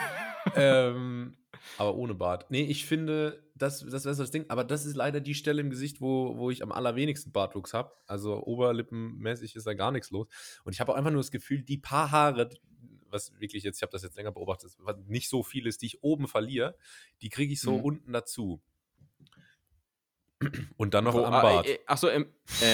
ähm, 0.55 1.37
aber 1.77 1.95
ohne 1.95 2.13
Bart. 2.13 2.51
Nee, 2.51 2.63
ich 2.63 2.85
finde, 2.85 3.43
das, 3.55 3.79
das 3.79 4.05
wäre 4.05 4.13
so 4.13 4.23
das 4.23 4.31
Ding. 4.31 4.45
Aber 4.49 4.63
das 4.63 4.85
ist 4.85 4.95
leider 4.95 5.19
die 5.21 5.33
Stelle 5.35 5.61
im 5.61 5.69
Gesicht, 5.69 6.01
wo, 6.01 6.37
wo 6.37 6.51
ich 6.51 6.61
am 6.61 6.71
allerwenigsten 6.71 7.31
Bartwuchs 7.31 7.73
habe. 7.73 7.91
Also 8.05 8.43
oberlippenmäßig 8.43 9.55
ist 9.55 9.65
da 9.65 9.73
gar 9.73 9.91
nichts 9.91 10.11
los. 10.11 10.27
Und 10.63 10.73
ich 10.73 10.79
habe 10.79 10.91
auch 10.91 10.95
einfach 10.97 11.11
nur 11.11 11.21
das 11.21 11.31
Gefühl, 11.31 11.63
die 11.63 11.77
paar 11.77 12.11
Haare, 12.11 12.49
was 13.15 13.39
wirklich 13.39 13.63
jetzt, 13.63 13.77
ich 13.77 13.81
habe 13.81 13.91
das 13.91 14.03
jetzt 14.03 14.15
länger 14.17 14.31
beobachtet, 14.31 14.71
was 14.79 14.97
nicht 15.07 15.27
so 15.29 15.41
viel 15.41 15.65
ist, 15.65 15.81
die 15.81 15.87
ich 15.87 16.03
oben 16.03 16.27
verliere, 16.27 16.75
die 17.21 17.29
kriege 17.29 17.51
ich 17.53 17.61
so 17.61 17.77
Mhm. 17.79 17.83
unten 17.83 18.13
dazu. 18.13 18.61
Und 20.77 20.93
dann 20.93 21.05
noch 21.05 21.13
Wo- 21.15 21.23
am 21.23 21.33
ah, 21.33 21.41
Bart. 21.41 21.65
Äh, 21.65 21.73
äh, 21.75 21.79
Achso. 21.87 22.07
Äh, 22.09 22.25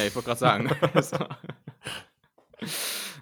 ich 0.07 0.15
wollte 0.15 0.25
gerade 0.27 0.39
sagen. 0.39 0.69
So. 1.01 1.17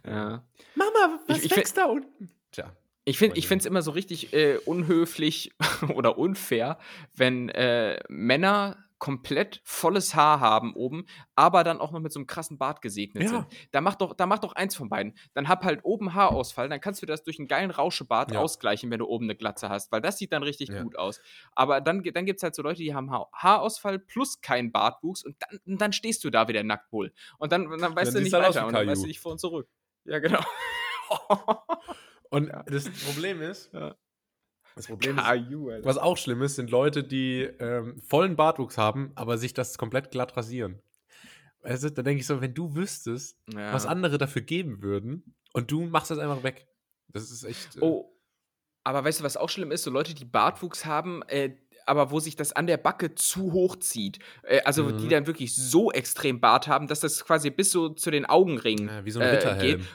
ja. 0.06 0.44
Mama, 0.76 1.20
was 1.28 1.38
Ich- 1.40 1.46
ich 1.46 1.56
wächst 1.58 1.78
da 1.78 1.86
unten? 1.86 2.32
Tja. 2.52 2.76
Ich 3.06 3.18
finde 3.18 3.40
es 3.40 3.66
immer 3.66 3.82
so 3.82 3.92
richtig 3.92 4.34
äh, 4.34 4.58
unhöflich 4.66 5.52
oder 5.96 6.18
unfair, 6.18 6.78
wenn 7.16 7.50
äh, 7.50 8.00
Männer 8.08 8.78
komplett 9.00 9.62
volles 9.64 10.14
Haar 10.14 10.40
haben 10.42 10.74
oben, 10.76 11.06
aber 11.36 11.64
dann 11.64 11.80
auch 11.80 11.92
noch 11.92 12.00
mit 12.02 12.12
so 12.12 12.20
einem 12.20 12.28
krassen 12.28 12.58
Bart 12.58 12.82
gesegnet 12.82 13.24
Ja. 13.24 13.30
sind. 13.30 13.46
Da 13.72 13.82
mach, 13.82 13.96
doch, 13.96 14.14
da 14.14 14.26
mach 14.26 14.40
doch 14.40 14.54
eins 14.54 14.76
von 14.76 14.90
beiden. 14.90 15.18
Dann 15.34 15.48
hab 15.48 15.64
halt 15.64 15.80
oben 15.84 16.14
Haarausfall, 16.14 16.70
dann 16.70 16.82
kannst 16.82 17.02
du 17.02 17.06
das 17.06 17.24
durch 17.24 17.40
einen 17.40 17.48
geilen 17.48 17.72
Rauschebart 17.72 18.32
Ja. 18.34 18.40
ausgleichen, 18.42 18.92
wenn 18.92 19.00
du 19.00 19.08
oben 19.08 19.26
eine 19.26 19.36
Glatze 19.36 19.70
hast, 19.70 19.92
weil 19.92 20.02
das 20.02 20.18
sieht 20.18 20.34
dann 20.34 20.44
richtig 20.44 20.70
Ja. 20.70 20.84
gut 20.84 20.98
aus. 20.98 21.22
Aber 21.54 21.82
dann, 21.82 22.04
dann 22.04 22.26
gibt 22.26 22.38
es 22.40 22.44
halt 22.44 22.56
so 22.56 22.62
Leute, 22.62 22.84
die 22.84 22.94
haben 22.94 23.12
ha 23.12 23.28
Haarausfall 23.34 24.00
plus 24.00 24.42
keinen 24.42 24.72
Bartwuchs 24.72 25.24
und 25.24 25.38
dann, 25.40 25.60
und 25.66 25.82
dann 25.82 25.94
stehst 25.94 26.24
du 26.24 26.30
da 26.30 26.48
wieder 26.48 26.64
nackt 26.64 26.92
wohl. 26.92 27.14
Und 27.38 27.52
dann, 27.52 27.70
dann 27.70 27.96
weißt 27.96 28.08
Dann 28.10 28.16
du 28.16 28.22
nicht 28.22 28.34
halt 28.34 28.48
weiter 28.50 28.62
wie 28.64 28.68
und 28.68 28.74
dann 28.74 28.88
weißt 28.88 29.04
du 29.04 29.08
nicht 29.08 29.22
vor 29.22 29.32
und 29.32 29.40
zurück. 29.40 29.70
Ja, 30.06 30.20
genau. 30.20 30.42
Und 32.30 32.52
das 32.68 32.90
Problem 33.06 33.42
ist. 33.42 33.72
Das 34.80 34.88
Problem 34.88 35.18
ist, 35.18 35.24
Caillou, 35.26 35.70
Alter. 35.70 35.86
was 35.86 35.98
auch 35.98 36.18
schlimm 36.18 36.42
ist, 36.42 36.56
sind 36.56 36.70
Leute, 36.72 37.04
die 37.04 37.42
ähm, 37.60 37.98
vollen 38.02 38.36
Bartwuchs 38.36 38.78
haben, 38.78 39.12
aber 39.16 39.38
sich 39.38 39.54
das 39.54 39.78
komplett 39.78 40.10
glatt 40.12 40.36
rasieren. 40.38 40.80
Also, 41.62 41.90
da 41.90 42.02
denke 42.02 42.22
ich 42.22 42.26
so, 42.28 42.40
wenn 42.42 42.54
du 42.54 42.76
wüsstest, 42.76 43.38
Ja. 43.54 43.74
was 43.74 43.86
andere 43.86 44.18
dafür 44.18 44.42
geben 44.42 44.82
würden 44.82 45.36
und 45.54 45.70
du 45.72 45.82
machst 45.86 46.10
das 46.12 46.18
einfach 46.20 46.44
weg. 46.44 46.66
Das 47.10 47.30
ist 47.32 47.44
echt. 47.44 47.76
äh, 47.76 47.80
Oh, 47.82 48.16
aber 48.86 49.04
weißt 49.04 49.20
du, 49.20 49.24
was 49.26 49.36
auch 49.36 49.50
schlimm 49.50 49.72
ist? 49.72 49.84
So 49.84 49.92
Leute, 49.92 50.14
die 50.14 50.26
Bartwuchs 50.26 50.86
haben, 50.86 51.22
äh, 51.28 51.56
aber 51.86 52.12
wo 52.12 52.20
sich 52.20 52.36
das 52.36 52.54
an 52.54 52.66
der 52.68 52.78
Backe 52.78 53.16
zu 53.16 53.52
hoch 53.52 53.76
zieht. 53.76 54.20
Äh, 54.44 54.62
also 54.62 54.92
die 54.92 55.06
Mhm. 55.06 55.10
dann 55.10 55.28
wirklich 55.28 55.54
so 55.56 55.92
extrem 55.92 56.40
Bart 56.40 56.68
haben, 56.68 56.88
dass 56.88 57.02
das 57.02 57.26
quasi 57.26 57.50
bis 57.50 57.72
so 57.72 57.90
zu 57.90 58.10
den 58.12 58.26
Augenringen 58.26 58.88
ja, 58.88 59.04
wie 59.06 59.12
so 59.12 59.20
ein 59.20 59.26
äh, 59.28 59.32
Ritterhelm. 59.32 59.86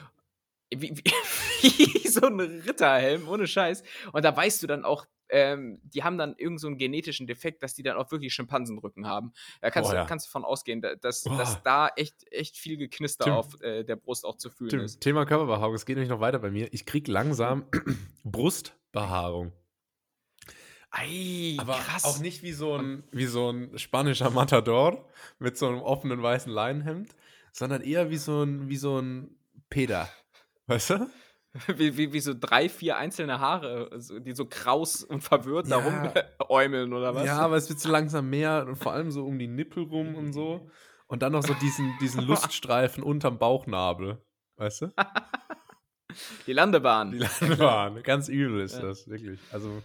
Wie, 0.73 0.91
wie, 0.97 1.03
wie 2.03 2.07
so 2.07 2.25
ein 2.25 2.39
Ritterhelm, 2.39 3.27
ohne 3.27 3.47
Scheiß. 3.47 3.83
Und 4.13 4.23
da 4.25 4.35
weißt 4.35 4.63
du 4.63 4.67
dann 4.67 4.83
auch, 4.85 5.05
ähm, 5.29 5.79
die 5.83 6.03
haben 6.03 6.17
dann 6.19 6.35
irgend 6.37 6.59
so 6.59 6.67
einen 6.67 6.77
genetischen 6.77 7.25
Defekt, 7.27 7.63
dass 7.63 7.73
die 7.73 7.81
dann 7.83 7.97
auch 7.97 8.11
wirklich 8.11 8.33
Schimpansenrücken 8.33 9.07
haben. 9.07 9.33
Da 9.61 9.71
kannst, 9.71 9.91
du, 9.91 9.95
ja. 9.95 10.05
kannst 10.05 10.27
du 10.27 10.31
von 10.31 10.45
ausgehen, 10.45 10.81
da- 10.81 10.95
dass, 10.95 11.23
dass 11.23 11.63
da 11.63 11.87
echt, 11.95 12.31
echt 12.31 12.57
viel 12.57 12.77
Geknister 12.77 13.25
Tim. 13.25 13.33
auf 13.33 13.59
äh, 13.61 13.83
der 13.83 13.95
Brust 13.95 14.23
auch 14.25 14.37
zu 14.37 14.49
fühlen 14.51 14.69
Tim, 14.69 14.79
ist. 14.81 14.99
Thema 15.01 15.25
Körperbehaarung, 15.25 15.73
es 15.73 15.85
geht 15.85 15.95
nämlich 15.95 16.09
noch 16.11 16.19
weiter 16.19 16.37
bei 16.39 16.51
mir. 16.51 16.71
Ich 16.73 16.85
krieg 16.85 17.07
langsam 17.07 17.65
Brustbehaarung. 18.23 19.51
Ei, 20.91 21.55
Aber 21.59 21.73
krass. 21.73 22.05
auch 22.05 22.19
nicht 22.19 22.41
wie 22.43 22.53
so, 22.53 22.75
ein, 22.77 23.03
wie 23.11 23.25
so 23.25 23.49
ein 23.49 23.77
spanischer 23.77 24.29
Matador 24.29 25.09
mit 25.39 25.57
so 25.57 25.67
einem 25.67 25.81
offenen 25.81 26.21
weißen 26.21 26.51
Leinenhemd, 26.51 27.15
sondern 27.51 27.81
eher 27.81 28.09
wie 28.11 28.17
so 28.17 28.43
ein, 28.43 28.69
wie 28.69 28.77
so 28.77 28.99
ein 29.01 29.35
Peter. 29.69 30.07
Weißt 30.67 30.91
du? 30.91 31.09
Wie, 31.77 31.95
wie, 31.95 32.11
wie 32.11 32.19
so 32.19 32.33
drei, 32.37 32.67
vier 32.67 32.97
einzelne 32.97 33.39
Haare, 33.39 33.89
die 34.19 34.33
so 34.33 34.45
kraus 34.45 35.05
und 35.05 35.21
verwirrt 35.21 35.71
da 35.71 35.79
Ja. 35.79 36.11
rumäumeln 36.49 36.91
oder 36.93 37.15
was? 37.15 37.25
Ja, 37.25 37.37
aber 37.39 37.55
es 37.55 37.69
wird 37.69 37.79
so 37.79 37.89
langsam 37.89 38.29
mehr 38.29 38.65
und 38.67 38.75
vor 38.75 38.91
allem 38.91 39.09
so 39.09 39.25
um 39.25 39.39
die 39.39 39.47
Nippel 39.47 39.83
rum 39.83 40.15
und 40.15 40.33
so. 40.33 40.69
Und 41.07 41.21
dann 41.21 41.31
noch 41.31 41.43
so 41.43 41.53
diesen, 41.53 41.93
diesen 42.01 42.21
Luststreifen 42.27 43.03
unterm 43.03 43.39
Bauchnabel. 43.39 44.21
Weißt 44.57 44.81
du? 44.81 44.93
Die 46.47 46.53
Landebahn. 46.53 47.11
Die 47.11 47.19
Landebahn. 47.19 48.03
Ganz 48.03 48.27
übel 48.27 48.61
ist 48.61 48.75
ja. 48.75 48.81
das, 48.81 49.07
wirklich. 49.07 49.39
Also, 49.51 49.81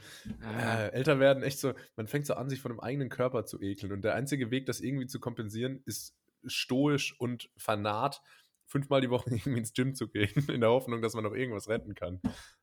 äh, 0.58 0.90
älter 0.90 1.20
werden 1.20 1.42
echt 1.44 1.60
so, 1.60 1.72
man 1.96 2.06
fängt 2.08 2.26
so 2.26 2.34
an, 2.34 2.48
sich 2.48 2.60
von 2.60 2.72
dem 2.72 2.80
eigenen 2.80 3.08
Körper 3.10 3.44
zu 3.44 3.60
ekeln. 3.60 3.92
Und 3.92 4.02
der 4.02 4.14
einzige 4.14 4.50
Weg, 4.50 4.66
das 4.66 4.80
irgendwie 4.80 5.06
zu 5.06 5.20
kompensieren, 5.20 5.82
ist 5.86 6.16
stoisch 6.46 7.14
und 7.18 7.50
fanat 7.56 8.22
fünfmal 8.70 9.00
die 9.00 9.10
Woche 9.10 9.30
irgendwie 9.30 9.58
ins 9.58 9.72
Gym 9.72 9.94
zu 9.94 10.08
gehen, 10.08 10.32
in 10.48 10.60
der 10.60 10.70
Hoffnung, 10.70 11.02
dass 11.02 11.14
man 11.14 11.24
noch 11.24 11.34
irgendwas 11.34 11.68
retten 11.68 11.94
kann. 11.94 12.20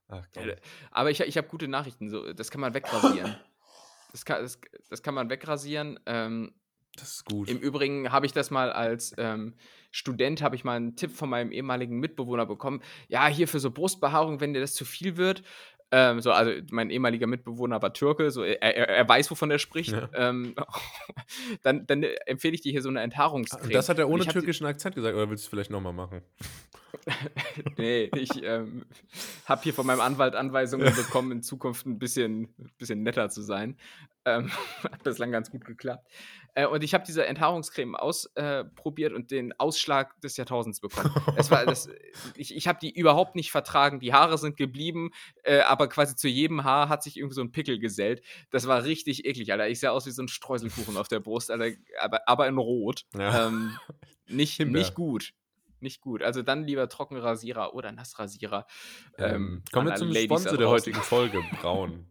Ach, 0.08 0.26
Aber 0.92 1.12
ich, 1.12 1.20
ich 1.20 1.38
habe 1.38 1.48
gute 1.48 1.68
Nachrichten. 1.68 2.10
So, 2.10 2.34
das 2.34 2.50
kann 2.50 2.62
man 2.62 2.74
wegrasieren. 2.74 3.36
Das 4.14 4.24
kann, 4.24 4.42
das, 4.42 4.58
das 4.90 5.04
kann 5.04 5.14
man 5.14 5.30
wegrasieren. 5.30 6.00
Ähm, 6.06 6.54
das 6.96 7.10
ist 7.10 7.26
gut. 7.26 7.50
Im 7.50 7.60
Übrigen 7.60 8.10
habe 8.10 8.26
ich 8.26 8.32
das 8.32 8.52
mal 8.52 8.72
als 8.72 9.14
ähm, 9.18 9.54
Student, 9.92 10.42
habe 10.42 10.56
ich 10.56 10.64
mal 10.64 10.78
einen 10.78 10.96
Tipp 10.96 11.12
von 11.12 11.30
meinem 11.30 11.52
ehemaligen 11.52 12.00
Mitbewohner 12.00 12.46
bekommen. 12.46 12.82
Ja, 13.10 13.28
hier 13.28 13.50
für 13.50 13.60
so 13.60 13.70
Brustbehaarung, 13.70 14.40
wenn 14.40 14.54
dir 14.54 14.62
das 14.62 14.74
zu 14.74 14.86
viel 14.86 15.18
wird, 15.18 15.44
ähm, 15.92 16.20
so, 16.20 16.32
also 16.32 16.52
mein 16.72 16.90
ehemaliger 16.90 17.28
Mitbewohner 17.28 17.82
war 17.82 17.94
Türke, 17.94 18.30
so 18.30 18.44
er, 18.44 18.62
er, 18.62 18.90
er 18.90 19.08
weiß, 19.08 19.32
wovon 19.32 19.52
er 19.52 19.60
spricht. 19.60 19.92
Ja. 19.92 20.10
Ähm, 20.14 20.54
dann, 21.64 21.88
dann 21.88 22.04
empfehle 22.04 22.56
ich 22.56 22.62
dir 22.62 22.72
hier 22.72 22.82
so 22.82 22.90
eine 22.90 23.02
Enthaarungscreme. 23.02 23.72
Das 23.72 23.88
hat 23.88 23.98
er 23.98 24.10
ohne 24.10 24.26
türkischen 24.26 24.66
Akzent 24.66 24.96
gesagt, 24.96 25.16
oder 25.16 25.30
willst 25.30 25.44
du 25.44 25.48
es 25.48 25.50
vielleicht 25.50 25.72
nochmal 25.72 25.94
machen? 25.94 26.22
nee, 27.78 28.10
ich 28.16 28.44
ähm, 28.44 28.86
habe 29.46 29.62
hier 29.64 29.74
von 29.74 29.86
meinem 29.86 30.02
Anwalt 30.02 30.36
Anweisungen 30.36 30.94
bekommen, 30.96 31.32
in 31.32 31.42
Zukunft 31.42 31.86
ein 31.86 32.00
bisschen, 32.00 32.50
bisschen 32.78 33.04
netter 33.04 33.30
zu 33.30 33.42
sein. 33.42 33.78
Ähm, 34.28 34.52
hat 34.84 35.04
bislang 35.04 35.32
ganz 35.32 35.50
gut 35.50 35.64
geklappt. 35.64 36.06
Äh, 36.54 36.66
und 36.66 36.84
ich 36.84 36.94
habe 36.94 37.06
diese 37.06 37.26
Enthaarungscreme 37.26 37.96
ausprobiert 37.96 39.14
äh, 39.14 39.16
und 39.16 39.32
den 39.32 39.58
Ausschlag 39.58 40.20
des 40.20 40.36
Jahrtausends 40.36 40.82
bekommen. 40.82 41.14
Es 41.38 41.50
war 41.50 41.66
das, 41.66 41.88
ich 42.36 42.54
ich 42.54 42.68
habe 42.68 42.78
die 42.82 42.92
überhaupt 42.92 43.36
nicht 43.36 43.52
vertragen. 43.52 44.02
Die 44.02 44.12
Haare 44.12 44.38
sind 44.38 44.58
geblieben, 44.58 45.12
äh, 45.44 45.62
aber 45.62 45.88
quasi 45.88 46.18
zu 46.18 46.28
jedem 46.28 46.66
Haar 46.66 46.90
hat 46.90 47.04
sich 47.04 47.16
irgendwie 47.16 47.36
so 47.36 47.42
ein 47.42 47.54
Pickel 47.54 47.80
gesellt. 47.80 48.22
Das 48.52 48.68
war 48.68 48.84
richtig 48.84 49.26
eklig, 49.26 49.52
Alter. 49.52 49.70
Ich 49.70 49.80
sah 49.80 49.92
aus 49.92 50.06
wie 50.06 50.12
so 50.12 50.24
ein 50.24 50.28
Streuselkuchen 50.28 50.98
auf 50.98 51.08
der 51.08 51.22
Brust, 51.22 51.50
Alter, 51.50 51.78
aber, 52.00 52.28
aber 52.28 52.48
in 52.48 52.58
Rot. 52.58 53.06
Ja. 53.18 53.48
Ähm, 53.48 53.78
nicht, 54.28 54.60
nicht 54.60 54.94
gut 54.94 55.34
nicht 55.80 56.02
gut. 56.02 56.24
Also 56.24 56.42
dann 56.42 56.64
lieber 56.64 56.90
Trockenrasierer 56.90 57.76
oder 57.76 57.92
Nassrasierer. 57.92 58.66
Ähm, 59.20 59.36
ähm, 59.36 59.64
kommen 59.72 59.90
wir 59.90 59.96
zum 59.96 60.08
Ladies 60.08 60.26
Sponsor 60.26 60.58
der 60.58 60.70
heutigen 60.70 61.00
Folge, 61.02 61.40
Braun. 61.62 62.08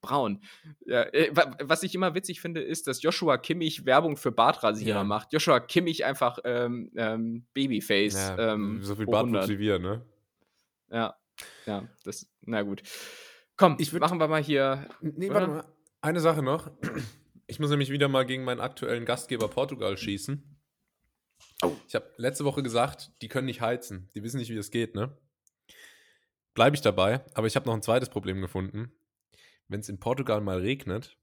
Braun. 0.00 0.42
Ja, 0.86 1.02
äh, 1.12 1.30
was 1.60 1.82
ich 1.82 1.94
immer 1.94 2.14
witzig 2.14 2.40
finde, 2.40 2.62
ist, 2.62 2.86
dass 2.86 3.02
Joshua 3.02 3.38
Kimmich 3.38 3.84
Werbung 3.86 4.16
für 4.16 4.32
Bartrasierer 4.32 4.98
ja. 4.98 5.04
macht. 5.04 5.32
Joshua 5.32 5.60
Kimmich 5.60 6.04
einfach 6.04 6.38
ähm, 6.44 6.90
ähm, 6.96 7.46
Babyface. 7.54 8.14
Ja, 8.14 8.54
ähm, 8.54 8.82
so 8.82 8.94
viel 8.96 9.06
Bartwuchs 9.06 9.48
wie 9.48 9.58
wir, 9.58 9.78
ne? 9.78 10.04
Ja, 10.90 11.16
ja, 11.66 11.88
das, 12.04 12.26
na 12.42 12.62
gut. 12.62 12.82
Komm, 13.56 13.76
ich 13.78 13.92
würd, 13.92 14.00
machen 14.00 14.18
wir 14.18 14.28
mal 14.28 14.42
hier. 14.42 14.88
Nee, 15.00 15.30
warte 15.30 15.46
mal. 15.46 15.64
Eine 16.00 16.20
Sache 16.20 16.42
noch. 16.42 16.70
Ich 17.46 17.60
muss 17.60 17.68
nämlich 17.68 17.90
wieder 17.90 18.08
mal 18.08 18.24
gegen 18.24 18.42
meinen 18.44 18.60
aktuellen 18.60 19.04
Gastgeber 19.04 19.48
Portugal 19.48 19.98
schießen. 19.98 20.42
Ich 21.86 21.94
habe 21.94 22.10
letzte 22.16 22.46
Woche 22.46 22.62
gesagt, 22.62 23.12
die 23.20 23.28
können 23.28 23.44
nicht 23.44 23.60
heizen. 23.60 24.08
Die 24.14 24.22
wissen 24.22 24.38
nicht, 24.38 24.48
wie 24.48 24.56
es 24.56 24.70
geht, 24.70 24.94
ne? 24.94 25.14
Bleibe 26.54 26.74
ich 26.74 26.80
dabei, 26.80 27.22
aber 27.34 27.46
ich 27.46 27.54
habe 27.54 27.66
noch 27.66 27.74
ein 27.74 27.82
zweites 27.82 28.08
Problem 28.08 28.40
gefunden 28.40 28.94
wenn 29.68 29.80
es 29.80 29.88
in 29.88 29.98
Portugal 29.98 30.40
mal 30.40 30.58
regnet, 30.58 31.16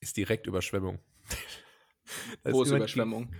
ist 0.00 0.16
direkt 0.16 0.46
Überschwemmung. 0.46 0.98
Ist 2.44 2.70
Überschwemmung? 2.70 3.34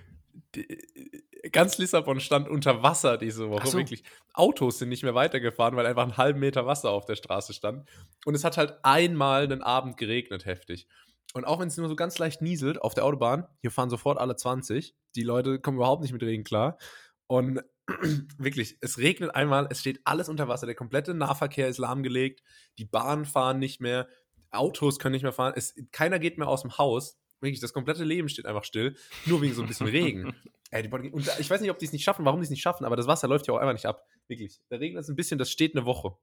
Die, 0.55 0.67
die, 0.67 1.51
ganz 1.51 1.79
Lissabon 1.79 2.21
stand 2.21 2.49
unter 2.49 2.83
Wasser 2.83 3.19
diese 3.19 3.51
Woche. 3.51 3.67
So. 3.67 3.79
Wirklich. 3.79 4.03
Autos 4.33 4.79
sind 4.79 4.89
nicht 4.89 5.03
mehr 5.03 5.15
weitergefahren, 5.15 5.77
weil 5.77 5.87
einfach 5.87 6.05
einen 6.05 6.17
halben 6.17 6.41
Meter 6.41 6.67
Wasser 6.67 6.91
auf 6.91 7.05
der 7.05 7.17
Straße 7.17 7.53
stand. 7.53 7.89
Und 8.25 8.35
es 8.35 8.45
hat 8.45 8.57
halt 8.57 8.79
einmal 8.83 9.45
einen 9.45 9.63
Abend 9.63 9.97
geregnet, 9.97 10.47
heftig. 10.47 10.89
Und 11.35 11.45
auch 11.45 11.61
wenn 11.61 11.69
es 11.69 11.77
nur 11.77 11.89
so 11.89 11.97
ganz 11.97 12.19
leicht 12.19 12.43
nieselt 12.43 12.81
auf 12.81 12.95
der 12.95 13.05
Autobahn, 13.05 13.47
hier 13.61 13.71
fahren 13.71 13.91
sofort 13.91 14.19
alle 14.19 14.37
20. 14.37 14.95
Die 15.17 15.23
Leute 15.23 15.59
kommen 15.61 15.77
überhaupt 15.79 16.03
nicht 16.03 16.13
mit 16.13 16.23
Regen 16.23 16.45
klar. 16.45 16.79
Und 17.27 17.61
wirklich, 18.39 18.79
es 18.81 18.99
regnet 18.99 19.35
einmal, 19.35 19.67
es 19.71 19.81
steht 19.81 20.01
alles 20.05 20.29
unter 20.29 20.49
Wasser. 20.49 20.67
Der 20.67 20.75
komplette 20.75 21.13
Nahverkehr 21.13 21.69
ist 21.69 21.79
lahmgelegt. 21.79 22.43
Die 22.79 22.85
Bahnen 22.85 23.25
fahren 23.25 23.59
nicht 23.59 23.81
mehr. 23.81 24.09
Autos 24.55 24.99
können 24.99 25.13
nicht 25.13 25.23
mehr 25.23 25.33
fahren, 25.33 25.55
es, 25.57 25.75
keiner 25.93 26.19
geht 26.19 26.39
mehr 26.39 26.49
aus 26.49 26.63
dem 26.63 26.79
Haus. 26.79 27.19
Wirklich, 27.41 27.61
das 27.61 27.73
komplette 27.73 28.05
Leben 28.05 28.29
steht 28.29 28.47
einfach 28.47 28.65
still, 28.65 28.97
nur 29.27 29.43
wegen 29.43 29.55
so 29.55 29.63
ein 29.63 29.69
bisschen 29.69 29.87
Regen. 29.87 30.35
Ey, 30.71 30.89
und 30.89 31.29
ich 31.39 31.49
weiß 31.49 31.61
nicht, 31.61 31.71
ob 31.71 31.79
die 31.79 31.85
es 31.85 31.93
nicht 31.93 32.03
schaffen, 32.03 32.25
warum 32.25 32.41
die 32.41 32.45
es 32.45 32.51
nicht 32.51 32.63
schaffen, 32.63 32.85
aber 32.85 32.97
das 32.97 33.07
Wasser 33.07 33.29
läuft 33.29 33.47
ja 33.47 33.55
auch 33.55 33.59
einfach 33.59 33.75
nicht 33.75 33.87
ab. 33.87 34.07
Wirklich. 34.27 34.61
Der 34.71 34.81
Regen 34.81 34.99
ist 34.99 35.09
ein 35.09 35.15
bisschen, 35.15 35.39
das 35.39 35.51
steht 35.51 35.77
eine 35.77 35.87
Woche. 35.87 36.17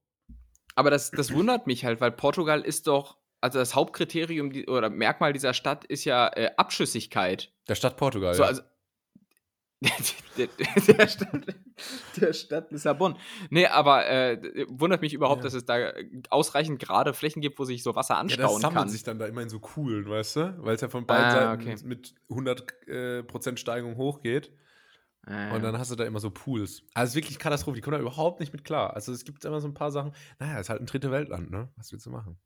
Aber 0.76 0.90
das, 0.90 1.12
das 1.12 1.34
wundert 1.34 1.68
mich 1.68 1.86
halt, 1.86 2.02
weil 2.02 2.12
Portugal 2.12 2.62
ist 2.62 2.88
doch, 2.88 3.18
also 3.40 3.60
das 3.60 3.76
Hauptkriterium 3.76 4.52
die, 4.52 4.68
oder 4.68 4.90
Merkmal 4.90 5.34
dieser 5.34 5.54
Stadt 5.54 5.86
ist 5.86 6.06
ja 6.06 6.28
äh, 6.36 6.52
Abschüssigkeit. 6.58 7.54
Der 7.68 7.76
Stadt 7.76 7.98
Portugal. 7.98 8.34
So, 8.34 8.44
ja. 8.44 8.50
also, 8.50 8.62
der, 10.38 10.48
der, 10.88 11.08
Stadt, 11.08 11.42
der 12.18 12.34
Stadt 12.34 12.72
Lissabon. 12.72 13.18
Nee, 13.50 13.66
aber 13.66 14.08
äh, 14.08 14.66
wundert 14.70 15.02
mich 15.02 15.14
überhaupt, 15.14 15.40
ja. 15.40 15.44
dass 15.46 15.54
es 15.56 15.66
da 15.66 15.92
ausreichend 16.30 16.80
gerade 16.80 17.16
Flächen 17.16 17.42
gibt, 17.42 17.58
wo 17.58 17.66
sich 17.66 17.82
so 17.82 17.96
Wasser 17.96 18.18
anstauen 18.18 18.46
ja, 18.46 18.54
das 18.54 18.62
sammelt 18.62 18.80
kann. 18.80 18.90
sich 18.90 19.04
dann 19.04 19.18
da 19.18 19.26
immer 19.26 19.42
in 19.42 19.50
so 19.50 19.60
Kuhlen, 19.60 20.08
weißt 20.08 20.36
du? 20.36 20.56
Weil 20.60 20.76
es 20.76 20.82
ja 20.82 20.90
von 20.90 21.08
beiden 21.08 21.26
ah, 21.26 21.32
Seiten 21.32 21.62
okay. 21.62 21.76
mit 21.84 22.14
100% 22.30 23.54
äh, 23.54 23.58
Steigung 23.58 23.98
hochgeht. 23.98 24.52
Ah, 25.26 25.54
und 25.56 25.64
dann 25.64 25.78
hast 25.78 25.92
du 25.92 25.96
da 25.96 26.04
immer 26.04 26.20
so 26.20 26.32
Pools. 26.32 26.84
Also 26.94 27.16
wirklich 27.16 27.38
Katastrophe, 27.38 27.76
die 27.76 27.82
kommen 27.82 27.96
da 27.96 28.02
überhaupt 28.02 28.40
nicht 28.40 28.54
mit 28.54 28.64
klar. 28.64 28.96
Also 28.96 29.12
es 29.12 29.24
gibt 29.24 29.44
immer 29.46 29.62
so 29.62 29.68
ein 29.68 29.74
paar 29.74 29.92
Sachen. 29.92 30.14
Naja, 30.40 30.56
es 30.56 30.62
ist 30.62 30.70
halt 30.70 30.82
ein 30.82 30.88
dritte 30.88 31.12
Weltland, 31.12 31.52
ne? 31.52 31.70
Was 31.76 31.92
willst 31.92 32.06
du 32.06 32.10
machen? 32.10 32.38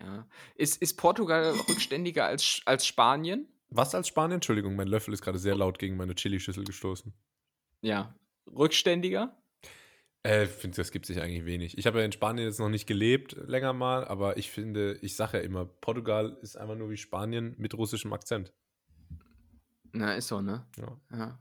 Ja. 0.00 0.26
Ist, 0.54 0.80
ist 0.82 0.96
Portugal 0.96 1.54
rückständiger 1.68 2.26
als, 2.26 2.60
als 2.66 2.86
Spanien? 2.86 3.48
Was 3.70 3.94
als 3.94 4.08
Spanien? 4.08 4.36
Entschuldigung, 4.36 4.76
mein 4.76 4.88
Löffel 4.88 5.12
ist 5.12 5.22
gerade 5.22 5.38
sehr 5.38 5.54
laut 5.54 5.78
gegen 5.78 5.96
meine 5.96 6.14
Chili-Schüssel 6.14 6.64
gestoßen. 6.64 7.12
Ja. 7.82 8.14
Rückständiger? 8.46 9.36
Äh, 10.26 10.44
ich 10.44 10.50
finde, 10.50 10.76
das 10.76 10.90
gibt 10.90 11.06
sich 11.06 11.20
eigentlich 11.20 11.44
wenig. 11.44 11.76
Ich 11.78 11.86
habe 11.86 11.98
ja 11.98 12.04
in 12.04 12.12
Spanien 12.12 12.46
jetzt 12.46 12.58
noch 12.58 12.70
nicht 12.70 12.86
gelebt, 12.86 13.36
länger 13.46 13.72
mal, 13.72 14.06
aber 14.06 14.36
ich 14.36 14.50
finde, 14.50 14.98
ich 15.02 15.16
sage 15.16 15.38
ja 15.38 15.44
immer, 15.44 15.66
Portugal 15.66 16.36
ist 16.42 16.56
einfach 16.56 16.76
nur 16.76 16.90
wie 16.90 16.96
Spanien 16.96 17.54
mit 17.58 17.74
russischem 17.74 18.12
Akzent. 18.12 18.52
Na, 19.92 20.14
ist 20.14 20.28
so, 20.28 20.40
ne? 20.40 20.66
Ja. 20.76 21.00
ja. 21.12 21.38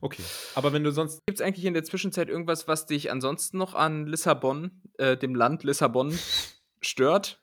Okay, 0.00 0.22
aber 0.54 0.72
wenn 0.72 0.84
du 0.84 0.92
sonst. 0.92 1.20
Gibt 1.26 1.40
es 1.40 1.46
eigentlich 1.46 1.64
in 1.64 1.74
der 1.74 1.84
Zwischenzeit 1.84 2.28
irgendwas, 2.28 2.68
was 2.68 2.86
dich 2.86 3.10
ansonsten 3.10 3.58
noch 3.58 3.74
an 3.74 4.06
Lissabon, 4.06 4.82
äh, 4.98 5.16
dem 5.16 5.34
Land 5.34 5.64
Lissabon, 5.64 6.18
stört? 6.80 7.40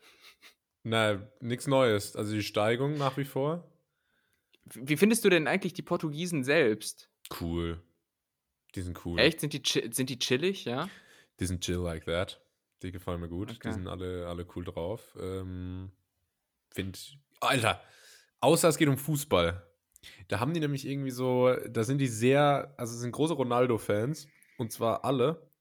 Na, 0.84 1.20
nichts 1.40 1.68
Neues. 1.68 2.16
Also 2.16 2.34
die 2.34 2.44
Steigung 2.44 2.98
nach 2.98 3.18
wie 3.18 3.26
vor. 3.26 3.72
Wie 4.74 4.98
findest 4.98 5.24
du 5.24 5.30
denn 5.30 5.48
eigentlich 5.48 5.74
die 5.74 5.82
Portugiesen 5.82 6.44
selbst? 6.44 7.10
Cool. 7.40 7.82
Die 8.74 8.82
sind 8.82 9.06
cool. 9.06 9.20
Echt? 9.20 9.40
Sind 9.40 9.54
die, 9.54 9.92
sind 9.92 10.10
die 10.10 10.20
chillig, 10.20 10.66
ja? 10.66 10.90
Die 11.40 11.46
sind 11.46 11.64
chill 11.64 11.78
like 11.78 12.06
that. 12.06 12.42
Die 12.82 12.92
gefallen 12.92 13.22
mir 13.22 13.30
gut. 13.30 13.52
Okay. 13.52 13.70
Die 13.70 13.74
sind 13.74 13.88
alle, 13.88 14.28
alle 14.28 14.46
cool 14.56 14.66
drauf. 14.66 15.16
Ähm, 15.20 15.92
find, 16.72 17.18
Alter, 17.40 17.82
außer 18.42 18.68
es 18.68 18.78
geht 18.78 18.90
um 18.90 18.98
Fußball. 18.98 19.66
Da 20.28 20.40
haben 20.40 20.54
die 20.54 20.60
nämlich 20.60 20.86
irgendwie 20.86 21.12
so, 21.12 21.56
da 21.68 21.84
sind 21.84 22.00
die 22.00 22.08
sehr, 22.08 22.74
also 22.78 22.96
sind 22.96 23.12
große 23.12 23.34
Ronaldo-Fans. 23.34 24.28
Und 24.58 24.72
zwar 24.72 25.04
alle. 25.04 25.52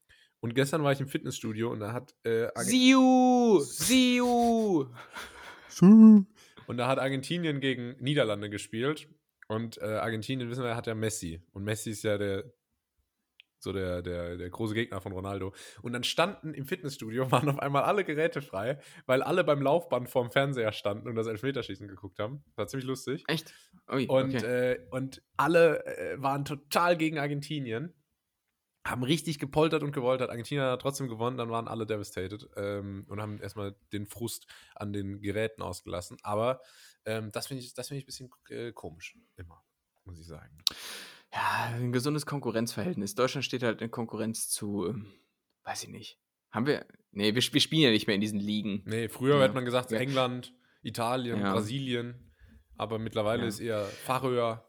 Und 0.40 0.54
gestern 0.54 0.82
war 0.82 0.92
ich 0.92 1.00
im 1.00 1.08
Fitnessstudio 1.08 1.70
und 1.70 1.80
da 1.80 1.92
hat. 1.92 2.14
Äh, 2.24 2.48
Siu! 2.62 3.60
Siu! 3.60 4.86
Und 6.66 6.76
da 6.76 6.88
hat 6.88 6.98
Argentinien 6.98 7.60
gegen 7.60 7.96
Niederlande 8.00 8.50
gespielt. 8.50 9.08
Und 9.48 9.78
äh, 9.78 9.84
Argentinien, 9.84 10.48
wissen 10.48 10.64
wir, 10.64 10.76
hat 10.76 10.86
ja 10.86 10.94
Messi. 10.94 11.42
Und 11.52 11.64
Messi 11.64 11.90
ist 11.90 12.02
ja 12.02 12.16
der, 12.16 12.44
so 13.58 13.72
der, 13.72 14.02
der, 14.02 14.36
der 14.36 14.50
große 14.50 14.74
Gegner 14.74 15.00
von 15.00 15.12
Ronaldo. 15.12 15.52
Und 15.82 15.92
dann 15.92 16.04
standen 16.04 16.54
im 16.54 16.66
Fitnessstudio, 16.66 17.30
waren 17.32 17.48
auf 17.48 17.58
einmal 17.58 17.82
alle 17.82 18.04
Geräte 18.04 18.42
frei, 18.42 18.78
weil 19.06 19.22
alle 19.22 19.44
beim 19.44 19.60
Laufband 19.62 20.08
vorm 20.08 20.30
Fernseher 20.30 20.72
standen 20.72 21.08
und 21.08 21.16
das 21.16 21.26
Elfmeterschießen 21.26 21.88
geguckt 21.88 22.18
haben. 22.18 22.42
Das 22.46 22.56
war 22.56 22.66
ziemlich 22.68 22.86
lustig. 22.86 23.24
Echt? 23.26 23.52
Ui, 23.92 24.06
und, 24.06 24.34
okay. 24.36 24.72
äh, 24.72 24.86
und 24.90 25.22
alle 25.36 25.84
äh, 25.86 26.22
waren 26.22 26.44
total 26.44 26.96
gegen 26.96 27.18
Argentinien 27.18 27.92
haben 28.86 29.02
richtig 29.02 29.38
gepoltert 29.38 29.82
und 29.82 29.92
gewoltert. 29.92 30.30
Argentinien 30.30 30.66
hat 30.66 30.82
trotzdem 30.82 31.08
gewonnen, 31.08 31.38
dann 31.38 31.50
waren 31.50 31.68
alle 31.68 31.86
devastated 31.86 32.48
ähm, 32.56 33.06
und 33.08 33.20
haben 33.20 33.40
erstmal 33.40 33.74
den 33.92 34.06
Frust 34.06 34.46
an 34.74 34.92
den 34.92 35.22
Geräten 35.22 35.62
ausgelassen. 35.62 36.18
Aber 36.22 36.60
ähm, 37.06 37.32
das 37.32 37.46
finde 37.46 37.62
ich, 37.62 37.72
find 37.72 37.90
ich 37.92 38.04
ein 38.04 38.06
bisschen 38.06 38.30
äh, 38.50 38.72
komisch, 38.72 39.16
immer, 39.36 39.64
muss 40.04 40.20
ich 40.20 40.26
sagen. 40.26 40.62
Ja, 41.32 41.72
ein 41.74 41.92
gesundes 41.92 42.26
Konkurrenzverhältnis. 42.26 43.14
Deutschland 43.14 43.44
steht 43.44 43.62
halt 43.62 43.80
in 43.80 43.90
Konkurrenz 43.90 44.50
zu, 44.50 44.86
ähm, 44.86 45.12
weiß 45.64 45.84
ich 45.84 45.88
nicht. 45.88 46.20
Haben 46.50 46.66
wir, 46.66 46.86
nee, 47.10 47.34
wir, 47.34 47.42
wir, 47.42 47.60
spielen 47.60 47.82
ja 47.82 47.90
nicht 47.90 48.06
mehr 48.06 48.14
in 48.14 48.20
diesen 48.20 48.38
Ligen. 48.38 48.82
Nee, 48.84 49.08
früher 49.08 49.36
ja. 49.36 49.42
hätte 49.42 49.54
man 49.54 49.64
gesagt, 49.64 49.90
ja. 49.90 49.98
England, 49.98 50.54
Italien, 50.82 51.40
ja. 51.40 51.52
Brasilien, 51.52 52.32
aber 52.76 52.98
mittlerweile 52.98 53.46
ist 53.46 53.58
eher 53.58 53.84
Färöer, 53.84 54.64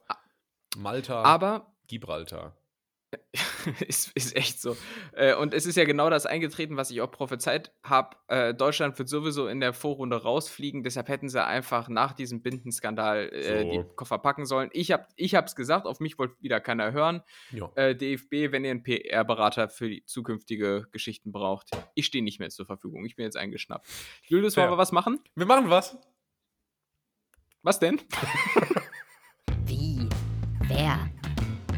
Malta, 0.78 1.22
aber 1.22 1.76
Gibraltar. 1.88 2.58
ist, 3.88 4.12
ist 4.16 4.36
echt 4.36 4.62
so. 4.62 4.76
Äh, 5.14 5.36
und 5.36 5.54
es 5.54 5.66
ist 5.66 5.76
ja 5.76 5.86
genau 5.86 6.10
das 6.10 6.26
eingetreten, 6.26 6.78
was 6.78 6.92
ich 6.92 7.02
auch 7.02 7.12
prophezeit 7.12 7.72
habe. 7.84 8.16
Äh, 8.28 8.54
Deutschland 8.54 8.98
wird 8.98 9.10
sowieso 9.10 9.48
in 9.48 9.60
der 9.60 9.74
Vorrunde 9.74 10.22
rausfliegen. 10.22 10.84
Deshalb 10.84 11.10
hätten 11.10 11.30
sie 11.30 11.44
einfach 11.44 11.90
nach 11.90 12.14
diesem 12.14 12.42
Bindenskandal 12.42 13.30
äh, 13.30 13.64
so. 13.64 13.72
die 13.72 13.96
Koffer 13.96 14.20
packen 14.20 14.46
sollen. 14.46 14.70
Ich 14.74 14.92
habe 14.92 15.06
es 15.18 15.56
gesagt, 15.56 15.86
auf 15.86 16.00
mich 16.00 16.18
wollte 16.18 16.36
wieder 16.42 16.60
keiner 16.60 16.92
hören. 16.92 17.22
Äh, 17.76 17.96
DFB, 17.96 18.52
wenn 18.52 18.66
ihr 18.66 18.72
einen 18.72 18.84
PR-Berater 18.84 19.70
für 19.70 19.90
die 19.90 20.06
zukünftige 20.06 20.88
Geschichten 20.92 21.32
braucht, 21.32 21.70
ich 21.94 22.06
stehe 22.06 22.24
nicht 22.24 22.40
mehr 22.40 22.50
zur 22.50 22.66
Verfügung. 22.66 23.06
Ich 23.06 23.16
bin 23.16 23.26
jetzt 23.26 23.38
eingeschnappt. 23.38 23.88
Julius, 24.24 24.58
wollen 24.58 24.72
wir 24.72 24.78
was 24.78 24.92
machen? 24.92 25.20
Wir 25.36 25.46
machen 25.46 25.70
was. 25.70 25.98
Was 27.64 27.80
denn? 27.80 28.00
Wie? 29.66 30.08
Wer? 30.68 31.10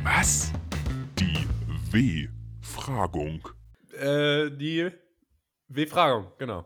Was? 0.04 0.52
W-Fragung. 1.98 3.50
Äh, 4.00 4.52
die 4.52 4.92
W-Fragung, 5.70 6.32
genau. 6.38 6.64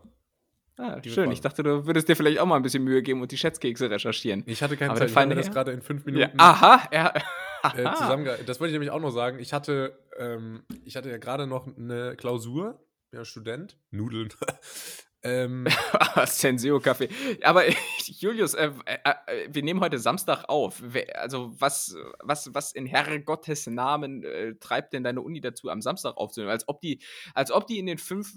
Ah, 0.77 0.99
schön. 1.05 1.31
Ich 1.31 1.39
dachte, 1.39 1.63
du 1.63 1.85
würdest 1.85 2.09
dir 2.09 2.15
vielleicht 2.17 2.39
auch 2.39 2.45
mal 2.45 2.57
ein 2.57 2.63
bisschen 2.63 2.83
Mühe 2.83 3.01
geben 3.01 3.21
und 3.21 3.31
die 3.31 3.37
Schätzkekse 3.37 3.89
recherchieren. 3.89 4.43
Ich 4.45 4.61
hatte 4.61 4.75
keine 4.75 4.91
Aber 4.91 4.99
Zeit, 4.99 5.09
ich 5.09 5.15
habe 5.15 5.35
das 5.35 5.51
gerade 5.51 5.71
in 5.71 5.81
fünf 5.81 6.05
Minuten. 6.05 6.23
Ja. 6.23 6.31
Aha, 6.37 6.89
ja. 6.91 7.13
Äh, 7.63 7.93
zusammen, 7.93 8.27
das 8.47 8.59
wollte 8.59 8.69
ich 8.69 8.73
nämlich 8.73 8.89
auch 8.89 8.99
noch 8.99 9.11
sagen. 9.11 9.37
Ich 9.37 9.53
hatte, 9.53 9.95
ähm, 10.17 10.63
ich 10.83 10.95
hatte 10.95 11.11
ja 11.11 11.19
gerade 11.19 11.45
noch 11.45 11.67
eine 11.67 12.15
Klausur, 12.15 12.83
ja, 13.11 13.23
Student, 13.23 13.77
Nudeln. 13.91 14.29
Ähm, 15.23 15.67
Senseo-Kaffee. 16.25 17.09
Aber 17.43 17.63
Julius, 18.05 18.53
äh, 18.53 18.71
äh, 18.85 18.97
äh, 19.03 19.49
wir 19.51 19.63
nehmen 19.63 19.79
heute 19.79 19.99
Samstag 19.99 20.45
auf. 20.49 20.81
Also, 21.13 21.53
was, 21.59 21.95
was, 22.21 22.53
was 22.53 22.71
in 22.71 22.85
Herrgottes 22.85 23.67
Namen 23.67 24.23
äh, 24.23 24.55
treibt 24.55 24.93
denn 24.93 25.03
deine 25.03 25.21
Uni 25.21 25.41
dazu, 25.41 25.69
am 25.69 25.81
Samstag 25.81 26.17
aufzunehmen? 26.17 26.51
Als 26.51 26.67
ob 26.67 26.81
die, 26.81 27.01
als 27.33 27.51
ob 27.51 27.67
die 27.67 27.79
in 27.79 27.85
den 27.85 27.97
fünf. 27.97 28.33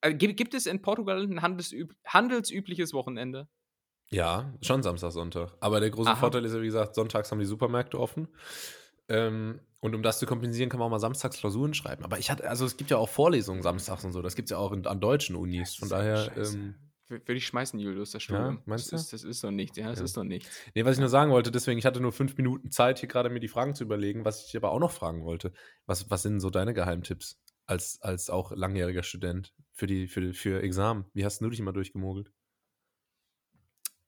Äh, 0.00 0.14
gibt, 0.14 0.36
gibt, 0.36 0.54
es 0.54 0.66
in 0.66 0.80
Portugal 0.80 1.20
ein 1.20 1.42
handelsüb 1.42 1.92
handelsübliches 2.06 2.92
Wochenende? 2.92 3.48
Ja, 4.10 4.54
schon 4.62 4.82
Samstag, 4.82 5.10
Sonntag. 5.10 5.56
Aber 5.60 5.80
der 5.80 5.90
große 5.90 6.10
Aha. 6.10 6.16
Vorteil 6.16 6.44
ist 6.44 6.54
ja, 6.54 6.62
wie 6.62 6.66
gesagt, 6.66 6.94
sonntags 6.94 7.30
haben 7.30 7.40
die 7.40 7.46
Supermärkte 7.46 7.98
offen. 7.98 8.28
Ähm, 9.08 9.60
und 9.80 9.94
um 9.94 10.02
das 10.02 10.18
zu 10.18 10.26
kompensieren, 10.26 10.70
kann 10.70 10.78
man 10.78 10.86
auch 10.86 10.90
mal 10.90 10.98
samstags 10.98 11.38
Klausuren 11.38 11.74
schreiben. 11.74 12.04
Aber 12.04 12.18
ich 12.18 12.30
hatte, 12.30 12.48
also 12.48 12.64
es 12.64 12.76
gibt 12.76 12.90
ja 12.90 12.96
auch 12.96 13.08
Vorlesungen 13.08 13.62
samstags 13.62 14.04
und 14.04 14.12
so. 14.12 14.22
Das 14.22 14.34
gibt 14.34 14.46
es 14.46 14.50
ja 14.50 14.58
auch 14.58 14.72
in, 14.72 14.86
an 14.86 15.00
deutschen 15.00 15.36
Unis. 15.36 15.76
Von 15.76 15.88
daher. 15.88 16.30
Ähm, 16.36 16.74
würde 17.08 17.34
ich 17.34 17.46
schmeißen, 17.46 17.78
Julius, 17.78 18.10
das 18.10 18.22
Studium. 18.22 18.56
Ja, 18.56 18.62
meinst 18.66 18.92
das 18.92 19.08
du? 19.08 19.16
Ist, 19.16 19.24
das 19.24 19.24
ist 19.24 19.42
doch 19.42 19.50
nichts, 19.50 19.78
ja, 19.78 19.88
das 19.88 20.00
ja. 20.00 20.04
ist 20.04 20.16
doch 20.16 20.24
nichts. 20.24 20.50
Nee, 20.74 20.84
was 20.84 20.96
ich 20.96 21.00
nur 21.00 21.08
sagen 21.08 21.30
wollte, 21.30 21.50
deswegen, 21.50 21.78
ich 21.78 21.86
hatte 21.86 22.00
nur 22.00 22.12
fünf 22.12 22.36
Minuten 22.36 22.70
Zeit, 22.70 22.98
hier 22.98 23.08
gerade 23.08 23.30
mir 23.30 23.40
die 23.40 23.48
Fragen 23.48 23.74
zu 23.74 23.84
überlegen, 23.84 24.26
was 24.26 24.46
ich 24.46 24.56
aber 24.56 24.72
auch 24.72 24.78
noch 24.78 24.90
fragen 24.90 25.24
wollte. 25.24 25.52
Was, 25.86 26.10
was 26.10 26.22
sind 26.22 26.40
so 26.40 26.50
deine 26.50 26.74
Geheimtipps 26.74 27.40
als, 27.66 27.98
als 28.02 28.28
auch 28.28 28.52
langjähriger 28.52 29.02
Student 29.02 29.54
für, 29.72 29.86
die, 29.86 30.06
für, 30.06 30.34
für 30.34 30.62
Examen? 30.62 31.06
Wie 31.14 31.24
hast 31.24 31.40
du 31.40 31.48
dich 31.48 31.60
immer 31.60 31.72
durchgemogelt? 31.72 32.30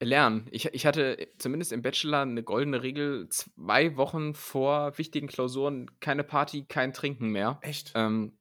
Lernen. 0.01 0.48
Ich, 0.51 0.66
ich 0.66 0.86
hatte 0.86 1.28
zumindest 1.38 1.72
im 1.72 1.82
Bachelor 1.82 2.22
eine 2.22 2.42
goldene 2.42 2.82
Regel, 2.82 3.28
zwei 3.28 3.96
Wochen 3.96 4.34
vor 4.34 4.96
wichtigen 4.96 5.26
Klausuren 5.26 5.90
keine 6.01 6.24
Party, 6.24 6.64
kein 6.64 6.92
Trinken 6.92 7.28
mehr. 7.28 7.59
Echt? 7.61 7.92
Ähm, 7.94 8.38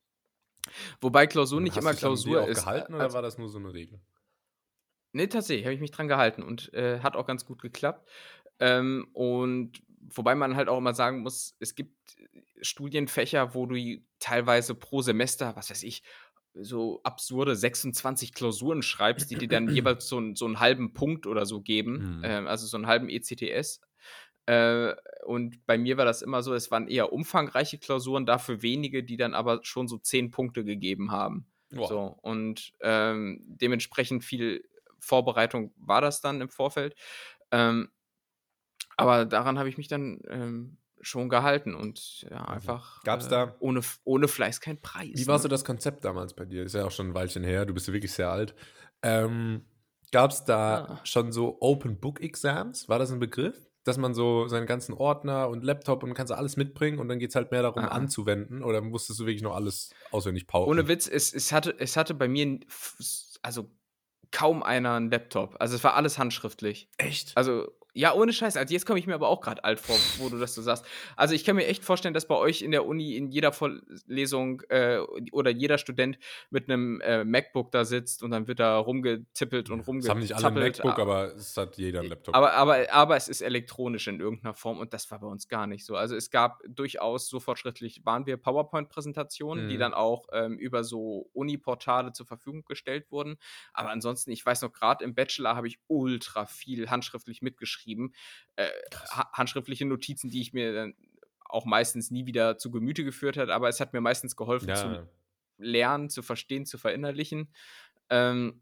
wobei 1.01 1.28
Klausur 1.28 1.60
nicht 1.60 1.76
immer 1.78 1.93
Klausur 1.93 2.47
ist. 2.47 2.62
gehalten 2.62 2.95
oder 2.95 3.12
war 3.14 3.22
das 3.22 3.38
nur 3.38 3.49
so 3.49 3.60
eine 3.60 3.74
Regel? 3.74 3.99
Nee, 5.12 5.28
tatsächlich, 5.28 5.66
habe 5.66 5.74
ich 5.74 5.82
mich 5.82 5.91
dran 5.91 6.07
gehalten 6.07 6.43
und 6.43 6.74
äh, 6.74 6.99
hat 6.99 7.16
auch 7.16 7.26
ganz 7.26 7.45
gut 7.45 7.62
geklappt. 7.62 8.07
Ähm, 8.60 9.07
und 9.14 9.82
wobei 10.14 10.36
man 10.36 10.55
halt 10.55 10.70
auch 10.70 10.78
immer 10.78 10.93
sagen 10.93 11.20
muss, 11.22 11.55
es 11.60 11.76
gibt 11.76 11.95
Studienfächer, 12.62 13.53
wo 13.53 13.66
du 13.66 13.76
teilweise 14.20 14.76
pro 14.76 15.01
Semester, 15.01 15.55
was 15.55 15.70
weiß 15.70 15.84
ich, 15.84 16.03
so 16.54 17.02
absurde 17.04 17.56
26 17.56 18.34
Klausuren 18.34 18.82
schreibst, 18.82 19.30
die 19.32 19.36
dir 19.36 19.47
dann 19.47 19.70
jeweils 19.74 20.08
so, 20.08 20.36
so 20.36 20.45
einen 20.45 20.60
halben 20.60 20.93
Punkt 20.93 21.28
oder 21.28 21.45
so 21.45 21.62
geben, 21.62 22.18
mhm. 22.18 22.24
äh, 22.24 22.47
also 22.47 22.68
so 22.68 22.78
einen 22.78 22.88
halben 22.88 23.10
ECTS. 23.10 23.82
Äh, 24.45 24.95
und 25.26 25.66
bei 25.66 25.78
mir 25.78 25.97
war 25.97 26.06
das 26.06 26.22
immer 26.22 26.41
so, 26.41 26.54
es 26.54 26.72
waren 26.72 26.88
eher 26.88 27.14
umfangreiche 27.14 27.78
Klausuren, 27.78 28.26
dafür 28.26 28.62
wenige, 28.62 29.04
die 29.04 29.18
dann 29.18 29.34
aber 29.34 29.60
schon 29.64 29.88
so 29.88 29.97
10 29.97 30.32
Punkte 30.32 30.64
gegeben 30.64 31.12
haben. 31.12 31.45
Wow. 31.72 31.88
So, 31.88 32.00
und 32.22 32.74
ähm, 32.82 33.41
dementsprechend 33.45 34.24
viel 34.24 34.68
Vorbereitung 35.00 35.72
war 35.78 36.02
das 36.02 36.22
dann 36.22 36.41
im 36.41 36.50
Vorfeld. 36.50 36.95
Ähm, 37.52 37.89
aber 38.97 39.26
daran 39.26 39.60
habe 39.60 39.70
ich 39.70 39.78
mich 39.78 39.88
dann 39.88 40.20
ähm, 40.30 40.78
schon 41.02 41.30
gehalten 41.30 41.76
und 41.76 42.22
ja, 42.30 42.41
mhm. 42.41 42.47
einfach 42.47 43.04
Gab's 43.04 43.28
äh, 43.28 43.30
da 43.30 43.56
ohne, 43.60 43.82
ohne 44.04 44.28
Fleiß 44.28 44.62
kein 44.62 44.82
Preis. 44.82 45.12
Wie 45.14 45.28
war 45.28 45.38
ne? 45.38 45.41
so 45.43 45.47
das 45.47 45.66
Konzept 45.66 46.06
damals 46.06 46.34
bei 46.34 46.45
dir? 46.45 46.64
Ist 46.64 46.76
ja 46.76 46.86
auch 46.86 46.91
schon 46.91 47.10
ein 47.10 47.14
Weilchen 47.14 47.43
her, 47.43 47.66
du 47.66 47.74
bist 47.74 47.88
ja 47.88 47.93
wirklich 47.93 48.14
sehr 48.14 48.30
alt. 48.30 48.56
Ähm, 49.02 49.66
Gab 50.12 50.32
es 50.32 50.43
da 50.43 50.86
ah. 50.86 51.00
schon 51.04 51.32
so 51.32 51.58
Open 51.62 52.00
Book 52.00 52.22
Exams? 52.22 52.89
War 52.89 53.00
das 53.00 53.12
ein 53.12 53.20
Begriff? 53.20 53.56
Dass 53.84 53.97
man 53.97 54.14
so 54.14 54.47
seinen 54.47 54.66
ganzen 54.66 54.93
Ordner 54.93 55.50
und 55.50 55.64
Laptop 55.64 56.04
und 56.04 56.14
kannst 56.14 56.34
alles 56.34 56.58
mitbringen 56.58 57.00
und 57.00 57.08
dann 57.08 57.18
geht 57.18 57.30
es 57.30 57.36
halt 57.36 57.52
mehr 57.52 57.62
darum, 57.62 57.84
ah. 57.84 57.89
anzuwenden 57.89 58.64
oder 58.64 58.82
musstest 58.82 59.20
du 59.20 59.26
wirklich 59.26 59.41
noch 59.41 59.56
alles 59.56 59.91
auswendig 60.12 60.47
pauken? 60.47 60.70
Ohne 60.70 60.88
Witz, 60.88 61.08
es, 61.08 61.34
es, 61.34 61.52
hatte, 61.52 61.76
es 61.80 61.95
hatte 61.95 62.14
bei 62.14 62.28
mir 62.28 62.60
also 63.41 63.70
kaum 64.32 64.64
einer 64.64 64.93
einen 64.93 65.10
Laptop. 65.10 65.56
Also 65.60 65.76
es 65.76 65.84
war 65.84 65.95
alles 65.95 66.18
handschriftlich. 66.18 66.89
Echt? 66.97 67.36
Also 67.38 67.72
ja, 67.94 68.14
ohne 68.14 68.34
Scheiß. 68.34 68.56
Also 68.56 68.74
jetzt 68.74 68.86
komme 68.86 69.00
ich 69.00 69.08
mir 69.08 69.16
aber 69.16 69.30
auch 69.30 69.42
gerade 69.42 69.64
alt 69.64 69.80
vor, 69.80 69.96
wo 70.20 70.30
du 70.30 70.38
das 70.38 70.54
so 70.54 70.62
sagst. 70.62 70.86
Also 71.16 71.34
ich 71.34 71.44
kann 71.44 71.56
mir 71.56 71.66
echt 71.66 71.84
vorstellen, 71.84 72.14
dass 72.14 72.28
bei 72.28 72.36
euch 72.36 72.62
in 72.62 72.72
der 72.72 72.86
Uni 72.86 73.16
in 73.16 73.32
jeder 73.32 73.52
Vorlesung 73.52 74.62
äh, 74.70 75.00
oder 75.32 75.50
jeder 75.50 75.80
Student 75.80 76.20
mit 76.52 76.70
einem 76.70 77.02
äh, 77.02 77.24
MacBook 77.24 77.72
da 77.72 77.86
sitzt 77.86 78.22
und 78.22 78.30
dann 78.30 78.48
wird 78.48 78.60
da 78.60 78.78
rumgetippelt 78.78 79.72
und 79.72 79.82
rumgetippelt. 79.82 80.04
Das 80.04 80.10
haben 80.10 80.20
nicht 80.20 80.36
alle 80.36 80.48
ein 80.48 80.68
MacBook, 80.72 81.00
aber 81.00 81.36
es 81.36 81.58
hat 81.58 81.78
jeder 81.78 82.02
ein 82.02 82.08
Laptop. 82.08 82.36
Aber, 82.36 82.54
aber, 82.54 82.92
aber 82.92 83.16
es 83.16 83.28
ist 83.28 83.42
elektronisch 83.42 84.08
in 84.08 84.20
irgendeiner 84.20 84.54
Form 84.54 84.78
und 84.78 84.94
das 84.94 85.10
war 85.10 85.20
bei 85.20 85.28
uns 85.28 85.48
gar 85.48 85.66
nicht 85.66 85.84
so. 85.84 85.96
Also 85.96 86.16
es 86.16 86.30
gab 86.30 86.62
durchaus, 86.68 87.28
so 87.28 87.40
fortschrittlich 87.40 88.06
waren 88.06 88.28
wir, 88.28 88.38
PowerPoint-Präsentationen, 88.38 89.66
mhm. 89.66 89.70
die 89.70 89.78
dann 89.78 89.96
auch 89.96 90.28
ähm, 90.32 90.60
über 90.60 90.84
so 90.84 91.30
Uni-Portale 91.34 92.14
zur 92.14 92.28
Verfügung 92.28 92.66
gestellt 92.66 93.12
wurden. 93.12 93.38
Aber 93.74 93.90
ansonsten, 93.90 94.30
ich 94.30 94.46
weiß 94.46 94.62
noch, 94.62 94.74
gerade 94.74 95.04
im 95.04 95.16
Bachelor 95.16 95.56
habe 95.56 95.68
ich 95.68 95.80
ultra 95.88 96.46
viel 96.46 96.92
handschriftlich 96.92 97.42
mitgeschrieben 97.42 97.79
geschrieben. 97.80 98.14
Äh, 98.56 98.70
handschriftliche 99.34 99.86
Notizen, 99.86 100.30
die 100.30 100.42
ich 100.42 100.54
mir 100.54 100.74
dann 100.74 100.94
auch 101.46 101.66
meistens 101.66 102.12
nie 102.12 102.26
wieder 102.26 102.58
zu 102.58 102.70
Gemüte 102.70 103.04
geführt 103.04 103.38
hat, 103.38 103.50
aber 103.50 103.70
es 103.70 103.80
hat 103.80 103.94
mir 103.94 104.02
meistens 104.02 104.36
geholfen 104.36 104.70
ja. 104.70 104.76
zu 104.76 105.10
lernen, 105.58 106.10
zu 106.10 106.22
verstehen, 106.22 106.66
zu 106.66 106.78
verinnerlichen. 106.78 107.52
Ähm, 108.10 108.62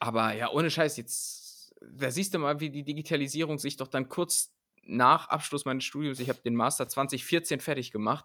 aber 0.00 0.34
ja, 0.34 0.50
ohne 0.50 0.70
Scheiß, 0.70 0.96
jetzt, 0.96 1.74
da 1.80 2.10
siehst 2.10 2.34
du 2.34 2.38
mal, 2.40 2.58
wie 2.60 2.70
die 2.70 2.82
Digitalisierung 2.82 3.58
sich 3.58 3.76
doch 3.76 3.88
dann 3.88 4.08
kurz 4.08 4.52
nach 4.84 5.28
Abschluss 5.28 5.64
meines 5.64 5.84
Studiums, 5.84 6.18
ich 6.18 6.28
habe 6.28 6.40
den 6.40 6.56
Master 6.56 6.88
2014 6.88 7.60
fertig 7.60 7.92
gemacht, 7.92 8.24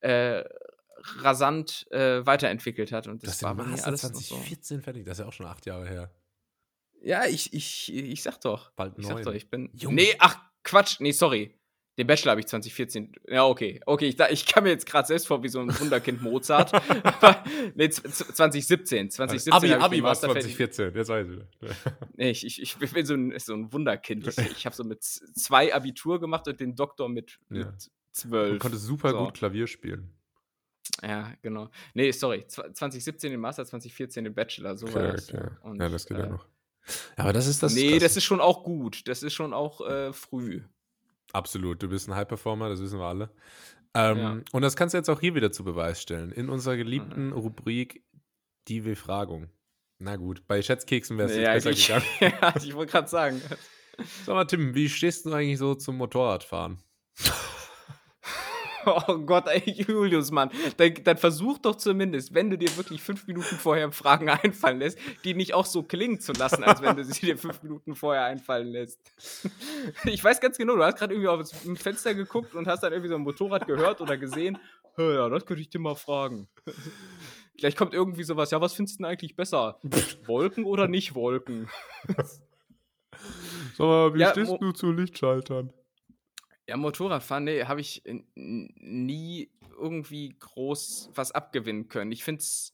äh, 0.00 0.42
rasant 1.18 1.86
äh, 1.92 2.26
weiterentwickelt 2.26 2.90
hat. 2.90 3.06
Und 3.06 3.22
das, 3.22 3.38
das 3.38 3.42
war 3.44 3.54
bei 3.54 3.64
mir 3.64 3.84
alles 3.84 4.00
2014 4.00 4.78
so. 4.78 4.82
fertig, 4.82 5.04
das 5.04 5.18
ist 5.18 5.22
ja 5.22 5.28
auch 5.28 5.32
schon 5.32 5.46
acht 5.46 5.64
Jahre 5.66 5.88
her. 5.88 6.10
Ja, 7.02 7.26
ich, 7.26 7.52
ich, 7.52 7.92
ich 7.92 8.22
sag 8.22 8.40
doch. 8.40 8.70
Bald 8.72 8.94
ich 8.98 9.06
sag 9.06 9.22
doch, 9.22 9.34
ich 9.34 9.50
bin. 9.50 9.70
Jung. 9.74 9.94
Nee, 9.94 10.14
ach, 10.18 10.38
Quatsch. 10.62 11.00
Nee, 11.00 11.12
sorry. 11.12 11.54
Den 11.98 12.06
Bachelor 12.06 12.30
habe 12.30 12.40
ich 12.40 12.46
2014. 12.46 13.12
Ja, 13.28 13.44
okay. 13.44 13.80
Okay, 13.84 14.06
ich, 14.06 14.18
ich 14.18 14.46
kam 14.46 14.64
mir 14.64 14.70
jetzt 14.70 14.86
gerade 14.86 15.06
selbst 15.06 15.26
vor 15.26 15.42
wie 15.42 15.48
so 15.48 15.60
ein 15.60 15.68
Wunderkind 15.78 16.22
Mozart. 16.22 16.72
nee, 17.74 17.90
2017. 17.90 19.10
2017 19.10 19.52
Abi, 19.52 19.74
Abi 19.74 20.02
war 20.02 20.14
2014, 20.14 20.94
jetzt 20.94 21.08
weiß 21.08 21.26
ich. 21.28 21.68
nee, 22.16 22.30
ich, 22.30 22.46
ich, 22.46 22.62
ich 22.62 22.92
bin 22.92 23.04
so 23.04 23.14
ein, 23.14 23.38
so 23.38 23.52
ein 23.52 23.70
Wunderkind. 23.72 24.26
Ich, 24.26 24.38
ich 24.38 24.64
habe 24.64 24.74
so 24.74 24.84
mit 24.84 25.02
zwei 25.02 25.74
Abitur 25.74 26.18
gemacht 26.18 26.48
und 26.48 26.58
den 26.58 26.74
Doktor 26.74 27.10
mit, 27.10 27.38
ja. 27.50 27.66
mit 27.66 27.90
zwölf. 28.12 28.52
Du 28.54 28.58
konntest 28.58 28.84
super 28.84 29.10
so. 29.10 29.26
gut 29.26 29.34
Klavier 29.34 29.66
spielen. 29.66 30.14
Ja, 31.02 31.34
genau. 31.42 31.68
Nee, 31.92 32.10
sorry. 32.12 32.46
2017 32.46 33.32
den 33.32 33.40
Master, 33.40 33.66
2014 33.66 34.24
den 34.24 34.34
Bachelor. 34.34 34.76
So 34.76 34.86
okay, 34.86 34.94
war 34.94 35.12
das. 35.12 35.28
Okay. 35.32 35.46
Und, 35.62 35.78
ja, 35.78 35.88
das 35.90 36.06
geht 36.06 36.16
äh, 36.16 36.20
ja 36.20 36.28
noch. 36.28 36.46
Aber 37.16 37.32
das 37.32 37.46
ist 37.46 37.62
das. 37.62 37.74
Nee, 37.74 37.98
das 37.98 38.16
ist 38.16 38.24
schon 38.24 38.40
auch 38.40 38.64
gut. 38.64 39.06
Das 39.08 39.22
ist 39.22 39.34
schon 39.34 39.52
auch 39.52 39.80
äh, 39.86 40.12
früh. 40.12 40.62
Absolut. 41.32 41.82
Du 41.82 41.88
bist 41.88 42.08
ein 42.08 42.14
High-Performer, 42.14 42.68
das 42.68 42.80
wissen 42.80 42.98
wir 42.98 43.06
alle. 43.06 43.30
Ähm, 43.94 44.18
ja. 44.18 44.40
Und 44.52 44.62
das 44.62 44.76
kannst 44.76 44.94
du 44.94 44.98
jetzt 44.98 45.08
auch 45.08 45.20
hier 45.20 45.34
wieder 45.34 45.52
zu 45.52 45.64
Beweis 45.64 46.00
stellen. 46.00 46.32
In 46.32 46.48
unserer 46.48 46.76
geliebten 46.76 47.26
mhm. 47.26 47.32
Rubrik 47.32 48.04
Die 48.68 48.80
Befragung. 48.80 49.48
Na 49.98 50.16
gut, 50.16 50.46
bei 50.46 50.60
Schätzkeksen 50.62 51.16
wäre 51.16 51.30
es 51.30 51.36
ja, 51.36 51.52
besser 51.52 51.70
ich, 51.70 51.86
gegangen. 52.18 52.38
ja, 52.40 52.54
ich 52.56 52.74
wollte 52.74 52.92
gerade 52.92 53.08
sagen. 53.08 53.40
Sag 54.24 54.34
mal, 54.34 54.44
Tim, 54.46 54.74
wie 54.74 54.88
stehst 54.88 55.26
du 55.26 55.32
eigentlich 55.32 55.58
so 55.58 55.74
zum 55.74 55.96
Motorradfahren? 55.96 56.78
Oh 59.08 59.18
Gott, 59.18 59.46
ey, 59.48 59.62
Julius, 59.66 60.30
Mann. 60.30 60.50
Dann, 60.76 60.94
dann, 61.04 61.16
versuch 61.16 61.58
doch 61.58 61.76
zumindest, 61.76 62.34
wenn 62.34 62.50
du 62.50 62.58
dir 62.58 62.74
wirklich 62.76 63.02
fünf 63.02 63.26
Minuten 63.26 63.56
vorher 63.56 63.90
Fragen 63.92 64.28
einfallen 64.28 64.78
lässt, 64.78 64.98
die 65.24 65.34
nicht 65.34 65.54
auch 65.54 65.66
so 65.66 65.82
klingen 65.82 66.20
zu 66.20 66.32
lassen, 66.32 66.64
als 66.64 66.82
wenn 66.82 66.96
du 66.96 67.04
sie 67.04 67.20
dir 67.20 67.38
fünf 67.38 67.62
Minuten 67.62 67.94
vorher 67.94 68.24
einfallen 68.24 68.68
lässt. 68.68 69.00
Ich 70.04 70.22
weiß 70.22 70.40
ganz 70.40 70.58
genau, 70.58 70.76
du 70.76 70.84
hast 70.84 70.98
gerade 70.98 71.14
irgendwie 71.14 71.28
auf 71.28 71.62
dem 71.62 71.76
Fenster 71.76 72.14
geguckt 72.14 72.54
und 72.54 72.66
hast 72.66 72.82
dann 72.82 72.92
irgendwie 72.92 73.08
so 73.08 73.14
ein 73.14 73.22
Motorrad 73.22 73.66
gehört 73.66 74.00
oder 74.00 74.16
gesehen 74.16 74.58
Ja, 74.96 75.28
das 75.28 75.46
könnte 75.46 75.62
ich 75.62 75.70
dir 75.70 75.78
mal 75.78 75.94
fragen. 75.94 76.48
Gleich 77.58 77.76
kommt 77.76 77.94
irgendwie 77.94 78.24
sowas, 78.24 78.50
ja, 78.50 78.60
was 78.60 78.74
findest 78.74 78.98
du 78.98 79.02
denn 79.02 79.10
eigentlich 79.10 79.36
besser? 79.36 79.78
Wolken 80.26 80.64
oder 80.64 80.88
nicht 80.88 81.14
Wolken? 81.14 81.68
Sag 83.76 83.86
mal, 83.86 84.14
wie 84.14 84.20
ja, 84.20 84.30
stehst 84.30 84.56
du 84.60 84.72
zu 84.72 84.90
Lichtschaltern? 84.92 85.72
Ja, 86.68 86.76
Motorradfahren, 86.76 87.44
nee, 87.44 87.64
habe 87.64 87.80
ich 87.80 88.02
nie 88.34 89.50
irgendwie 89.76 90.36
groß 90.38 91.10
was 91.14 91.32
abgewinnen 91.32 91.88
können. 91.88 92.12
Ich 92.12 92.24
finde 92.24 92.40
es 92.40 92.72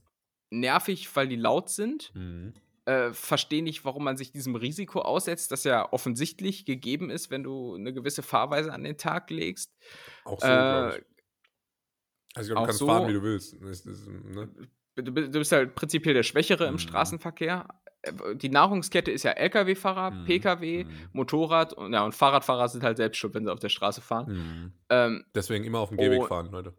nervig, 0.51 1.14
weil 1.16 1.28
die 1.28 1.36
laut 1.36 1.70
sind. 1.70 2.14
Mhm. 2.14 2.53
Äh, 2.84 3.12
Verstehe 3.12 3.62
nicht, 3.62 3.84
warum 3.84 4.05
man 4.05 4.16
sich 4.16 4.32
diesem 4.32 4.55
Risiko 4.55 5.01
aussetzt, 5.01 5.53
das 5.53 5.64
ja 5.64 5.93
offensichtlich 5.93 6.64
gegeben 6.64 7.11
ist, 7.11 7.30
wenn 7.30 7.43
du 7.43 7.74
eine 7.74 7.93
gewisse 7.93 8.22
Fahrweise 8.22 8.72
an 8.72 8.84
den 8.84 8.97
Tag 8.97 9.30
legst. 9.30 9.74
Auch 10.24 10.41
so, 10.41 10.47
äh, 10.47 11.03
Also, 12.34 12.55
du 12.55 12.62
kannst 12.62 12.78
so, 12.78 12.86
fahren, 12.86 13.09
wie 13.09 13.12
du 13.12 13.22
willst. 13.22 13.57
Das, 13.61 13.82
das, 13.82 14.07
ne? 14.07 14.49
du, 14.97 15.12
bist 15.12 15.53
halt 15.53 15.74
prinzipiell 15.74 16.14
der 16.14 16.22
Schwächere 16.22 16.66
mhm. 16.66 16.74
im 16.74 16.78
Straßenverkehr. 16.78 17.68
Äh, 18.03 18.36
die 18.36 18.49
Nahrungskette 18.49 19.11
ist 19.11 19.24
ja 19.24 19.32
Lkw-Fahrer, 19.32 20.11
mhm. 20.11 20.24
Pkw, 20.24 20.84
mhm. 20.84 20.90
Motorrad 21.12 21.72
und, 21.72 21.92
ja, 21.92 22.05
und 22.05 22.14
Fahrradfahrer 22.14 22.68
sind 22.68 22.82
halt 22.82 22.96
selbst 22.96 23.18
schuld, 23.18 23.34
wenn 23.34 23.44
sie 23.44 23.53
auf 23.53 23.61
der 23.61 23.68
Straße 23.68 24.01
fahren. 24.01 24.32
Mhm. 24.32 24.72
Ähm, 24.90 25.24
Deswegen 25.34 25.64
immer 25.64 25.80
auf 25.80 25.88
dem 25.88 25.99
Gehweg 25.99 26.22
oh, 26.22 26.26
fahren, 26.26 26.51
Leute. 26.51 26.74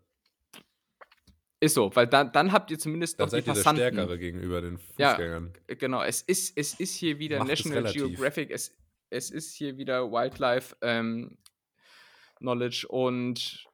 Ist 1.62 1.74
so, 1.74 1.94
weil 1.94 2.08
dann, 2.08 2.32
dann 2.32 2.54
habt 2.54 2.72
ihr 2.72 2.80
zumindest 2.80 3.20
dann 3.20 3.26
noch 3.26 3.32
seid 3.32 3.46
die 3.46 3.50
Passanten. 3.50 3.82
Ihr 3.82 3.92
der 3.92 3.94
Stärkere 3.94 4.18
gegenüber 4.18 4.62
den 4.62 4.78
Fußgängern. 4.78 5.54
Ja, 5.68 5.76
genau. 5.76 6.02
Es 6.04 6.22
ist, 6.22 6.58
es 6.58 6.80
ist 6.80 6.96
hier 6.96 7.20
wieder 7.20 7.40
Macht 7.40 7.50
National 7.50 7.92
Geographic, 7.92 8.50
es, 8.50 8.78
es 9.10 9.30
ist 9.30 9.56
hier 9.56 9.78
wieder 9.78 10.10
Wildlife 10.10 10.78
ähm, 10.82 11.38
Knowledge 12.38 12.88
und 12.88 13.69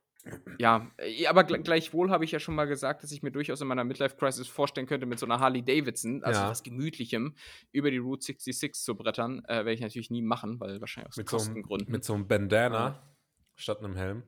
ja, 0.60 0.92
äh, 0.98 1.28
aber 1.28 1.44
gleichwohl 1.44 2.10
habe 2.10 2.26
ich 2.26 2.32
ja 2.32 2.40
schon 2.40 2.56
mal 2.56 2.66
gesagt, 2.66 3.04
dass 3.04 3.12
ich 3.12 3.24
mir 3.24 3.32
durchaus 3.32 3.62
in 3.62 3.68
meiner 3.68 3.84
Midlife-Crisis 3.84 4.48
vorstellen 4.48 4.88
könnte, 4.88 5.06
mit 5.06 5.20
so 5.20 5.26
einer 5.26 5.40
Harley 5.40 5.64
Davidson, 5.64 6.24
also 6.24 6.42
ja. 6.42 6.50
was 6.50 6.64
Gemütlichem, 6.64 7.36
über 7.72 7.92
die 7.92 7.98
Route 7.98 8.26
66 8.26 8.84
zu 8.84 8.96
brettern. 8.96 9.44
Äh, 9.46 9.58
Werde 9.58 9.74
ich 9.74 9.82
natürlich 9.82 10.10
nie 10.10 10.22
machen, 10.22 10.60
weil 10.60 10.82
wahrscheinlich 10.82 11.10
aus 11.10 11.18
mit 11.18 11.28
Kostengründen. 11.28 11.88
So 11.88 11.92
mit 11.92 12.04
so 12.04 12.14
einem 12.14 12.28
Bandana 12.28 12.88
ja. 12.88 13.04
statt 13.56 13.84
einem 13.84 13.96
Helm. 13.96 14.24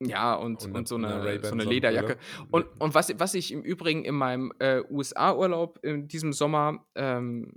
Ja, 0.00 0.34
und, 0.34 0.64
und, 0.64 0.76
und 0.76 0.88
so, 0.88 0.94
eine, 0.94 1.20
eine 1.22 1.44
so 1.44 1.52
eine 1.52 1.64
Lederjacke. 1.64 2.18
Und, 2.50 2.66
und 2.80 2.94
was, 2.94 3.12
was 3.18 3.34
ich 3.34 3.50
im 3.50 3.62
Übrigen 3.62 4.04
in 4.04 4.14
meinem 4.14 4.52
äh, 4.60 4.82
USA-Urlaub 4.88 5.80
in 5.82 6.06
diesem 6.06 6.32
Sommer 6.32 6.86
ähm, 6.94 7.52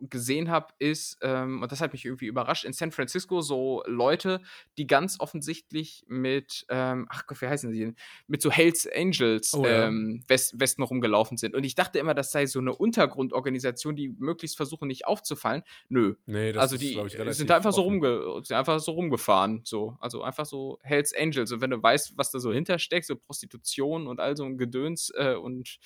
gesehen 0.00 0.50
habe, 0.50 0.68
ist, 0.78 1.18
ähm, 1.22 1.62
und 1.62 1.72
das 1.72 1.80
hat 1.80 1.92
mich 1.92 2.04
irgendwie 2.04 2.26
überrascht, 2.26 2.64
in 2.64 2.72
San 2.72 2.92
Francisco 2.92 3.40
so 3.40 3.82
Leute, 3.86 4.40
die 4.78 4.86
ganz 4.86 5.20
offensichtlich 5.20 6.04
mit, 6.08 6.66
ähm, 6.68 7.06
ach 7.10 7.26
Gott, 7.26 7.40
wie 7.40 7.46
heißen 7.46 7.72
sie 7.72 7.78
denn? 7.80 7.96
Mit 8.26 8.42
so 8.42 8.50
Hells 8.50 8.88
Angels 8.94 9.54
oh, 9.54 9.64
ja. 9.64 9.86
ähm, 9.86 10.24
West, 10.28 10.58
Westen 10.58 10.82
rumgelaufen 10.82 11.36
sind. 11.36 11.54
Und 11.54 11.64
ich 11.64 11.74
dachte 11.74 11.98
immer, 11.98 12.14
das 12.14 12.32
sei 12.32 12.46
so 12.46 12.58
eine 12.58 12.74
Untergrundorganisation, 12.74 13.96
die 13.96 14.08
möglichst 14.08 14.56
versuchen, 14.56 14.88
nicht 14.88 15.06
aufzufallen. 15.06 15.62
Nö. 15.88 16.14
Nee, 16.26 16.52
das 16.52 16.62
also 16.62 16.76
die 16.76 16.94
ist, 16.94 17.14
ich, 17.14 17.36
sind 17.36 17.50
einfach 17.50 17.72
so, 17.72 17.82
rumge 17.82 18.40
sind 18.42 18.56
einfach 18.56 18.78
so 18.80 18.92
rumgefahren. 18.92 19.62
So. 19.64 19.96
Also 20.00 20.22
einfach 20.22 20.46
so 20.46 20.78
Hells 20.82 21.14
Angels. 21.16 21.52
Und 21.52 21.60
wenn 21.60 21.70
du 21.70 21.82
weißt, 21.82 22.14
was 22.16 22.30
da 22.30 22.38
so 22.38 22.52
hintersteckt, 22.52 23.06
so 23.06 23.16
Prostitution 23.16 24.06
und 24.06 24.20
all 24.20 24.36
so 24.36 24.44
ein 24.44 24.58
Gedöns 24.58 25.12
äh, 25.16 25.34
und 25.34 25.78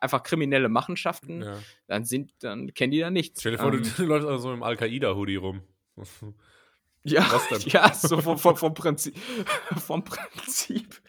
einfach 0.00 0.22
kriminelle 0.22 0.68
Machenschaften, 0.68 1.42
ja. 1.42 1.58
dann 1.86 2.04
sind, 2.04 2.32
dann 2.40 2.72
kennen 2.74 2.92
die 2.92 3.00
da 3.00 3.10
nichts. 3.10 3.40
Stell 3.40 3.52
dir 3.52 3.58
vor, 3.58 3.72
ähm, 3.72 3.82
du 3.96 4.04
läufst 4.04 4.28
also 4.28 4.52
im 4.52 4.62
Al-Qaida-Hoodie 4.62 5.36
rum. 5.36 5.62
Ja, 7.04 7.26
ja, 7.66 7.94
so 7.94 8.20
vom, 8.20 8.36
vom, 8.36 8.56
vom 8.56 8.74
Prinzip. 8.74 9.16
vom 9.78 10.04
Prinzip. 10.04 11.00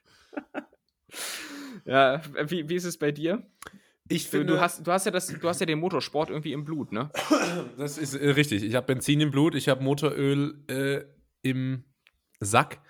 ja, 1.84 2.22
wie, 2.47 2.70
wie 2.70 2.76
ist 2.76 2.86
es 2.86 2.97
bei 2.97 3.11
dir? 3.11 3.43
Ich 4.07 4.28
finde, 4.28 4.53
du 4.53 4.61
hast, 4.61 4.86
du 4.86 4.91
hast 4.91 5.05
ja 5.05 5.11
das, 5.11 5.28
du 5.28 5.47
hast 5.49 5.59
ja 5.59 5.65
den 5.65 5.80
Motorsport 5.80 6.30
irgendwie 6.30 6.53
im 6.53 6.63
Blut, 6.63 6.91
ne? 6.91 7.11
Das 7.78 7.97
ist 7.97 8.15
äh, 8.15 8.30
richtig. 8.30 8.63
Ich 8.63 8.76
habe 8.76 8.88
Benzin 8.88 9.20
im 9.20 9.32
Blut, 9.32 9.55
ich 9.55 9.67
habe 9.67 9.84
Motoröl 9.84 10.63
äh, 10.67 11.03
im 11.41 11.84
Sack 12.39 12.82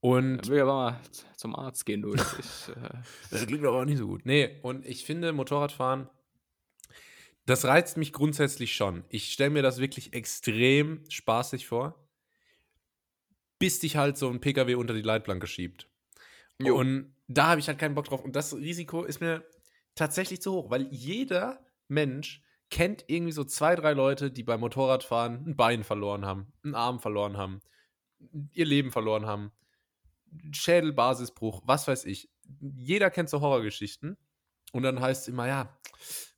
und 0.00 0.40
ich 0.44 0.50
will 0.50 0.60
aber 0.60 0.74
mal 0.74 1.00
zum 1.36 1.56
Arzt 1.56 1.84
gehen, 1.86 2.02
du. 2.02 2.14
Das, 2.14 2.32
ist, 2.34 2.68
äh 2.68 2.74
das 3.30 3.46
klingt 3.46 3.64
aber 3.64 3.80
auch 3.80 3.84
nicht 3.84 3.98
so 3.98 4.06
gut. 4.06 4.24
Nee, 4.24 4.58
und 4.62 4.86
ich 4.86 5.04
finde, 5.04 5.32
Motorradfahren, 5.32 6.08
das 7.46 7.64
reizt 7.64 7.96
mich 7.96 8.12
grundsätzlich 8.12 8.74
schon. 8.76 9.04
Ich 9.08 9.32
stelle 9.32 9.50
mir 9.50 9.62
das 9.62 9.78
wirklich 9.78 10.12
extrem 10.12 11.02
spaßig 11.08 11.66
vor, 11.66 11.94
bis 13.58 13.80
dich 13.80 13.96
halt 13.96 14.18
so 14.18 14.28
ein 14.28 14.40
PKW 14.40 14.74
unter 14.74 14.94
die 14.94 15.02
Leitplanke 15.02 15.46
schiebt. 15.46 15.88
Jo. 16.60 16.76
Und 16.76 17.14
da 17.26 17.48
habe 17.48 17.60
ich 17.60 17.68
halt 17.68 17.78
keinen 17.78 17.94
Bock 17.94 18.06
drauf. 18.06 18.22
Und 18.22 18.36
das 18.36 18.54
Risiko 18.54 19.04
ist 19.04 19.20
mir 19.20 19.44
tatsächlich 19.94 20.42
zu 20.42 20.52
hoch, 20.52 20.70
weil 20.70 20.88
jeder 20.90 21.64
Mensch 21.88 22.42
kennt 22.70 23.04
irgendwie 23.08 23.32
so 23.32 23.44
zwei, 23.44 23.74
drei 23.74 23.92
Leute, 23.92 24.30
die 24.30 24.42
beim 24.42 24.60
Motorradfahren 24.60 25.46
ein 25.46 25.56
Bein 25.56 25.84
verloren 25.84 26.26
haben, 26.26 26.52
einen 26.62 26.74
Arm 26.74 27.00
verloren 27.00 27.36
haben, 27.36 27.60
ihr 28.52 28.66
Leben 28.66 28.90
verloren 28.90 29.26
haben. 29.26 29.52
Schädelbasisbruch, 30.52 31.62
was 31.64 31.88
weiß 31.88 32.04
ich. 32.04 32.30
Jeder 32.60 33.10
kennt 33.10 33.28
so 33.28 33.40
Horrorgeschichten. 33.40 34.16
Und 34.72 34.82
dann 34.82 35.00
heißt 35.00 35.22
es 35.22 35.28
immer, 35.28 35.46
ja, 35.46 35.78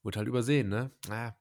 wird 0.03 0.16
halt 0.16 0.28
übersehen, 0.28 0.68
ne? 0.68 0.91
Ja, 1.09 1.36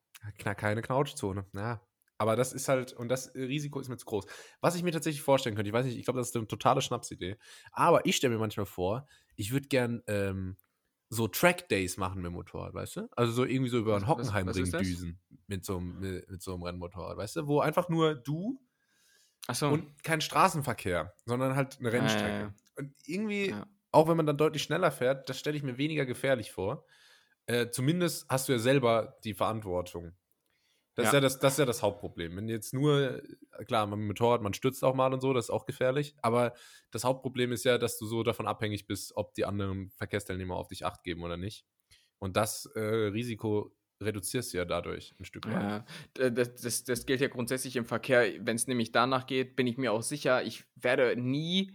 keine 0.55 0.81
Knautschzone. 0.81 1.45
Ja. 1.53 1.81
Aber 2.17 2.35
das 2.35 2.51
ist 2.51 2.67
halt, 2.67 2.91
und 2.93 3.07
das 3.07 3.33
Risiko 3.33 3.79
ist 3.79 3.87
mir 3.87 3.97
zu 3.97 4.05
groß. 4.05 4.25
Was 4.59 4.75
ich 4.75 4.83
mir 4.83 4.91
tatsächlich 4.91 5.21
vorstellen 5.21 5.55
könnte, 5.55 5.69
ich 5.69 5.73
weiß 5.73 5.85
nicht, 5.85 5.97
ich 5.97 6.03
glaube, 6.03 6.19
das 6.19 6.29
ist 6.29 6.35
eine 6.35 6.47
totale 6.47 6.81
Schnapsidee. 6.81 7.37
Aber 7.71 8.05
ich 8.05 8.17
stelle 8.17 8.33
mir 8.33 8.39
manchmal 8.39 8.65
vor, 8.65 9.07
ich 9.35 9.51
würde 9.51 9.69
gern 9.69 10.03
ähm, 10.07 10.57
so 11.09 11.27
Track 11.29 11.69
Days 11.69 11.95
machen 11.95 12.17
mit 12.17 12.25
dem 12.25 12.33
Motorrad, 12.33 12.73
weißt 12.73 12.97
du? 12.97 13.07
Also 13.15 13.31
so 13.31 13.45
irgendwie 13.45 13.69
so 13.69 13.79
über 13.79 13.95
einen 13.95 14.07
Hockenheimring 14.07 14.69
düsen 14.69 15.19
mit 15.47 15.63
so, 15.63 15.79
mit, 15.79 16.29
mit 16.29 16.41
so 16.41 16.53
einem 16.53 16.63
Rennmotorrad, 16.63 17.15
weißt 17.17 17.37
du? 17.37 17.47
Wo 17.47 17.61
einfach 17.61 17.87
nur 17.87 18.15
du 18.15 18.61
so. 19.53 19.69
Und 19.69 20.03
kein 20.03 20.21
Straßenverkehr, 20.21 21.13
sondern 21.25 21.55
halt 21.55 21.79
eine 21.79 21.91
Rennstrecke. 21.91 22.27
Ja, 22.27 22.39
ja, 22.39 22.45
ja. 22.45 22.53
Und 22.77 22.93
irgendwie, 23.05 23.55
auch 23.91 24.07
wenn 24.07 24.17
man 24.17 24.25
dann 24.25 24.37
deutlich 24.37 24.63
schneller 24.63 24.91
fährt, 24.91 25.29
das 25.29 25.39
stelle 25.39 25.57
ich 25.57 25.63
mir 25.63 25.77
weniger 25.77 26.05
gefährlich 26.05 26.51
vor. 26.51 26.85
Äh, 27.45 27.69
zumindest 27.69 28.27
hast 28.29 28.47
du 28.47 28.53
ja 28.53 28.59
selber 28.59 29.17
die 29.23 29.33
Verantwortung. 29.33 30.13
Das, 30.95 31.07
Ist 31.07 31.13
ja 31.13 31.19
das, 31.21 31.39
das 31.39 31.53
ist 31.53 31.59
ja 31.59 31.65
das 31.65 31.81
Hauptproblem. 31.81 32.35
Wenn 32.35 32.49
jetzt 32.49 32.73
nur, 32.73 33.21
klar, 33.67 33.87
mit 33.87 33.99
dem 33.99 34.07
Motorrad, 34.07 34.41
man 34.41 34.53
stürzt 34.53 34.83
auch 34.83 34.93
mal 34.93 35.13
und 35.13 35.21
so, 35.21 35.31
das 35.33 35.45
ist 35.45 35.49
auch 35.49 35.65
gefährlich. 35.65 36.13
Aber 36.21 36.53
das 36.91 37.05
Hauptproblem 37.05 37.53
ist 37.53 37.63
ja, 37.63 37.77
dass 37.77 37.97
du 37.97 38.05
so 38.05 38.21
davon 38.21 38.47
abhängig 38.47 38.85
bist, 38.85 39.15
ob 39.15 39.33
die 39.33 39.45
anderen 39.45 39.91
Verkehrsteilnehmer 39.91 40.55
auf 40.55 40.67
dich 40.67 40.85
Acht 40.85 41.03
geben 41.03 41.23
oder 41.23 41.37
nicht. 41.37 41.65
Und 42.19 42.35
das 42.35 42.65
äh, 42.75 42.79
Risiko 42.79 43.73
reduzierst 44.01 44.53
du 44.53 44.57
ja 44.57 44.65
dadurch 44.65 45.13
ein 45.19 45.25
Stück 45.25 45.45
weit. 45.47 45.85
Ja, 46.17 46.29
das, 46.29 46.55
das, 46.55 46.83
das 46.83 47.05
gilt 47.05 47.21
ja 47.21 47.27
grundsätzlich 47.27 47.75
im 47.75 47.85
Verkehr. 47.85 48.33
Wenn 48.39 48.55
es 48.55 48.67
nämlich 48.67 48.91
danach 48.91 49.27
geht, 49.27 49.55
bin 49.55 49.67
ich 49.67 49.77
mir 49.77 49.91
auch 49.91 50.01
sicher, 50.01 50.43
ich 50.43 50.63
werde 50.75 51.15
nie, 51.15 51.73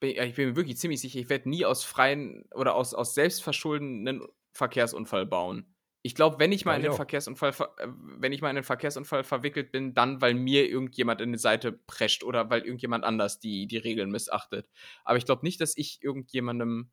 ich 0.00 0.34
bin 0.34 0.48
mir 0.48 0.56
wirklich 0.56 0.78
ziemlich 0.78 1.00
sicher, 1.00 1.18
ich 1.18 1.28
werde 1.28 1.48
nie 1.48 1.64
aus 1.64 1.84
freien 1.84 2.44
oder 2.54 2.74
aus, 2.74 2.94
aus 2.94 3.14
selbstverschulden 3.14 4.06
einen 4.06 4.22
Verkehrsunfall 4.52 5.26
bauen. 5.26 5.66
Ich 6.04 6.16
glaube, 6.16 6.40
wenn 6.40 6.50
ich 6.50 6.64
mal 6.64 6.74
in 6.74 6.82
den 6.82 6.92
Verkehrsunfall, 6.92 7.52
äh, 7.78 7.86
wenn 8.18 8.32
ich 8.32 8.40
mal 8.40 8.50
in 8.50 8.56
einen 8.56 8.64
Verkehrsunfall 8.64 9.22
verwickelt 9.22 9.70
bin, 9.70 9.94
dann, 9.94 10.20
weil 10.20 10.34
mir 10.34 10.68
irgendjemand 10.68 11.20
in 11.20 11.32
die 11.32 11.38
Seite 11.38 11.72
prescht 11.72 12.24
oder 12.24 12.50
weil 12.50 12.62
irgendjemand 12.62 13.04
anders 13.04 13.38
die, 13.38 13.68
die 13.68 13.76
Regeln 13.76 14.10
missachtet. 14.10 14.68
Aber 15.04 15.16
ich 15.16 15.24
glaube 15.24 15.44
nicht, 15.44 15.60
dass 15.60 15.76
ich 15.76 16.02
irgendjemandem 16.02 16.90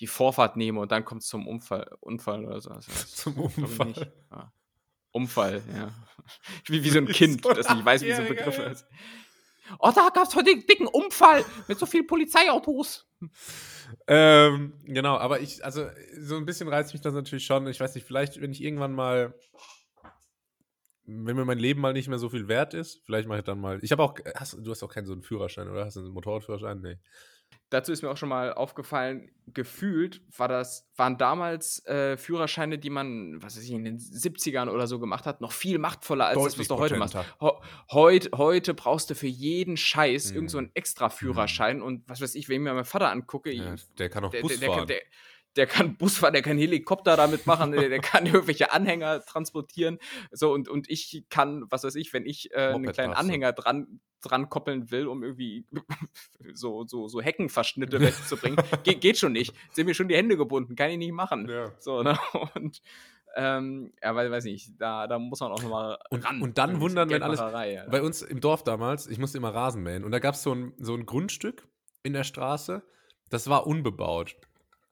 die 0.00 0.06
Vorfahrt 0.06 0.56
nehme 0.56 0.80
und 0.80 0.92
dann 0.92 1.04
kommt 1.04 1.22
es 1.22 1.28
zum 1.28 1.46
Unfall, 1.46 1.90
Unfall 2.00 2.44
oder 2.44 2.60
so. 2.60 2.70
Also 2.70 2.92
zum 3.06 3.38
Unfall. 3.38 4.12
Ja. 4.30 4.52
Unfall, 5.12 5.62
ja. 5.74 5.90
Wie, 6.66 6.84
wie 6.84 6.90
so 6.90 6.98
ein 6.98 7.06
Kind, 7.08 7.44
das 7.44 7.68
nicht 7.70 7.84
weiß, 7.84 8.02
wie 8.02 8.12
so 8.12 8.22
ein 8.22 8.28
Begriff 8.28 8.58
ist. 8.58 8.86
Oh, 9.78 9.90
da 9.94 10.10
gab 10.10 10.26
es 10.28 10.34
heute 10.34 10.50
einen 10.50 10.66
dicken 10.66 10.86
Unfall 10.86 11.44
mit 11.66 11.78
so 11.78 11.86
vielen 11.86 12.06
Polizeiautos. 12.06 13.06
Ähm, 14.06 14.74
genau, 14.84 15.16
aber 15.16 15.40
ich, 15.40 15.64
also 15.64 15.88
so 16.18 16.36
ein 16.36 16.46
bisschen 16.46 16.68
reizt 16.68 16.92
mich 16.92 17.02
das 17.02 17.14
natürlich 17.14 17.44
schon. 17.46 17.66
Ich 17.66 17.80
weiß 17.80 17.94
nicht, 17.94 18.06
vielleicht, 18.06 18.40
wenn 18.40 18.52
ich 18.52 18.62
irgendwann 18.62 18.92
mal, 18.92 19.34
wenn 21.04 21.36
mir 21.36 21.44
mein 21.44 21.58
Leben 21.58 21.80
mal 21.80 21.92
nicht 21.92 22.08
mehr 22.08 22.18
so 22.18 22.28
viel 22.28 22.48
wert 22.48 22.74
ist, 22.74 23.02
vielleicht 23.04 23.28
mache 23.28 23.38
ich 23.38 23.44
dann 23.44 23.60
mal. 23.60 23.78
Ich 23.82 23.92
habe 23.92 24.02
auch, 24.02 24.14
hast, 24.34 24.56
du 24.58 24.70
hast 24.70 24.82
auch 24.82 24.92
keinen 24.92 25.06
so 25.06 25.12
einen 25.12 25.22
Führerschein, 25.22 25.68
oder? 25.68 25.86
Hast 25.86 25.96
du 25.96 26.00
einen 26.00 26.10
Motorradführerschein? 26.10 26.80
Nee. 26.80 26.98
Dazu 27.70 27.92
ist 27.92 28.02
mir 28.02 28.10
auch 28.10 28.16
schon 28.16 28.30
mal 28.30 28.54
aufgefallen, 28.54 29.30
gefühlt 29.52 30.22
war 30.36 30.48
das, 30.48 30.88
waren 30.96 31.18
damals 31.18 31.84
äh, 31.86 32.16
Führerscheine, 32.16 32.78
die 32.78 32.90
man, 32.90 33.42
was 33.42 33.56
weiß 33.56 33.64
ich, 33.64 33.72
in 33.72 33.84
den 33.84 33.98
70ern 33.98 34.68
oder 34.70 34.86
so 34.86 34.98
gemacht 34.98 35.26
hat, 35.26 35.40
noch 35.40 35.52
viel 35.52 35.78
machtvoller 35.78 36.26
als 36.26 36.34
Deutlich 36.36 36.52
das, 36.52 36.60
was 36.60 36.68
du 36.68 36.78
heute 36.78 36.96
machst. 36.96 37.16
Heut, 37.92 38.30
heute 38.34 38.74
brauchst 38.74 39.10
du 39.10 39.14
für 39.14 39.26
jeden 39.26 39.76
Scheiß 39.76 40.30
mhm. 40.30 40.36
irgend 40.36 40.50
so 40.50 40.58
einen 40.58 40.70
extra 40.74 41.10
Führerschein 41.10 41.78
mhm. 41.78 41.82
und 41.82 42.08
was 42.08 42.20
weiß 42.20 42.34
ich, 42.34 42.48
wenn 42.48 42.56
ich 42.56 42.62
mir 42.62 42.72
meinen 42.72 42.84
Vater 42.84 43.10
angucke, 43.10 43.52
ja, 43.52 43.74
der 43.98 44.08
kann 44.08 44.24
auch 44.24 44.30
Bus 44.30 44.52
der, 44.52 44.58
der, 44.60 44.68
fahren. 44.70 44.86
Der, 44.86 45.00
der 45.56 45.66
kann 45.66 45.96
Bus 45.98 46.18
fahren, 46.18 46.32
der 46.32 46.42
kann 46.42 46.58
Helikopter 46.58 47.16
damit 47.16 47.46
machen, 47.46 47.72
der, 47.72 47.88
der, 47.88 48.00
kann 48.00 48.26
irgendwelche 48.26 48.72
Anhänger 48.72 49.24
transportieren. 49.24 49.98
So, 50.30 50.52
und, 50.52 50.68
und 50.68 50.88
ich 50.90 51.24
kann, 51.28 51.64
was 51.70 51.84
weiß 51.84 51.94
ich, 51.96 52.12
wenn 52.12 52.26
ich 52.26 52.52
äh, 52.52 52.72
einen 52.74 52.92
kleinen 52.92 53.14
Anhänger 53.14 53.52
dran, 53.52 54.00
dran 54.20 54.48
koppeln 54.48 54.90
will, 54.90 55.06
um 55.06 55.22
irgendwie 55.22 55.66
so, 56.54 56.84
so, 56.86 57.08
so 57.08 57.20
Heckenverschnitte 57.20 58.00
wegzubringen, 58.00 58.58
Ge 58.84 58.94
geht 58.94 59.18
schon 59.18 59.32
nicht. 59.32 59.54
Sind 59.72 59.86
mir 59.86 59.94
schon 59.94 60.08
die 60.08 60.16
Hände 60.16 60.36
gebunden, 60.36 60.76
kann 60.76 60.90
ich 60.90 60.98
nicht 60.98 61.12
machen. 61.12 61.48
Ja. 61.48 61.72
So, 61.78 62.02
ne? 62.02 62.18
Und 62.54 62.82
ähm, 63.36 63.92
ja, 64.02 64.14
weil, 64.14 64.30
weiß 64.30 64.44
nicht, 64.44 64.72
da, 64.78 65.06
da 65.06 65.18
muss 65.18 65.40
man 65.40 65.52
auch 65.52 65.62
nochmal 65.62 65.98
ran. 66.10 66.42
Und 66.42 66.58
dann 66.58 66.80
wundern, 66.80 67.10
wenn 67.10 67.22
alles. 67.22 67.38
Ja. 67.38 67.86
Bei 67.88 68.02
uns 68.02 68.22
im 68.22 68.40
Dorf 68.40 68.64
damals, 68.64 69.06
ich 69.06 69.18
musste 69.18 69.38
immer 69.38 69.54
Rasen 69.54 69.82
mähen 69.82 70.04
und 70.04 70.10
da 70.10 70.18
gab 70.18 70.34
es 70.34 70.42
so 70.42 70.54
ein, 70.54 70.72
so 70.78 70.94
ein 70.94 71.06
Grundstück 71.06 71.68
in 72.02 72.14
der 72.14 72.24
Straße, 72.24 72.82
das 73.30 73.48
war 73.48 73.66
unbebaut. 73.66 74.36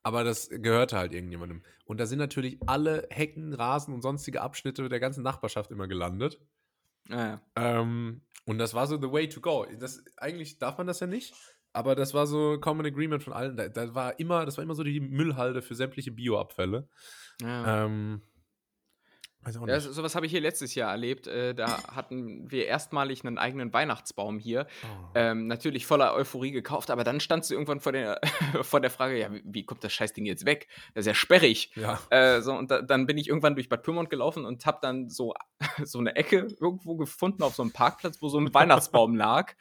Aber 0.06 0.22
das 0.22 0.48
gehörte 0.48 0.96
halt 0.96 1.12
irgendjemandem. 1.12 1.64
Und 1.84 1.98
da 1.98 2.06
sind 2.06 2.20
natürlich 2.20 2.60
alle 2.64 3.08
Hecken, 3.10 3.52
Rasen 3.52 3.92
und 3.92 4.02
sonstige 4.02 4.40
Abschnitte 4.40 4.88
der 4.88 5.00
ganzen 5.00 5.24
Nachbarschaft 5.24 5.72
immer 5.72 5.88
gelandet. 5.88 6.38
Ah, 7.10 7.16
ja. 7.16 7.40
ähm, 7.56 8.20
und 8.44 8.58
das 8.58 8.72
war 8.72 8.86
so 8.86 9.00
the 9.00 9.10
way 9.10 9.28
to 9.28 9.40
go. 9.40 9.66
Das, 9.80 10.04
eigentlich 10.16 10.60
darf 10.60 10.78
man 10.78 10.86
das 10.86 11.00
ja 11.00 11.08
nicht, 11.08 11.34
aber 11.72 11.96
das 11.96 12.14
war 12.14 12.28
so 12.28 12.56
Common 12.60 12.86
Agreement 12.86 13.24
von 13.24 13.32
allen. 13.32 13.56
Da, 13.56 13.68
da 13.68 13.96
war 13.96 14.20
immer, 14.20 14.46
das 14.46 14.58
war 14.58 14.62
immer 14.62 14.76
so 14.76 14.84
die 14.84 15.00
Müllhalde 15.00 15.60
für 15.60 15.74
sämtliche 15.74 16.12
Bioabfälle. 16.12 16.88
Ja. 17.42 17.86
Ähm, 17.86 18.22
ja, 19.66 19.80
sowas 19.80 20.14
habe 20.14 20.26
ich 20.26 20.32
hier 20.32 20.40
letztes 20.40 20.74
Jahr 20.74 20.90
erlebt. 20.90 21.26
Äh, 21.26 21.54
da 21.54 21.82
hatten 21.94 22.50
wir 22.50 22.66
erstmalig 22.66 23.24
einen 23.24 23.38
eigenen 23.38 23.72
Weihnachtsbaum 23.72 24.38
hier. 24.38 24.66
Oh. 24.82 25.08
Ähm, 25.14 25.46
natürlich 25.46 25.86
voller 25.86 26.14
Euphorie 26.14 26.50
gekauft, 26.50 26.90
aber 26.90 27.04
dann 27.04 27.20
standst 27.20 27.50
du 27.50 27.54
irgendwann 27.54 27.80
vor 27.80 27.92
der, 27.92 28.20
vor 28.62 28.80
der 28.80 28.90
Frage, 28.90 29.18
ja, 29.18 29.32
wie, 29.32 29.42
wie, 29.44 29.64
kommt 29.64 29.84
das 29.84 29.92
Scheißding 29.92 30.26
jetzt 30.26 30.46
weg? 30.46 30.68
Das 30.94 31.02
ist 31.02 31.06
ja 31.06 31.14
sperrig. 31.14 31.72
Ja. 31.76 32.00
Äh, 32.10 32.40
so, 32.42 32.54
und 32.54 32.70
da, 32.70 32.82
dann 32.82 33.06
bin 33.06 33.18
ich 33.18 33.28
irgendwann 33.28 33.54
durch 33.54 33.68
Bad 33.68 33.82
Pyrmont 33.82 34.10
gelaufen 34.10 34.44
und 34.44 34.66
habe 34.66 34.78
dann 34.82 35.08
so, 35.08 35.34
so 35.84 35.98
eine 35.98 36.16
Ecke 36.16 36.48
irgendwo 36.60 36.96
gefunden 36.96 37.42
auf 37.42 37.54
so 37.54 37.62
einem 37.62 37.72
Parkplatz, 37.72 38.20
wo 38.20 38.28
so 38.28 38.38
ein 38.38 38.52
Weihnachtsbaum 38.52 39.14
lag 39.14 39.54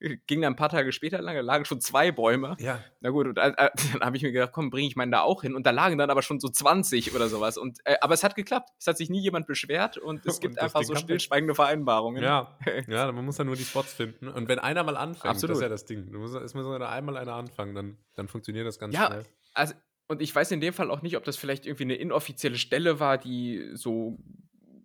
ging 0.00 0.42
dann 0.42 0.52
ein 0.52 0.56
paar 0.56 0.68
Tage 0.68 0.92
später 0.92 1.20
lang, 1.20 1.34
da 1.34 1.40
lagen 1.40 1.64
schon 1.64 1.80
zwei 1.80 2.12
Bäume. 2.12 2.56
Ja. 2.60 2.82
Na 3.00 3.10
gut, 3.10 3.26
und 3.26 3.38
äh, 3.38 3.52
äh 3.56 3.70
dann 3.92 4.02
habe 4.02 4.16
ich 4.16 4.22
mir 4.22 4.32
gedacht, 4.32 4.52
komm, 4.52 4.70
bringe 4.70 4.86
ich 4.86 4.96
meinen 4.96 5.10
da 5.10 5.22
auch 5.22 5.42
hin. 5.42 5.54
Und 5.54 5.66
da 5.66 5.70
lagen 5.70 5.98
dann 5.98 6.10
aber 6.10 6.22
schon 6.22 6.40
so 6.40 6.48
20 6.48 7.14
oder 7.14 7.28
sowas. 7.28 7.58
Und, 7.58 7.78
äh, 7.84 7.96
aber 8.00 8.14
es 8.14 8.22
hat 8.22 8.34
geklappt. 8.34 8.70
Es 8.78 8.86
hat 8.86 8.96
sich 8.96 9.10
nie 9.10 9.20
jemand 9.20 9.46
beschwert 9.46 9.98
und 9.98 10.24
es 10.26 10.38
gibt 10.40 10.54
und 10.54 10.62
einfach 10.62 10.82
so 10.84 10.94
stillschweigende 10.94 11.54
Vereinbarungen. 11.54 12.22
Ja. 12.22 12.56
ja, 12.86 13.10
man 13.10 13.24
muss 13.24 13.38
ja 13.38 13.44
nur 13.44 13.56
die 13.56 13.64
Spots 13.64 13.92
finden. 13.92 14.28
Und 14.28 14.48
wenn 14.48 14.58
einer 14.58 14.84
mal 14.84 14.96
anfängt, 14.96 15.24
Absolut. 15.24 15.50
das 15.50 15.58
ist 15.58 15.62
ja 15.62 15.68
das 15.68 15.84
Ding. 15.84 16.12
Du 16.12 16.18
musst, 16.18 16.34
es 16.34 16.54
muss 16.54 16.66
einmal 16.80 17.16
einer 17.16 17.34
anfangen, 17.34 17.74
dann, 17.74 17.98
dann 18.14 18.28
funktioniert 18.28 18.66
das 18.66 18.78
ganz 18.78 18.94
ja, 18.94 19.06
schnell. 19.06 19.24
Also, 19.54 19.74
und 20.06 20.22
ich 20.22 20.34
weiß 20.34 20.50
in 20.52 20.60
dem 20.60 20.72
Fall 20.72 20.90
auch 20.90 21.02
nicht, 21.02 21.16
ob 21.16 21.24
das 21.24 21.36
vielleicht 21.36 21.66
irgendwie 21.66 21.84
eine 21.84 21.96
inoffizielle 21.96 22.56
Stelle 22.56 22.98
war, 22.98 23.18
die 23.18 23.70
so 23.74 24.18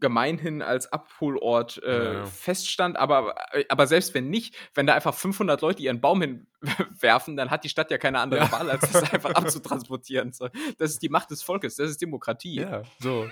gemeinhin 0.03 0.61
als 0.61 0.91
Abholort 0.91 1.81
äh, 1.81 2.15
ja. 2.15 2.25
feststand, 2.25 2.97
aber, 2.97 3.35
äh, 3.53 3.63
aber 3.69 3.87
selbst 3.87 4.13
wenn 4.13 4.29
nicht, 4.29 4.53
wenn 4.73 4.85
da 4.85 4.93
einfach 4.93 5.13
500 5.13 5.61
Leute 5.61 5.81
ihren 5.81 6.01
Baum 6.01 6.21
hinwerfen, 6.21 7.37
dann 7.37 7.49
hat 7.49 7.63
die 7.63 7.69
Stadt 7.69 7.89
ja 7.89 7.97
keine 7.97 8.19
andere 8.19 8.41
ja. 8.41 8.51
Wahl, 8.51 8.69
als 8.69 8.91
das 8.91 9.13
einfach 9.13 9.31
abzutransportieren. 9.31 10.33
So, 10.33 10.49
das 10.77 10.91
ist 10.91 11.01
die 11.01 11.07
Macht 11.07 11.31
des 11.31 11.41
Volkes, 11.41 11.77
das 11.77 11.89
ist 11.89 12.01
Demokratie. 12.01 12.55
Ja, 12.55 12.83
so. 12.99 13.29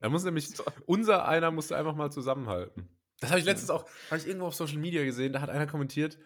Da 0.00 0.08
muss 0.08 0.24
nämlich, 0.24 0.48
unser 0.86 1.28
einer 1.28 1.50
musste 1.50 1.76
einfach 1.76 1.94
mal 1.94 2.10
zusammenhalten. 2.10 2.88
Das 3.20 3.28
habe 3.28 3.40
ich 3.40 3.46
letztens 3.46 3.68
auch, 3.68 3.84
habe 4.10 4.18
ich 4.18 4.26
irgendwo 4.26 4.46
auf 4.46 4.54
Social 4.54 4.78
Media 4.78 5.04
gesehen, 5.04 5.34
da 5.34 5.42
hat 5.42 5.50
einer 5.50 5.66
kommentiert, 5.66 6.18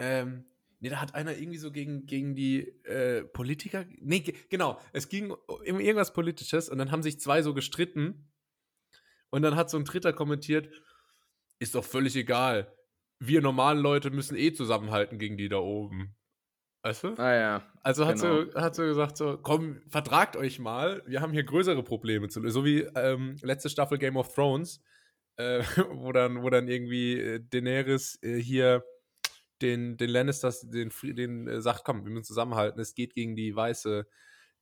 ähm, 0.00 0.44
Nee, 0.80 0.90
da 0.90 1.00
hat 1.00 1.14
einer 1.14 1.34
irgendwie 1.34 1.56
so 1.56 1.70
gegen, 1.70 2.04
gegen 2.04 2.34
die 2.34 2.58
äh, 2.84 3.24
Politiker. 3.24 3.86
Nee, 4.00 4.34
genau. 4.50 4.78
Es 4.92 5.08
ging 5.08 5.30
um 5.30 5.80
irgendwas 5.80 6.12
Politisches 6.12 6.68
und 6.68 6.76
dann 6.76 6.90
haben 6.90 7.02
sich 7.02 7.18
zwei 7.18 7.40
so 7.40 7.54
gestritten 7.54 8.28
und 9.34 9.42
dann 9.42 9.56
hat 9.56 9.68
so 9.68 9.76
ein 9.76 9.84
Dritter 9.84 10.12
kommentiert, 10.12 10.68
ist 11.58 11.74
doch 11.74 11.84
völlig 11.84 12.14
egal. 12.14 12.72
Wir 13.18 13.42
normalen 13.42 13.80
Leute 13.80 14.10
müssen 14.10 14.36
eh 14.36 14.52
zusammenhalten 14.52 15.18
gegen 15.18 15.36
die 15.36 15.48
da 15.48 15.56
oben. 15.56 16.14
Weißt 16.84 17.02
du? 17.02 17.14
Ah 17.16 17.34
ja. 17.34 17.72
Also 17.82 18.06
hat, 18.06 18.20
genau. 18.20 18.44
sie, 18.44 18.54
hat 18.54 18.76
sie 18.76 18.86
gesagt 18.86 19.16
so, 19.16 19.36
komm, 19.36 19.82
vertragt 19.88 20.36
euch 20.36 20.60
mal, 20.60 21.02
wir 21.06 21.20
haben 21.20 21.32
hier 21.32 21.42
größere 21.42 21.82
Probleme 21.82 22.28
zu 22.28 22.38
lösen. 22.38 22.54
So 22.54 22.64
wie 22.64 22.82
ähm, 22.94 23.36
letzte 23.42 23.70
Staffel 23.70 23.98
Game 23.98 24.16
of 24.16 24.32
Thrones, 24.32 24.80
äh, 25.34 25.64
wo, 25.90 26.12
dann, 26.12 26.44
wo 26.44 26.48
dann 26.48 26.68
irgendwie 26.68 27.18
äh, 27.18 27.40
Daenerys 27.42 28.20
äh, 28.22 28.36
hier 28.36 28.84
den, 29.62 29.96
den 29.96 30.10
Lannisters, 30.10 30.60
den, 30.60 30.92
den 31.02 31.48
äh, 31.48 31.60
sagt, 31.60 31.82
komm, 31.82 32.04
wir 32.04 32.12
müssen 32.12 32.22
zusammenhalten, 32.22 32.80
es 32.80 32.94
geht 32.94 33.14
gegen 33.14 33.34
die 33.34 33.56
weiße 33.56 34.00
äh, 34.00 34.04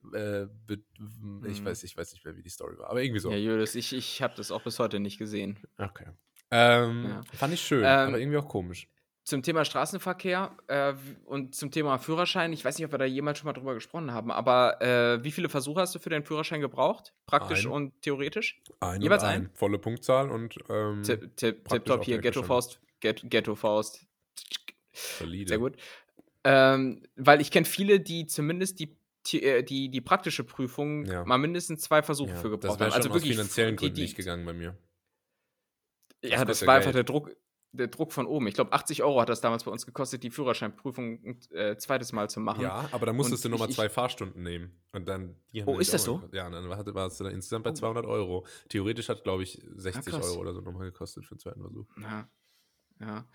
ich, 0.05 1.61
mhm. 1.61 1.65
weiß, 1.65 1.85
ich 1.85 1.97
weiß 1.97 2.13
nicht 2.13 2.25
mehr, 2.25 2.37
wie 2.37 2.43
die 2.43 2.51
Story 2.51 2.79
war, 2.79 2.91
aber 2.91 3.03
irgendwie 3.03 3.21
so. 3.21 3.31
Ja, 3.31 3.37
Julius, 3.37 3.75
ich, 3.75 3.93
ich 3.93 4.23
habe 4.23 4.35
das 4.37 4.51
auch 4.51 4.63
bis 4.63 4.79
heute 4.79 5.01
nicht 5.01 5.19
gesehen. 5.19 5.59
Okay. 5.79 6.07
Ähm, 6.51 7.05
ja. 7.09 7.21
Fand 7.35 7.55
ich 7.55 7.61
schön, 7.61 7.81
ähm, 7.81 8.09
aber 8.09 8.19
irgendwie 8.19 8.39
auch 8.39 8.49
komisch. 8.49 8.89
Zum 9.25 9.43
Thema 9.43 9.65
Straßenverkehr 9.65 10.57
äh, 10.67 10.95
und 11.27 11.55
zum 11.55 11.71
Thema 11.71 11.99
Führerschein, 11.99 12.53
ich 12.53 12.65
weiß 12.65 12.77
nicht, 12.77 12.87
ob 12.87 12.93
wir 12.93 12.99
da 12.99 13.05
jemals 13.05 13.39
schon 13.39 13.47
mal 13.47 13.53
drüber 13.53 13.75
gesprochen 13.75 14.13
haben, 14.13 14.33
aber 14.33 14.83
äh, 14.83 15.23
wie 15.23 15.31
viele 15.31 15.49
Versuche 15.49 15.81
hast 15.81 15.95
du 15.95 16.01
für 16.01 16.11
deinen 16.11 16.25
Führerschein 16.25 16.61
gebraucht? 16.61 17.15
Praktisch 17.27 17.65
ein. 17.65 17.73
und 17.73 18.03
theoretisch? 18.03 18.61
Ein 18.81 19.01
Jeweils 19.01 19.23
ein. 19.23 19.51
Volle 19.55 19.79
Punktzahl 19.79 20.29
und 20.29 20.59
ähm, 20.69 21.05
Tipp, 21.05 21.37
Tipp, 21.37 21.69
Tipptopp 21.69 22.05
hier, 22.05 22.19
Ghetto 22.19 22.43
Faust, 22.43 22.81
Ghetto 23.01 23.55
Faust. 23.55 24.05
Solide. 24.93 25.49
Sehr 25.49 25.59
gut. 25.59 25.77
Ähm, 26.45 27.03
weil 27.15 27.41
ich 27.41 27.53
kenne 27.53 27.65
viele, 27.65 28.01
die 28.01 28.27
zumindest 28.27 28.81
die 28.81 28.97
die, 29.27 29.43
äh, 29.43 29.63
die, 29.63 29.89
die 29.89 30.01
praktische 30.01 30.45
Prüfung 30.45 31.05
ja. 31.05 31.25
mal 31.25 31.39
mindestens 31.39 31.83
zwei 31.83 32.03
Versuche 32.03 32.31
ja, 32.31 32.37
für 32.37 32.51
gebraucht 32.51 32.81
haben. 32.81 32.93
Also 32.93 33.13
wirklich 33.13 33.33
finanziellen 33.33 33.77
Gründen 33.77 34.01
nicht 34.01 34.17
gegangen 34.17 34.45
bei 34.45 34.53
mir. 34.53 34.77
Das 36.21 36.31
ja, 36.31 36.45
das 36.45 36.67
war 36.67 36.75
Geld. 36.75 36.87
einfach 36.87 36.93
der 36.93 37.05
Druck, 37.05 37.37
der 37.73 37.89
Druck 37.89 38.13
von 38.13 38.27
oben. 38.27 38.47
Ich 38.47 38.55
glaube, 38.55 38.73
80 38.73 39.03
Euro 39.03 39.21
hat 39.21 39.29
das 39.29 39.41
damals 39.41 39.65
bei 39.65 39.71
uns 39.71 39.87
gekostet, 39.87 40.23
die 40.23 40.31
Führerscheinprüfung 40.31 41.25
ein 41.25 41.41
äh, 41.51 41.77
zweites 41.77 42.13
Mal 42.13 42.29
zu 42.31 42.41
machen. 42.41 42.63
Ja, 42.63 42.89
aber 42.93 43.07
dann 43.07 43.17
musstest 43.17 43.45
und 43.45 43.51
du 43.51 43.57
nochmal 43.57 43.71
zwei 43.71 43.89
Fahrstunden 43.89 44.43
nehmen. 44.43 44.73
Und 44.93 45.09
dann, 45.09 45.37
oh, 45.67 45.79
ist 45.79 45.93
das 45.93 46.05
so? 46.05 46.23
Ja, 46.33 46.49
dann 46.51 46.69
warst 46.69 47.21
du 47.21 47.25
dann 47.25 47.33
insgesamt 47.33 47.65
bei 47.65 47.73
200 47.73 48.05
Euro. 48.05 48.47
Theoretisch 48.69 49.09
hat, 49.09 49.25
glaube 49.25 49.43
ich, 49.43 49.61
60 49.75 50.13
ja, 50.13 50.21
Euro 50.21 50.41
oder 50.41 50.53
so 50.53 50.61
nochmal 50.61 50.85
gekostet 50.85 51.25
für 51.25 51.35
den 51.35 51.41
zweiten 51.41 51.61
Versuch. 51.61 51.87
Ja. 52.01 52.29
Ja, 53.03 53.27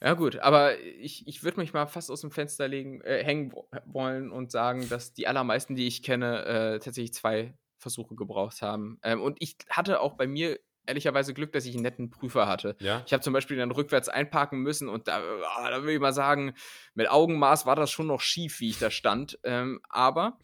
ja 0.00 0.14
gut, 0.14 0.36
aber 0.36 0.78
ich, 0.80 1.28
ich 1.28 1.44
würde 1.44 1.60
mich 1.60 1.74
mal 1.74 1.86
fast 1.86 2.10
aus 2.10 2.22
dem 2.22 2.30
Fenster 2.30 2.68
legen, 2.68 3.02
äh, 3.02 3.22
hängen 3.22 3.52
wollen 3.84 4.32
und 4.32 4.50
sagen, 4.50 4.88
dass 4.88 5.12
die 5.12 5.26
allermeisten, 5.26 5.76
die 5.76 5.86
ich 5.86 6.02
kenne, 6.02 6.44
äh, 6.46 6.78
tatsächlich 6.78 7.12
zwei 7.12 7.54
Versuche 7.78 8.14
gebraucht 8.14 8.62
haben. 8.62 8.98
Ähm, 9.02 9.20
und 9.20 9.36
ich 9.40 9.56
hatte 9.68 10.00
auch 10.00 10.14
bei 10.14 10.26
mir 10.26 10.58
ehrlicherweise 10.86 11.34
Glück, 11.34 11.52
dass 11.52 11.66
ich 11.66 11.74
einen 11.74 11.82
netten 11.82 12.08
Prüfer 12.08 12.48
hatte. 12.48 12.76
Ja? 12.80 13.02
Ich 13.06 13.12
habe 13.12 13.22
zum 13.22 13.34
Beispiel 13.34 13.58
dann 13.58 13.70
rückwärts 13.70 14.08
einparken 14.08 14.60
müssen 14.60 14.88
und 14.88 15.06
da, 15.06 15.22
oh, 15.22 15.68
da 15.68 15.82
will 15.84 15.94
ich 15.94 16.00
mal 16.00 16.14
sagen, 16.14 16.54
mit 16.94 17.10
Augenmaß 17.10 17.66
war 17.66 17.76
das 17.76 17.90
schon 17.90 18.06
noch 18.06 18.20
schief, 18.20 18.60
wie 18.60 18.70
ich 18.70 18.78
da 18.78 18.90
stand. 18.90 19.38
Ähm, 19.44 19.80
aber 19.90 20.38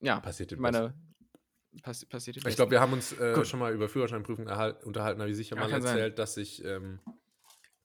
ja, 0.00 0.20
passiert 0.20 0.56
meine, 0.58 0.94
Pass, 1.82 2.06
passiert 2.06 2.36
Ich 2.36 2.56
glaube, 2.56 2.70
wir 2.70 2.80
haben 2.80 2.92
uns 2.92 3.12
äh, 3.12 3.44
schon 3.44 3.60
mal 3.60 3.72
über 3.72 3.88
Führerscheinprüfung 3.88 4.46
unterhalten, 4.46 5.20
habe 5.20 5.30
ich 5.30 5.36
sicher 5.36 5.56
ja, 5.56 5.62
mal 5.62 5.70
erzählt, 5.70 6.12
sein. 6.12 6.16
dass 6.16 6.36
ich 6.36 6.64
ähm, 6.64 7.00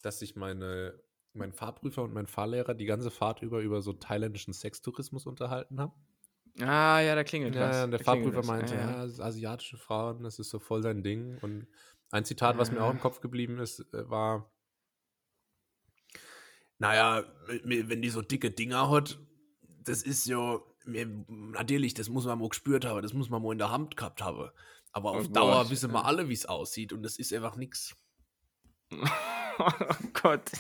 dass 0.06 0.20
sich 0.20 0.36
meine, 0.36 1.00
mein 1.34 1.54
Fahrprüfer 1.54 2.04
und 2.04 2.14
mein 2.14 2.28
Fahrlehrer 2.28 2.74
die 2.74 2.86
ganze 2.86 3.12
Fahrt 3.12 3.42
über 3.42 3.62
über 3.62 3.82
so 3.82 3.94
thailändischen 3.94 4.54
Sextourismus 4.54 5.26
unterhalten 5.26 5.80
haben. 5.80 5.94
Ah, 6.60 7.00
ja, 7.00 7.16
da 7.16 7.24
klingelt 7.24 7.56
ja, 7.56 7.70
was. 7.70 7.76
Ja, 7.78 7.88
der 7.88 8.00
da 8.00 8.04
Fahrprüfer 8.04 8.44
meinte, 8.44 8.76
ja, 8.76 9.06
ja. 9.06 9.24
asiatische 9.24 9.78
Frauen, 9.78 10.24
das 10.24 10.40
ist 10.40 10.50
so 10.50 10.60
voll 10.60 10.84
sein 10.84 11.02
Ding. 11.04 11.38
Und 11.42 11.68
ein 12.12 12.26
Zitat, 12.26 12.58
was 12.58 12.72
mir 12.72 12.84
auch 12.84 12.92
im 12.92 13.00
Kopf 13.00 13.22
geblieben 13.22 13.58
ist, 13.60 13.80
äh, 13.94 14.10
war, 14.10 14.52
naja, 16.78 17.24
wenn 17.64 18.02
die 18.02 18.10
so 18.10 18.22
dicke 18.22 18.52
Dinger 18.52 18.90
hat, 18.90 19.20
das 19.84 20.04
ist 20.04 20.26
ja, 20.26 20.60
natürlich, 20.86 21.94
das 21.94 22.10
muss 22.10 22.26
man 22.26 22.40
mal 22.40 22.50
gespürt 22.50 22.86
haben, 22.86 23.02
das 23.02 23.14
muss 23.14 23.30
man 23.30 23.42
mal 23.42 23.54
in 23.54 23.60
der 23.60 23.72
Hand 23.72 23.96
gehabt 23.96 24.22
haben. 24.22 24.50
Aber 24.92 25.12
auf 25.12 25.28
oh 25.28 25.32
Dauer 25.32 25.70
wissen 25.70 25.92
wir 25.94 26.06
alle, 26.06 26.28
wie 26.28 26.34
es 26.34 26.46
aussieht 26.46 26.92
und 26.92 27.04
das 27.04 27.18
ist 27.18 27.34
einfach 27.34 27.56
nichts. 27.56 27.96
oh 29.80 30.08
Gott. 30.22 30.52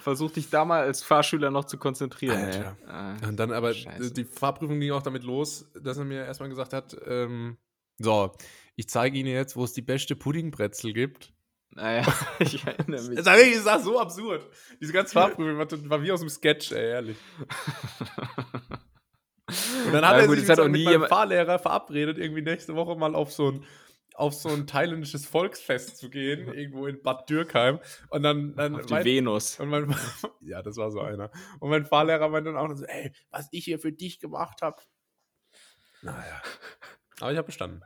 Versuch 0.00 0.32
dich 0.32 0.50
da 0.50 0.64
mal 0.64 0.82
als 0.82 1.02
Fahrschüler 1.02 1.50
noch 1.50 1.64
zu 1.64 1.78
konzentrieren. 1.78 2.76
Ah, 2.86 3.14
und 3.26 3.36
dann 3.36 3.52
aber 3.52 3.72
Scheiße. 3.72 4.12
die 4.12 4.24
Fahrprüfung 4.24 4.80
ging 4.80 4.90
auch 4.90 5.02
damit 5.02 5.22
los, 5.22 5.70
dass 5.80 5.98
er 5.98 6.04
mir 6.04 6.24
erstmal 6.24 6.48
gesagt 6.48 6.72
hat, 6.72 6.96
ähm, 7.06 7.56
so, 7.98 8.32
ich 8.74 8.88
zeige 8.88 9.18
Ihnen 9.18 9.32
jetzt, 9.32 9.56
wo 9.56 9.64
es 9.64 9.72
die 9.72 9.82
beste 9.82 10.16
Puddingbrezel 10.16 10.92
gibt. 10.92 11.32
Naja, 11.70 12.04
ich 12.38 12.64
erinnere 12.66 13.02
mich. 13.08 13.22
Das 13.22 13.40
ist 13.40 13.66
das 13.66 13.84
so 13.84 13.98
absurd. 14.00 14.46
Diese 14.80 14.92
ganze 14.92 15.12
Fahrprüfung 15.12 15.56
war, 15.58 15.90
war, 15.90 16.02
wie 16.02 16.12
aus 16.12 16.20
dem 16.20 16.28
Sketch, 16.28 16.72
ey, 16.72 16.90
ehrlich. 16.90 17.16
Und 19.86 19.92
dann 19.92 20.06
hat 20.06 20.16
ja, 20.16 20.22
er 20.22 20.26
gut, 20.26 20.38
sich 20.38 20.48
mit, 20.48 20.56
so, 20.56 20.68
mit 20.68 20.84
meinem 20.84 21.06
Fahrlehrer 21.06 21.58
verabredet, 21.58 22.18
irgendwie 22.18 22.42
nächste 22.42 22.74
Woche 22.74 22.96
mal 22.96 23.14
auf 23.14 23.32
so 23.32 23.50
ein 23.50 23.64
auf 24.14 24.34
so 24.34 24.48
ein 24.48 24.66
thailändisches 24.66 25.26
Volksfest 25.26 25.96
zu 25.96 26.10
gehen, 26.10 26.52
irgendwo 26.52 26.86
in 26.86 27.02
Bad 27.02 27.28
Dürkheim. 27.28 27.80
Und 28.10 28.22
dann. 28.22 28.54
dann 28.56 28.76
auf 28.76 28.86
die 28.86 28.94
mein, 28.94 29.04
Venus. 29.04 29.58
Und 29.60 29.68
mein, 29.68 29.94
ja, 30.40 30.62
das 30.62 30.76
war 30.76 30.90
so 30.90 31.00
einer. 31.00 31.30
Und 31.60 31.70
mein 31.70 31.84
Fahrlehrer 31.84 32.28
meinte 32.28 32.52
dann 32.52 32.58
auch 32.58 32.74
so: 32.76 32.84
Ey, 32.84 33.12
was 33.30 33.48
ich 33.52 33.64
hier 33.64 33.78
für 33.78 33.92
dich 33.92 34.20
gemacht 34.20 34.62
habe, 34.62 34.82
Naja. 36.02 36.42
Aber 37.20 37.30
ich 37.30 37.38
habe 37.38 37.46
bestanden. 37.46 37.82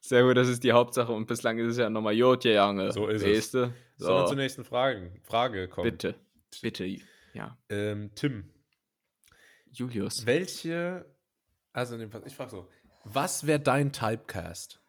Sehr 0.00 0.22
gut, 0.22 0.36
das 0.36 0.48
ist 0.48 0.62
die 0.62 0.72
Hauptsache 0.72 1.12
und 1.12 1.26
bislang 1.26 1.58
ist 1.58 1.72
es 1.72 1.78
ja 1.78 1.90
nochmal 1.90 2.14
Jotje 2.14 2.54
Jange. 2.54 2.92
So 2.92 3.08
ist 3.08 3.24
es. 3.24 3.50
So. 3.50 3.70
Sollen 3.98 4.22
wir 4.22 4.26
zur 4.26 4.36
nächsten 4.36 4.64
Frage, 4.64 5.12
Frage 5.24 5.68
kommen? 5.68 5.90
Bitte. 5.90 6.14
Bitte, 6.62 6.86
ja. 7.34 7.58
Ähm, 7.68 8.12
Tim. 8.14 8.50
Julius. 9.70 10.24
Welche, 10.24 11.04
also 11.72 11.98
ich 11.98 12.36
frage 12.36 12.50
so, 12.50 12.68
was 13.04 13.46
wäre 13.46 13.60
dein 13.60 13.92
Typecast? 13.92 14.80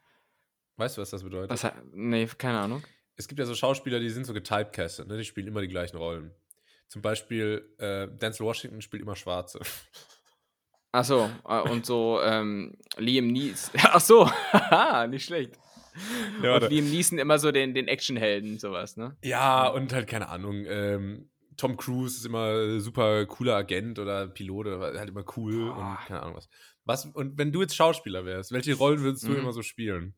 Weißt 0.78 0.98
du, 0.98 1.02
was 1.02 1.10
das 1.10 1.24
bedeutet? 1.24 1.52
Was, 1.52 1.72
nee, 1.92 2.28
keine 2.38 2.60
Ahnung. 2.60 2.84
Es 3.16 3.28
gibt 3.28 3.40
ja 3.40 3.46
so 3.46 3.56
Schauspieler, 3.56 4.00
die 4.00 4.10
sind 4.10 4.26
so 4.26 4.34
getypecastet, 4.34 5.08
ne? 5.08 5.18
die 5.18 5.26
spielen 5.26 5.48
immer 5.48 5.62
die 5.62 5.68
gleichen 5.68 5.98
Rollen. 5.98 6.32
Zum 6.88 7.02
Beispiel 7.02 7.68
äh, 7.80 8.08
Denzel 8.08 8.46
Washington 8.46 8.82
spielt 8.82 9.02
immer 9.02 9.16
Schwarze. 9.16 9.60
Ach 10.92 11.04
so, 11.04 11.30
äh, 11.48 11.62
und 11.62 11.86
so 11.86 12.22
ähm, 12.22 12.78
Liam 12.98 13.28
Neeson. 13.28 13.80
Ach 13.84 14.00
so, 14.00 14.30
haha, 14.30 15.08
nicht 15.08 15.26
schlecht. 15.26 15.60
Ja, 16.44 16.56
und 16.58 16.70
Liam 16.70 16.90
Neeson 16.90 17.18
immer 17.18 17.40
so 17.40 17.52
den, 17.52 17.74
den 17.74 17.88
Actionhelden, 17.88 18.60
sowas, 18.60 18.98
ne? 18.98 19.18
Ja, 19.24 19.68
und 19.68 19.92
halt, 19.92 20.08
keine 20.08 20.30
Ahnung, 20.30 20.66
ähm, 20.68 21.30
Tom 21.58 21.76
Cruise 21.76 22.18
ist 22.18 22.26
immer 22.26 22.80
super 22.80 23.26
cooler 23.26 23.56
Agent 23.56 23.98
oder 23.98 24.28
Pilot 24.28 24.68
oder 24.68 24.80
halt 24.80 25.10
immer 25.10 25.26
cool 25.36 25.70
oh. 25.70 25.74
und 25.74 25.98
keine 26.06 26.22
Ahnung 26.22 26.36
was. 26.36 26.50
was. 26.86 27.06
Und 27.08 27.38
wenn 27.38 27.52
du 27.52 27.62
jetzt 27.62 27.76
Schauspieler 27.76 28.26
wärst, 28.26 28.52
welche 28.52 28.76
Rollen 28.76 29.02
würdest 29.02 29.24
du 29.24 29.32
mhm. 29.32 29.38
immer 29.38 29.54
so 29.54 29.64
spielen? 29.64 30.16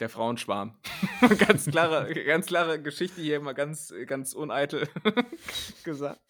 Der 0.00 0.08
Frauenschwarm. 0.08 0.78
ganz 1.46 1.66
klare, 1.66 2.12
ganz 2.24 2.46
klare 2.46 2.80
Geschichte 2.80 3.20
hier 3.20 3.36
immer 3.36 3.54
ganz, 3.54 3.92
ganz 4.06 4.32
uneitel 4.34 4.88
gesagt. 5.84 6.20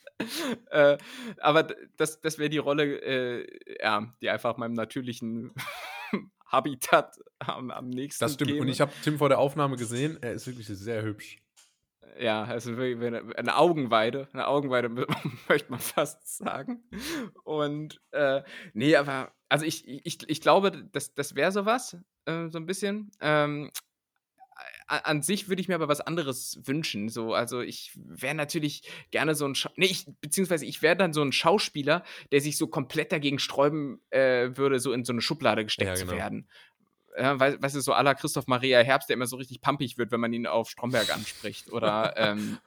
Äh, 0.70 0.98
aber 1.38 1.68
das, 1.96 2.20
das 2.20 2.38
wäre 2.38 2.50
die 2.50 2.58
Rolle, 2.58 3.00
äh, 3.02 3.46
ja, 3.80 4.12
die 4.20 4.30
einfach 4.30 4.56
meinem 4.56 4.74
natürlichen 4.74 5.52
Habitat 6.46 7.18
am, 7.38 7.70
am 7.70 7.88
nächsten. 7.88 8.24
Das 8.24 8.34
stimmt. 8.34 8.50
Käme. 8.50 8.62
Und 8.62 8.68
ich 8.68 8.80
habe 8.80 8.92
Tim 9.02 9.18
vor 9.18 9.28
der 9.28 9.38
Aufnahme 9.38 9.76
gesehen. 9.76 10.18
Er 10.20 10.32
ist 10.32 10.46
wirklich 10.46 10.66
sehr 10.66 11.02
hübsch. 11.02 11.41
Ja, 12.18 12.44
also 12.44 12.72
eine 12.72 13.56
Augenweide, 13.56 14.28
eine 14.32 14.46
Augenweide 14.46 14.88
möchte 15.48 15.70
man 15.70 15.80
fast 15.80 16.36
sagen. 16.36 16.82
Und 17.44 18.00
äh, 18.12 18.42
nee, 18.74 18.96
aber 18.96 19.32
also 19.48 19.64
ich, 19.64 19.86
ich, 19.86 20.18
ich 20.28 20.40
glaube, 20.40 20.88
das, 20.92 21.14
das 21.14 21.34
wäre 21.34 21.52
sowas, 21.52 21.96
äh, 22.26 22.48
so 22.48 22.58
ein 22.58 22.66
bisschen. 22.66 23.10
Ähm, 23.20 23.70
an 24.86 25.22
sich 25.22 25.48
würde 25.48 25.62
ich 25.62 25.68
mir 25.68 25.74
aber 25.74 25.88
was 25.88 26.00
anderes 26.00 26.60
wünschen. 26.64 27.08
So, 27.08 27.32
also 27.32 27.60
ich 27.60 27.92
wäre 27.96 28.34
natürlich 28.34 28.82
gerne 29.10 29.34
so 29.34 29.46
ein, 29.46 29.54
Scha 29.54 29.70
nee, 29.76 29.86
ich, 29.86 30.06
beziehungsweise 30.20 30.66
ich 30.66 30.82
wäre 30.82 30.96
dann 30.96 31.12
so 31.12 31.22
ein 31.22 31.32
Schauspieler, 31.32 32.04
der 32.30 32.40
sich 32.40 32.58
so 32.58 32.66
komplett 32.66 33.12
dagegen 33.12 33.38
sträuben 33.38 34.00
äh, 34.10 34.50
würde, 34.56 34.78
so 34.80 34.92
in 34.92 35.04
so 35.04 35.12
eine 35.12 35.22
Schublade 35.22 35.64
gesteckt 35.64 35.88
ja, 35.88 35.94
genau. 35.94 36.10
zu 36.10 36.16
werden 36.16 36.48
ja, 37.16 37.38
weißt 37.38 37.74
du, 37.74 37.80
so 37.80 37.92
aller 37.92 38.14
Christoph 38.14 38.46
Maria 38.46 38.80
Herbst, 38.80 39.08
der 39.08 39.14
immer 39.14 39.26
so 39.26 39.36
richtig 39.36 39.60
pumpig 39.60 39.98
wird, 39.98 40.10
wenn 40.12 40.20
man 40.20 40.32
ihn 40.32 40.46
auf 40.46 40.68
Stromberg 40.70 41.14
anspricht. 41.14 41.72
Oder, 41.72 42.14
ähm, 42.16 42.58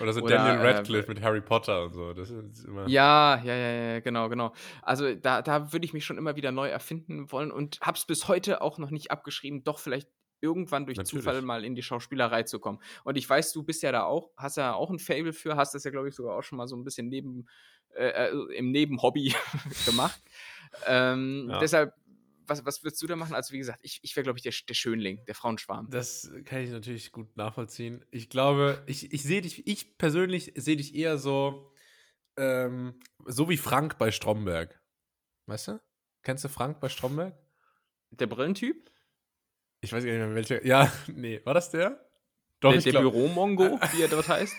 oder 0.00 0.12
so 0.12 0.22
oder, 0.22 0.36
Daniel 0.36 0.64
äh, 0.64 0.72
Radcliffe 0.72 1.06
äh, 1.06 1.14
mit 1.14 1.22
Harry 1.22 1.40
Potter 1.40 1.84
und 1.84 1.94
so. 1.94 2.12
Das 2.12 2.30
ist 2.30 2.64
immer 2.64 2.88
ja, 2.88 3.40
ja, 3.44 3.54
ja, 3.54 3.70
ja, 3.92 4.00
genau, 4.00 4.28
genau. 4.28 4.52
Also 4.82 5.14
da, 5.14 5.42
da 5.42 5.72
würde 5.72 5.84
ich 5.84 5.92
mich 5.92 6.04
schon 6.04 6.18
immer 6.18 6.36
wieder 6.36 6.52
neu 6.52 6.68
erfinden 6.68 7.30
wollen 7.30 7.52
und 7.52 7.80
habe 7.80 7.96
es 7.96 8.04
bis 8.04 8.28
heute 8.28 8.62
auch 8.62 8.78
noch 8.78 8.90
nicht 8.90 9.10
abgeschrieben, 9.10 9.64
doch 9.64 9.78
vielleicht 9.78 10.08
irgendwann 10.40 10.86
durch 10.86 10.96
Natürlich. 10.96 11.24
Zufall 11.24 11.42
mal 11.42 11.64
in 11.64 11.74
die 11.74 11.82
Schauspielerei 11.82 12.44
zu 12.44 12.60
kommen. 12.60 12.78
Und 13.04 13.16
ich 13.16 13.28
weiß, 13.28 13.52
du 13.52 13.62
bist 13.62 13.82
ja 13.82 13.92
da 13.92 14.04
auch, 14.04 14.30
hast 14.36 14.56
ja 14.56 14.74
auch 14.74 14.90
ein 14.90 14.98
Fable 14.98 15.32
für, 15.32 15.56
hast 15.56 15.74
das 15.74 15.84
ja, 15.84 15.90
glaube 15.90 16.08
ich, 16.08 16.14
sogar 16.14 16.36
auch 16.36 16.42
schon 16.42 16.58
mal 16.58 16.66
so 16.66 16.76
ein 16.76 16.84
bisschen 16.84 17.08
neben, 17.08 17.46
äh, 17.94 18.28
äh 18.28 18.56
im 18.56 18.70
Nebenhobby 18.70 19.34
gemacht. 19.86 20.20
Ähm, 20.86 21.48
ja. 21.50 21.58
Deshalb 21.58 21.94
was, 22.50 22.66
was 22.66 22.82
würdest 22.82 23.00
du 23.02 23.06
da 23.06 23.16
machen? 23.16 23.34
Also, 23.34 23.54
wie 23.54 23.58
gesagt, 23.58 23.80
ich, 23.82 24.00
ich 24.02 24.14
wäre, 24.16 24.24
glaube 24.24 24.38
ich, 24.38 24.42
der, 24.42 24.52
der 24.68 24.74
Schönling, 24.74 25.24
der 25.24 25.34
Frauenschwarm. 25.34 25.88
Das 25.90 26.30
kann 26.44 26.60
ich 26.60 26.70
natürlich 26.70 27.12
gut 27.12 27.36
nachvollziehen. 27.36 28.04
Ich 28.10 28.28
glaube, 28.28 28.82
ich, 28.86 29.12
ich 29.12 29.22
sehe 29.22 29.40
dich, 29.40 29.66
ich 29.66 29.96
persönlich 29.96 30.52
sehe 30.56 30.76
dich 30.76 30.94
eher 30.94 31.16
so, 31.16 31.72
ähm, 32.36 33.00
so 33.24 33.48
wie 33.48 33.56
Frank 33.56 33.96
bei 33.96 34.10
Stromberg. 34.10 34.78
Weißt 35.46 35.68
du? 35.68 35.80
Kennst 36.22 36.44
du 36.44 36.48
Frank 36.48 36.80
bei 36.80 36.88
Stromberg? 36.88 37.34
Der 38.10 38.26
Brillentyp? 38.26 38.90
Ich 39.80 39.92
weiß 39.92 40.04
gar 40.04 40.10
nicht 40.10 40.20
mehr, 40.20 40.34
welcher. 40.34 40.64
Ja, 40.66 40.92
nee, 41.06 41.40
war 41.44 41.54
das 41.54 41.70
der? 41.70 42.04
Doch, 42.60 42.72
der, 42.72 42.82
der 42.82 43.00
Büromongo, 43.00 43.80
wie 43.92 44.02
er 44.02 44.08
dort 44.08 44.28
heißt. 44.28 44.54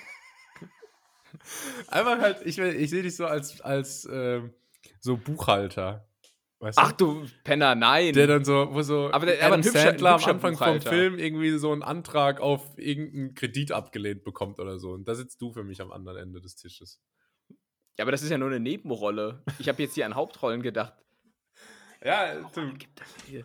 Einfach 1.88 2.20
halt, 2.20 2.46
ich, 2.46 2.58
ich 2.58 2.90
sehe 2.90 3.04
dich 3.04 3.16
so 3.16 3.26
als, 3.26 3.62
als 3.62 4.08
ähm, 4.12 4.54
so 5.00 5.18
Buchhalter. 5.18 6.08
Weißt? 6.62 6.78
Ach 6.80 6.92
du 6.92 7.26
Penner, 7.44 7.74
nein. 7.74 8.14
Der 8.14 8.28
dann 8.28 8.46
so, 8.46 8.70
wo 8.72 8.84
so 8.84 9.10
aber 9.12 9.26
der, 9.26 9.44
aber 9.44 9.56
ein 9.56 9.64
hübscher, 9.64 9.80
Sandler 9.80 10.14
am 10.14 10.24
Anfang 10.24 10.56
vom 10.56 10.80
Film 10.80 11.18
irgendwie 11.18 11.58
so 11.58 11.72
einen 11.72 11.82
Antrag 11.82 12.40
auf 12.40 12.78
irgendeinen 12.78 13.34
Kredit 13.34 13.72
abgelehnt 13.72 14.24
bekommt 14.24 14.60
oder 14.60 14.78
so. 14.78 14.92
Und 14.92 15.08
da 15.08 15.16
sitzt 15.16 15.42
du 15.42 15.52
für 15.52 15.64
mich 15.64 15.82
am 15.82 15.92
anderen 15.92 16.20
Ende 16.20 16.40
des 16.40 16.56
Tisches. 16.56 17.02
Ja, 17.98 18.06
aber 18.06 18.12
das 18.12 18.22
ist 18.22 18.30
ja 18.30 18.38
nur 18.38 18.50
eine 18.50 18.60
Nebenrolle. 18.60 19.44
Ich 19.58 19.68
habe 19.70 19.82
jetzt 19.82 19.96
hier 19.96 20.06
an 20.06 20.16
Hauptrollen 20.16 20.62
gedacht. 20.62 20.94
Ja, 22.04 22.34
du, 22.56 22.74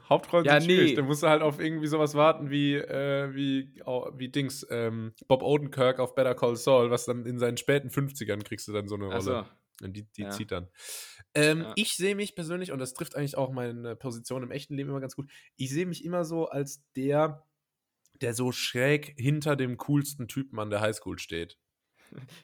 Hauptrollen 0.08 0.46
ja, 0.46 0.58
sind 0.58 0.64
schwierig. 0.64 0.92
Nee. 0.92 0.96
Da 0.96 1.02
musst 1.02 1.22
du 1.22 1.28
halt 1.28 1.42
auf 1.42 1.60
irgendwie 1.60 1.88
sowas 1.88 2.14
warten 2.14 2.48
wie, 2.48 2.76
äh, 2.76 3.34
wie, 3.34 3.82
oh, 3.84 4.10
wie 4.16 4.30
Dings, 4.30 4.66
ähm, 4.70 5.12
Bob 5.28 5.42
Odenkirk 5.42 5.98
auf 5.98 6.14
Better 6.14 6.34
Call 6.34 6.56
Saul, 6.56 6.90
was 6.90 7.04
dann 7.04 7.26
in 7.26 7.38
seinen 7.38 7.58
späten 7.58 7.90
50ern 7.90 8.42
kriegst 8.44 8.66
du 8.66 8.72
dann 8.72 8.88
so 8.88 8.94
eine 8.94 9.08
Rolle. 9.08 9.20
So. 9.20 9.44
Und 9.82 9.94
die, 9.94 10.04
die 10.12 10.22
ja. 10.22 10.30
zieht 10.30 10.52
dann. 10.52 10.68
Ähm, 11.34 11.62
ja. 11.62 11.72
Ich 11.76 11.96
sehe 11.96 12.14
mich 12.14 12.34
persönlich, 12.34 12.72
und 12.72 12.78
das 12.78 12.94
trifft 12.94 13.14
eigentlich 13.14 13.36
auch 13.36 13.52
meine 13.52 13.96
Position 13.96 14.42
im 14.42 14.50
echten 14.50 14.74
Leben 14.74 14.90
immer 14.90 15.00
ganz 15.00 15.16
gut, 15.16 15.30
ich 15.56 15.70
sehe 15.70 15.86
mich 15.86 16.04
immer 16.04 16.24
so 16.24 16.48
als 16.48 16.82
der, 16.94 17.46
der 18.20 18.34
so 18.34 18.52
schräg 18.52 19.14
hinter 19.18 19.56
dem 19.56 19.76
coolsten 19.76 20.28
Typen 20.28 20.58
an 20.58 20.70
der 20.70 20.80
Highschool 20.80 21.18
steht. 21.18 21.58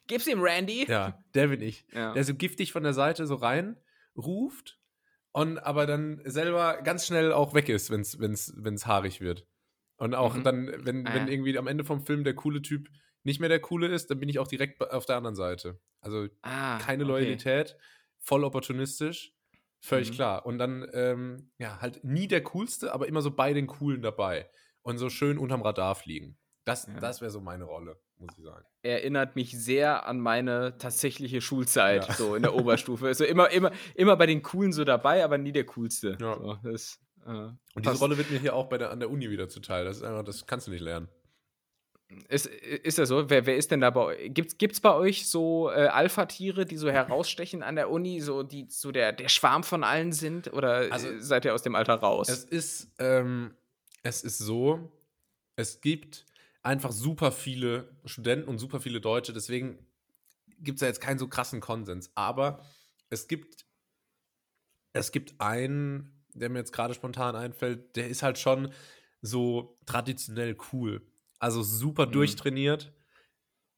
Gib's 0.06 0.26
ihm, 0.26 0.42
Randy. 0.42 0.86
Ja, 0.88 1.22
der 1.34 1.48
bin 1.48 1.62
ich. 1.62 1.86
Ja. 1.92 2.12
Der 2.12 2.24
so 2.24 2.34
giftig 2.34 2.72
von 2.72 2.82
der 2.82 2.94
Seite 2.94 3.26
so 3.26 3.36
rein 3.36 3.76
ruft 4.16 4.78
und 5.30 5.58
aber 5.58 5.86
dann 5.86 6.20
selber 6.24 6.82
ganz 6.82 7.06
schnell 7.06 7.32
auch 7.32 7.54
weg 7.54 7.68
ist, 7.68 7.90
wenn 7.90 8.02
es 8.32 8.86
haarig 8.86 9.20
wird. 9.20 9.46
Und 9.96 10.14
auch 10.14 10.34
mhm. 10.34 10.42
dann, 10.42 10.84
wenn, 10.84 11.06
ah, 11.06 11.14
wenn 11.14 11.28
irgendwie 11.28 11.56
am 11.56 11.68
Ende 11.68 11.84
vom 11.84 12.04
Film 12.04 12.24
der 12.24 12.34
coole 12.34 12.60
Typ 12.60 12.88
nicht 13.24 13.40
mehr 13.40 13.48
der 13.48 13.60
coole 13.60 13.88
ist, 13.88 14.10
dann 14.10 14.20
bin 14.20 14.28
ich 14.28 14.38
auch 14.38 14.48
direkt 14.48 14.80
auf 14.80 15.06
der 15.06 15.16
anderen 15.16 15.36
Seite. 15.36 15.80
Also 16.00 16.28
ah, 16.42 16.78
keine 16.78 17.04
Loyalität. 17.04 17.72
Okay 17.74 17.82
voll 18.22 18.44
opportunistisch, 18.44 19.34
völlig 19.80 20.10
mhm. 20.10 20.14
klar. 20.14 20.46
Und 20.46 20.58
dann, 20.58 20.88
ähm, 20.94 21.50
ja, 21.58 21.80
halt 21.80 22.02
nie 22.04 22.28
der 22.28 22.42
Coolste, 22.42 22.92
aber 22.92 23.08
immer 23.08 23.20
so 23.20 23.30
bei 23.30 23.52
den 23.52 23.66
Coolen 23.66 24.00
dabei. 24.00 24.48
Und 24.84 24.98
so 24.98 25.10
schön 25.10 25.38
unterm 25.38 25.62
Radar 25.62 25.94
fliegen. 25.94 26.38
Das, 26.64 26.86
ja. 26.86 26.98
das 26.98 27.20
wäre 27.20 27.30
so 27.30 27.40
meine 27.40 27.64
Rolle, 27.64 28.00
muss 28.18 28.36
ich 28.36 28.44
sagen. 28.44 28.64
Erinnert 28.82 29.36
mich 29.36 29.52
sehr 29.52 30.06
an 30.06 30.18
meine 30.18 30.76
tatsächliche 30.78 31.40
Schulzeit, 31.40 32.08
ja. 32.08 32.14
so 32.14 32.34
in 32.34 32.42
der 32.42 32.54
Oberstufe. 32.56 33.06
Also 33.06 33.24
immer, 33.24 33.50
immer, 33.50 33.70
immer 33.94 34.16
bei 34.16 34.26
den 34.26 34.42
Coolen 34.42 34.72
so 34.72 34.84
dabei, 34.84 35.24
aber 35.24 35.38
nie 35.38 35.52
der 35.52 35.66
Coolste. 35.66 36.16
Ja. 36.20 36.36
So, 36.36 36.58
das, 36.64 37.00
äh, 37.26 37.30
Und 37.30 37.58
diese. 37.78 37.98
Rolle 37.98 38.18
wird 38.18 38.30
mir 38.30 38.40
hier 38.40 38.54
auch 38.54 38.68
bei 38.68 38.78
der, 38.78 38.90
an 38.90 38.98
der 38.98 39.10
Uni 39.10 39.30
wieder 39.30 39.48
zuteil. 39.48 39.84
Das 39.84 39.98
ist 39.98 40.02
einfach, 40.02 40.24
das 40.24 40.46
kannst 40.46 40.66
du 40.66 40.72
nicht 40.72 40.82
lernen. 40.82 41.08
Ist, 42.28 42.46
ist 42.46 42.98
das 42.98 43.08
so? 43.08 43.28
Wer, 43.28 43.46
wer 43.46 43.56
ist 43.56 43.70
denn 43.70 43.80
da 43.80 43.90
bei 43.90 44.00
euch? 44.00 44.34
Gibt 44.34 44.62
es 44.72 44.80
bei 44.80 44.94
euch 44.94 45.26
so 45.28 45.70
äh, 45.70 45.86
Alpha-Tiere, 45.86 46.64
die 46.64 46.76
so 46.76 46.90
herausstechen 46.90 47.62
an 47.62 47.76
der 47.76 47.90
Uni, 47.90 48.20
so 48.20 48.42
die 48.42 48.66
so 48.68 48.92
der, 48.92 49.12
der 49.12 49.28
Schwarm 49.28 49.62
von 49.62 49.84
allen 49.84 50.12
sind? 50.12 50.52
Oder 50.52 50.92
also, 50.92 51.08
seid 51.18 51.44
ihr 51.44 51.54
aus 51.54 51.62
dem 51.62 51.74
Alter 51.74 51.94
raus? 51.94 52.28
Es 52.28 52.44
ist, 52.44 52.90
ähm, 52.98 53.54
es 54.02 54.22
ist 54.22 54.38
so, 54.38 54.92
es 55.56 55.80
gibt 55.80 56.26
einfach 56.62 56.92
super 56.92 57.32
viele 57.32 57.88
Studenten 58.04 58.48
und 58.48 58.58
super 58.58 58.80
viele 58.80 59.00
Deutsche, 59.00 59.32
deswegen 59.32 59.78
gibt 60.60 60.76
es 60.76 60.82
ja 60.82 60.88
jetzt 60.88 61.00
keinen 61.00 61.18
so 61.18 61.28
krassen 61.28 61.60
Konsens. 61.60 62.10
Aber 62.14 62.64
es 63.10 63.28
gibt, 63.28 63.66
es 64.92 65.12
gibt 65.12 65.40
einen, 65.40 66.24
der 66.34 66.48
mir 66.48 66.58
jetzt 66.58 66.72
gerade 66.72 66.94
spontan 66.94 67.36
einfällt, 67.36 67.96
der 67.96 68.08
ist 68.08 68.22
halt 68.22 68.38
schon 68.38 68.72
so 69.20 69.76
traditionell 69.86 70.56
cool. 70.72 71.02
Also 71.42 71.64
super 71.64 72.06
mhm. 72.06 72.12
durchtrainiert, 72.12 72.92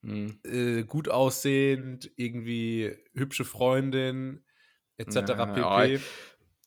mhm. 0.03 0.39
Äh, 0.45 0.83
gut 0.83 1.09
aussehend, 1.09 2.11
irgendwie 2.17 2.95
hübsche 3.15 3.47
Freundin, 3.47 4.45
etc. 4.99 5.15
Ja, 5.15 5.47
pp. 5.47 5.63
Oh, 5.63 5.95
ich, 5.95 6.03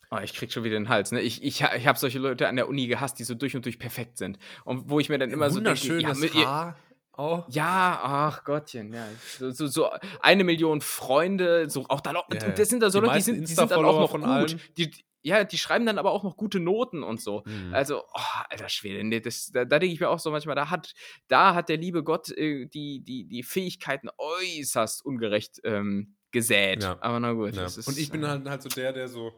oh, 0.10 0.18
ich 0.24 0.34
krieg 0.34 0.52
schon 0.52 0.64
wieder 0.64 0.76
den 0.76 0.90
Hals. 0.90 1.12
Ne? 1.12 1.22
Ich, 1.22 1.44
ich, 1.44 1.62
ich 1.62 1.88
habe 1.88 2.00
solche 2.00 2.18
Leute 2.18 2.48
an 2.48 2.56
der 2.56 2.68
Uni 2.68 2.88
gehasst, 2.88 3.20
die 3.20 3.26
so 3.26 3.36
durch 3.36 3.56
und 3.56 3.64
durch 3.66 3.78
perfekt 3.78 4.18
sind. 4.18 4.40
Und 4.66 4.90
wo 4.90 5.00
ich 5.00 5.10
mir 5.10 5.20
dann 5.20 5.30
immer 5.30 5.52
so 5.52 5.60
denke, 5.60 6.02
ja, 6.02 6.16
mit 6.16 6.34
Haar. 6.34 6.80
Oh. 7.16 7.44
Ja, 7.50 8.00
ach 8.02 8.44
Gottchen, 8.44 8.92
ja. 8.92 9.06
So, 9.38 9.52
so, 9.52 9.68
so, 9.68 9.92
eine 10.22 10.44
Million 10.44 10.82
Freunde, 10.82 11.70
so 11.70 11.86
auch 11.90 12.02
dann 12.02 12.16
auch, 12.16 12.28
yeah. 12.32 12.50
das 12.50 12.70
sind 12.70 12.82
da 12.82 12.90
so 12.90 13.02
Leute, 13.02 13.18
die 13.18 13.22
sind, 13.22 13.42
die 13.42 13.54
sind 13.54 13.70
dann 13.70 13.86
auch 13.86 14.18
noch 14.18 14.40
gut. 14.40 14.58
Die, 14.78 14.92
ja, 15.28 15.44
die 15.44 15.58
schreiben 15.58 15.86
dann 15.86 15.98
aber 15.98 16.12
auch 16.12 16.24
noch 16.24 16.38
gute 16.38 16.60
Noten 16.60 17.04
und 17.04 17.22
so. 17.22 17.44
Mhm. 17.46 17.74
Also, 17.74 18.04
oh, 18.14 18.42
alter 18.50 18.70
Schwede, 18.70 19.04
nee, 19.04 19.20
das, 19.20 19.52
da, 19.52 19.66
da 19.66 19.78
denke 19.78 19.94
ich 19.94 20.00
mir 20.00 20.10
auch 20.10 20.20
so 20.20 20.32
manchmal, 20.32 20.56
da 20.56 20.70
hat, 20.70 20.94
da 21.28 21.54
hat 21.54 21.68
der 21.68 21.78
liebe 21.78 22.04
Gott 22.04 22.32
äh, 22.32 22.66
die, 22.68 23.04
die, 23.04 23.28
die 23.28 23.44
Fähigkeiten 23.44 24.08
äußerst 24.18 25.06
ungerecht 25.06 25.60
ähm, 25.66 26.16
gesät. 26.32 26.84
Ja. 26.84 26.98
Aber 27.02 27.20
na 27.20 27.34
gut. 27.34 27.56
Ja. 27.56 27.66
Ist, 27.66 27.86
und 27.88 27.98
ich 27.98 28.10
bin 28.10 28.26
halt, 28.26 28.48
halt 28.48 28.62
so 28.62 28.70
der, 28.70 28.94
der 28.94 29.10
so 29.10 29.34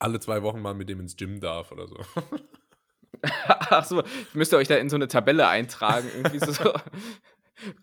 alle 0.00 0.18
zwei 0.18 0.42
Wochen 0.42 0.60
mal 0.60 0.74
mit 0.74 0.88
dem 0.88 1.00
ins 1.00 1.16
Gym 1.16 1.40
darf 1.40 1.70
oder 1.70 1.86
so. 1.86 1.96
Achso, 3.22 4.02
müsst 4.32 4.52
ihr 4.52 4.58
euch 4.58 4.68
da 4.68 4.76
in 4.76 4.90
so 4.90 4.96
eine 4.96 5.08
Tabelle 5.08 5.46
eintragen. 5.46 6.08
Irgendwie 6.16 6.40
so. 6.40 6.52
so 6.52 6.74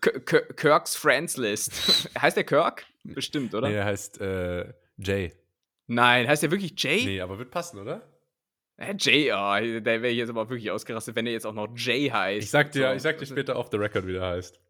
Kirks 0.56 0.96
Friends 0.96 1.36
List. 1.36 2.10
heißt 2.20 2.36
der 2.36 2.44
Kirk? 2.44 2.86
Bestimmt, 3.04 3.54
oder? 3.54 3.68
Nee, 3.68 3.74
er 3.74 3.84
heißt 3.84 4.20
äh, 4.20 4.72
Jay. 4.98 5.32
Nein, 5.86 6.26
heißt 6.28 6.42
der 6.42 6.50
wirklich 6.50 6.74
Jay? 6.76 7.04
Nee, 7.04 7.20
aber 7.20 7.38
wird 7.38 7.50
passen, 7.50 7.78
oder? 7.78 8.02
Jay, 8.98 9.32
oh, 9.32 9.80
der 9.80 10.02
wäre 10.02 10.12
jetzt 10.12 10.28
aber 10.28 10.48
wirklich 10.50 10.70
ausgerastet, 10.70 11.16
wenn 11.16 11.26
er 11.26 11.32
jetzt 11.32 11.46
auch 11.46 11.54
noch 11.54 11.68
Jay 11.74 12.08
heißt. 12.08 12.44
Ich 12.44 12.50
sag 12.50 12.72
dir, 12.72 12.90
so. 12.90 12.94
ich 12.94 13.02
sag 13.02 13.18
dir 13.18 13.26
später 13.26 13.56
off 13.56 13.68
the 13.70 13.78
record, 13.78 14.06
wie 14.06 14.12
der 14.12 14.22
heißt. 14.22 14.60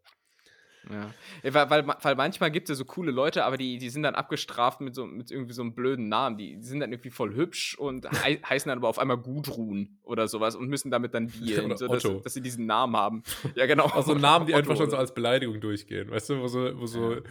Ja. 0.89 1.13
Weil, 1.43 1.69
weil, 1.69 1.95
weil 2.01 2.15
manchmal 2.15 2.51
gibt 2.51 2.69
es 2.69 2.69
ja 2.69 2.75
so 2.75 2.85
coole 2.85 3.11
Leute, 3.11 3.43
aber 3.43 3.57
die, 3.57 3.77
die 3.77 3.89
sind 3.89 4.03
dann 4.03 4.15
abgestraft 4.15 4.81
mit, 4.81 4.95
so, 4.95 5.05
mit 5.05 5.31
irgendwie 5.31 5.53
so 5.53 5.61
einem 5.61 5.73
blöden 5.73 6.07
Namen. 6.07 6.37
Die, 6.37 6.55
die 6.55 6.63
sind 6.63 6.79
dann 6.79 6.91
irgendwie 6.91 7.09
voll 7.09 7.35
hübsch 7.35 7.77
und 7.77 8.09
hei 8.23 8.39
heißen 8.47 8.69
dann 8.69 8.77
aber 8.79 8.87
auf 8.87 8.99
einmal 8.99 9.17
Gudrun 9.17 9.99
oder 10.03 10.27
sowas 10.27 10.55
und 10.55 10.67
müssen 10.69 10.91
damit 10.91 11.13
dann 11.13 11.27
dealen, 11.27 11.75
so, 11.75 11.87
dass, 11.87 12.03
dass, 12.23 12.33
sie 12.33 12.41
diesen 12.41 12.65
Namen 12.65 12.95
haben. 12.95 13.23
Ja, 13.55 13.65
genau. 13.65 13.85
Also 13.87 14.13
Namen, 14.13 14.47
die 14.47 14.53
Otto, 14.53 14.59
einfach 14.59 14.77
schon 14.77 14.89
so 14.89 14.97
als 14.97 15.13
Beleidigung 15.13 15.59
durchgehen. 15.59 16.09
Weißt 16.09 16.29
du, 16.29 16.41
wo 16.41 16.47
so, 16.47 16.79
wo 16.79 16.85
so, 16.85 17.13
ja. 17.15 17.21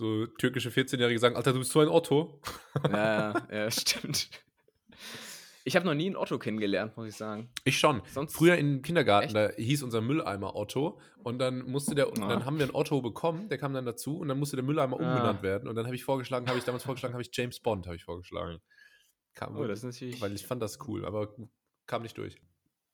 So 0.00 0.26
türkische 0.26 0.70
14-Jährige 0.70 1.18
sagen: 1.18 1.36
Alter, 1.36 1.52
du 1.52 1.58
bist 1.58 1.70
so 1.70 1.80
ein 1.80 1.88
Otto. 1.88 2.40
Ja, 2.90 3.34
ja, 3.52 3.70
stimmt. 3.70 4.30
Ich 5.62 5.76
habe 5.76 5.84
noch 5.84 5.94
nie 5.94 6.06
einen 6.06 6.16
Otto 6.16 6.38
kennengelernt, 6.38 6.96
muss 6.96 7.08
ich 7.08 7.14
sagen. 7.14 7.50
Ich 7.64 7.78
schon. 7.78 8.00
Sonst 8.06 8.34
Früher 8.34 8.56
im 8.56 8.80
Kindergarten, 8.80 9.26
echt? 9.26 9.36
da 9.36 9.50
hieß 9.50 9.82
unser 9.82 10.00
Mülleimer 10.00 10.56
Otto 10.56 10.98
und 11.22 11.38
dann 11.38 11.70
musste 11.70 11.94
der, 11.94 12.06
ah. 12.06 12.28
dann 12.28 12.46
haben 12.46 12.56
wir 12.58 12.64
einen 12.64 12.74
Otto 12.74 13.02
bekommen, 13.02 13.50
der 13.50 13.58
kam 13.58 13.74
dann 13.74 13.84
dazu 13.84 14.18
und 14.18 14.28
dann 14.28 14.38
musste 14.38 14.56
der 14.56 14.64
Mülleimer 14.64 14.98
ah. 14.98 15.04
umbenannt 15.04 15.42
werden 15.42 15.68
und 15.68 15.74
dann 15.74 15.84
habe 15.84 15.94
ich 15.94 16.02
vorgeschlagen, 16.02 16.48
habe 16.48 16.58
ich 16.58 16.64
damals 16.64 16.84
vorgeschlagen, 16.84 17.12
habe 17.12 17.22
ich 17.22 17.30
James 17.32 17.60
Bond 17.60 17.86
habe 17.86 17.96
ich 17.96 18.04
vorgeschlagen. 18.04 18.58
Kam, 19.34 19.54
oh, 19.56 19.66
das 19.66 19.80
ist 19.80 19.84
natürlich. 19.84 20.20
Weil 20.20 20.34
ich 20.34 20.46
fand 20.46 20.62
das 20.62 20.78
cool, 20.88 21.04
aber 21.04 21.34
kam 21.86 22.02
nicht 22.02 22.16
durch. 22.16 22.40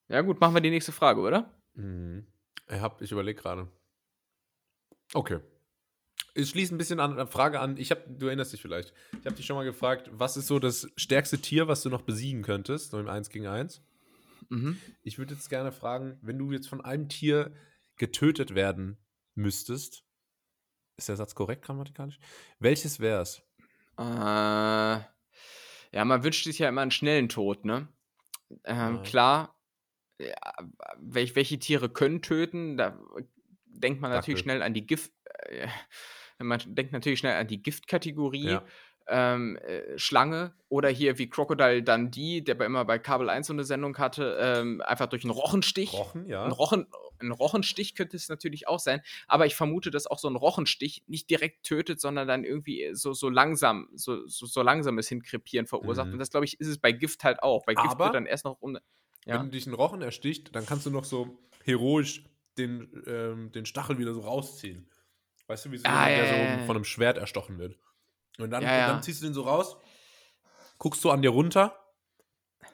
Ja 0.09 0.20
gut, 0.22 0.40
machen 0.40 0.54
wir 0.54 0.61
die 0.61 0.70
nächste 0.70 0.92
Frage, 0.92 1.20
oder? 1.20 1.54
Mhm. 1.74 2.26
Ich, 2.68 2.80
hab, 2.80 3.00
ich 3.00 3.12
überlege 3.12 3.40
gerade. 3.40 3.68
Okay 5.14 5.38
es 6.37 6.51
schließt 6.51 6.72
ein 6.72 6.78
bisschen 6.78 7.01
an 7.01 7.12
eine 7.12 7.26
Frage 7.26 7.61
an. 7.61 7.76
Ich 7.76 7.91
habe, 7.91 8.03
du 8.09 8.26
erinnerst 8.26 8.53
dich 8.53 8.61
vielleicht. 8.61 8.93
Ich 9.18 9.26
habe 9.26 9.34
dich 9.34 9.47
schon 9.47 9.57
mal 9.57 9.64
gefragt, 9.64 10.11
was 10.12 10.37
ist 10.37 10.47
so 10.47 10.59
das 10.59 10.89
stärkste 10.97 11.39
Tier, 11.39 11.68
was 11.68 11.82
du 11.82 11.89
noch 11.89 12.03
besiegen 12.03 12.43
könntest, 12.43 12.91
so 12.91 13.01
im 13.01 13.09
1 13.09 13.30
gegen 13.30 13.47
1? 13.47 13.82
Mhm. 14.49 14.78
Ich 15.03 15.18
würde 15.18 15.34
jetzt 15.34 15.49
gerne 15.49 15.72
fragen, 15.72 16.18
wenn 16.22 16.39
du 16.39 16.53
jetzt 16.53 16.68
von 16.68 16.84
einem 16.84 17.09
Tier 17.09 17.53
getötet 17.97 18.55
werden 18.55 18.99
müsstest, 19.34 20.05
ist 20.97 21.09
der 21.09 21.16
Satz 21.16 21.34
korrekt 21.34 21.64
grammatikalisch? 21.64 22.18
Welches 22.59 23.01
wäre 23.01 23.22
es? 23.22 23.43
Äh, 23.99 24.03
ja, 24.03 26.05
man 26.05 26.22
wünscht 26.22 26.45
sich 26.45 26.59
ja 26.59 26.68
immer 26.68 26.82
einen 26.82 26.91
schnellen 26.91 27.28
Tod, 27.28 27.64
ne? 27.64 27.89
Ähm, 28.64 28.97
ja. 28.97 29.03
Klar, 29.03 29.61
ja, 30.18 30.34
welche, 30.99 31.59
Tiere 31.59 31.89
können 31.89 32.22
töten? 32.22 32.76
Da 32.76 32.99
denkt 33.66 34.01
man 34.01 34.11
natürlich 34.11 34.41
Dackel. 34.41 34.53
schnell 34.53 34.62
an 34.62 34.74
die 34.74 34.87
Gift. 34.87 35.12
Äh, 35.24 35.68
man 36.39 36.61
denkt 36.66 36.93
natürlich 36.93 37.18
schnell 37.18 37.39
an 37.39 37.47
die 37.47 37.62
Giftkategorie. 37.62 38.51
Ja. 38.51 38.64
Ähm, 39.09 39.57
äh, 39.59 39.97
Schlange 39.97 40.53
oder 40.68 40.89
hier 40.89 41.16
wie 41.16 41.30
Crocodile 41.30 41.80
Dundee, 41.80 42.41
der 42.41 42.57
bei 42.57 42.66
immer 42.66 42.84
bei 42.84 42.99
Kabel 42.99 43.30
1 43.30 43.47
so 43.47 43.53
eine 43.53 43.62
Sendung 43.62 43.97
hatte, 43.99 44.37
ähm, 44.41 44.80
einfach 44.80 45.07
durch 45.07 45.22
einen 45.22 45.30
Rochenstich. 45.30 45.93
Rochen, 45.93 46.26
ja. 46.26 46.45
Ein, 46.45 46.51
Rochen, 46.51 46.89
ein 47.20 47.30
Rochenstich 47.30 47.95
könnte 47.95 48.16
es 48.16 48.28
natürlich 48.28 48.66
auch 48.66 48.80
sein, 48.80 49.03
aber 49.28 49.47
ich 49.47 49.55
vermute, 49.55 49.93
dass 49.93 50.09
auch 50.09 50.18
so 50.18 50.26
ein 50.26 50.34
Rochenstich 50.34 51.05
nicht 51.07 51.30
direkt 51.30 51.64
tötet, 51.64 52.01
sondern 52.01 52.26
dann 52.26 52.43
irgendwie 52.43 52.91
so, 52.95 53.12
so 53.12 53.28
langsam, 53.28 53.89
so, 53.95 54.26
so, 54.26 54.45
so 54.45 54.62
langsames 54.62 55.09
Hinkrepieren 55.09 55.68
verursacht. 55.68 56.09
Mhm. 56.09 56.14
Und 56.14 56.18
das, 56.18 56.30
glaube 56.30 56.47
ich, 56.47 56.59
ist 56.59 56.66
es 56.66 56.78
bei 56.78 56.91
Gift 56.91 57.22
halt 57.22 57.45
auch. 57.45 57.64
Bei 57.64 57.74
Gift 57.74 57.87
aber 57.87 58.07
wird 58.07 58.14
dann 58.16 58.26
erst 58.26 58.45
noch 58.45 58.61
um. 58.61 58.76
Ja. 59.24 59.41
Wenn 59.41 59.53
dich 59.53 59.68
ein 59.68 59.74
Rochen 59.74 60.03
ersticht, 60.03 60.55
dann 60.57 60.66
kannst 60.66 60.84
du 60.84 60.91
noch 60.91 61.05
so 61.05 61.39
heroisch 61.64 62.24
den, 62.59 63.05
ähm, 63.07 63.53
den 63.53 63.66
Stachel 63.66 63.99
wieder 63.99 64.14
so 64.14 64.20
rausziehen. 64.20 64.89
Weißt 65.47 65.64
du, 65.64 65.70
wie 65.70 65.78
so 65.78 65.84
ah, 65.86 66.09
jemand, 66.09 66.28
ja, 66.28 66.34
der 66.34 66.59
so 66.59 66.66
von 66.66 66.76
einem 66.76 66.84
Schwert 66.84 67.18
erstochen 67.18 67.59
wird. 67.59 67.78
Und 68.38 68.51
dann, 68.51 68.62
ja, 68.62 68.86
und 68.86 68.92
dann 68.94 69.03
ziehst 69.03 69.22
du 69.22 69.26
den 69.26 69.34
so 69.34 69.42
raus, 69.42 69.76
guckst 70.78 71.03
du 71.05 71.11
an 71.11 71.22
dir 71.22 71.30
runter 71.30 71.78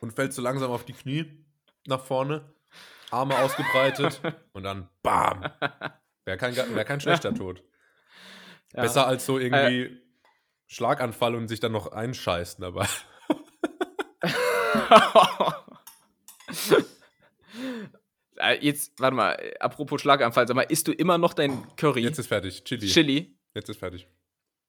und 0.00 0.12
fällst 0.12 0.36
so 0.36 0.42
langsam 0.42 0.70
auf 0.70 0.84
die 0.84 0.92
Knie 0.92 1.44
nach 1.86 2.04
vorne, 2.04 2.52
Arme 3.10 3.38
ausgebreitet 3.38 4.20
und 4.52 4.64
dann 4.64 4.88
BAM! 5.02 5.50
Wäre 6.24 6.38
kein, 6.38 6.56
wär 6.56 6.84
kein 6.84 7.00
schlechter 7.00 7.34
Tod. 7.34 7.62
Besser 8.72 9.06
als 9.06 9.26
so 9.26 9.38
irgendwie 9.38 9.82
äh, 9.82 10.02
Schlaganfall 10.66 11.34
und 11.34 11.48
sich 11.48 11.60
dann 11.60 11.72
noch 11.72 11.92
einscheißen 11.92 12.62
dabei. 12.62 12.88
Äh, 18.42 18.58
jetzt, 18.60 18.98
warte 18.98 19.14
mal, 19.14 19.54
apropos 19.60 20.00
Schlaganfall, 20.00 20.48
sag 20.48 20.56
mal, 20.56 20.62
isst 20.62 20.88
du 20.88 20.92
immer 20.92 21.16
noch 21.16 21.32
dein 21.32 21.64
Curry? 21.76 22.02
Jetzt 22.02 22.18
ist 22.18 22.26
fertig. 22.26 22.64
Chili. 22.64 22.88
Chili. 22.88 23.36
Jetzt 23.54 23.68
ist 23.68 23.78
fertig. 23.78 24.08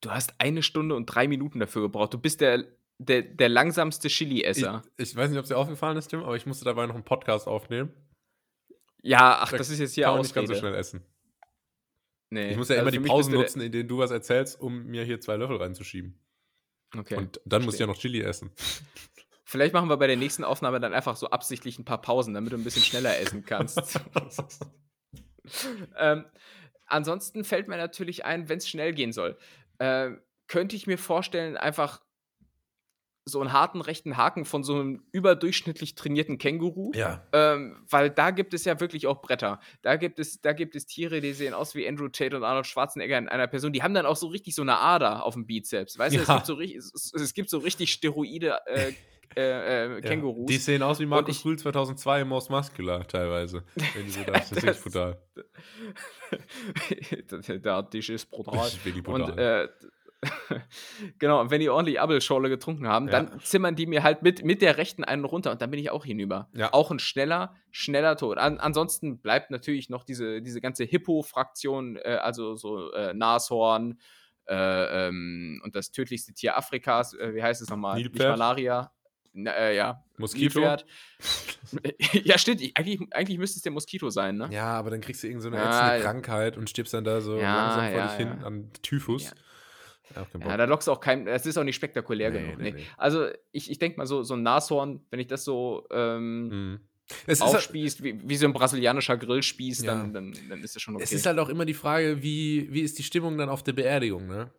Du 0.00 0.10
hast 0.10 0.34
eine 0.38 0.62
Stunde 0.62 0.94
und 0.94 1.06
drei 1.06 1.26
Minuten 1.26 1.58
dafür 1.58 1.82
gebraucht. 1.82 2.14
Du 2.14 2.18
bist 2.18 2.40
der, 2.40 2.64
der, 2.98 3.22
der 3.22 3.48
langsamste 3.48 4.08
Chili-Esser. 4.08 4.82
Ich, 4.96 5.10
ich, 5.10 5.16
weiß 5.16 5.30
nicht, 5.30 5.38
ob 5.38 5.44
es 5.44 5.48
dir 5.48 5.56
aufgefallen 5.56 5.96
ist, 5.96 6.08
Tim, 6.08 6.22
aber 6.22 6.36
ich 6.36 6.46
musste 6.46 6.64
dabei 6.64 6.86
noch 6.86 6.94
einen 6.94 7.04
Podcast 7.04 7.48
aufnehmen. 7.48 7.92
Ja, 9.02 9.38
ach, 9.40 9.50
da 9.50 9.58
das 9.58 9.70
ist 9.70 9.80
jetzt 9.80 9.94
hier 9.94 10.10
auch 10.10 10.18
nicht 10.18 10.34
ganz 10.34 10.48
so 10.48 10.54
schnell 10.54 10.74
essen. 10.74 11.02
Nee. 12.30 12.50
Ich 12.50 12.56
muss 12.56 12.68
ja 12.68 12.76
also 12.76 12.88
immer 12.88 12.90
die 12.90 13.08
Pausen 13.08 13.34
nutzen, 13.34 13.60
in 13.60 13.72
denen 13.72 13.88
du 13.88 13.98
was 13.98 14.10
erzählst, 14.10 14.60
um 14.60 14.86
mir 14.86 15.04
hier 15.04 15.20
zwei 15.20 15.36
Löffel 15.36 15.56
reinzuschieben. 15.56 16.18
Okay. 16.96 17.16
Und 17.16 17.40
dann 17.44 17.64
musst 17.64 17.78
du 17.78 17.82
ja 17.82 17.86
noch 17.86 17.98
Chili 17.98 18.20
essen. 18.20 18.50
Vielleicht 19.44 19.74
machen 19.74 19.90
wir 19.90 19.98
bei 19.98 20.06
der 20.06 20.16
nächsten 20.16 20.42
Aufnahme 20.42 20.80
dann 20.80 20.94
einfach 20.94 21.16
so 21.16 21.28
absichtlich 21.28 21.78
ein 21.78 21.84
paar 21.84 22.00
Pausen, 22.00 22.32
damit 22.32 22.52
du 22.52 22.56
ein 22.56 22.64
bisschen 22.64 22.82
schneller 22.82 23.18
essen 23.18 23.44
kannst. 23.44 24.00
ähm, 25.98 26.24
ansonsten 26.86 27.44
fällt 27.44 27.68
mir 27.68 27.76
natürlich 27.76 28.24
ein, 28.24 28.48
wenn 28.48 28.58
es 28.58 28.68
schnell 28.68 28.94
gehen 28.94 29.12
soll, 29.12 29.36
äh, 29.78 30.12
könnte 30.46 30.76
ich 30.76 30.86
mir 30.86 30.98
vorstellen, 30.98 31.56
einfach 31.56 32.00
so 33.26 33.40
einen 33.40 33.52
harten 33.52 33.80
rechten 33.80 34.16
Haken 34.18 34.44
von 34.44 34.62
so 34.62 34.74
einem 34.74 35.02
überdurchschnittlich 35.12 35.94
trainierten 35.94 36.36
Känguru. 36.36 36.92
Ja. 36.94 37.26
Ähm, 37.32 37.84
weil 37.88 38.10
da 38.10 38.30
gibt 38.30 38.52
es 38.52 38.66
ja 38.66 38.78
wirklich 38.80 39.06
auch 39.06 39.22
Bretter. 39.22 39.60
Da 39.80 39.96
gibt 39.96 40.18
es, 40.18 40.42
da 40.42 40.52
gibt 40.52 40.76
es 40.76 40.84
Tiere, 40.84 41.20
die 41.20 41.32
sehen 41.32 41.54
aus 41.54 41.74
wie 41.74 41.88
Andrew 41.88 42.08
Tate 42.08 42.36
und 42.36 42.44
Arnold 42.44 42.66
Schwarzenegger 42.66 43.16
in 43.16 43.28
einer 43.28 43.46
Person. 43.46 43.72
Die 43.72 43.82
haben 43.82 43.94
dann 43.94 44.04
auch 44.04 44.16
so 44.16 44.26
richtig 44.26 44.54
so 44.54 44.62
eine 44.62 44.78
Ader 44.78 45.24
auf 45.24 45.34
dem 45.34 45.46
Bizeps. 45.46 45.98
Weißt 45.98 46.14
ja. 46.14 46.22
du, 46.22 46.30
es 46.30 46.36
gibt, 46.36 46.46
so, 46.46 46.60
es, 46.60 47.12
es 47.14 47.34
gibt 47.34 47.48
so 47.48 47.58
richtig 47.58 47.92
Steroide 47.92 48.58
äh, 48.66 48.92
äh, 49.36 49.96
äh, 49.96 50.00
Kängurus. 50.00 50.50
Ja, 50.50 50.56
die 50.56 50.56
sehen 50.56 50.82
aus 50.82 51.00
wie 51.00 51.06
Markus 51.06 51.44
Rühl 51.44 51.58
2002 51.58 52.22
im 52.22 52.28
Most 52.28 52.50
Muscular 52.50 53.06
teilweise. 53.06 53.64
Wenn 53.94 54.08
so 54.08 54.22
das, 54.24 54.50
das, 54.50 54.64
ist 54.64 54.82
brutal. 54.84 55.18
der 57.48 57.90
Tisch 57.90 58.10
ist 58.10 58.30
brutal. 58.30 58.56
Das 58.56 58.74
ist 58.74 59.02
brutal. 59.02 59.30
Und, 59.30 59.38
äh, 59.38 59.68
genau, 61.18 61.40
und 61.40 61.50
wenn 61.50 61.60
die 61.60 61.68
ordentlich 61.68 62.00
Abelschorle 62.00 62.48
getrunken 62.48 62.86
haben, 62.86 63.06
ja. 63.06 63.12
dann 63.12 63.40
zimmern 63.40 63.76
die 63.76 63.86
mir 63.86 64.02
halt 64.02 64.22
mit, 64.22 64.44
mit 64.44 64.62
der 64.62 64.76
rechten 64.76 65.04
einen 65.04 65.24
runter 65.24 65.50
und 65.50 65.60
dann 65.60 65.70
bin 65.70 65.80
ich 65.80 65.90
auch 65.90 66.04
hinüber. 66.04 66.48
Ja. 66.54 66.72
Auch 66.72 66.90
ein 66.90 66.98
schneller, 66.98 67.54
schneller 67.70 68.16
Tod. 68.16 68.38
An, 68.38 68.58
ansonsten 68.58 69.20
bleibt 69.20 69.50
natürlich 69.50 69.90
noch 69.90 70.04
diese, 70.04 70.40
diese 70.42 70.60
ganze 70.60 70.84
Hippo-Fraktion, 70.84 71.96
äh, 71.96 72.18
also 72.22 72.56
so 72.56 72.92
äh, 72.92 73.14
Nashorn 73.14 73.98
äh, 74.46 75.08
ähm, 75.08 75.60
und 75.64 75.74
das 75.76 75.90
tödlichste 75.90 76.32
Tier 76.32 76.56
Afrikas, 76.56 77.14
äh, 77.14 77.34
wie 77.34 77.42
heißt 77.42 77.62
es 77.62 77.68
nochmal? 77.68 77.96
Nicht 77.98 78.18
Malaria 78.18 78.93
äh, 79.34 79.76
ja, 79.76 80.04
Moskito. 80.18 80.60
ja, 82.24 82.38
stimmt. 82.38 82.62
Eigentlich, 82.74 83.00
eigentlich 83.12 83.38
müsste 83.38 83.58
es 83.58 83.62
der 83.62 83.72
Moskito 83.72 84.10
sein, 84.10 84.36
ne? 84.36 84.48
Ja, 84.50 84.66
aber 84.66 84.90
dann 84.90 85.00
kriegst 85.00 85.22
du 85.22 85.28
irgendeine 85.28 85.56
so 85.56 85.62
ätzende 85.62 85.96
ja, 85.96 86.00
Krankheit 86.00 86.56
und 86.56 86.70
stirbst 86.70 86.94
dann 86.94 87.04
da 87.04 87.20
so 87.20 87.38
ja, 87.38 87.56
langsam 87.56 87.88
vor 87.90 87.98
ja, 87.98 88.06
dich 88.06 88.16
hin 88.16 88.44
an 88.44 88.70
Typhus. 88.82 89.32
Ja. 90.14 90.56
da 90.56 90.64
lockst 90.64 90.88
du 90.88 90.92
auch 90.92 91.00
kein. 91.00 91.24
Das 91.24 91.46
ist 91.46 91.58
auch 91.58 91.64
nicht 91.64 91.76
spektakulär 91.76 92.30
nee, 92.30 92.40
genug. 92.40 92.58
Nee, 92.58 92.72
nee. 92.72 92.86
Also, 92.96 93.28
ich, 93.50 93.70
ich 93.70 93.78
denke 93.78 93.98
mal, 93.98 94.06
so, 94.06 94.22
so 94.22 94.34
ein 94.34 94.42
Nashorn, 94.42 95.04
wenn 95.10 95.20
ich 95.20 95.26
das 95.26 95.44
so 95.44 95.86
ähm, 95.90 96.48
mhm. 96.48 96.80
Es 97.26 97.42
aufspießt, 97.42 98.00
halt, 98.00 98.22
wie, 98.22 98.28
wie, 98.28 98.36
so 98.36 98.46
ein 98.46 98.52
brasilianischer 98.52 99.18
Grillspieß, 99.18 99.82
ja. 99.82 99.94
dann, 99.94 100.14
dann, 100.14 100.34
dann 100.48 100.62
ist 100.62 100.74
das 100.74 100.82
schon 100.82 100.94
okay. 100.94 101.04
Es 101.04 101.12
ist 101.12 101.26
halt 101.26 101.38
auch 101.38 101.50
immer 101.50 101.66
die 101.66 101.74
Frage, 101.74 102.22
wie, 102.22 102.68
wie 102.70 102.80
ist 102.80 102.98
die 102.98 103.02
Stimmung 103.02 103.36
dann 103.36 103.50
auf 103.50 103.62
der 103.62 103.74
Beerdigung, 103.74 104.26
ne? 104.26 104.50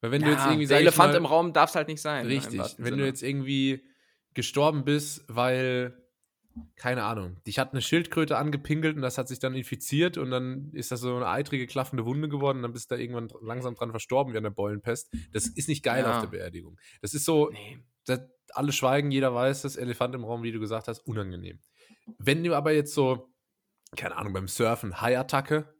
Weil 0.00 0.12
wenn 0.12 0.22
ja, 0.22 0.28
du 0.28 0.32
jetzt 0.32 0.46
irgendwie 0.46 0.66
der 0.66 0.78
Elefant 0.78 1.12
mal, 1.12 1.18
im 1.18 1.26
Raum 1.26 1.52
darf 1.52 1.70
es 1.70 1.76
halt 1.76 1.88
nicht 1.88 2.00
sein. 2.00 2.26
Ne, 2.26 2.34
richtig. 2.34 2.58
Wenn 2.78 2.86
Sinne. 2.86 2.96
du 2.96 3.04
jetzt 3.04 3.22
irgendwie 3.22 3.84
gestorben 4.34 4.84
bist, 4.84 5.24
weil, 5.28 5.96
keine 6.76 7.04
Ahnung, 7.04 7.42
dich 7.46 7.58
hat 7.58 7.72
eine 7.72 7.82
Schildkröte 7.82 8.36
angepinkelt 8.36 8.96
und 8.96 9.02
das 9.02 9.18
hat 9.18 9.28
sich 9.28 9.38
dann 9.38 9.54
infiziert 9.54 10.18
und 10.18 10.30
dann 10.30 10.70
ist 10.72 10.92
das 10.92 11.00
so 11.00 11.16
eine 11.16 11.28
eitrige, 11.28 11.66
klaffende 11.66 12.04
Wunde 12.04 12.28
geworden 12.28 12.58
und 12.58 12.62
dann 12.62 12.72
bist 12.72 12.90
du 12.90 12.94
da 12.94 13.00
irgendwann 13.00 13.28
langsam 13.42 13.74
dran 13.74 13.90
verstorben 13.90 14.32
wie 14.32 14.36
an 14.36 14.44
der 14.44 14.50
Beulenpest. 14.50 15.12
Das 15.32 15.46
ist 15.46 15.68
nicht 15.68 15.82
geil 15.82 16.04
ja. 16.04 16.16
auf 16.16 16.22
der 16.22 16.30
Beerdigung. 16.30 16.78
Das 17.02 17.14
ist 17.14 17.24
so, 17.24 17.50
nee. 17.50 17.78
das, 18.06 18.20
alle 18.52 18.72
schweigen, 18.72 19.10
jeder 19.10 19.34
weiß, 19.34 19.62
das 19.62 19.76
Elefant 19.76 20.14
im 20.14 20.24
Raum, 20.24 20.42
wie 20.42 20.52
du 20.52 20.60
gesagt 20.60 20.88
hast, 20.88 21.00
unangenehm. 21.00 21.60
Wenn 22.18 22.42
du 22.42 22.54
aber 22.54 22.72
jetzt 22.72 22.94
so, 22.94 23.32
keine 23.96 24.16
Ahnung, 24.16 24.32
beim 24.32 24.48
Surfen, 24.48 25.00
Hai-Attacke, 25.00 25.74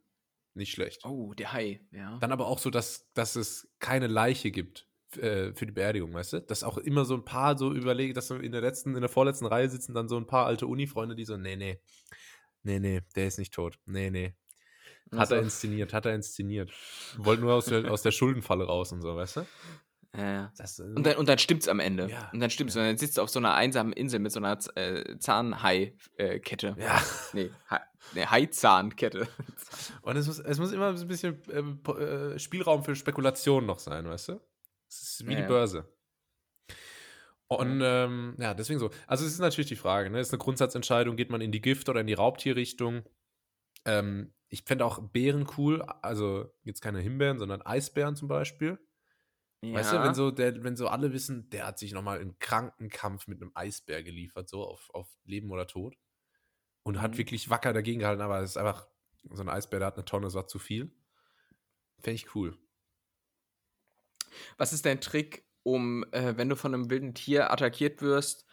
nicht 0.53 0.71
schlecht. 0.71 1.05
Oh, 1.05 1.33
der 1.33 1.53
Hai, 1.53 1.81
ja. 1.91 2.17
Dann 2.19 2.31
aber 2.31 2.47
auch 2.47 2.59
so, 2.59 2.69
dass, 2.69 3.09
dass 3.13 3.37
es 3.37 3.73
keine 3.79 4.07
Leiche 4.07 4.51
gibt 4.51 4.90
äh, 5.17 5.53
für 5.53 5.65
die 5.65 5.71
Beerdigung, 5.71 6.13
weißt 6.13 6.33
du? 6.33 6.41
Dass 6.41 6.63
auch 6.63 6.77
immer 6.77 7.05
so 7.05 7.15
ein 7.15 7.25
paar 7.25 7.57
so 7.57 7.73
überlegen, 7.73 8.13
dass 8.13 8.31
in 8.31 8.51
der 8.51 8.61
letzten, 8.61 8.95
in 8.95 9.01
der 9.01 9.09
vorletzten 9.09 9.45
Reihe 9.45 9.69
sitzen 9.69 9.93
dann 9.93 10.07
so 10.07 10.17
ein 10.17 10.27
paar 10.27 10.45
alte 10.45 10.67
Uni-Freunde, 10.67 11.15
die 11.15 11.25
so, 11.25 11.37
nee, 11.37 11.55
nee, 11.55 11.79
nee, 12.63 12.79
nee, 12.79 13.01
der 13.15 13.27
ist 13.27 13.39
nicht 13.39 13.53
tot. 13.53 13.79
Nee, 13.85 14.09
nee. 14.09 14.33
Hat 15.11 15.19
also. 15.19 15.35
er 15.35 15.41
inszeniert, 15.41 15.93
hat 15.93 16.05
er 16.05 16.15
inszeniert. 16.15 16.71
Wollt 17.17 17.41
nur 17.41 17.53
aus 17.53 17.65
der, 17.65 17.91
aus 17.91 18.01
der 18.01 18.11
Schuldenfalle 18.11 18.65
raus 18.65 18.93
und 18.93 19.01
so, 19.01 19.15
weißt 19.15 19.37
du? 19.37 19.45
Ja. 20.15 20.51
Das, 20.57 20.79
äh, 20.79 20.83
und, 20.83 21.05
dann, 21.05 21.17
und 21.17 21.29
dann 21.29 21.37
stimmt's 21.37 21.67
am 21.67 21.79
Ende. 21.79 22.09
Ja. 22.09 22.29
Und 22.33 22.39
dann 22.39 22.49
stimmt's. 22.49 22.75
Ja. 22.75 22.81
Und 22.81 22.87
dann 22.87 22.97
sitzt 22.97 23.17
du 23.17 23.21
auf 23.21 23.29
so 23.29 23.39
einer 23.39 23.53
einsamen 23.53 23.93
Insel 23.93 24.19
mit 24.19 24.31
so 24.31 24.39
einer 24.39 24.57
äh, 24.75 25.17
Zahnhai-Kette. 25.17 26.75
Ja. 26.79 27.01
Nee, 27.33 27.49
Hai, 27.69 27.79
nee 28.13 28.25
Haizahnkette. 28.25 29.27
Und 30.01 30.17
es 30.17 30.27
muss, 30.27 30.39
es 30.39 30.59
muss 30.59 30.71
immer 30.71 30.89
ein 30.89 31.07
bisschen 31.07 31.41
äh, 31.49 32.03
äh 32.03 32.39
Spielraum 32.39 32.83
für 32.83 32.95
Spekulation 32.95 33.65
noch 33.65 33.79
sein, 33.79 34.05
weißt 34.05 34.29
du? 34.29 34.41
Es 34.91 35.01
ist 35.01 35.27
wie 35.27 35.33
ja, 35.33 35.41
die 35.41 35.47
Börse. 35.47 35.87
Und 37.47 37.81
ähm, 37.81 38.35
ja, 38.39 38.53
deswegen 38.53 38.79
so. 38.79 38.89
Also 39.07 39.25
es 39.25 39.33
ist 39.33 39.39
natürlich 39.39 39.67
die 39.67 39.75
Frage, 39.75 40.09
ne? 40.09 40.19
Es 40.19 40.27
ist 40.27 40.33
eine 40.33 40.39
Grundsatzentscheidung, 40.39 41.15
geht 41.15 41.29
man 41.29 41.41
in 41.41 41.51
die 41.51 41.61
Gift- 41.61 41.89
oder 41.89 42.01
in 42.01 42.07
die 42.07 42.13
Raubtierrichtung? 42.13 43.03
Ähm, 43.85 44.33
ich 44.49 44.63
fände 44.63 44.85
auch 44.85 44.99
Bären 44.99 45.47
cool, 45.57 45.81
also 45.81 46.53
jetzt 46.63 46.81
keine 46.81 46.99
Himbeeren, 46.99 47.39
sondern 47.39 47.61
Eisbären 47.61 48.15
zum 48.15 48.27
Beispiel. 48.27 48.79
Ja. 49.61 49.73
Weißt 49.75 49.93
du, 49.93 50.03
wenn 50.03 50.13
so, 50.13 50.31
der, 50.31 50.63
wenn 50.63 50.75
so 50.75 50.87
alle 50.87 51.13
wissen, 51.13 51.49
der 51.51 51.67
hat 51.67 51.79
sich 51.79 51.93
nochmal 51.93 52.19
einen 52.19 52.37
kranken 52.39 52.89
Kampf 52.89 53.27
mit 53.27 53.41
einem 53.41 53.51
Eisbär 53.53 54.03
geliefert, 54.03 54.49
so 54.49 54.63
auf, 54.63 54.89
auf 54.93 55.07
Leben 55.23 55.51
oder 55.51 55.67
Tod. 55.67 55.95
Und 56.83 56.97
mhm. 56.97 57.01
hat 57.01 57.17
wirklich 57.17 57.49
wacker 57.49 57.71
dagegen 57.71 57.99
gehalten, 57.99 58.21
aber 58.21 58.41
es 58.41 58.51
ist 58.51 58.57
einfach, 58.57 58.87
so 59.29 59.41
ein 59.41 59.49
Eisbär, 59.49 59.79
der 59.79 59.87
hat 59.87 59.95
eine 59.95 60.05
Tonne, 60.05 60.25
das 60.25 60.33
war 60.33 60.47
zu 60.47 60.57
viel. 60.57 60.91
Fände 61.99 62.15
ich 62.15 62.35
cool. 62.35 62.57
Was 64.57 64.73
ist 64.73 64.85
dein 64.85 65.01
Trick, 65.01 65.43
um, 65.63 66.05
äh, 66.11 66.33
wenn 66.37 66.49
du 66.49 66.55
von 66.55 66.73
einem 66.73 66.89
wilden 66.89 67.13
Tier 67.13 67.51
attackiert 67.51 68.01
wirst, 68.01 68.45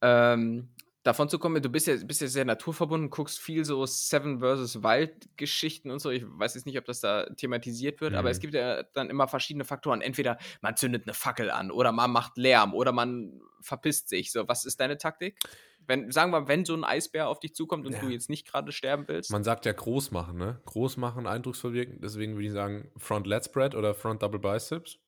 ähm, 0.00 0.68
davon 1.04 1.28
zu 1.28 1.38
kommen, 1.38 1.62
du 1.62 1.68
bist 1.68 1.86
ja, 1.86 1.96
bist 2.04 2.22
ja 2.22 2.26
sehr 2.26 2.44
naturverbunden, 2.44 3.10
guckst 3.10 3.38
viel 3.38 3.64
so 3.64 3.86
Seven 3.86 4.40
vs. 4.40 4.82
Wild 4.82 5.28
Geschichten 5.36 5.90
und 5.90 6.00
so. 6.00 6.10
Ich 6.10 6.24
weiß 6.26 6.54
jetzt 6.54 6.66
nicht, 6.66 6.78
ob 6.78 6.86
das 6.86 7.00
da 7.00 7.26
thematisiert 7.36 8.00
wird, 8.00 8.12
mhm. 8.12 8.18
aber 8.18 8.30
es 8.30 8.38
mhm. 8.38 8.42
gibt 8.42 8.54
ja 8.54 8.82
dann 8.94 9.10
immer 9.10 9.28
verschiedene 9.28 9.64
Faktoren. 9.64 10.00
Entweder 10.00 10.38
man 10.62 10.76
zündet 10.76 11.04
eine 11.06 11.14
Fackel 11.14 11.50
an 11.50 11.70
oder 11.70 11.92
man 11.92 12.10
macht 12.10 12.38
Lärm 12.38 12.74
oder 12.74 12.90
man 12.92 13.40
verpisst 13.60 14.08
sich. 14.08 14.32
So, 14.32 14.48
was 14.48 14.64
ist 14.64 14.80
deine 14.80 14.96
Taktik? 14.96 15.38
Wenn, 15.86 16.10
sagen 16.10 16.32
wir, 16.32 16.48
wenn 16.48 16.64
so 16.64 16.74
ein 16.74 16.84
Eisbär 16.84 17.28
auf 17.28 17.40
dich 17.40 17.54
zukommt 17.54 17.86
und 17.86 17.92
ja. 17.92 18.00
du 18.00 18.08
jetzt 18.08 18.30
nicht 18.30 18.46
gerade 18.46 18.72
sterben 18.72 19.04
willst. 19.06 19.30
Man 19.30 19.44
sagt 19.44 19.66
ja 19.66 19.72
groß 19.72 20.12
machen, 20.12 20.38
ne? 20.38 20.58
Groß 20.64 20.96
machen, 20.96 21.26
eindrucksvoll 21.26 21.74
wirken. 21.74 22.00
Deswegen 22.00 22.34
würde 22.34 22.46
ich 22.46 22.52
sagen 22.52 22.90
Front 22.96 23.26
Let 23.26 23.44
Spread 23.44 23.74
oder 23.74 23.94
Front 23.94 24.22
Double 24.22 24.40
Biceps. 24.40 24.98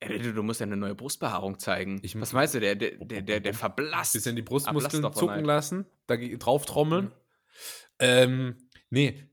Du, 0.00 0.32
du 0.32 0.42
musst 0.42 0.60
ja 0.60 0.66
eine 0.66 0.78
neue 0.78 0.94
Brustbehaarung 0.94 1.58
zeigen. 1.58 2.00
Ich, 2.02 2.18
Was 2.18 2.32
meinst 2.32 2.54
du, 2.54 2.60
der, 2.60 2.74
der, 2.74 2.92
der, 2.96 3.20
der, 3.20 3.40
der 3.40 3.54
verblasst. 3.54 4.14
Bisschen 4.14 4.34
die 4.34 4.42
Brustmuskeln 4.42 5.12
zucken 5.12 5.44
lassen, 5.44 5.84
da 6.06 6.16
drauf 6.16 6.64
trommeln. 6.64 7.06
Mhm. 7.06 7.12
Ähm, 7.98 8.68
nee. 8.88 9.28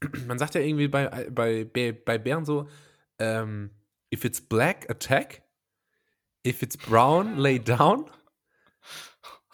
Man 0.26 0.38
sagt 0.38 0.54
ja 0.54 0.62
irgendwie 0.62 0.88
bei, 0.88 1.28
bei, 1.30 1.64
bei 1.92 2.18
Bären 2.18 2.46
so, 2.46 2.68
ähm, 3.18 3.70
if 4.12 4.24
it's 4.24 4.40
black, 4.40 4.88
attack. 4.90 5.42
If 6.46 6.62
it's 6.62 6.76
brown, 6.76 7.36
lay 7.36 7.58
down. 7.58 8.10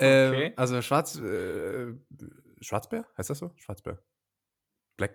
Ähm, 0.03 0.33
okay. 0.33 0.53
also 0.57 0.81
schwarz, 0.81 1.19
äh, 1.19 1.93
Schwarzbär, 2.63 3.07
heißt 3.19 3.29
das 3.29 3.39
so? 3.39 3.53
Schwarzbär. 3.57 4.03
Black. 4.97 5.13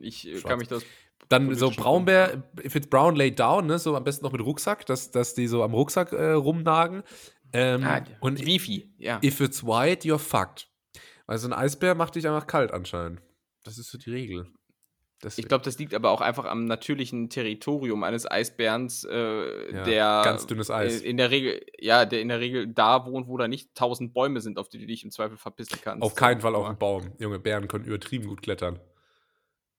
Ich 0.00 0.26
äh, 0.26 0.40
kann 0.40 0.58
mich 0.58 0.68
das 0.68 0.86
dann 1.28 1.54
so 1.54 1.70
Braunbär, 1.70 2.42
if 2.64 2.74
it's 2.74 2.86
brown, 2.86 3.16
lay 3.16 3.30
down, 3.30 3.66
ne? 3.66 3.78
so 3.78 3.96
am 3.96 4.04
besten 4.04 4.24
noch 4.24 4.32
mit 4.32 4.42
Rucksack, 4.42 4.84
dass, 4.86 5.10
dass 5.10 5.34
die 5.34 5.46
so 5.46 5.62
am 5.62 5.74
Rucksack 5.74 6.12
äh, 6.12 6.32
rumnagen. 6.32 7.02
Ähm, 7.52 7.84
ah, 7.84 8.02
und 8.20 8.44
Wifi, 8.44 8.94
ja. 8.98 9.20
If 9.22 9.40
it's 9.40 9.64
white, 9.64 10.06
you're 10.08 10.18
fucked. 10.18 10.68
Also 11.26 11.48
ein 11.48 11.52
Eisbär 11.52 11.94
macht 11.94 12.14
dich 12.14 12.26
einfach 12.26 12.46
kalt 12.46 12.72
anscheinend. 12.72 13.20
Das 13.64 13.78
ist 13.78 13.90
so 13.90 13.98
die 13.98 14.10
Regel. 14.10 14.46
Deswegen. 15.22 15.44
Ich 15.44 15.48
glaube, 15.48 15.64
das 15.64 15.78
liegt 15.78 15.94
aber 15.94 16.10
auch 16.10 16.20
einfach 16.20 16.46
am 16.46 16.64
natürlichen 16.64 17.30
Territorium 17.30 18.02
eines 18.02 18.28
Eisbärens, 18.28 19.04
äh, 19.04 19.72
ja, 19.72 19.82
der 19.84 20.22
ganz 20.24 20.46
dünnes 20.48 20.68
Eis. 20.70 21.00
in 21.00 21.16
der 21.16 21.30
Regel, 21.30 21.64
ja, 21.78 22.04
der 22.04 22.20
in 22.20 22.28
der 22.28 22.40
Regel 22.40 22.66
da 22.66 23.06
wohnt, 23.06 23.28
wo 23.28 23.36
da 23.36 23.46
nicht 23.46 23.72
tausend 23.76 24.14
Bäume 24.14 24.40
sind, 24.40 24.58
auf 24.58 24.68
die 24.68 24.78
du 24.78 24.86
dich 24.86 25.04
im 25.04 25.12
Zweifel 25.12 25.36
verpissen 25.36 25.78
kannst. 25.80 26.02
Auf 26.02 26.16
keinen 26.16 26.40
Fall 26.40 26.56
auf 26.56 26.66
einen 26.66 26.78
Baum. 26.78 27.12
Junge 27.18 27.38
Bären 27.38 27.68
können 27.68 27.84
übertrieben 27.84 28.26
gut 28.26 28.42
klettern. 28.42 28.80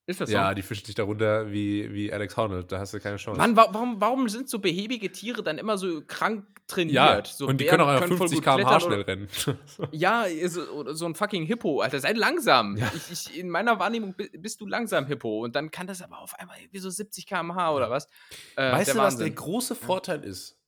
Ist 0.06 0.20
das 0.20 0.30
so? 0.30 0.36
Ja, 0.36 0.54
die 0.54 0.62
fischen 0.62 0.86
dich 0.86 0.96
darunter 0.96 1.50
wie, 1.50 1.94
wie 1.94 2.12
Alex 2.12 2.36
Honnold. 2.36 2.70
Da 2.70 2.80
hast 2.80 2.94
du 2.94 3.00
keine 3.00 3.16
Chance. 3.16 3.40
Mann, 3.40 3.56
warum, 3.56 4.02
warum 4.02 4.28
sind 4.28 4.50
so 4.50 4.60
behäbige 4.60 5.10
Tiere 5.14 5.44
dann 5.44 5.58
immer 5.58 5.78
so 5.78 6.02
krank 6.06 6.46
trainiert? 6.68 6.94
Ja, 6.94 7.24
so 7.24 7.48
und 7.48 7.62
die 7.62 7.66
können 7.66 7.84
auch 7.84 7.88
einfach 7.88 8.18
50 8.18 8.42
km/h 8.42 8.82
schnell 8.82 9.02
rennen. 9.02 9.30
ja, 9.92 10.26
so, 10.48 10.94
so, 10.94 11.06
ein 11.06 11.16
fucking 11.16 11.46
Hippo. 11.46 11.80
Alter, 11.80 12.02
sei 12.02 12.12
langsam. 12.12 12.76
Ja. 12.76 12.92
Ich, 12.94 13.12
ich, 13.12 13.40
in 13.40 13.50
meiner 13.50 13.80
Wahrnehmung 13.80 14.14
bist 14.34 14.60
du 14.60 14.68
langsam 14.68 15.06
Hippo. 15.06 15.42
Und 15.42 15.56
dann 15.56 15.72
kann 15.72 15.88
das 15.88 16.02
aber 16.02 16.20
auf 16.20 16.38
einmal 16.38 16.58
irgendwie 16.60 16.80
so 16.80 16.90
70 16.90 17.26
km/h 17.26 17.74
oder 17.74 17.90
was. 17.90 18.10
Äh, 18.58 18.74
weißt 18.74 18.96
du, 18.96 18.98
was 18.98 19.18
der 19.18 19.30
große 19.30 19.74
Vorteil 19.74 20.26
ist, 20.26 20.60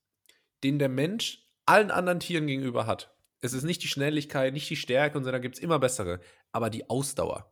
den 0.63 0.79
der 0.79 0.89
Mensch 0.89 1.45
allen 1.65 1.91
anderen 1.91 2.21
Tieren 2.21 2.47
gegenüber 2.47 2.87
hat? 2.87 3.13
Es 3.41 3.51
ist 3.51 3.63
nicht 3.63 3.83
die 3.83 3.89
Schnelligkeit, 3.89 4.53
nicht 4.53 4.69
die 4.69 4.77
Stärke 4.77 5.17
und 5.17 5.25
so, 5.25 5.31
da 5.31 5.39
gibt 5.39 5.55
es 5.55 5.61
immer 5.61 5.77
bessere. 5.77 6.21
Aber 6.53 6.69
die 6.69 6.89
Ausdauer 6.89 7.51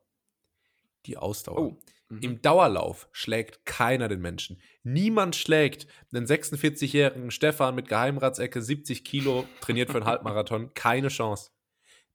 die 1.05 1.17
Ausdauer. 1.17 1.59
Oh. 1.59 1.77
Mhm. 2.09 2.19
Im 2.21 2.41
Dauerlauf 2.41 3.07
schlägt 3.11 3.65
keiner 3.65 4.07
den 4.07 4.21
Menschen. 4.21 4.61
Niemand 4.83 5.35
schlägt 5.35 5.87
einen 6.13 6.25
46-jährigen 6.25 7.31
Stefan 7.31 7.75
mit 7.75 7.87
Geheimratsecke, 7.87 8.61
70 8.61 9.03
Kilo, 9.03 9.45
trainiert 9.61 9.89
für 9.89 9.97
einen 9.97 10.05
Halbmarathon. 10.07 10.73
Keine 10.73 11.07
Chance. 11.07 11.51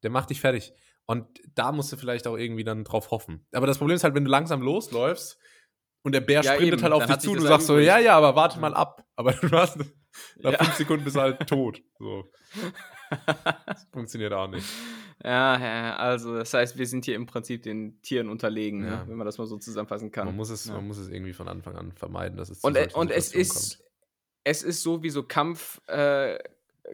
Der 0.02 0.10
macht 0.10 0.30
dich 0.30 0.40
fertig. 0.40 0.72
Und 1.06 1.26
da 1.54 1.72
musst 1.72 1.90
du 1.92 1.96
vielleicht 1.96 2.26
auch 2.26 2.36
irgendwie 2.36 2.64
dann 2.64 2.84
drauf 2.84 3.10
hoffen. 3.10 3.46
Aber 3.52 3.66
das 3.66 3.78
Problem 3.78 3.96
ist 3.96 4.04
halt, 4.04 4.14
wenn 4.14 4.24
du 4.24 4.30
langsam 4.30 4.60
losläufst 4.60 5.38
und 6.02 6.12
der 6.12 6.20
Bär 6.20 6.42
ja, 6.42 6.54
sprintet 6.54 6.74
eben. 6.74 6.82
halt 6.82 6.92
auf 6.92 7.06
dich 7.06 7.18
zu, 7.18 7.34
du 7.34 7.40
sagst 7.40 7.66
so, 7.66 7.78
ja, 7.78 7.98
ja, 7.98 8.16
aber 8.16 8.36
warte 8.36 8.60
mal 8.60 8.74
ab. 8.74 9.06
Aber 9.16 9.32
du 9.32 9.50
hast 9.50 9.78
nach 10.36 10.52
ja. 10.52 10.58
fünf 10.58 10.74
Sekunden 10.74 11.04
bist 11.04 11.16
du 11.16 11.20
halt 11.20 11.38
tot. 11.48 11.82
So. 11.98 12.30
Das 13.66 13.86
funktioniert 13.92 14.32
auch 14.32 14.48
nicht. 14.48 14.66
Ja, 15.24 15.58
ja, 15.58 15.96
also 15.96 16.36
das 16.36 16.54
heißt, 16.54 16.78
wir 16.78 16.86
sind 16.86 17.04
hier 17.04 17.16
im 17.16 17.26
Prinzip 17.26 17.64
den 17.64 18.00
Tieren 18.02 18.28
unterlegen, 18.28 18.80
ne, 18.80 18.86
ja. 18.86 18.96
ne? 19.02 19.08
wenn 19.08 19.16
man 19.16 19.26
das 19.26 19.36
mal 19.38 19.46
so 19.46 19.58
zusammenfassen 19.58 20.12
kann. 20.12 20.26
Man 20.26 20.36
muss 20.36 20.50
es, 20.50 20.66
ja. 20.66 20.74
man 20.74 20.86
muss 20.86 20.98
es 20.98 21.08
irgendwie 21.08 21.32
von 21.32 21.48
Anfang 21.48 21.76
an 21.76 21.92
vermeiden, 21.92 22.36
dass 22.36 22.50
es 22.50 22.60
zu 22.60 22.66
Und, 22.66 22.76
äh, 22.76 22.88
und 22.94 23.10
es 23.10 23.34
ist, 23.34 23.78
kommt. 23.78 23.90
es 24.44 24.62
ist 24.62 24.82
so, 24.82 25.02
wie 25.02 25.10
so 25.10 25.24
Kampf, 25.24 25.80
äh, 25.88 26.38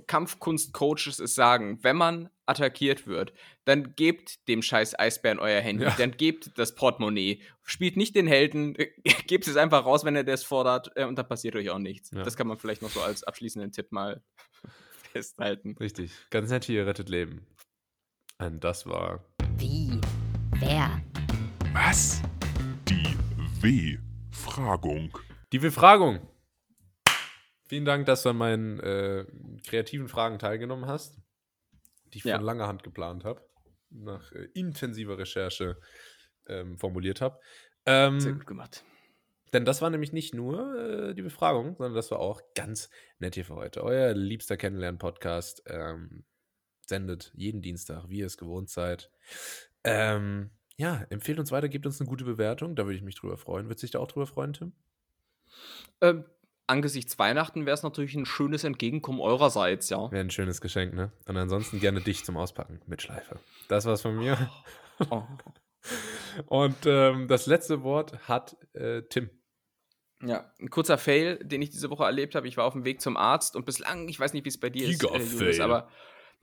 Kampfkunst-Coaches 0.06 1.18
es 1.18 1.34
sagen, 1.34 1.78
wenn 1.82 1.96
man 1.96 2.30
attackiert 2.46 3.06
wird, 3.06 3.32
dann 3.64 3.94
gebt 3.94 4.48
dem 4.48 4.62
scheiß 4.62 4.98
Eisbären 4.98 5.38
euer 5.38 5.60
Handy, 5.60 5.84
ja. 5.84 5.94
dann 5.96 6.12
gebt 6.12 6.58
das 6.58 6.74
Portemonnaie, 6.74 7.40
spielt 7.62 7.96
nicht 7.96 8.14
den 8.14 8.26
Helden, 8.26 8.74
gebt 9.26 9.46
es 9.46 9.56
einfach 9.56 9.84
raus, 9.84 10.04
wenn 10.04 10.16
er 10.16 10.24
das 10.24 10.44
fordert 10.44 10.92
äh, 10.96 11.04
und 11.04 11.16
dann 11.16 11.28
passiert 11.28 11.56
euch 11.56 11.70
auch 11.70 11.78
nichts. 11.78 12.10
Ja. 12.10 12.22
Das 12.22 12.36
kann 12.36 12.46
man 12.46 12.58
vielleicht 12.58 12.82
noch 12.82 12.90
so 12.90 13.00
als 13.00 13.22
abschließenden 13.24 13.72
Tipp 13.72 13.92
mal 13.92 14.22
festhalten. 15.12 15.76
Richtig, 15.78 16.12
ganz 16.30 16.50
nett 16.50 16.64
hier 16.64 16.86
rettet 16.86 17.08
Leben. 17.08 17.46
Und 18.38 18.64
das 18.64 18.84
war. 18.86 19.24
Wie? 19.56 20.00
Wer? 20.58 21.00
Was? 21.72 22.20
Die 22.88 23.16
W-Fragung. 23.60 25.16
Die 25.52 25.62
W-Fragung. 25.62 26.28
Vielen 27.68 27.84
Dank, 27.84 28.06
dass 28.06 28.24
du 28.24 28.30
an 28.30 28.36
meinen 28.36 28.80
äh, 28.80 29.24
kreativen 29.64 30.08
Fragen 30.08 30.40
teilgenommen 30.40 30.86
hast, 30.86 31.16
die 32.12 32.18
ich 32.18 32.24
ja. 32.24 32.36
von 32.36 32.44
langer 32.44 32.66
Hand 32.66 32.82
geplant 32.82 33.24
habe, 33.24 33.40
nach 33.90 34.32
äh, 34.32 34.48
intensiver 34.54 35.16
Recherche 35.16 35.80
ähm, 36.48 36.76
formuliert 36.76 37.20
habe. 37.20 37.38
Ähm, 37.86 38.18
Sehr 38.18 38.32
gut 38.32 38.46
gemacht. 38.46 38.84
Denn 39.52 39.64
das 39.64 39.80
war 39.80 39.90
nämlich 39.90 40.12
nicht 40.12 40.34
nur 40.34 40.76
äh, 40.76 41.14
die 41.14 41.22
Befragung, 41.22 41.76
sondern 41.76 41.94
das 41.94 42.10
war 42.10 42.18
auch 42.18 42.42
ganz 42.56 42.90
nett 43.20 43.36
hier 43.36 43.44
für 43.44 43.54
heute. 43.54 43.84
Euer 43.84 44.12
liebster 44.12 44.56
Kennenlernen-Podcast. 44.56 45.62
Ähm, 45.66 46.24
sendet 46.88 47.32
jeden 47.34 47.62
Dienstag, 47.62 48.08
wie 48.08 48.18
ihr 48.18 48.26
es 48.26 48.36
gewohnt 48.36 48.70
seid. 48.70 49.10
Ähm, 49.84 50.50
ja, 50.76 51.04
empfehlt 51.10 51.38
uns 51.38 51.52
weiter, 51.52 51.68
gebt 51.68 51.86
uns 51.86 52.00
eine 52.00 52.08
gute 52.08 52.24
Bewertung, 52.24 52.74
da 52.74 52.84
würde 52.84 52.96
ich 52.96 53.02
mich 53.02 53.14
drüber 53.14 53.36
freuen. 53.36 53.68
Wird 53.68 53.78
sich 53.78 53.92
da 53.92 54.00
auch 54.00 54.08
drüber 54.08 54.26
freuen, 54.26 54.52
Tim? 54.52 54.72
Ähm, 56.00 56.24
angesichts 56.66 57.18
Weihnachten 57.18 57.66
wäre 57.66 57.74
es 57.74 57.82
natürlich 57.82 58.14
ein 58.14 58.26
schönes 58.26 58.64
Entgegenkommen 58.64 59.20
eurerseits, 59.20 59.90
ja. 59.90 60.10
Wäre 60.10 60.24
ein 60.24 60.30
schönes 60.30 60.60
Geschenk, 60.60 60.94
ne? 60.94 61.12
Und 61.26 61.36
ansonsten 61.36 61.80
gerne 61.80 62.00
dich 62.00 62.24
zum 62.24 62.36
Auspacken 62.36 62.80
mit 62.86 63.02
Schleife. 63.02 63.38
Das 63.68 63.84
war's 63.84 64.02
von 64.02 64.16
mir. 64.16 64.50
Oh. 65.10 65.22
Und 66.46 66.86
ähm, 66.86 67.28
das 67.28 67.46
letzte 67.46 67.82
Wort 67.82 68.28
hat 68.28 68.56
äh, 68.72 69.02
Tim. 69.02 69.30
Ja, 70.22 70.52
ein 70.58 70.70
kurzer 70.70 70.96
Fail, 70.98 71.38
den 71.42 71.60
ich 71.60 71.70
diese 71.70 71.90
Woche 71.90 72.04
erlebt 72.04 72.34
habe. 72.34 72.48
Ich 72.48 72.56
war 72.56 72.64
auf 72.64 72.72
dem 72.72 72.84
Weg 72.84 73.00
zum 73.00 73.16
Arzt 73.16 73.56
und 73.56 73.66
bislang, 73.66 74.08
ich 74.08 74.18
weiß 74.18 74.32
nicht, 74.32 74.44
wie 74.44 74.48
es 74.48 74.58
bei 74.58 74.70
dir 74.70 74.86
Giga 74.88 75.14
ist, 75.16 75.34
äh, 75.34 75.36
Julius, 75.36 75.60
aber 75.60 75.88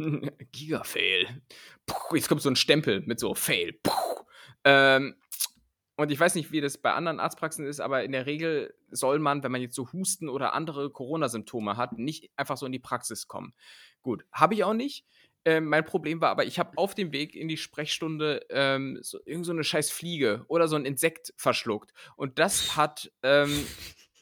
Giga-Fail. 0.52 1.42
Jetzt 2.14 2.28
kommt 2.30 2.42
so 2.42 2.50
ein 2.50 2.56
Stempel 2.56 3.02
mit 3.02 3.20
so 3.20 3.34
Fail. 3.36 3.80
Ähm, 4.64 5.16
Und 5.98 6.12
ich 6.12 6.20
weiß 6.20 6.36
nicht, 6.36 6.52
wie 6.52 6.62
das 6.62 6.80
bei 6.80 6.94
anderen 6.94 7.20
Arztpraxen 7.20 7.66
ist, 7.66 7.80
aber 7.80 8.04
in 8.04 8.12
der 8.12 8.26
Regel 8.26 8.74
soll 8.90 9.20
man, 9.20 9.44
wenn 9.44 9.52
man 9.52 9.62
jetzt 9.62 9.76
so 9.76 9.92
Husten 9.92 10.30
oder 10.30 10.54
andere 10.54 10.90
Corona-Symptome 10.90 11.78
hat, 11.78 11.98
nicht 12.00 12.32
einfach 12.38 12.58
so 12.58 12.66
in 12.66 12.72
die 12.72 12.80
Praxis 12.80 13.28
kommen. 13.28 13.54
Gut, 14.02 14.26
habe 14.32 14.56
ich 14.56 14.64
auch 14.64 14.74
nicht. 14.74 15.06
Ähm, 15.46 15.66
mein 15.66 15.86
Problem 15.86 16.22
war 16.22 16.30
aber, 16.30 16.46
ich 16.46 16.60
habe 16.60 16.78
auf 16.78 16.96
dem 16.96 17.12
Weg 17.14 17.36
in 17.36 17.48
die 17.48 17.58
Sprechstunde 17.58 18.46
ähm, 18.50 19.00
so, 19.02 19.20
irgend 19.26 19.46
so 19.46 19.52
eine 19.52 19.64
scheiß 19.64 19.92
Fliege 19.92 20.46
oder 20.48 20.68
so 20.68 20.76
ein 20.76 20.86
Insekt 20.86 21.34
verschluckt. 21.36 21.92
Und 22.16 22.40
das 22.40 22.76
hat 22.76 23.12
ähm, 23.24 23.66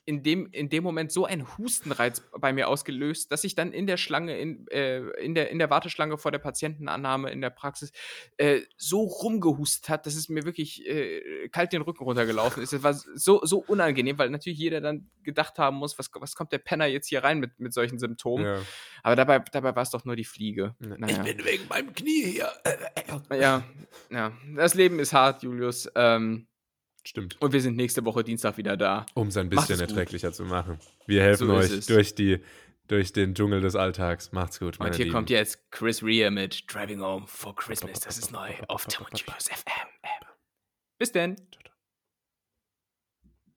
in 0.10 0.23
dem, 0.23 0.49
in 0.52 0.69
dem 0.69 0.84
Moment 0.84 1.11
so 1.11 1.26
einen 1.26 1.45
Hustenreiz 1.60 2.23
bei 2.31 2.52
mir 2.52 2.68
ausgelöst, 2.68 3.31
dass 3.31 3.44
ich 3.44 3.53
dann 3.53 3.72
in 3.72 3.86
der 3.86 3.98
Schlange, 3.98 4.40
in, 4.40 4.68
äh, 4.69 5.02
in, 5.23 5.36
der, 5.36 5.52
in 5.52 5.60
der 5.60 5.69
Warteschlange 5.69 6.18
vor 6.18 6.31
der 6.31 6.40
Patientenannahme 6.40 7.30
in 7.30 7.41
der 7.41 7.52
Praxis 7.52 7.91
äh, 8.38 8.61
so 8.76 9.03
rumgehustet 9.03 9.88
hat, 9.88 10.07
dass 10.07 10.15
es 10.15 10.27
mir 10.27 10.45
wirklich 10.45 10.84
äh, 10.88 11.48
kalt 11.49 11.73
den 11.73 11.84
Rücken 11.84 12.03
runtergelaufen 12.03 12.64
ist. 12.64 12.73
Es 12.73 12.81
war 12.81 12.95
so, 12.95 13.45
so 13.45 13.60
unangenehm, 13.60 14.18
weil 14.18 14.31
natürlich 14.31 14.57
jeder 14.57 14.81
dann 14.81 15.11
gedacht 15.22 15.60
haben 15.60 15.77
muss, 15.77 15.99
was, 15.99 16.10
was 16.15 16.34
kommt 16.34 16.53
der 16.53 16.57
Penner 16.57 16.88
jetzt 16.88 17.07
hier 17.07 17.23
rein 17.23 17.40
mit, 17.40 17.60
mit 17.60 17.72
solchen 17.72 17.99
Symptomen. 17.99 18.45
Ja. 18.45 18.61
Aber 19.03 19.15
dabei, 19.15 19.38
dabei 19.38 19.76
war 19.76 19.84
es 19.84 19.91
doch 19.91 20.06
nur 20.06 20.15
die 20.15 20.26
Fliege. 20.26 20.76
Naja. 20.80 21.23
Ich 21.23 21.36
bin 21.36 21.45
wegen 21.45 21.68
meinem 21.68 21.94
Knie 21.94 22.23
hier. 22.23 22.52
Ja, 23.31 23.64
ja. 24.10 24.31
Das 24.56 24.73
Leben 24.73 24.98
ist 24.98 25.14
hart, 25.14 25.44
Julius. 25.44 25.88
Ähm, 25.94 26.48
Stimmt. 27.03 27.38
Und 27.39 27.53
wir 27.53 27.61
sind 27.61 27.76
nächste 27.76 28.03
Woche 28.05 28.23
Dienstag 28.23 28.57
wieder 28.57 28.77
da. 28.77 29.05
Um 29.13 29.27
es 29.27 29.38
ein 29.38 29.49
bisschen 29.49 29.80
erträglicher 29.80 30.30
gut. 30.30 30.35
zu 30.35 30.43
machen. 30.43 30.80
Wir 31.07 31.23
helfen 31.23 31.47
so 31.47 31.53
euch 31.53 31.85
durch, 31.88 32.13
die, 32.15 32.39
durch 32.88 33.13
den 33.13 33.35
Dschungel 33.35 33.61
des 33.61 33.76
Alltags. 33.76 34.31
Macht's 34.31 34.59
gut. 34.59 34.80
Und 34.80 34.95
hier 34.95 35.05
Lieben. 35.05 35.15
kommt 35.15 35.30
jetzt 35.30 35.71
Chris 35.71 36.03
Rea 36.03 36.30
mit 36.30 36.71
Driving 36.71 37.01
Home 37.01 37.26
for 37.27 37.55
Christmas. 37.55 38.01
Das 38.01 38.17
ist 38.17 38.31
neu 38.31 38.51
auf 38.67 38.85
Tim 38.85 39.05
und 39.05 39.19
Julius 39.19 39.45
FM. 39.45 39.88
Bis 40.97 41.11
denn. 41.11 41.35